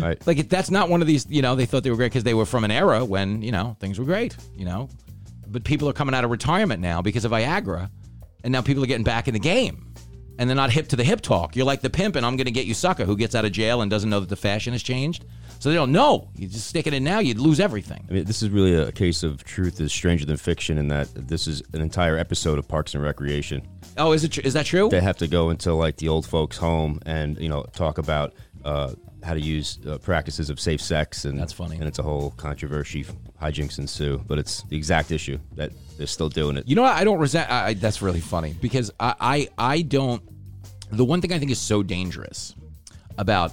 Right. 0.00 0.24
Like 0.26 0.48
that's 0.48 0.70
not 0.70 0.88
one 0.88 1.02
of 1.02 1.06
these. 1.06 1.26
You 1.28 1.42
know, 1.42 1.54
they 1.54 1.66
thought 1.66 1.82
they 1.82 1.90
were 1.90 1.96
great 1.96 2.06
because 2.06 2.24
they 2.24 2.32
were 2.32 2.46
from 2.46 2.64
an 2.64 2.70
era 2.70 3.04
when 3.04 3.42
you 3.42 3.52
know 3.52 3.76
things 3.80 3.98
were 3.98 4.06
great. 4.06 4.34
You 4.54 4.64
know, 4.64 4.88
but 5.46 5.62
people 5.62 5.88
are 5.90 5.92
coming 5.92 6.14
out 6.14 6.24
of 6.24 6.30
retirement 6.30 6.80
now 6.80 7.02
because 7.02 7.26
of 7.26 7.32
Viagra, 7.32 7.90
and 8.44 8.50
now 8.52 8.62
people 8.62 8.82
are 8.82 8.86
getting 8.86 9.04
back 9.04 9.28
in 9.28 9.34
the 9.34 9.40
game, 9.40 9.92
and 10.38 10.48
they're 10.48 10.56
not 10.56 10.70
hip 10.70 10.88
to 10.88 10.96
the 10.96 11.04
hip 11.04 11.20
talk. 11.20 11.56
You're 11.56 11.66
like 11.66 11.80
the 11.80 11.90
pimp, 11.90 12.16
and 12.16 12.24
I'm 12.24 12.36
going 12.36 12.46
to 12.46 12.52
get 12.52 12.66
you 12.66 12.74
sucker 12.74 13.04
who 13.04 13.16
gets 13.16 13.34
out 13.34 13.44
of 13.44 13.52
jail 13.52 13.82
and 13.82 13.90
doesn't 13.90 14.08
know 14.08 14.20
that 14.20 14.28
the 14.28 14.36
fashion 14.36 14.72
has 14.72 14.82
changed. 14.82 15.24
So 15.58 15.68
they 15.68 15.74
don't 15.74 15.90
know. 15.90 16.28
You 16.36 16.46
just 16.46 16.68
stick 16.68 16.86
it 16.86 16.94
in 16.94 17.02
now, 17.02 17.18
you'd 17.18 17.40
lose 17.40 17.58
everything. 17.58 18.06
I 18.08 18.12
mean, 18.12 18.24
this 18.24 18.42
is 18.42 18.50
really 18.50 18.74
a 18.74 18.92
case 18.92 19.24
of 19.24 19.42
truth 19.42 19.80
is 19.80 19.92
stranger 19.92 20.24
than 20.24 20.36
fiction 20.36 20.78
in 20.78 20.86
that 20.88 21.08
this 21.14 21.48
is 21.48 21.62
an 21.72 21.80
entire 21.80 22.16
episode 22.16 22.58
of 22.60 22.68
Parks 22.68 22.94
and 22.94 23.02
Recreation. 23.02 23.66
Oh, 23.98 24.12
is 24.12 24.24
it? 24.24 24.32
tr- 24.32 24.40
Is 24.40 24.54
that 24.54 24.66
true? 24.66 24.88
They 24.88 25.00
have 25.00 25.18
to 25.18 25.26
go 25.26 25.50
into 25.50 25.74
like 25.74 25.96
the 25.96 26.08
old 26.08 26.26
folks' 26.26 26.56
home 26.56 27.00
and 27.04 27.38
you 27.38 27.48
know 27.48 27.64
talk 27.74 27.98
about 27.98 28.34
uh, 28.64 28.92
how 29.22 29.34
to 29.34 29.40
use 29.40 29.78
uh, 29.86 29.98
practices 29.98 30.50
of 30.50 30.60
safe 30.60 30.80
sex, 30.80 31.24
and 31.24 31.38
That's 31.38 31.52
funny. 31.52 31.76
And 31.76 31.86
it's 31.86 31.98
a 31.98 32.02
whole 32.02 32.30
controversy, 32.32 33.04
hijinks 33.42 33.78
ensue. 33.78 34.22
But 34.26 34.38
it's 34.38 34.62
the 34.62 34.76
exact 34.76 35.10
issue 35.10 35.38
that 35.56 35.72
they're 35.96 36.06
still 36.06 36.28
doing 36.28 36.56
it. 36.56 36.68
You 36.68 36.76
know 36.76 36.82
what? 36.82 36.94
I 36.94 37.04
don't 37.04 37.18
resent. 37.18 37.50
I, 37.50 37.66
I, 37.66 37.74
that's 37.74 38.00
really 38.00 38.20
funny 38.20 38.54
because 38.60 38.90
I, 39.00 39.14
I 39.20 39.48
I 39.58 39.82
don't. 39.82 40.22
The 40.90 41.04
one 41.04 41.20
thing 41.20 41.32
I 41.32 41.38
think 41.38 41.50
is 41.50 41.58
so 41.58 41.82
dangerous 41.82 42.54
about 43.18 43.52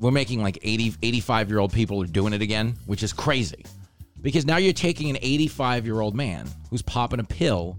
we're 0.00 0.10
making 0.10 0.42
like 0.42 0.58
80 0.62 0.94
85 1.02 1.48
year 1.48 1.58
old 1.58 1.72
people 1.72 2.02
are 2.02 2.06
doing 2.06 2.32
it 2.32 2.42
again, 2.42 2.74
which 2.86 3.02
is 3.02 3.12
crazy. 3.12 3.64
Because 4.20 4.46
now 4.46 4.56
you're 4.56 4.72
taking 4.72 5.10
an 5.10 5.18
85 5.20 5.84
year 5.84 6.00
old 6.00 6.14
man 6.14 6.48
who's 6.70 6.82
popping 6.82 7.20
a 7.20 7.24
pill 7.24 7.76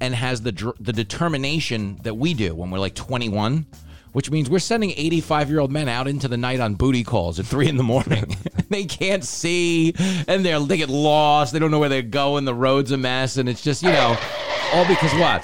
and 0.00 0.14
has 0.14 0.42
the 0.42 0.72
the 0.80 0.92
determination 0.92 1.98
that 2.02 2.14
we 2.14 2.34
do 2.34 2.54
when 2.54 2.70
we're 2.70 2.78
like 2.78 2.94
21, 2.94 3.66
which 4.12 4.30
means 4.30 4.48
we're 4.48 4.58
sending 4.58 4.90
85 4.90 5.50
year 5.50 5.60
old 5.60 5.70
men 5.70 5.88
out 5.88 6.08
into 6.08 6.28
the 6.28 6.36
night 6.36 6.60
on 6.60 6.74
booty 6.74 7.04
calls 7.04 7.38
at 7.38 7.46
three 7.46 7.68
in 7.68 7.76
the 7.76 7.82
morning. 7.82 8.36
they 8.70 8.84
can't 8.84 9.24
see 9.24 9.94
and 10.26 10.44
they're 10.44 10.60
they 10.60 10.76
get 10.76 10.88
lost. 10.88 11.52
They 11.52 11.58
don't 11.58 11.70
know 11.70 11.78
where 11.78 11.88
they're 11.88 12.02
going. 12.02 12.44
The 12.44 12.54
road's 12.54 12.90
a 12.92 12.96
mess, 12.96 13.36
and 13.36 13.48
it's 13.48 13.62
just 13.62 13.82
you 13.82 13.90
know 13.90 14.16
all 14.72 14.86
because 14.86 15.12
what? 15.14 15.42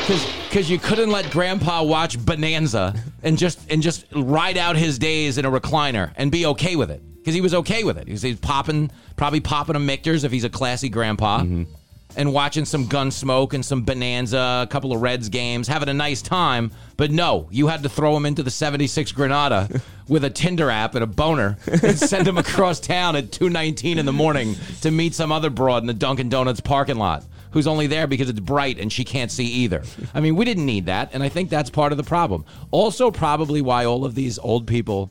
Because 0.00 0.26
cause 0.50 0.68
you 0.68 0.78
couldn't 0.78 1.10
let 1.10 1.30
Grandpa 1.30 1.82
watch 1.82 2.18
Bonanza 2.18 2.94
and 3.22 3.38
just 3.38 3.70
and 3.70 3.82
just 3.82 4.06
ride 4.12 4.58
out 4.58 4.76
his 4.76 4.98
days 4.98 5.38
in 5.38 5.44
a 5.44 5.50
recliner 5.50 6.12
and 6.16 6.32
be 6.32 6.46
okay 6.46 6.76
with 6.76 6.90
it. 6.90 7.02
Because 7.20 7.34
he 7.34 7.42
was 7.42 7.52
okay 7.52 7.84
with 7.84 7.98
it. 7.98 8.06
He 8.06 8.12
was, 8.12 8.22
he's 8.22 8.40
popping, 8.40 8.90
probably 9.16 9.40
popping 9.40 9.76
a 9.76 9.78
Michter's 9.78 10.24
if 10.24 10.32
he's 10.32 10.44
a 10.44 10.48
classy 10.48 10.88
grandpa, 10.88 11.40
mm-hmm. 11.40 11.64
And 12.16 12.32
watching 12.32 12.64
some 12.64 12.86
Gunsmoke 12.86 13.52
and 13.52 13.64
some 13.64 13.82
Bonanza, 13.82 14.64
a 14.64 14.66
couple 14.70 14.92
of 14.92 15.00
Reds 15.00 15.28
games, 15.28 15.68
having 15.68 15.88
a 15.88 15.94
nice 15.94 16.22
time. 16.22 16.70
But 16.96 17.10
no, 17.10 17.48
you 17.50 17.68
had 17.68 17.82
to 17.82 17.88
throw 17.88 18.16
him 18.16 18.26
into 18.26 18.42
the 18.42 18.50
'76 18.50 19.12
Granada 19.12 19.68
with 20.08 20.24
a 20.24 20.30
Tinder 20.30 20.70
app 20.70 20.94
and 20.94 21.04
a 21.04 21.06
boner 21.06 21.56
and 21.66 21.98
send 21.98 22.26
him 22.26 22.38
across 22.38 22.80
town 22.80 23.16
at 23.16 23.30
2:19 23.30 23.96
in 23.96 24.06
the 24.06 24.12
morning 24.12 24.56
to 24.82 24.90
meet 24.90 25.14
some 25.14 25.32
other 25.32 25.50
broad 25.50 25.82
in 25.82 25.86
the 25.86 25.94
Dunkin' 25.94 26.28
Donuts 26.28 26.60
parking 26.60 26.96
lot 26.96 27.24
who's 27.52 27.66
only 27.66 27.86
there 27.86 28.06
because 28.06 28.28
it's 28.28 28.40
bright 28.40 28.78
and 28.78 28.92
she 28.92 29.04
can't 29.04 29.30
see 29.30 29.44
either. 29.44 29.82
I 30.14 30.20
mean, 30.20 30.36
we 30.36 30.44
didn't 30.44 30.66
need 30.66 30.86
that, 30.86 31.10
and 31.12 31.22
I 31.22 31.28
think 31.28 31.50
that's 31.50 31.70
part 31.70 31.92
of 31.92 31.98
the 31.98 32.04
problem. 32.04 32.44
Also, 32.70 33.10
probably 33.10 33.60
why 33.60 33.84
all 33.84 34.04
of 34.04 34.14
these 34.14 34.38
old 34.38 34.66
people 34.66 35.10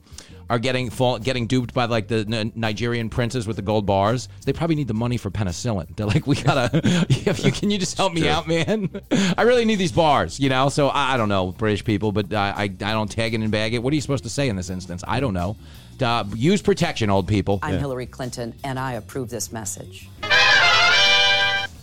are 0.49 0.59
getting 0.59 0.89
fall, 0.89 1.19
getting 1.19 1.45
duped 1.45 1.73
by 1.73 1.85
like 1.85 2.07
the 2.07 2.25
N- 2.31 2.51
Nigerian 2.55 3.09
princes 3.09 3.45
with 3.45 3.55
the 3.55 3.61
gold 3.61 3.85
bars. 3.85 4.27
They 4.45 4.53
probably 4.53 4.75
need 4.75 4.87
the 4.87 4.93
money 4.93 5.17
for 5.17 5.29
penicillin. 5.29 5.95
They're 5.95 6.07
like, 6.07 6.25
we 6.25 6.35
gotta. 6.41 6.69
if 7.09 7.45
you 7.45 7.51
can 7.51 7.69
you 7.69 7.77
just 7.77 7.97
help 7.97 8.13
me 8.13 8.27
out, 8.27 8.47
man? 8.47 8.89
I 9.37 9.43
really 9.43 9.65
need 9.65 9.75
these 9.75 9.91
bars, 9.91 10.39
you 10.39 10.49
know. 10.49 10.69
So 10.69 10.87
I, 10.89 11.13
I 11.13 11.17
don't 11.17 11.29
know, 11.29 11.51
British 11.51 11.83
people, 11.83 12.11
but 12.11 12.33
I, 12.33 12.49
I 12.49 12.63
I 12.63 12.67
don't 12.67 13.11
tag 13.11 13.33
it 13.33 13.41
and 13.41 13.51
bag 13.51 13.73
it. 13.73 13.83
What 13.83 13.91
are 13.91 13.95
you 13.95 14.01
supposed 14.01 14.23
to 14.23 14.29
say 14.29 14.49
in 14.49 14.55
this 14.55 14.69
instance? 14.69 15.03
I 15.07 15.19
don't 15.19 15.33
know. 15.33 15.55
Uh, 16.01 16.23
use 16.33 16.61
protection, 16.61 17.09
old 17.09 17.27
people. 17.27 17.59
I'm 17.61 17.77
Hillary 17.77 18.05
Clinton, 18.05 18.55
and 18.63 18.79
I 18.79 18.93
approve 18.93 19.29
this 19.29 19.51
message. 19.51 20.09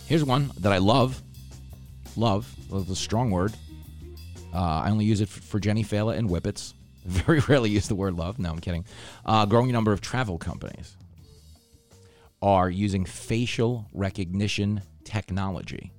Here's 0.07 0.23
one 0.23 0.51
that 0.59 0.71
I 0.73 0.77
love. 0.79 1.21
Love 2.15 2.51
is 2.73 2.89
a 2.89 2.95
strong 2.95 3.29
word. 3.29 3.53
Uh, 4.53 4.57
I 4.57 4.89
only 4.89 5.05
use 5.05 5.21
it 5.21 5.29
f- 5.29 5.43
for 5.43 5.59
Jenny 5.59 5.83
Failla 5.83 6.17
and 6.17 6.29
Whippets. 6.29 6.73
Very 7.25 7.39
rarely 7.39 7.69
use 7.69 7.87
the 7.87 7.95
word 7.95 8.15
love. 8.15 8.37
No, 8.37 8.49
I'm 8.49 8.59
kidding. 8.59 8.85
Uh, 9.25 9.45
growing 9.45 9.71
number 9.71 9.93
of 9.93 10.01
travel 10.01 10.37
companies 10.37 10.97
are 12.41 12.69
using 12.69 13.05
facial 13.05 13.87
recognition 13.93 14.81
technology 15.03 15.93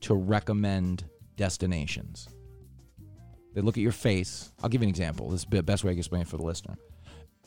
to 0.00 0.14
recommend 0.14 1.04
destinations. 1.36 2.28
They 3.54 3.60
look 3.60 3.76
at 3.76 3.82
your 3.82 3.92
face. 3.92 4.50
I'll 4.62 4.68
give 4.68 4.80
you 4.80 4.86
an 4.86 4.90
example. 4.90 5.28
This 5.28 5.40
is 5.40 5.46
the 5.48 5.62
best 5.62 5.84
way 5.84 5.90
I 5.90 5.94
can 5.94 6.00
explain 6.00 6.22
it 6.22 6.28
for 6.28 6.38
the 6.38 6.42
listener 6.42 6.76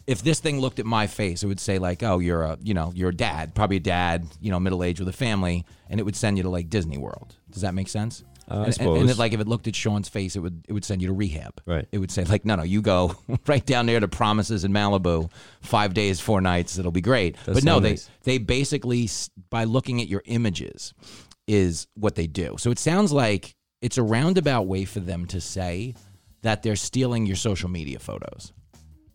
if 0.07 0.23
this 0.23 0.39
thing 0.39 0.59
looked 0.59 0.79
at 0.79 0.85
my 0.85 1.05
face, 1.05 1.43
it 1.43 1.47
would 1.47 1.59
say 1.59 1.77
like, 1.77 2.01
"Oh, 2.01 2.19
you're 2.19 2.41
a, 2.41 2.57
you 2.63 2.73
know, 2.73 2.91
you're 2.95 3.09
a 3.09 3.15
dad, 3.15 3.53
probably 3.53 3.77
a 3.77 3.81
dad, 3.81 4.25
you 4.39 4.49
know, 4.49 4.59
middle 4.59 4.83
aged 4.83 4.99
with 4.99 5.09
a 5.09 5.13
family," 5.13 5.65
and 5.89 5.99
it 5.99 6.03
would 6.03 6.15
send 6.15 6.37
you 6.37 6.43
to 6.43 6.49
like 6.49 6.69
Disney 6.69 6.97
World. 6.97 7.35
Does 7.51 7.61
that 7.61 7.75
make 7.75 7.89
sense? 7.89 8.23
Uh, 8.49 8.59
I 8.59 8.65
and, 8.65 8.79
and- 8.79 8.97
and 8.97 9.09
it, 9.09 9.17
like 9.17 9.33
if 9.33 9.39
it 9.39 9.47
looked 9.47 9.67
at 9.67 9.75
Sean's 9.75 10.07
face, 10.09 10.35
it 10.35 10.39
would 10.39 10.65
it 10.67 10.73
would 10.73 10.85
send 10.85 11.01
you 11.01 11.07
to 11.09 11.13
rehab. 11.13 11.61
Right. 11.65 11.87
It 11.91 11.97
would 11.97 12.11
say 12.11 12.23
like, 12.23 12.45
"No, 12.45 12.55
no, 12.55 12.63
you 12.63 12.81
go 12.81 13.15
right 13.47 13.65
down 13.65 13.85
there 13.87 13.99
to 13.99 14.07
Promises 14.07 14.63
in 14.63 14.71
Malibu, 14.71 15.29
five 15.61 15.93
days, 15.93 16.19
four 16.19 16.39
nights. 16.41 16.77
It'll 16.77 16.91
be 16.91 17.01
great." 17.01 17.35
Does 17.45 17.55
but 17.57 17.63
no, 17.63 17.73
sound 17.73 17.85
they 17.85 17.97
they 18.23 18.37
basically 18.37 19.09
by 19.49 19.65
looking 19.65 20.01
at 20.01 20.07
your 20.07 20.21
images 20.25 20.93
is 21.47 21.87
what 21.95 22.15
they 22.15 22.27
do. 22.27 22.55
So 22.57 22.71
it 22.71 22.79
sounds 22.79 23.11
like 23.11 23.55
it's 23.81 23.97
a 23.97 24.03
roundabout 24.03 24.67
way 24.67 24.85
for 24.85 24.99
them 24.99 25.25
to 25.27 25.39
say 25.41 25.95
that 26.41 26.63
they're 26.63 26.75
stealing 26.75 27.25
your 27.25 27.35
social 27.35 27.69
media 27.69 27.99
photos. 27.99 28.53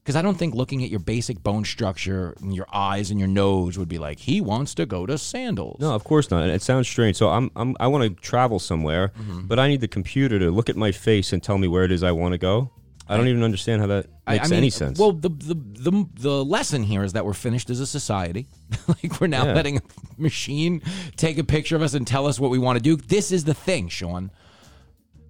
Because 0.02 0.16
I 0.16 0.22
don't 0.22 0.36
think 0.36 0.54
looking 0.56 0.82
at 0.82 0.90
your 0.90 0.98
basic 0.98 1.42
bone 1.44 1.64
structure 1.64 2.34
and 2.40 2.52
your 2.54 2.66
eyes 2.72 3.10
and 3.12 3.20
your 3.20 3.28
nose 3.28 3.78
would 3.78 3.88
be 3.88 3.98
like, 3.98 4.18
he 4.18 4.40
wants 4.40 4.74
to 4.74 4.84
go 4.84 5.06
to 5.06 5.16
sandals. 5.16 5.78
No, 5.80 5.94
of 5.94 6.02
course 6.02 6.28
not. 6.28 6.42
And 6.42 6.50
it 6.50 6.60
sounds 6.60 6.88
strange. 6.88 7.16
So 7.16 7.28
I'm, 7.28 7.52
I'm 7.54 7.76
I 7.78 7.86
want 7.86 8.02
to 8.04 8.10
travel 8.20 8.58
somewhere, 8.58 9.12
Mhm. 9.20 9.46
but 9.46 9.60
I 9.60 9.68
need 9.68 9.80
the 9.80 9.86
computer 9.88 10.40
to 10.40 10.50
look 10.50 10.68
at 10.68 10.76
my 10.76 10.90
face 10.90 11.32
and 11.32 11.40
tell 11.40 11.56
me 11.56 11.68
where 11.68 11.84
it 11.84 11.92
is 11.92 12.02
I 12.02 12.10
want 12.10 12.32
to 12.32 12.38
go. 12.38 12.72
I 13.08 13.16
don't 13.16 13.28
even 13.28 13.42
understand 13.42 13.80
how 13.80 13.88
that 13.88 14.06
makes 14.26 14.46
I 14.46 14.48
mean, 14.48 14.58
any 14.58 14.70
sense. 14.70 14.98
Well, 14.98 15.12
the, 15.12 15.28
the 15.28 15.54
the 15.54 16.06
the 16.14 16.44
lesson 16.44 16.82
here 16.82 17.04
is 17.04 17.12
that 17.12 17.24
we're 17.26 17.34
finished 17.34 17.68
as 17.70 17.78
a 17.78 17.86
society. 17.86 18.46
like 18.88 19.20
we're 19.20 19.26
now 19.26 19.44
Yeah. 19.44 19.52
letting 19.54 19.76
a 19.78 19.82
machine 20.16 20.80
take 21.16 21.36
a 21.38 21.44
picture 21.44 21.76
of 21.76 21.82
us 21.82 21.94
and 21.94 22.06
tell 22.06 22.26
us 22.26 22.40
what 22.40 22.50
we 22.50 22.58
want 22.58 22.76
to 22.78 22.82
do. 22.82 22.96
This 22.96 23.30
is 23.30 23.44
the 23.44 23.54
thing, 23.54 23.88
Sean. 23.88 24.30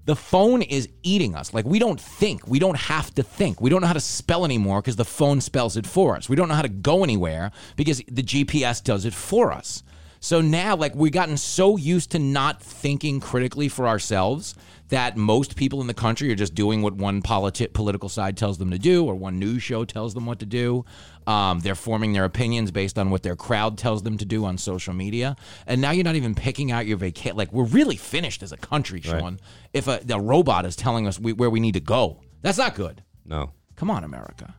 The 0.05 0.17
phone 0.17 0.63
is 0.63 0.89
eating 1.03 1.35
us. 1.35 1.55
Like 1.55 1.65
we 1.65 1.79
don't 1.79 2.01
think. 2.01 2.47
We 2.47 2.59
don't 2.59 2.77
have 2.77 3.15
to 3.15 3.23
think. 3.23 3.61
We 3.61 3.71
don't 3.71 3.81
know 3.81 3.87
how 3.87 3.93
to 3.93 4.01
spell 4.01 4.45
anymore 4.45 4.81
because 4.81 4.97
the 4.97 5.05
phone 5.05 5.41
spells 5.41 5.77
it 5.77 5.87
for 5.87 6.17
us. 6.17 6.29
We 6.29 6.37
don't 6.37 6.49
know 6.49 6.55
how 6.55 6.63
to 6.63 6.69
go 6.69 7.05
anywhere 7.05 7.53
because 7.77 8.03
the 8.09 8.23
GPS 8.23 8.83
does 8.83 9.05
it 9.05 9.15
for 9.15 9.53
us. 9.53 9.83
So 10.19 10.41
now, 10.41 10.77
like, 10.77 10.95
we've 10.95 11.13
gotten 11.13 11.37
so 11.37 11.77
used 11.77 12.13
to 12.13 12.21
not 12.21 12.63
thinking 12.63 13.19
critically 13.19 13.69
for 13.69 13.89
ourselves 13.89 14.55
that 14.93 15.17
most 15.17 15.57
people 15.57 15.81
in 15.81 15.87
the 15.87 15.95
country 15.95 16.31
are 16.31 16.35
just 16.35 16.55
doing 16.55 16.83
what 16.83 16.93
one 16.95 17.23
politi- 17.23 17.73
political 17.73 18.11
side 18.11 18.37
tells 18.37 18.59
them 18.59 18.71
to 18.71 18.79
do 18.79 19.07
or 19.07 19.15
one 19.15 19.39
news 19.39 19.63
show 19.63 19.87
tells 19.87 20.13
them 20.13 20.27
what 20.27 20.39
to 20.39 20.45
do. 20.47 20.85
Um, 21.27 21.61
they're 21.61 21.75
forming 21.75 22.13
their 22.13 22.27
opinions 22.27 22.71
based 22.71 22.99
on 22.99 23.09
what 23.09 23.23
their 23.23 23.35
crowd 23.35 23.79
tells 23.79 24.03
them 24.03 24.19
to 24.19 24.27
do 24.27 24.45
on 24.45 24.59
social 24.59 24.93
media. 24.93 25.35
And 25.67 25.81
now 25.81 25.93
you're 25.93 26.05
not 26.05 26.17
even 26.17 26.35
picking 26.35 26.71
out 26.71 26.85
your 26.87 26.99
vacation. 26.99 27.39
Like, 27.39 27.53
we're 27.55 27.65
really 27.65 27.97
finished 27.97 28.43
as 28.43 28.53
a 28.53 28.59
country, 28.59 29.01
Sean. 29.01 29.41
If 29.73 29.89
a, 29.89 30.01
the 30.05 30.21
robot 30.21 30.67
is 30.67 30.77
telling 30.77 31.07
us 31.07 31.19
we, 31.19 31.33
where 31.33 31.49
we 31.49 31.59
need 31.59 31.73
to 31.75 31.81
go, 31.81 32.21
that's 32.43 32.59
not 32.59 32.75
good. 32.75 33.03
no. 33.25 33.53
Come 33.75 33.91
on, 33.91 34.05
America. 34.05 34.55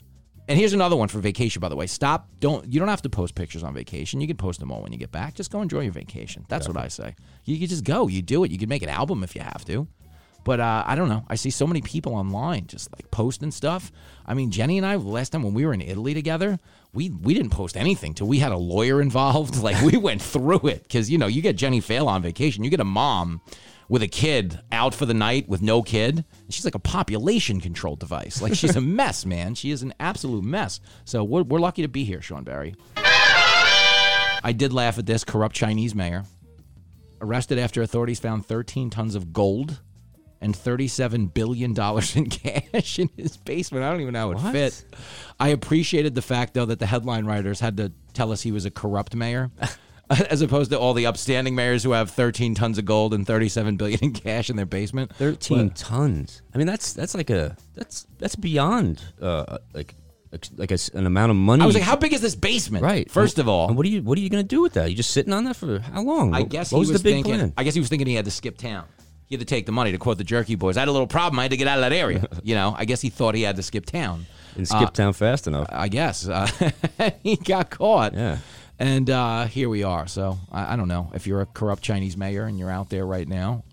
And 0.50 0.60
here's 0.60 0.74
another 0.74 0.98
one 0.98 1.08
for 1.08 1.20
vacation, 1.20 1.60
by 1.62 1.70
the 1.70 1.76
way. 1.78 1.86
Stop. 1.88 2.28
Don't. 2.40 2.68
You 2.74 2.80
don't 2.80 2.90
have 2.90 3.04
to 3.04 3.10
post 3.10 3.36
pictures 3.36 3.64
on 3.64 3.74
vacation. 3.74 4.20
You 4.20 4.28
can 4.28 4.36
post 4.36 4.60
them 4.60 4.72
all 4.72 4.82
when 4.82 4.92
you 4.92 4.98
get 4.98 5.12
back. 5.12 5.36
Just 5.36 5.52
go 5.52 5.62
enjoy 5.62 5.82
your 5.82 5.94
vacation. 5.94 6.46
That's 6.50 6.68
what 6.68 6.76
I 6.76 6.90
say. 6.90 7.16
You 7.46 7.58
can 7.60 7.68
just 7.68 7.86
go. 7.86 8.08
You 8.08 8.22
do 8.22 8.44
it. 8.44 8.52
You 8.52 8.58
can 8.58 8.68
make 8.68 8.82
an 8.82 8.90
album 8.90 9.24
if 9.24 9.36
you 9.36 9.42
have 9.42 9.64
to. 9.66 9.88
But 10.44 10.60
uh, 10.60 10.84
I 10.86 10.96
don't 10.96 11.10
know. 11.10 11.26
I 11.30 11.36
see 11.36 11.50
so 11.50 11.66
many 11.66 11.82
people 11.82 12.16
online 12.16 12.68
just 12.68 12.92
like 12.94 13.10
posting 13.12 13.52
stuff. 13.52 13.92
I 14.26 14.34
mean, 14.34 14.52
Jenny 14.52 14.78
and 14.78 14.86
I 14.86 14.96
last 14.96 15.30
time 15.30 15.44
when 15.44 15.54
we 15.54 15.66
were 15.66 15.74
in 15.74 15.82
Italy 15.82 16.14
together, 16.14 16.60
we 16.94 17.10
we 17.10 17.34
didn't 17.34 17.52
post 17.52 17.78
anything 17.78 18.14
till 18.14 18.28
we 18.28 18.40
had 18.40 18.52
a 18.52 18.58
lawyer 18.58 19.02
involved. 19.08 19.58
Like 19.58 19.82
we 19.82 19.98
went 19.98 20.22
through 20.22 20.68
it 20.68 20.84
because 20.84 21.10
you 21.10 21.18
know 21.18 21.28
you 21.28 21.42
get 21.42 21.56
Jenny 21.56 21.80
Fail 21.80 22.08
on 22.08 22.22
vacation, 22.22 22.64
you 22.64 22.70
get 22.70 22.80
a 22.80 22.86
mom 22.86 23.42
with 23.90 24.02
a 24.02 24.08
kid 24.08 24.60
out 24.72 24.96
for 24.96 25.06
the 25.06 25.14
night 25.14 25.48
with 25.48 25.62
no 25.62 25.82
kid. 25.82 26.16
And 26.18 26.54
she's 26.54 26.66
like 26.66 26.76
a 26.76 26.80
population 26.80 27.60
control 27.62 27.96
device. 27.96 28.42
Like 28.42 28.56
she's 28.56 28.76
a 28.76 28.82
mess, 29.00 29.26
man. 29.26 29.56
She 29.56 29.72
is 29.72 29.84
an 29.84 29.94
absolute 30.00 30.44
mess. 30.44 30.80
So 31.06 31.24
we're, 31.24 31.44
we're 31.44 31.60
lucky 31.60 31.82
to 31.82 31.88
be 31.88 32.04
here, 32.04 32.22
Sean 32.22 32.44
Barry. 32.44 32.76
I 32.96 34.54
did 34.56 34.74
laugh 34.74 34.98
at 34.98 35.06
this 35.06 35.24
corrupt 35.24 35.56
Chinese 35.56 35.96
mayor. 35.96 36.24
Arrested 37.22 37.60
after 37.60 37.82
authorities 37.82 38.20
found 38.20 38.46
13 38.46 38.90
tons 38.90 39.16
of 39.16 39.32
gold 39.32 39.82
and 40.44 40.54
$37 40.54 41.34
billion 41.34 41.72
in 42.16 42.30
cash 42.74 43.00
in 43.00 43.10
his 43.18 43.38
basement. 43.38 43.84
I 43.84 43.92
don't 43.92 44.02
even 44.02 44.14
know 44.14 44.20
how 44.20 44.32
it 44.32 44.36
What? 44.38 44.52
fit. 44.52 44.84
I 45.40 45.50
appreciated 45.50 46.16
the 46.16 46.22
fact, 46.22 46.54
though, 46.54 46.66
that 46.66 46.80
the 46.80 46.86
headline 46.86 47.26
writers 47.26 47.60
had 47.60 47.78
to 47.78 47.92
tell 48.14 48.32
us 48.32 48.42
he 48.42 48.52
was 48.52 48.66
a 48.66 48.72
corrupt 48.72 49.16
mayor. 49.16 49.50
As 50.10 50.42
opposed 50.42 50.70
to 50.72 50.78
all 50.78 50.94
the 50.94 51.06
upstanding 51.08 51.56
mayors 51.56 51.82
who 51.82 51.92
have 51.92 52.12
13 52.12 52.56
tons 52.56 52.78
of 52.78 52.84
gold 52.86 53.14
and 53.14 53.26
37 53.26 53.78
billion 53.78 54.00
in 54.02 54.12
cash 54.14 54.50
in 54.50 54.58
their 54.58 54.66
basement. 54.66 55.16
Thirteen 55.16 55.70
But- 55.70 55.78
tons. 55.78 56.42
I 56.54 56.58
mean, 56.58 56.68
that's 56.68 56.92
that's 56.94 57.16
like 57.16 57.30
a 57.30 57.56
that's 57.74 58.06
that's 58.20 58.36
beyond 58.36 59.02
uh 59.22 59.58
like 59.74 59.96
like, 60.58 60.72
a 60.72 60.78
an 60.94 61.06
amount 61.08 61.30
of 61.30 61.36
money. 61.38 61.64
I 61.64 61.66
was 61.66 61.74
like, 61.74 61.84
how 61.86 61.96
big 61.96 62.12
is 62.12 62.22
this 62.22 62.36
basement? 62.36 62.84
Right. 62.84 63.10
First 63.10 63.38
And- 63.38 63.46
of 63.46 63.50
all, 63.50 63.70
and 63.70 63.78
what 63.78 63.86
are 63.86 63.90
you 63.90 64.04
what 64.04 64.18
are 64.18 64.22
you 64.22 64.30
going 64.30 64.44
to 64.44 64.48
do 64.48 64.62
with 64.62 64.74
that? 64.74 64.90
You 64.90 64.96
just 64.96 65.12
sitting 65.12 65.32
on 65.32 65.46
that 65.46 65.56
for 65.56 65.80
how 65.80 66.04
long? 66.04 66.34
I 66.36 66.44
guess 66.44 66.72
what 66.72 66.80
he 66.80 66.82
was, 66.82 66.92
was, 66.92 67.02
the 67.02 67.08
big 67.08 67.16
thinking. 67.24 67.34
plan? 67.36 67.54
I 67.58 67.64
guess 67.64 67.74
he 67.74 67.80
was 67.80 67.88
thinking 67.90 68.06
he 68.08 68.16
had 68.16 68.26
to 68.26 68.32
skip 68.32 68.58
town. 68.58 68.86
He 69.34 69.36
had 69.40 69.48
to 69.48 69.52
take 69.56 69.66
the 69.66 69.72
money 69.72 69.92
to 69.92 69.98
quote 69.98 70.20
the 70.20 70.24
Jerky 70.24 70.54
Boys. 70.54 70.78
I 70.78 70.82
had 70.82 70.90
a 70.90 70.92
little 70.92 71.08
problem. 71.08 71.40
I 71.40 71.46
had 71.46 71.52
to 71.52 71.58
get 71.58 71.68
out 71.68 71.80
of 71.80 71.82
that 71.82 71.92
area. 71.92 72.28
you 72.44 72.54
know, 72.54 72.76
I 72.78 72.86
guess 72.86 73.02
he 73.02 73.10
thought 73.10 73.34
he 73.34 73.42
had 73.42 73.56
to 73.56 73.64
skip 73.64 73.84
town. 73.88 74.28
Didn't 74.54 74.68
skip 74.68 74.82
Uh, 74.82 74.92
town 74.92 75.14
fast 75.14 75.48
enough. 75.48 75.66
I 75.72 75.88
guess 75.88 76.28
uh, 76.28 76.46
he 77.24 77.36
got 77.36 77.72
caught. 77.72 78.14
Yeah. 78.14 78.38
And 78.78 79.10
uh, 79.10 79.46
here 79.46 79.70
we 79.70 79.82
are. 79.82 80.06
So 80.06 80.38
I, 80.52 80.74
I 80.74 80.76
don't 80.76 80.88
know 80.88 81.10
if 81.16 81.26
you're 81.26 81.42
a 81.42 81.48
corrupt 81.48 81.82
Chinese 81.82 82.16
mayor 82.16 82.44
and 82.46 82.60
you're 82.60 82.70
out 82.70 82.92
there 82.92 83.08
right 83.08 83.28
now. 83.28 83.64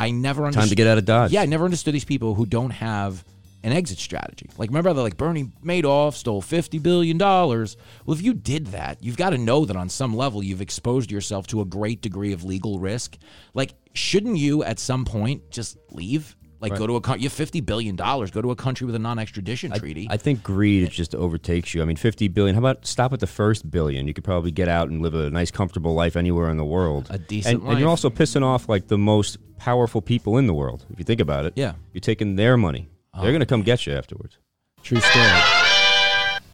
I 0.00 0.10
never 0.10 0.42
understood. 0.44 0.62
Time 0.62 0.68
to 0.70 0.74
get 0.74 0.88
out 0.88 0.98
of 0.98 1.04
Dodge. 1.04 1.30
Yeah, 1.30 1.42
I 1.42 1.46
never 1.46 1.64
understood 1.64 1.94
these 1.94 2.04
people 2.04 2.34
who 2.34 2.46
don't 2.46 2.70
have 2.70 3.24
an 3.66 3.72
exit 3.72 3.98
strategy. 3.98 4.48
Like 4.56 4.70
remember, 4.70 4.94
they're 4.94 5.02
like 5.02 5.16
Bernie 5.16 5.50
Madoff 5.64 6.14
stole 6.14 6.40
fifty 6.40 6.78
billion 6.78 7.18
dollars. 7.18 7.76
Well, 8.06 8.16
if 8.16 8.22
you 8.22 8.32
did 8.32 8.68
that, 8.68 9.02
you've 9.02 9.16
got 9.16 9.30
to 9.30 9.38
know 9.38 9.64
that 9.64 9.76
on 9.76 9.88
some 9.88 10.14
level 10.16 10.42
you've 10.42 10.60
exposed 10.62 11.10
yourself 11.10 11.46
to 11.48 11.60
a 11.60 11.64
great 11.64 12.00
degree 12.00 12.32
of 12.32 12.44
legal 12.44 12.78
risk. 12.78 13.16
Like, 13.54 13.74
shouldn't 13.92 14.36
you 14.38 14.62
at 14.62 14.78
some 14.78 15.04
point 15.04 15.50
just 15.50 15.76
leave? 15.90 16.36
Like, 16.58 16.72
Right. 16.72 16.78
go 16.78 16.86
to 16.86 16.96
a 16.96 17.00
country. 17.02 17.22
You 17.22 17.26
have 17.28 17.34
fifty 17.34 17.60
billion 17.60 17.96
dollars. 17.96 18.30
Go 18.30 18.40
to 18.40 18.50
a 18.50 18.56
country 18.56 18.86
with 18.86 18.94
a 18.94 18.98
non-extradition 18.98 19.72
treaty. 19.72 20.06
I 20.08 20.16
think 20.16 20.42
greed 20.42 20.88
just 20.90 21.14
overtakes 21.14 21.74
you. 21.74 21.82
I 21.82 21.84
mean, 21.84 21.96
50 21.96 22.28
billion. 22.28 22.54
How 22.54 22.60
about 22.60 22.86
stop 22.86 23.12
at 23.12 23.20
the 23.20 23.26
first 23.26 23.70
billion? 23.70 24.06
You 24.08 24.14
could 24.14 24.24
probably 24.24 24.50
get 24.52 24.66
out 24.68 24.88
and 24.88 25.02
live 25.02 25.14
a 25.14 25.28
nice, 25.28 25.50
comfortable 25.50 25.92
life 25.92 26.16
anywhere 26.16 26.48
in 26.48 26.56
the 26.56 26.64
world. 26.64 27.08
A 27.10 27.18
decent 27.18 27.60
and, 27.62 27.70
and 27.72 27.78
you're 27.80 27.90
also 27.90 28.08
pissing 28.08 28.42
off 28.42 28.68
like 28.70 28.86
the 28.88 28.96
most 28.96 29.36
powerful 29.58 30.00
people 30.00 30.38
in 30.38 30.46
the 30.46 30.54
world. 30.54 30.86
If 30.90 30.98
you 30.98 31.04
think 31.04 31.20
about 31.20 31.44
it, 31.44 31.52
Yeah. 31.56 31.74
you're 31.92 32.00
taking 32.00 32.36
their 32.36 32.56
money. 32.56 32.88
Oh, 33.16 33.22
They're 33.22 33.32
going 33.32 33.40
to 33.40 33.46
come 33.46 33.62
get 33.62 33.86
you 33.86 33.94
afterwards. 33.94 34.38
True 34.82 35.00
story. 35.00 35.26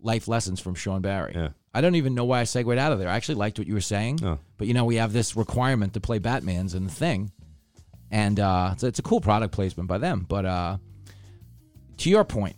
Life 0.03 0.29
lessons 0.29 0.61
from 0.61 0.75
Sean 0.75 1.03
Barry. 1.03 1.33
Yeah. 1.35 1.49
I 1.75 1.81
don't 1.81 1.95
even 1.97 2.15
know 2.15 2.25
why 2.25 2.41
I 2.41 2.45
segued 2.45 2.79
out 2.79 2.93
of 2.93 2.99
there. 2.99 3.09
I 3.09 3.17
actually 3.17 3.37
liked 3.37 3.59
what 3.59 3.67
you 3.67 3.75
were 3.75 3.81
saying. 3.81 4.21
Oh. 4.23 4.39
But 4.59 4.67
you 4.69 4.75
know, 4.75 4.85
we 4.85 4.97
have 4.97 5.13
this 5.13 5.37
requirement 5.37 5.95
to 5.95 6.01
play 6.01 6.19
Batman's 6.19 6.75
in 6.75 6.85
the 6.85 6.93
thing. 6.93 7.33
And 8.11 8.39
uh, 8.39 8.71
it's, 8.73 8.83
it's 8.83 8.99
a 8.99 9.03
cool 9.03 9.21
product 9.21 9.55
placement 9.55 9.89
by 9.89 9.99
them. 9.99 10.27
But 10.29 10.45
uh, 10.45 10.77
to 11.99 12.11
your 12.11 12.25
point, 12.25 12.57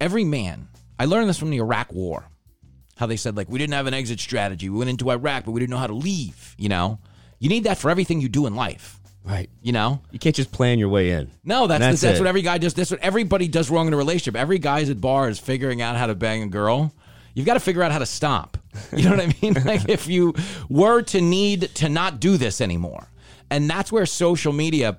every 0.00 0.24
man, 0.24 0.68
I 0.98 1.06
learned 1.06 1.28
this 1.28 1.38
from 1.38 1.50
the 1.50 1.58
Iraq 1.58 1.92
War. 1.92 2.26
How 2.96 3.06
they 3.06 3.16
said, 3.16 3.34
like, 3.34 3.48
we 3.48 3.58
didn't 3.58 3.72
have 3.72 3.86
an 3.86 3.94
exit 3.94 4.20
strategy. 4.20 4.68
We 4.68 4.76
went 4.76 4.90
into 4.90 5.10
Iraq, 5.10 5.46
but 5.46 5.52
we 5.52 5.60
didn't 5.60 5.70
know 5.70 5.78
how 5.78 5.86
to 5.86 5.94
leave. 5.94 6.54
You 6.58 6.68
know, 6.68 6.98
you 7.38 7.48
need 7.48 7.64
that 7.64 7.78
for 7.78 7.90
everything 7.90 8.20
you 8.20 8.28
do 8.28 8.46
in 8.46 8.54
life. 8.54 8.99
Right. 9.24 9.50
You 9.62 9.72
know, 9.72 10.00
You 10.10 10.18
can't 10.18 10.34
just 10.34 10.50
plan 10.50 10.78
your 10.78 10.88
way 10.88 11.10
in. 11.10 11.30
no, 11.44 11.66
that's 11.66 11.80
That's 11.80 12.00
that's, 12.00 12.18
what 12.18 12.26
every 12.26 12.42
guy 12.42 12.58
does. 12.58 12.74
That's 12.74 12.90
what 12.90 13.00
everybody 13.00 13.48
does 13.48 13.70
wrong 13.70 13.86
in 13.86 13.92
a 13.92 13.96
relationship. 13.96 14.34
Every 14.34 14.58
guy's 14.58 14.88
at 14.90 15.00
bars 15.00 15.38
figuring 15.38 15.82
out 15.82 15.96
how 15.96 16.06
to 16.06 16.14
bang 16.14 16.42
a 16.42 16.46
girl. 16.48 16.92
You've 17.34 17.46
got 17.46 17.54
to 17.54 17.60
figure 17.60 17.82
out 17.82 17.92
how 17.92 17.98
to 17.98 18.06
stop. 18.06 18.56
You 18.96 19.04
know 19.04 19.10
what 19.16 19.20
I 19.20 19.34
mean? 19.42 19.54
like 19.64 19.88
if 19.88 20.08
you 20.08 20.34
were 20.68 21.02
to 21.02 21.20
need 21.20 21.62
to 21.76 21.88
not 21.88 22.18
do 22.18 22.36
this 22.38 22.60
anymore, 22.60 23.08
and 23.50 23.68
that's 23.68 23.92
where 23.92 24.06
social 24.06 24.52
media, 24.52 24.96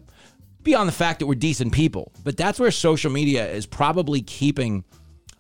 beyond 0.64 0.88
the 0.88 0.94
fact 0.94 1.20
that 1.20 1.26
we're 1.26 1.36
decent 1.36 1.74
people, 1.74 2.12
but 2.24 2.38
that's 2.38 2.60
where 2.60 2.70
social 2.72 3.12
media 3.12 3.50
is 3.52 3.66
probably 3.66 4.22
keeping 4.22 4.84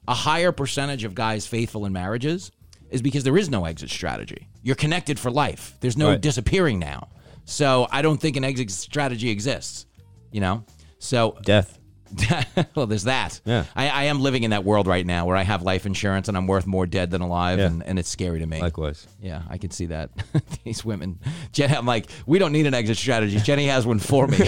a 0.07 0.13
higher 0.15 0.51
percentage 0.51 1.03
of 1.03 1.13
guys 1.13 1.45
faithful 1.45 1.85
in 1.85 1.93
marriages 1.93 2.51
is 2.89 3.01
because 3.01 3.23
there 3.23 3.37
is 3.37 3.49
no 3.49 3.63
exit 3.65 3.89
strategy. 3.89 4.47
You're 4.63 4.75
connected 4.75 5.19
for 5.19 5.29
life. 5.31 5.75
There's 5.81 5.95
no 5.95 6.09
Right. 6.09 6.19
disappearing 6.21 6.79
now. 6.79 7.07
So 7.45 7.87
I 7.91 8.01
don't 8.01 8.19
think 8.19 8.37
an 8.37 8.43
exit 8.43 8.71
strategy 8.71 9.29
exists. 9.29 9.85
You 10.31 10.41
know? 10.41 10.63
So 10.99 11.37
Death. 11.43 11.77
well, 12.75 12.87
there's 12.87 13.05
that. 13.05 13.39
Yeah. 13.45 13.63
I, 13.75 13.87
I 13.89 14.03
am 14.03 14.19
living 14.19 14.43
in 14.43 14.51
that 14.51 14.65
world 14.65 14.85
right 14.87 15.05
now 15.05 15.25
where 15.25 15.37
I 15.37 15.43
have 15.43 15.61
life 15.61 15.85
insurance 15.85 16.27
and 16.27 16.35
I'm 16.35 16.45
worth 16.47 16.67
more 16.67 16.85
dead 16.85 17.09
than 17.09 17.21
alive, 17.21 17.59
Yeah. 17.59 17.67
and, 17.67 17.83
and 17.83 17.97
it's 17.97 18.09
scary 18.09 18.39
to 18.39 18.45
me. 18.45 18.59
Likewise. 18.59 19.07
Yeah, 19.21 19.43
I 19.49 19.57
can 19.57 19.71
see 19.71 19.85
that. 19.87 20.09
These 20.65 20.83
women, 20.83 21.19
Jenny, 21.53 21.73
I'm 21.75 21.85
like, 21.85 22.09
we 22.25 22.37
don't 22.39 22.51
need 22.51 22.65
an 22.67 22.73
exit 22.73 22.97
strategy. 22.97 23.37
Jenny 23.39 23.65
has 23.67 23.85
one 23.87 23.99
for 23.99 24.27
me. 24.27 24.37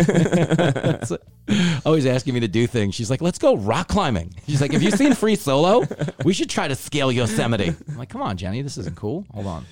So, 1.03 1.17
always 1.85 2.05
asking 2.05 2.33
me 2.33 2.39
to 2.41 2.47
do 2.47 2.67
things. 2.67 2.95
She's 2.95 3.09
like, 3.09 3.21
let's 3.21 3.37
go 3.37 3.55
rock 3.57 3.89
climbing. 3.89 4.33
She's 4.47 4.61
like, 4.61 4.71
have 4.71 4.81
you 4.81 4.91
seen 4.91 5.13
Free 5.13 5.35
Solo? 5.35 5.85
We 6.23 6.33
should 6.33 6.49
try 6.49 6.67
to 6.69 6.75
scale 6.75 7.11
Yosemite. 7.11 7.75
I'm 7.89 7.97
like, 7.97 8.07
come 8.09 8.21
on, 8.21 8.37
Jenny, 8.37 8.61
this 8.61 8.77
isn't 8.77 8.95
cool. 8.95 9.25
Hold 9.33 9.47
on. 9.47 9.65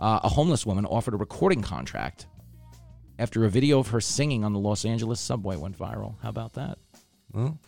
Uh, 0.00 0.20
a 0.22 0.28
homeless 0.28 0.64
woman 0.64 0.86
offered 0.86 1.12
a 1.12 1.18
recording 1.18 1.60
contract 1.60 2.26
after 3.18 3.44
a 3.44 3.48
video 3.48 3.78
of 3.78 3.88
her 3.88 4.00
singing 4.00 4.44
on 4.44 4.52
the 4.52 4.58
Los 4.58 4.84
Angeles 4.84 5.20
subway 5.20 5.56
went 5.56 5.78
viral. 5.78 6.14
How 6.22 6.28
about 6.28 6.54
that? 6.54 6.78
Well, 7.32 7.58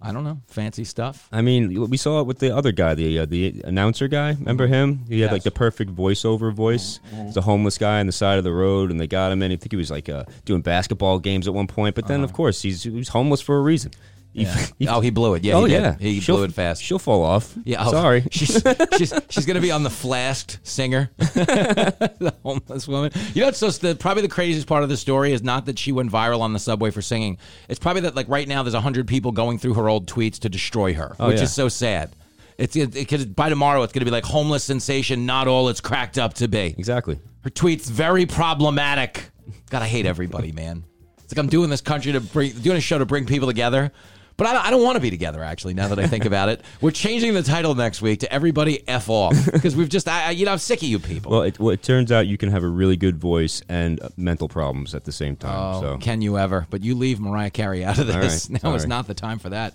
I 0.00 0.12
don't 0.12 0.24
know. 0.24 0.38
Fancy 0.48 0.84
stuff. 0.84 1.28
I 1.32 1.40
mean, 1.40 1.88
we 1.88 1.96
saw 1.96 2.20
it 2.20 2.26
with 2.26 2.38
the 2.38 2.54
other 2.54 2.72
guy, 2.72 2.94
the 2.94 3.20
uh, 3.20 3.24
the 3.26 3.62
announcer 3.64 4.06
guy. 4.06 4.32
Remember 4.32 4.66
him? 4.66 5.04
He 5.08 5.20
had 5.20 5.32
like 5.32 5.44
the 5.44 5.50
perfect 5.50 5.94
voiceover 5.94 6.52
voice. 6.52 7.00
He's 7.24 7.36
a 7.36 7.40
homeless 7.40 7.78
guy 7.78 8.00
on 8.00 8.06
the 8.06 8.12
side 8.12 8.36
of 8.38 8.44
the 8.44 8.52
road, 8.52 8.90
and 8.90 9.00
they 9.00 9.06
got 9.06 9.32
him 9.32 9.42
in. 9.42 9.50
I 9.50 9.56
think 9.56 9.72
he 9.72 9.76
was 9.76 9.90
like 9.90 10.08
uh, 10.08 10.24
doing 10.44 10.60
basketball 10.60 11.18
games 11.20 11.48
at 11.48 11.54
one 11.54 11.66
point. 11.66 11.94
But 11.94 12.06
then, 12.06 12.22
of 12.22 12.32
course, 12.32 12.60
he's 12.60 12.82
he 12.82 12.90
was 12.90 13.08
homeless 13.08 13.40
for 13.40 13.56
a 13.56 13.62
reason. 13.62 13.92
Yeah. 14.34 14.66
oh, 14.88 15.00
he 15.00 15.10
blew 15.10 15.34
it. 15.34 15.44
Yeah. 15.44 15.54
oh 15.54 15.64
he 15.64 15.72
did. 15.72 15.82
yeah, 15.82 15.96
He 15.98 16.20
She'll- 16.20 16.36
blew 16.36 16.44
it 16.44 16.52
fast. 16.52 16.82
She'll 16.82 16.98
fall 16.98 17.22
off. 17.22 17.54
Yeah. 17.64 17.84
oh, 17.86 17.90
sorry. 17.92 18.26
She's 18.30 18.62
she's 18.98 19.12
she's 19.30 19.46
gonna 19.46 19.60
be 19.60 19.70
on 19.70 19.82
the 19.84 19.90
flasked 19.90 20.58
singer, 20.64 21.10
the 21.18 22.34
homeless 22.42 22.86
woman. 22.88 23.12
You 23.32 23.42
know, 23.42 23.48
it's 23.48 23.60
just 23.60 23.80
the 23.80 23.94
probably 23.94 24.22
the 24.22 24.28
craziest 24.28 24.66
part 24.66 24.82
of 24.82 24.88
the 24.88 24.96
story 24.96 25.32
is 25.32 25.42
not 25.42 25.66
that 25.66 25.78
she 25.78 25.92
went 25.92 26.10
viral 26.10 26.40
on 26.40 26.52
the 26.52 26.58
subway 26.58 26.90
for 26.90 27.00
singing. 27.02 27.38
It's 27.68 27.78
probably 27.78 28.02
that 28.02 28.14
like 28.14 28.28
right 28.28 28.46
now 28.48 28.62
there's 28.62 28.74
hundred 28.74 29.06
people 29.08 29.32
going 29.32 29.58
through 29.58 29.74
her 29.74 29.88
old 29.88 30.06
tweets 30.06 30.38
to 30.40 30.48
destroy 30.48 30.94
her, 30.94 31.14
Oh, 31.18 31.28
which 31.28 31.38
yeah. 31.38 31.44
is 31.44 31.52
so 31.54 31.68
sad. 31.68 32.10
It's 32.58 32.74
because 32.76 33.24
by 33.26 33.48
tomorrow 33.48 33.82
it's 33.82 33.92
gonna 33.92 34.04
be 34.04 34.10
like 34.10 34.24
homeless 34.24 34.64
sensation, 34.64 35.26
not 35.26 35.48
all 35.48 35.68
it's 35.68 35.80
cracked 35.80 36.18
up 36.18 36.34
to 36.34 36.48
be. 36.48 36.74
Exactly. 36.78 37.18
Her 37.42 37.50
tweets 37.50 37.88
very 37.90 38.26
problematic. 38.26 39.30
God, 39.70 39.82
I 39.82 39.86
hate 39.86 40.06
everybody, 40.06 40.52
man. 40.52 40.84
It's 41.22 41.32
like 41.34 41.38
I'm 41.38 41.48
doing 41.48 41.70
this 41.70 41.80
country 41.80 42.12
to 42.12 42.20
bring, 42.20 42.52
doing 42.52 42.76
a 42.76 42.80
show 42.80 42.98
to 42.98 43.06
bring 43.06 43.26
people 43.26 43.48
together. 43.48 43.92
But 44.36 44.48
I, 44.48 44.66
I 44.66 44.70
don't 44.70 44.82
want 44.82 44.96
to 44.96 45.00
be 45.00 45.10
together, 45.10 45.44
actually, 45.44 45.74
now 45.74 45.86
that 45.88 45.98
I 46.00 46.06
think 46.08 46.24
about 46.24 46.48
it. 46.48 46.60
We're 46.80 46.90
changing 46.90 47.34
the 47.34 47.42
title 47.44 47.74
next 47.76 48.02
week 48.02 48.20
to 48.20 48.32
Everybody 48.32 48.82
F 48.88 49.08
Off. 49.08 49.34
Because 49.52 49.76
we've 49.76 49.88
just, 49.88 50.08
I, 50.08 50.26
I- 50.26 50.30
you 50.30 50.44
know, 50.44 50.52
I'm 50.52 50.58
sick 50.58 50.82
of 50.82 50.88
you 50.88 50.98
people. 50.98 51.30
Well, 51.32 51.42
it, 51.42 51.58
well, 51.60 51.70
it 51.70 51.82
turns 51.82 52.10
out 52.10 52.26
you 52.26 52.36
can 52.36 52.50
have 52.50 52.64
a 52.64 52.68
really 52.68 52.96
good 52.96 53.16
voice 53.16 53.62
and 53.68 54.02
uh, 54.02 54.08
mental 54.16 54.48
problems 54.48 54.94
at 54.94 55.04
the 55.04 55.12
same 55.12 55.36
time. 55.36 55.76
Oh, 55.76 55.80
so 55.80 55.98
can 55.98 56.20
you 56.20 56.36
ever? 56.38 56.66
But 56.68 56.82
you 56.82 56.94
leave 56.96 57.20
Mariah 57.20 57.50
Carey 57.50 57.84
out 57.84 57.98
of 57.98 58.06
this. 58.08 58.50
right, 58.50 58.62
Now 58.64 58.74
is 58.74 58.86
not 58.86 59.06
the 59.06 59.14
time 59.14 59.38
for 59.38 59.50
that. 59.50 59.74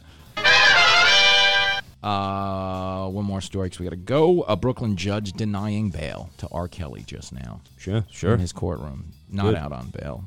Uh, 2.02 3.10
one 3.10 3.26
more 3.26 3.42
story 3.42 3.66
because 3.68 3.80
we 3.80 3.84
got 3.86 3.90
to 3.90 3.96
go. 3.98 4.42
A 4.44 4.56
Brooklyn 4.56 4.96
judge 4.96 5.34
denying 5.34 5.90
bail 5.90 6.30
to 6.38 6.48
R. 6.52 6.68
Kelly 6.70 7.04
just 7.06 7.34
now. 7.34 7.60
Sure, 7.78 8.06
sure. 8.10 8.34
In 8.34 8.40
his 8.40 8.54
courtroom, 8.54 9.12
not 9.30 9.44
Good. 9.48 9.56
out 9.56 9.72
on 9.74 9.90
bail. 9.90 10.24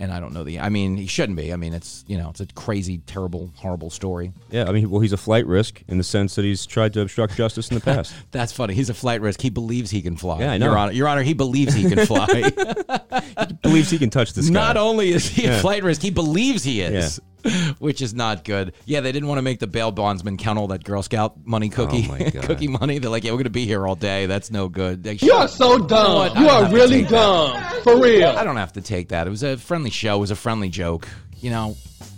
And 0.00 0.12
I 0.12 0.20
don't 0.20 0.32
know 0.32 0.44
the. 0.44 0.60
I 0.60 0.68
mean, 0.68 0.96
he 0.96 1.06
shouldn't 1.06 1.36
be. 1.36 1.52
I 1.52 1.56
mean, 1.56 1.74
it's 1.74 2.04
you 2.06 2.16
know, 2.18 2.30
it's 2.30 2.40
a 2.40 2.46
crazy, 2.46 2.98
terrible, 3.06 3.50
horrible 3.56 3.90
story. 3.90 4.32
yeah, 4.50 4.68
I 4.68 4.72
mean, 4.72 4.88
well, 4.90 5.00
he's 5.00 5.12
a 5.12 5.16
flight 5.16 5.44
risk 5.46 5.82
in 5.88 5.98
the 5.98 6.04
sense 6.04 6.36
that 6.36 6.44
he's 6.44 6.66
tried 6.66 6.92
to 6.92 7.00
obstruct 7.00 7.34
justice 7.36 7.68
in 7.70 7.74
the 7.74 7.80
past. 7.80 8.14
That's 8.30 8.52
funny. 8.52 8.74
He's 8.74 8.90
a 8.90 8.94
flight 8.94 9.20
risk. 9.20 9.40
He 9.40 9.50
believes 9.50 9.90
he 9.90 10.00
can 10.00 10.16
fly. 10.16 10.40
Yeah, 10.40 10.52
I 10.52 10.58
know. 10.58 10.66
Your 10.66 10.78
Honor, 10.78 10.92
Your 10.92 11.08
Honor 11.08 11.22
he 11.22 11.34
believes 11.34 11.74
he 11.74 11.88
can 11.88 12.06
fly. 12.06 12.26
he 13.48 13.54
Believes 13.62 13.90
he 13.90 13.98
can 13.98 14.10
touch 14.10 14.32
the 14.34 14.42
sky. 14.44 14.52
Not 14.52 14.76
only 14.76 15.10
is 15.10 15.28
he 15.28 15.46
a 15.46 15.58
flight 15.58 15.82
risk, 15.82 16.00
he 16.00 16.10
believes 16.10 16.62
he 16.62 16.80
is, 16.80 17.20
which 17.78 18.02
is 18.02 18.14
not 18.14 18.44
good. 18.44 18.72
Yeah, 18.84 19.00
they 19.00 19.12
didn't 19.12 19.28
want 19.28 19.38
to 19.38 19.42
make 19.42 19.58
the 19.60 19.66
bail 19.66 19.90
bondsman 19.90 20.36
count 20.36 20.58
all 20.58 20.68
that 20.68 20.84
Girl 20.84 21.02
Scout 21.02 21.46
money 21.46 21.68
cookie, 21.68 22.08
Oh, 22.10 22.40
cookie 22.42 22.68
money. 22.80 22.98
They're 22.98 23.10
like, 23.10 23.24
yeah, 23.24 23.32
we're 23.32 23.38
gonna 23.38 23.50
be 23.50 23.64
here 23.66 23.86
all 23.86 23.94
day. 23.96 24.26
That's 24.26 24.50
no 24.50 24.68
good. 24.68 25.04
Like, 25.06 25.22
you 25.22 25.32
are 25.32 25.48
so 25.48 25.72
You 25.72 25.78
know 25.80 25.86
dumb. 25.88 26.14
what? 26.14 26.38
You 26.38 26.48
are 26.48 26.72
really 26.72 27.00
take 27.00 27.08
that. 27.08 27.72
dumb. 27.72 27.82
For 27.82 28.00
real. 28.00 28.28
I 28.28 28.44
don't 28.44 28.56
have 28.56 28.72
to 28.74 28.80
take 28.80 29.08
that. 29.08 29.26
It 29.26 29.30
was 29.30 29.42
a 29.42 29.56
friendly 29.56 29.90
show. 29.90 30.16
It 30.16 30.20
was 30.20 30.30
a 30.30 30.36
friendly 30.36 30.68
joke. 30.68 31.08
You 31.40 31.50
know, 31.50 31.76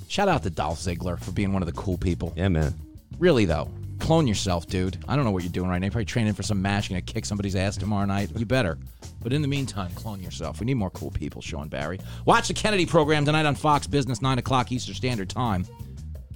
shout 0.09 0.29
out 0.29 0.43
to 0.45 0.51
Dolph 0.51 0.79
Ziggler 0.81 1.19
for 1.21 1.31
being 1.33 1.53
one 1.53 1.63
of 1.63 1.67
the 1.67 1.75
cool 1.75 1.99
people. 1.99 2.33
Yeah, 2.37 2.49
man. 2.49 2.75
Really 3.19 3.45
though, 3.45 3.71
clone 3.99 4.27
yourself, 4.27 4.67
dude. 4.67 4.97
I 5.07 5.15
don't 5.17 5.25
know 5.27 5.31
what 5.31 5.43
you're 5.43 5.53
doing 5.53 5.69
right 5.69 5.79
now. 5.79 5.85
You're 5.87 5.93
probably 5.93 6.07
training 6.07 6.33
for 6.33 6.43
some 6.43 6.63
match. 6.63 6.89
You're 6.89 6.99
gonna 7.01 7.13
kick 7.13 7.27
somebody's 7.27 7.55
ass 7.55 7.77
tomorrow 7.77 8.07
night. 8.07 8.31
You 8.37 8.47
better. 8.47 8.79
But 9.23 9.33
in 9.33 9.43
the 9.43 9.49
meantime, 9.49 9.91
clone 9.95 10.21
yourself. 10.21 10.61
We 10.61 10.67
need 10.67 10.75
more 10.75 10.91
cool 10.91 11.11
people, 11.11 11.43
Sean 11.43 11.69
Barry. 11.69 12.01
Watch 12.25 12.49
the 12.49 12.55
Kennedy 12.55 12.87
program 12.87 13.25
tonight 13.25 13.47
on 13.47 13.55
Fox 13.55 13.87
Business, 13.87 14.23
9 14.23 14.39
o'clock 14.39 14.73
Eastern 14.73 14.95
Standard 14.95 15.29
Time. 15.29 15.67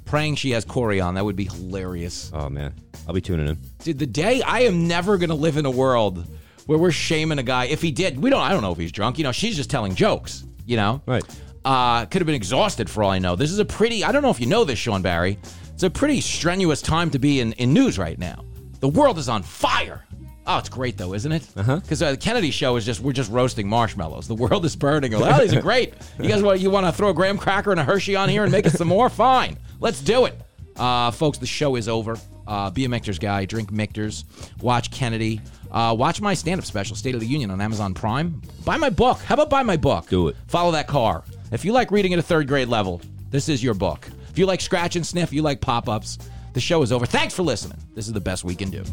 Praying 0.04 0.34
she 0.36 0.50
has 0.50 0.64
Corey 0.64 1.00
on. 1.00 1.14
That 1.14 1.24
would 1.24 1.34
be 1.36 1.44
hilarious. 1.44 2.30
Oh 2.34 2.50
man, 2.50 2.74
I'll 3.08 3.14
be 3.14 3.22
tuning 3.22 3.48
in. 3.48 3.58
Dude, 3.78 3.98
the 3.98 4.06
day 4.06 4.42
I 4.42 4.60
am 4.60 4.86
never 4.86 5.16
gonna 5.16 5.34
live 5.34 5.56
in 5.56 5.64
a 5.64 5.70
world 5.70 6.26
where 6.66 6.78
we're 6.78 6.92
shaming 6.92 7.38
a 7.38 7.42
guy. 7.42 7.64
If 7.64 7.80
he 7.80 7.90
did, 7.90 8.22
we 8.22 8.28
don't. 8.28 8.42
I 8.42 8.50
don't 8.50 8.60
know 8.62 8.70
if 8.70 8.78
he's 8.78 8.92
drunk. 8.92 9.16
You 9.18 9.24
know, 9.24 9.32
she's 9.32 9.56
just 9.56 9.70
telling 9.70 9.94
jokes. 9.94 10.44
You 10.66 10.76
know, 10.76 11.02
right? 11.06 11.24
Uh, 11.64 12.04
could 12.04 12.20
have 12.20 12.26
been 12.26 12.34
exhausted 12.34 12.90
for 12.90 13.02
all 13.02 13.10
I 13.10 13.18
know. 13.18 13.34
This 13.34 13.50
is 13.50 13.58
a 13.58 13.64
pretty. 13.64 14.04
I 14.04 14.12
don't 14.12 14.22
know 14.22 14.30
if 14.30 14.40
you 14.40 14.46
know 14.46 14.64
this, 14.64 14.78
Sean 14.78 15.00
Barry. 15.00 15.38
It's 15.72 15.82
a 15.82 15.90
pretty 15.90 16.20
strenuous 16.20 16.82
time 16.82 17.10
to 17.10 17.18
be 17.18 17.40
in 17.40 17.54
in 17.54 17.72
news 17.72 17.98
right 17.98 18.18
now. 18.18 18.44
The 18.80 18.88
world 18.88 19.18
is 19.18 19.30
on 19.30 19.42
fire. 19.42 20.04
Oh, 20.46 20.58
it's 20.58 20.68
great 20.68 20.96
though, 20.98 21.14
isn't 21.14 21.32
it? 21.32 21.46
Uh-huh. 21.56 21.76
Because 21.76 22.02
uh, 22.02 22.10
the 22.12 22.16
Kennedy 22.16 22.50
show 22.50 22.76
is 22.76 22.84
just 22.84 23.00
we're 23.00 23.12
just 23.12 23.30
roasting 23.30 23.68
marshmallows. 23.68 24.28
The 24.28 24.34
world 24.34 24.64
is 24.64 24.76
burning. 24.76 25.14
Oh, 25.14 25.38
these 25.40 25.54
are 25.54 25.60
great. 25.70 25.94
You 26.20 26.28
guys 26.28 26.42
want 26.42 26.60
you 26.60 26.70
want 26.70 26.86
to 26.86 26.92
throw 26.92 27.08
a 27.08 27.14
graham 27.14 27.38
cracker 27.38 27.70
and 27.70 27.80
a 27.80 27.84
Hershey 27.84 28.14
on 28.16 28.28
here 28.28 28.42
and 28.42 28.52
make 28.52 28.66
it 28.66 28.72
some 28.72 28.88
more? 28.88 29.08
Fine, 29.10 29.58
let's 29.80 30.00
do 30.00 30.26
it. 30.26 30.38
Uh, 30.76 31.10
folks, 31.10 31.38
the 31.38 31.46
show 31.46 31.76
is 31.76 31.88
over. 31.88 32.16
Uh, 32.46 32.68
be 32.70 32.84
a 32.84 32.88
Michter's 32.88 33.18
guy. 33.18 33.46
Drink 33.46 33.70
Michter's. 33.70 34.24
Watch 34.60 34.90
Kennedy. 34.90 35.40
Uh, 35.70 35.94
watch 35.98 36.20
my 36.20 36.34
stand-up 36.34 36.64
special, 36.66 36.94
State 36.94 37.14
of 37.14 37.20
the 37.20 37.26
Union, 37.26 37.50
on 37.50 37.60
Amazon 37.60 37.94
Prime. 37.94 38.40
Buy 38.64 38.76
my 38.76 38.90
book. 38.90 39.18
How 39.20 39.34
about 39.34 39.50
buy 39.50 39.62
my 39.62 39.76
book? 39.76 40.08
Do 40.08 40.28
it. 40.28 40.36
Follow 40.46 40.70
that 40.72 40.86
car. 40.86 41.24
If 41.52 41.64
you 41.64 41.72
like 41.72 41.90
reading 41.90 42.12
at 42.12 42.18
a 42.18 42.22
third 42.22 42.46
grade 42.48 42.68
level, 42.68 43.00
this 43.30 43.48
is 43.48 43.62
your 43.62 43.74
book. 43.74 44.08
If 44.30 44.38
you 44.38 44.46
like 44.46 44.60
scratch 44.60 44.94
and 44.96 45.06
sniff, 45.06 45.32
you 45.32 45.42
like 45.42 45.60
pop-ups. 45.60 46.18
The 46.54 46.60
show 46.60 46.82
is 46.82 46.92
over. 46.92 47.04
Thanks 47.04 47.34
for 47.34 47.42
listening. 47.42 47.78
This 47.94 48.06
is 48.06 48.12
the 48.12 48.20
best 48.20 48.44
we 48.44 48.54
can 48.54 48.70
do. 48.70 48.84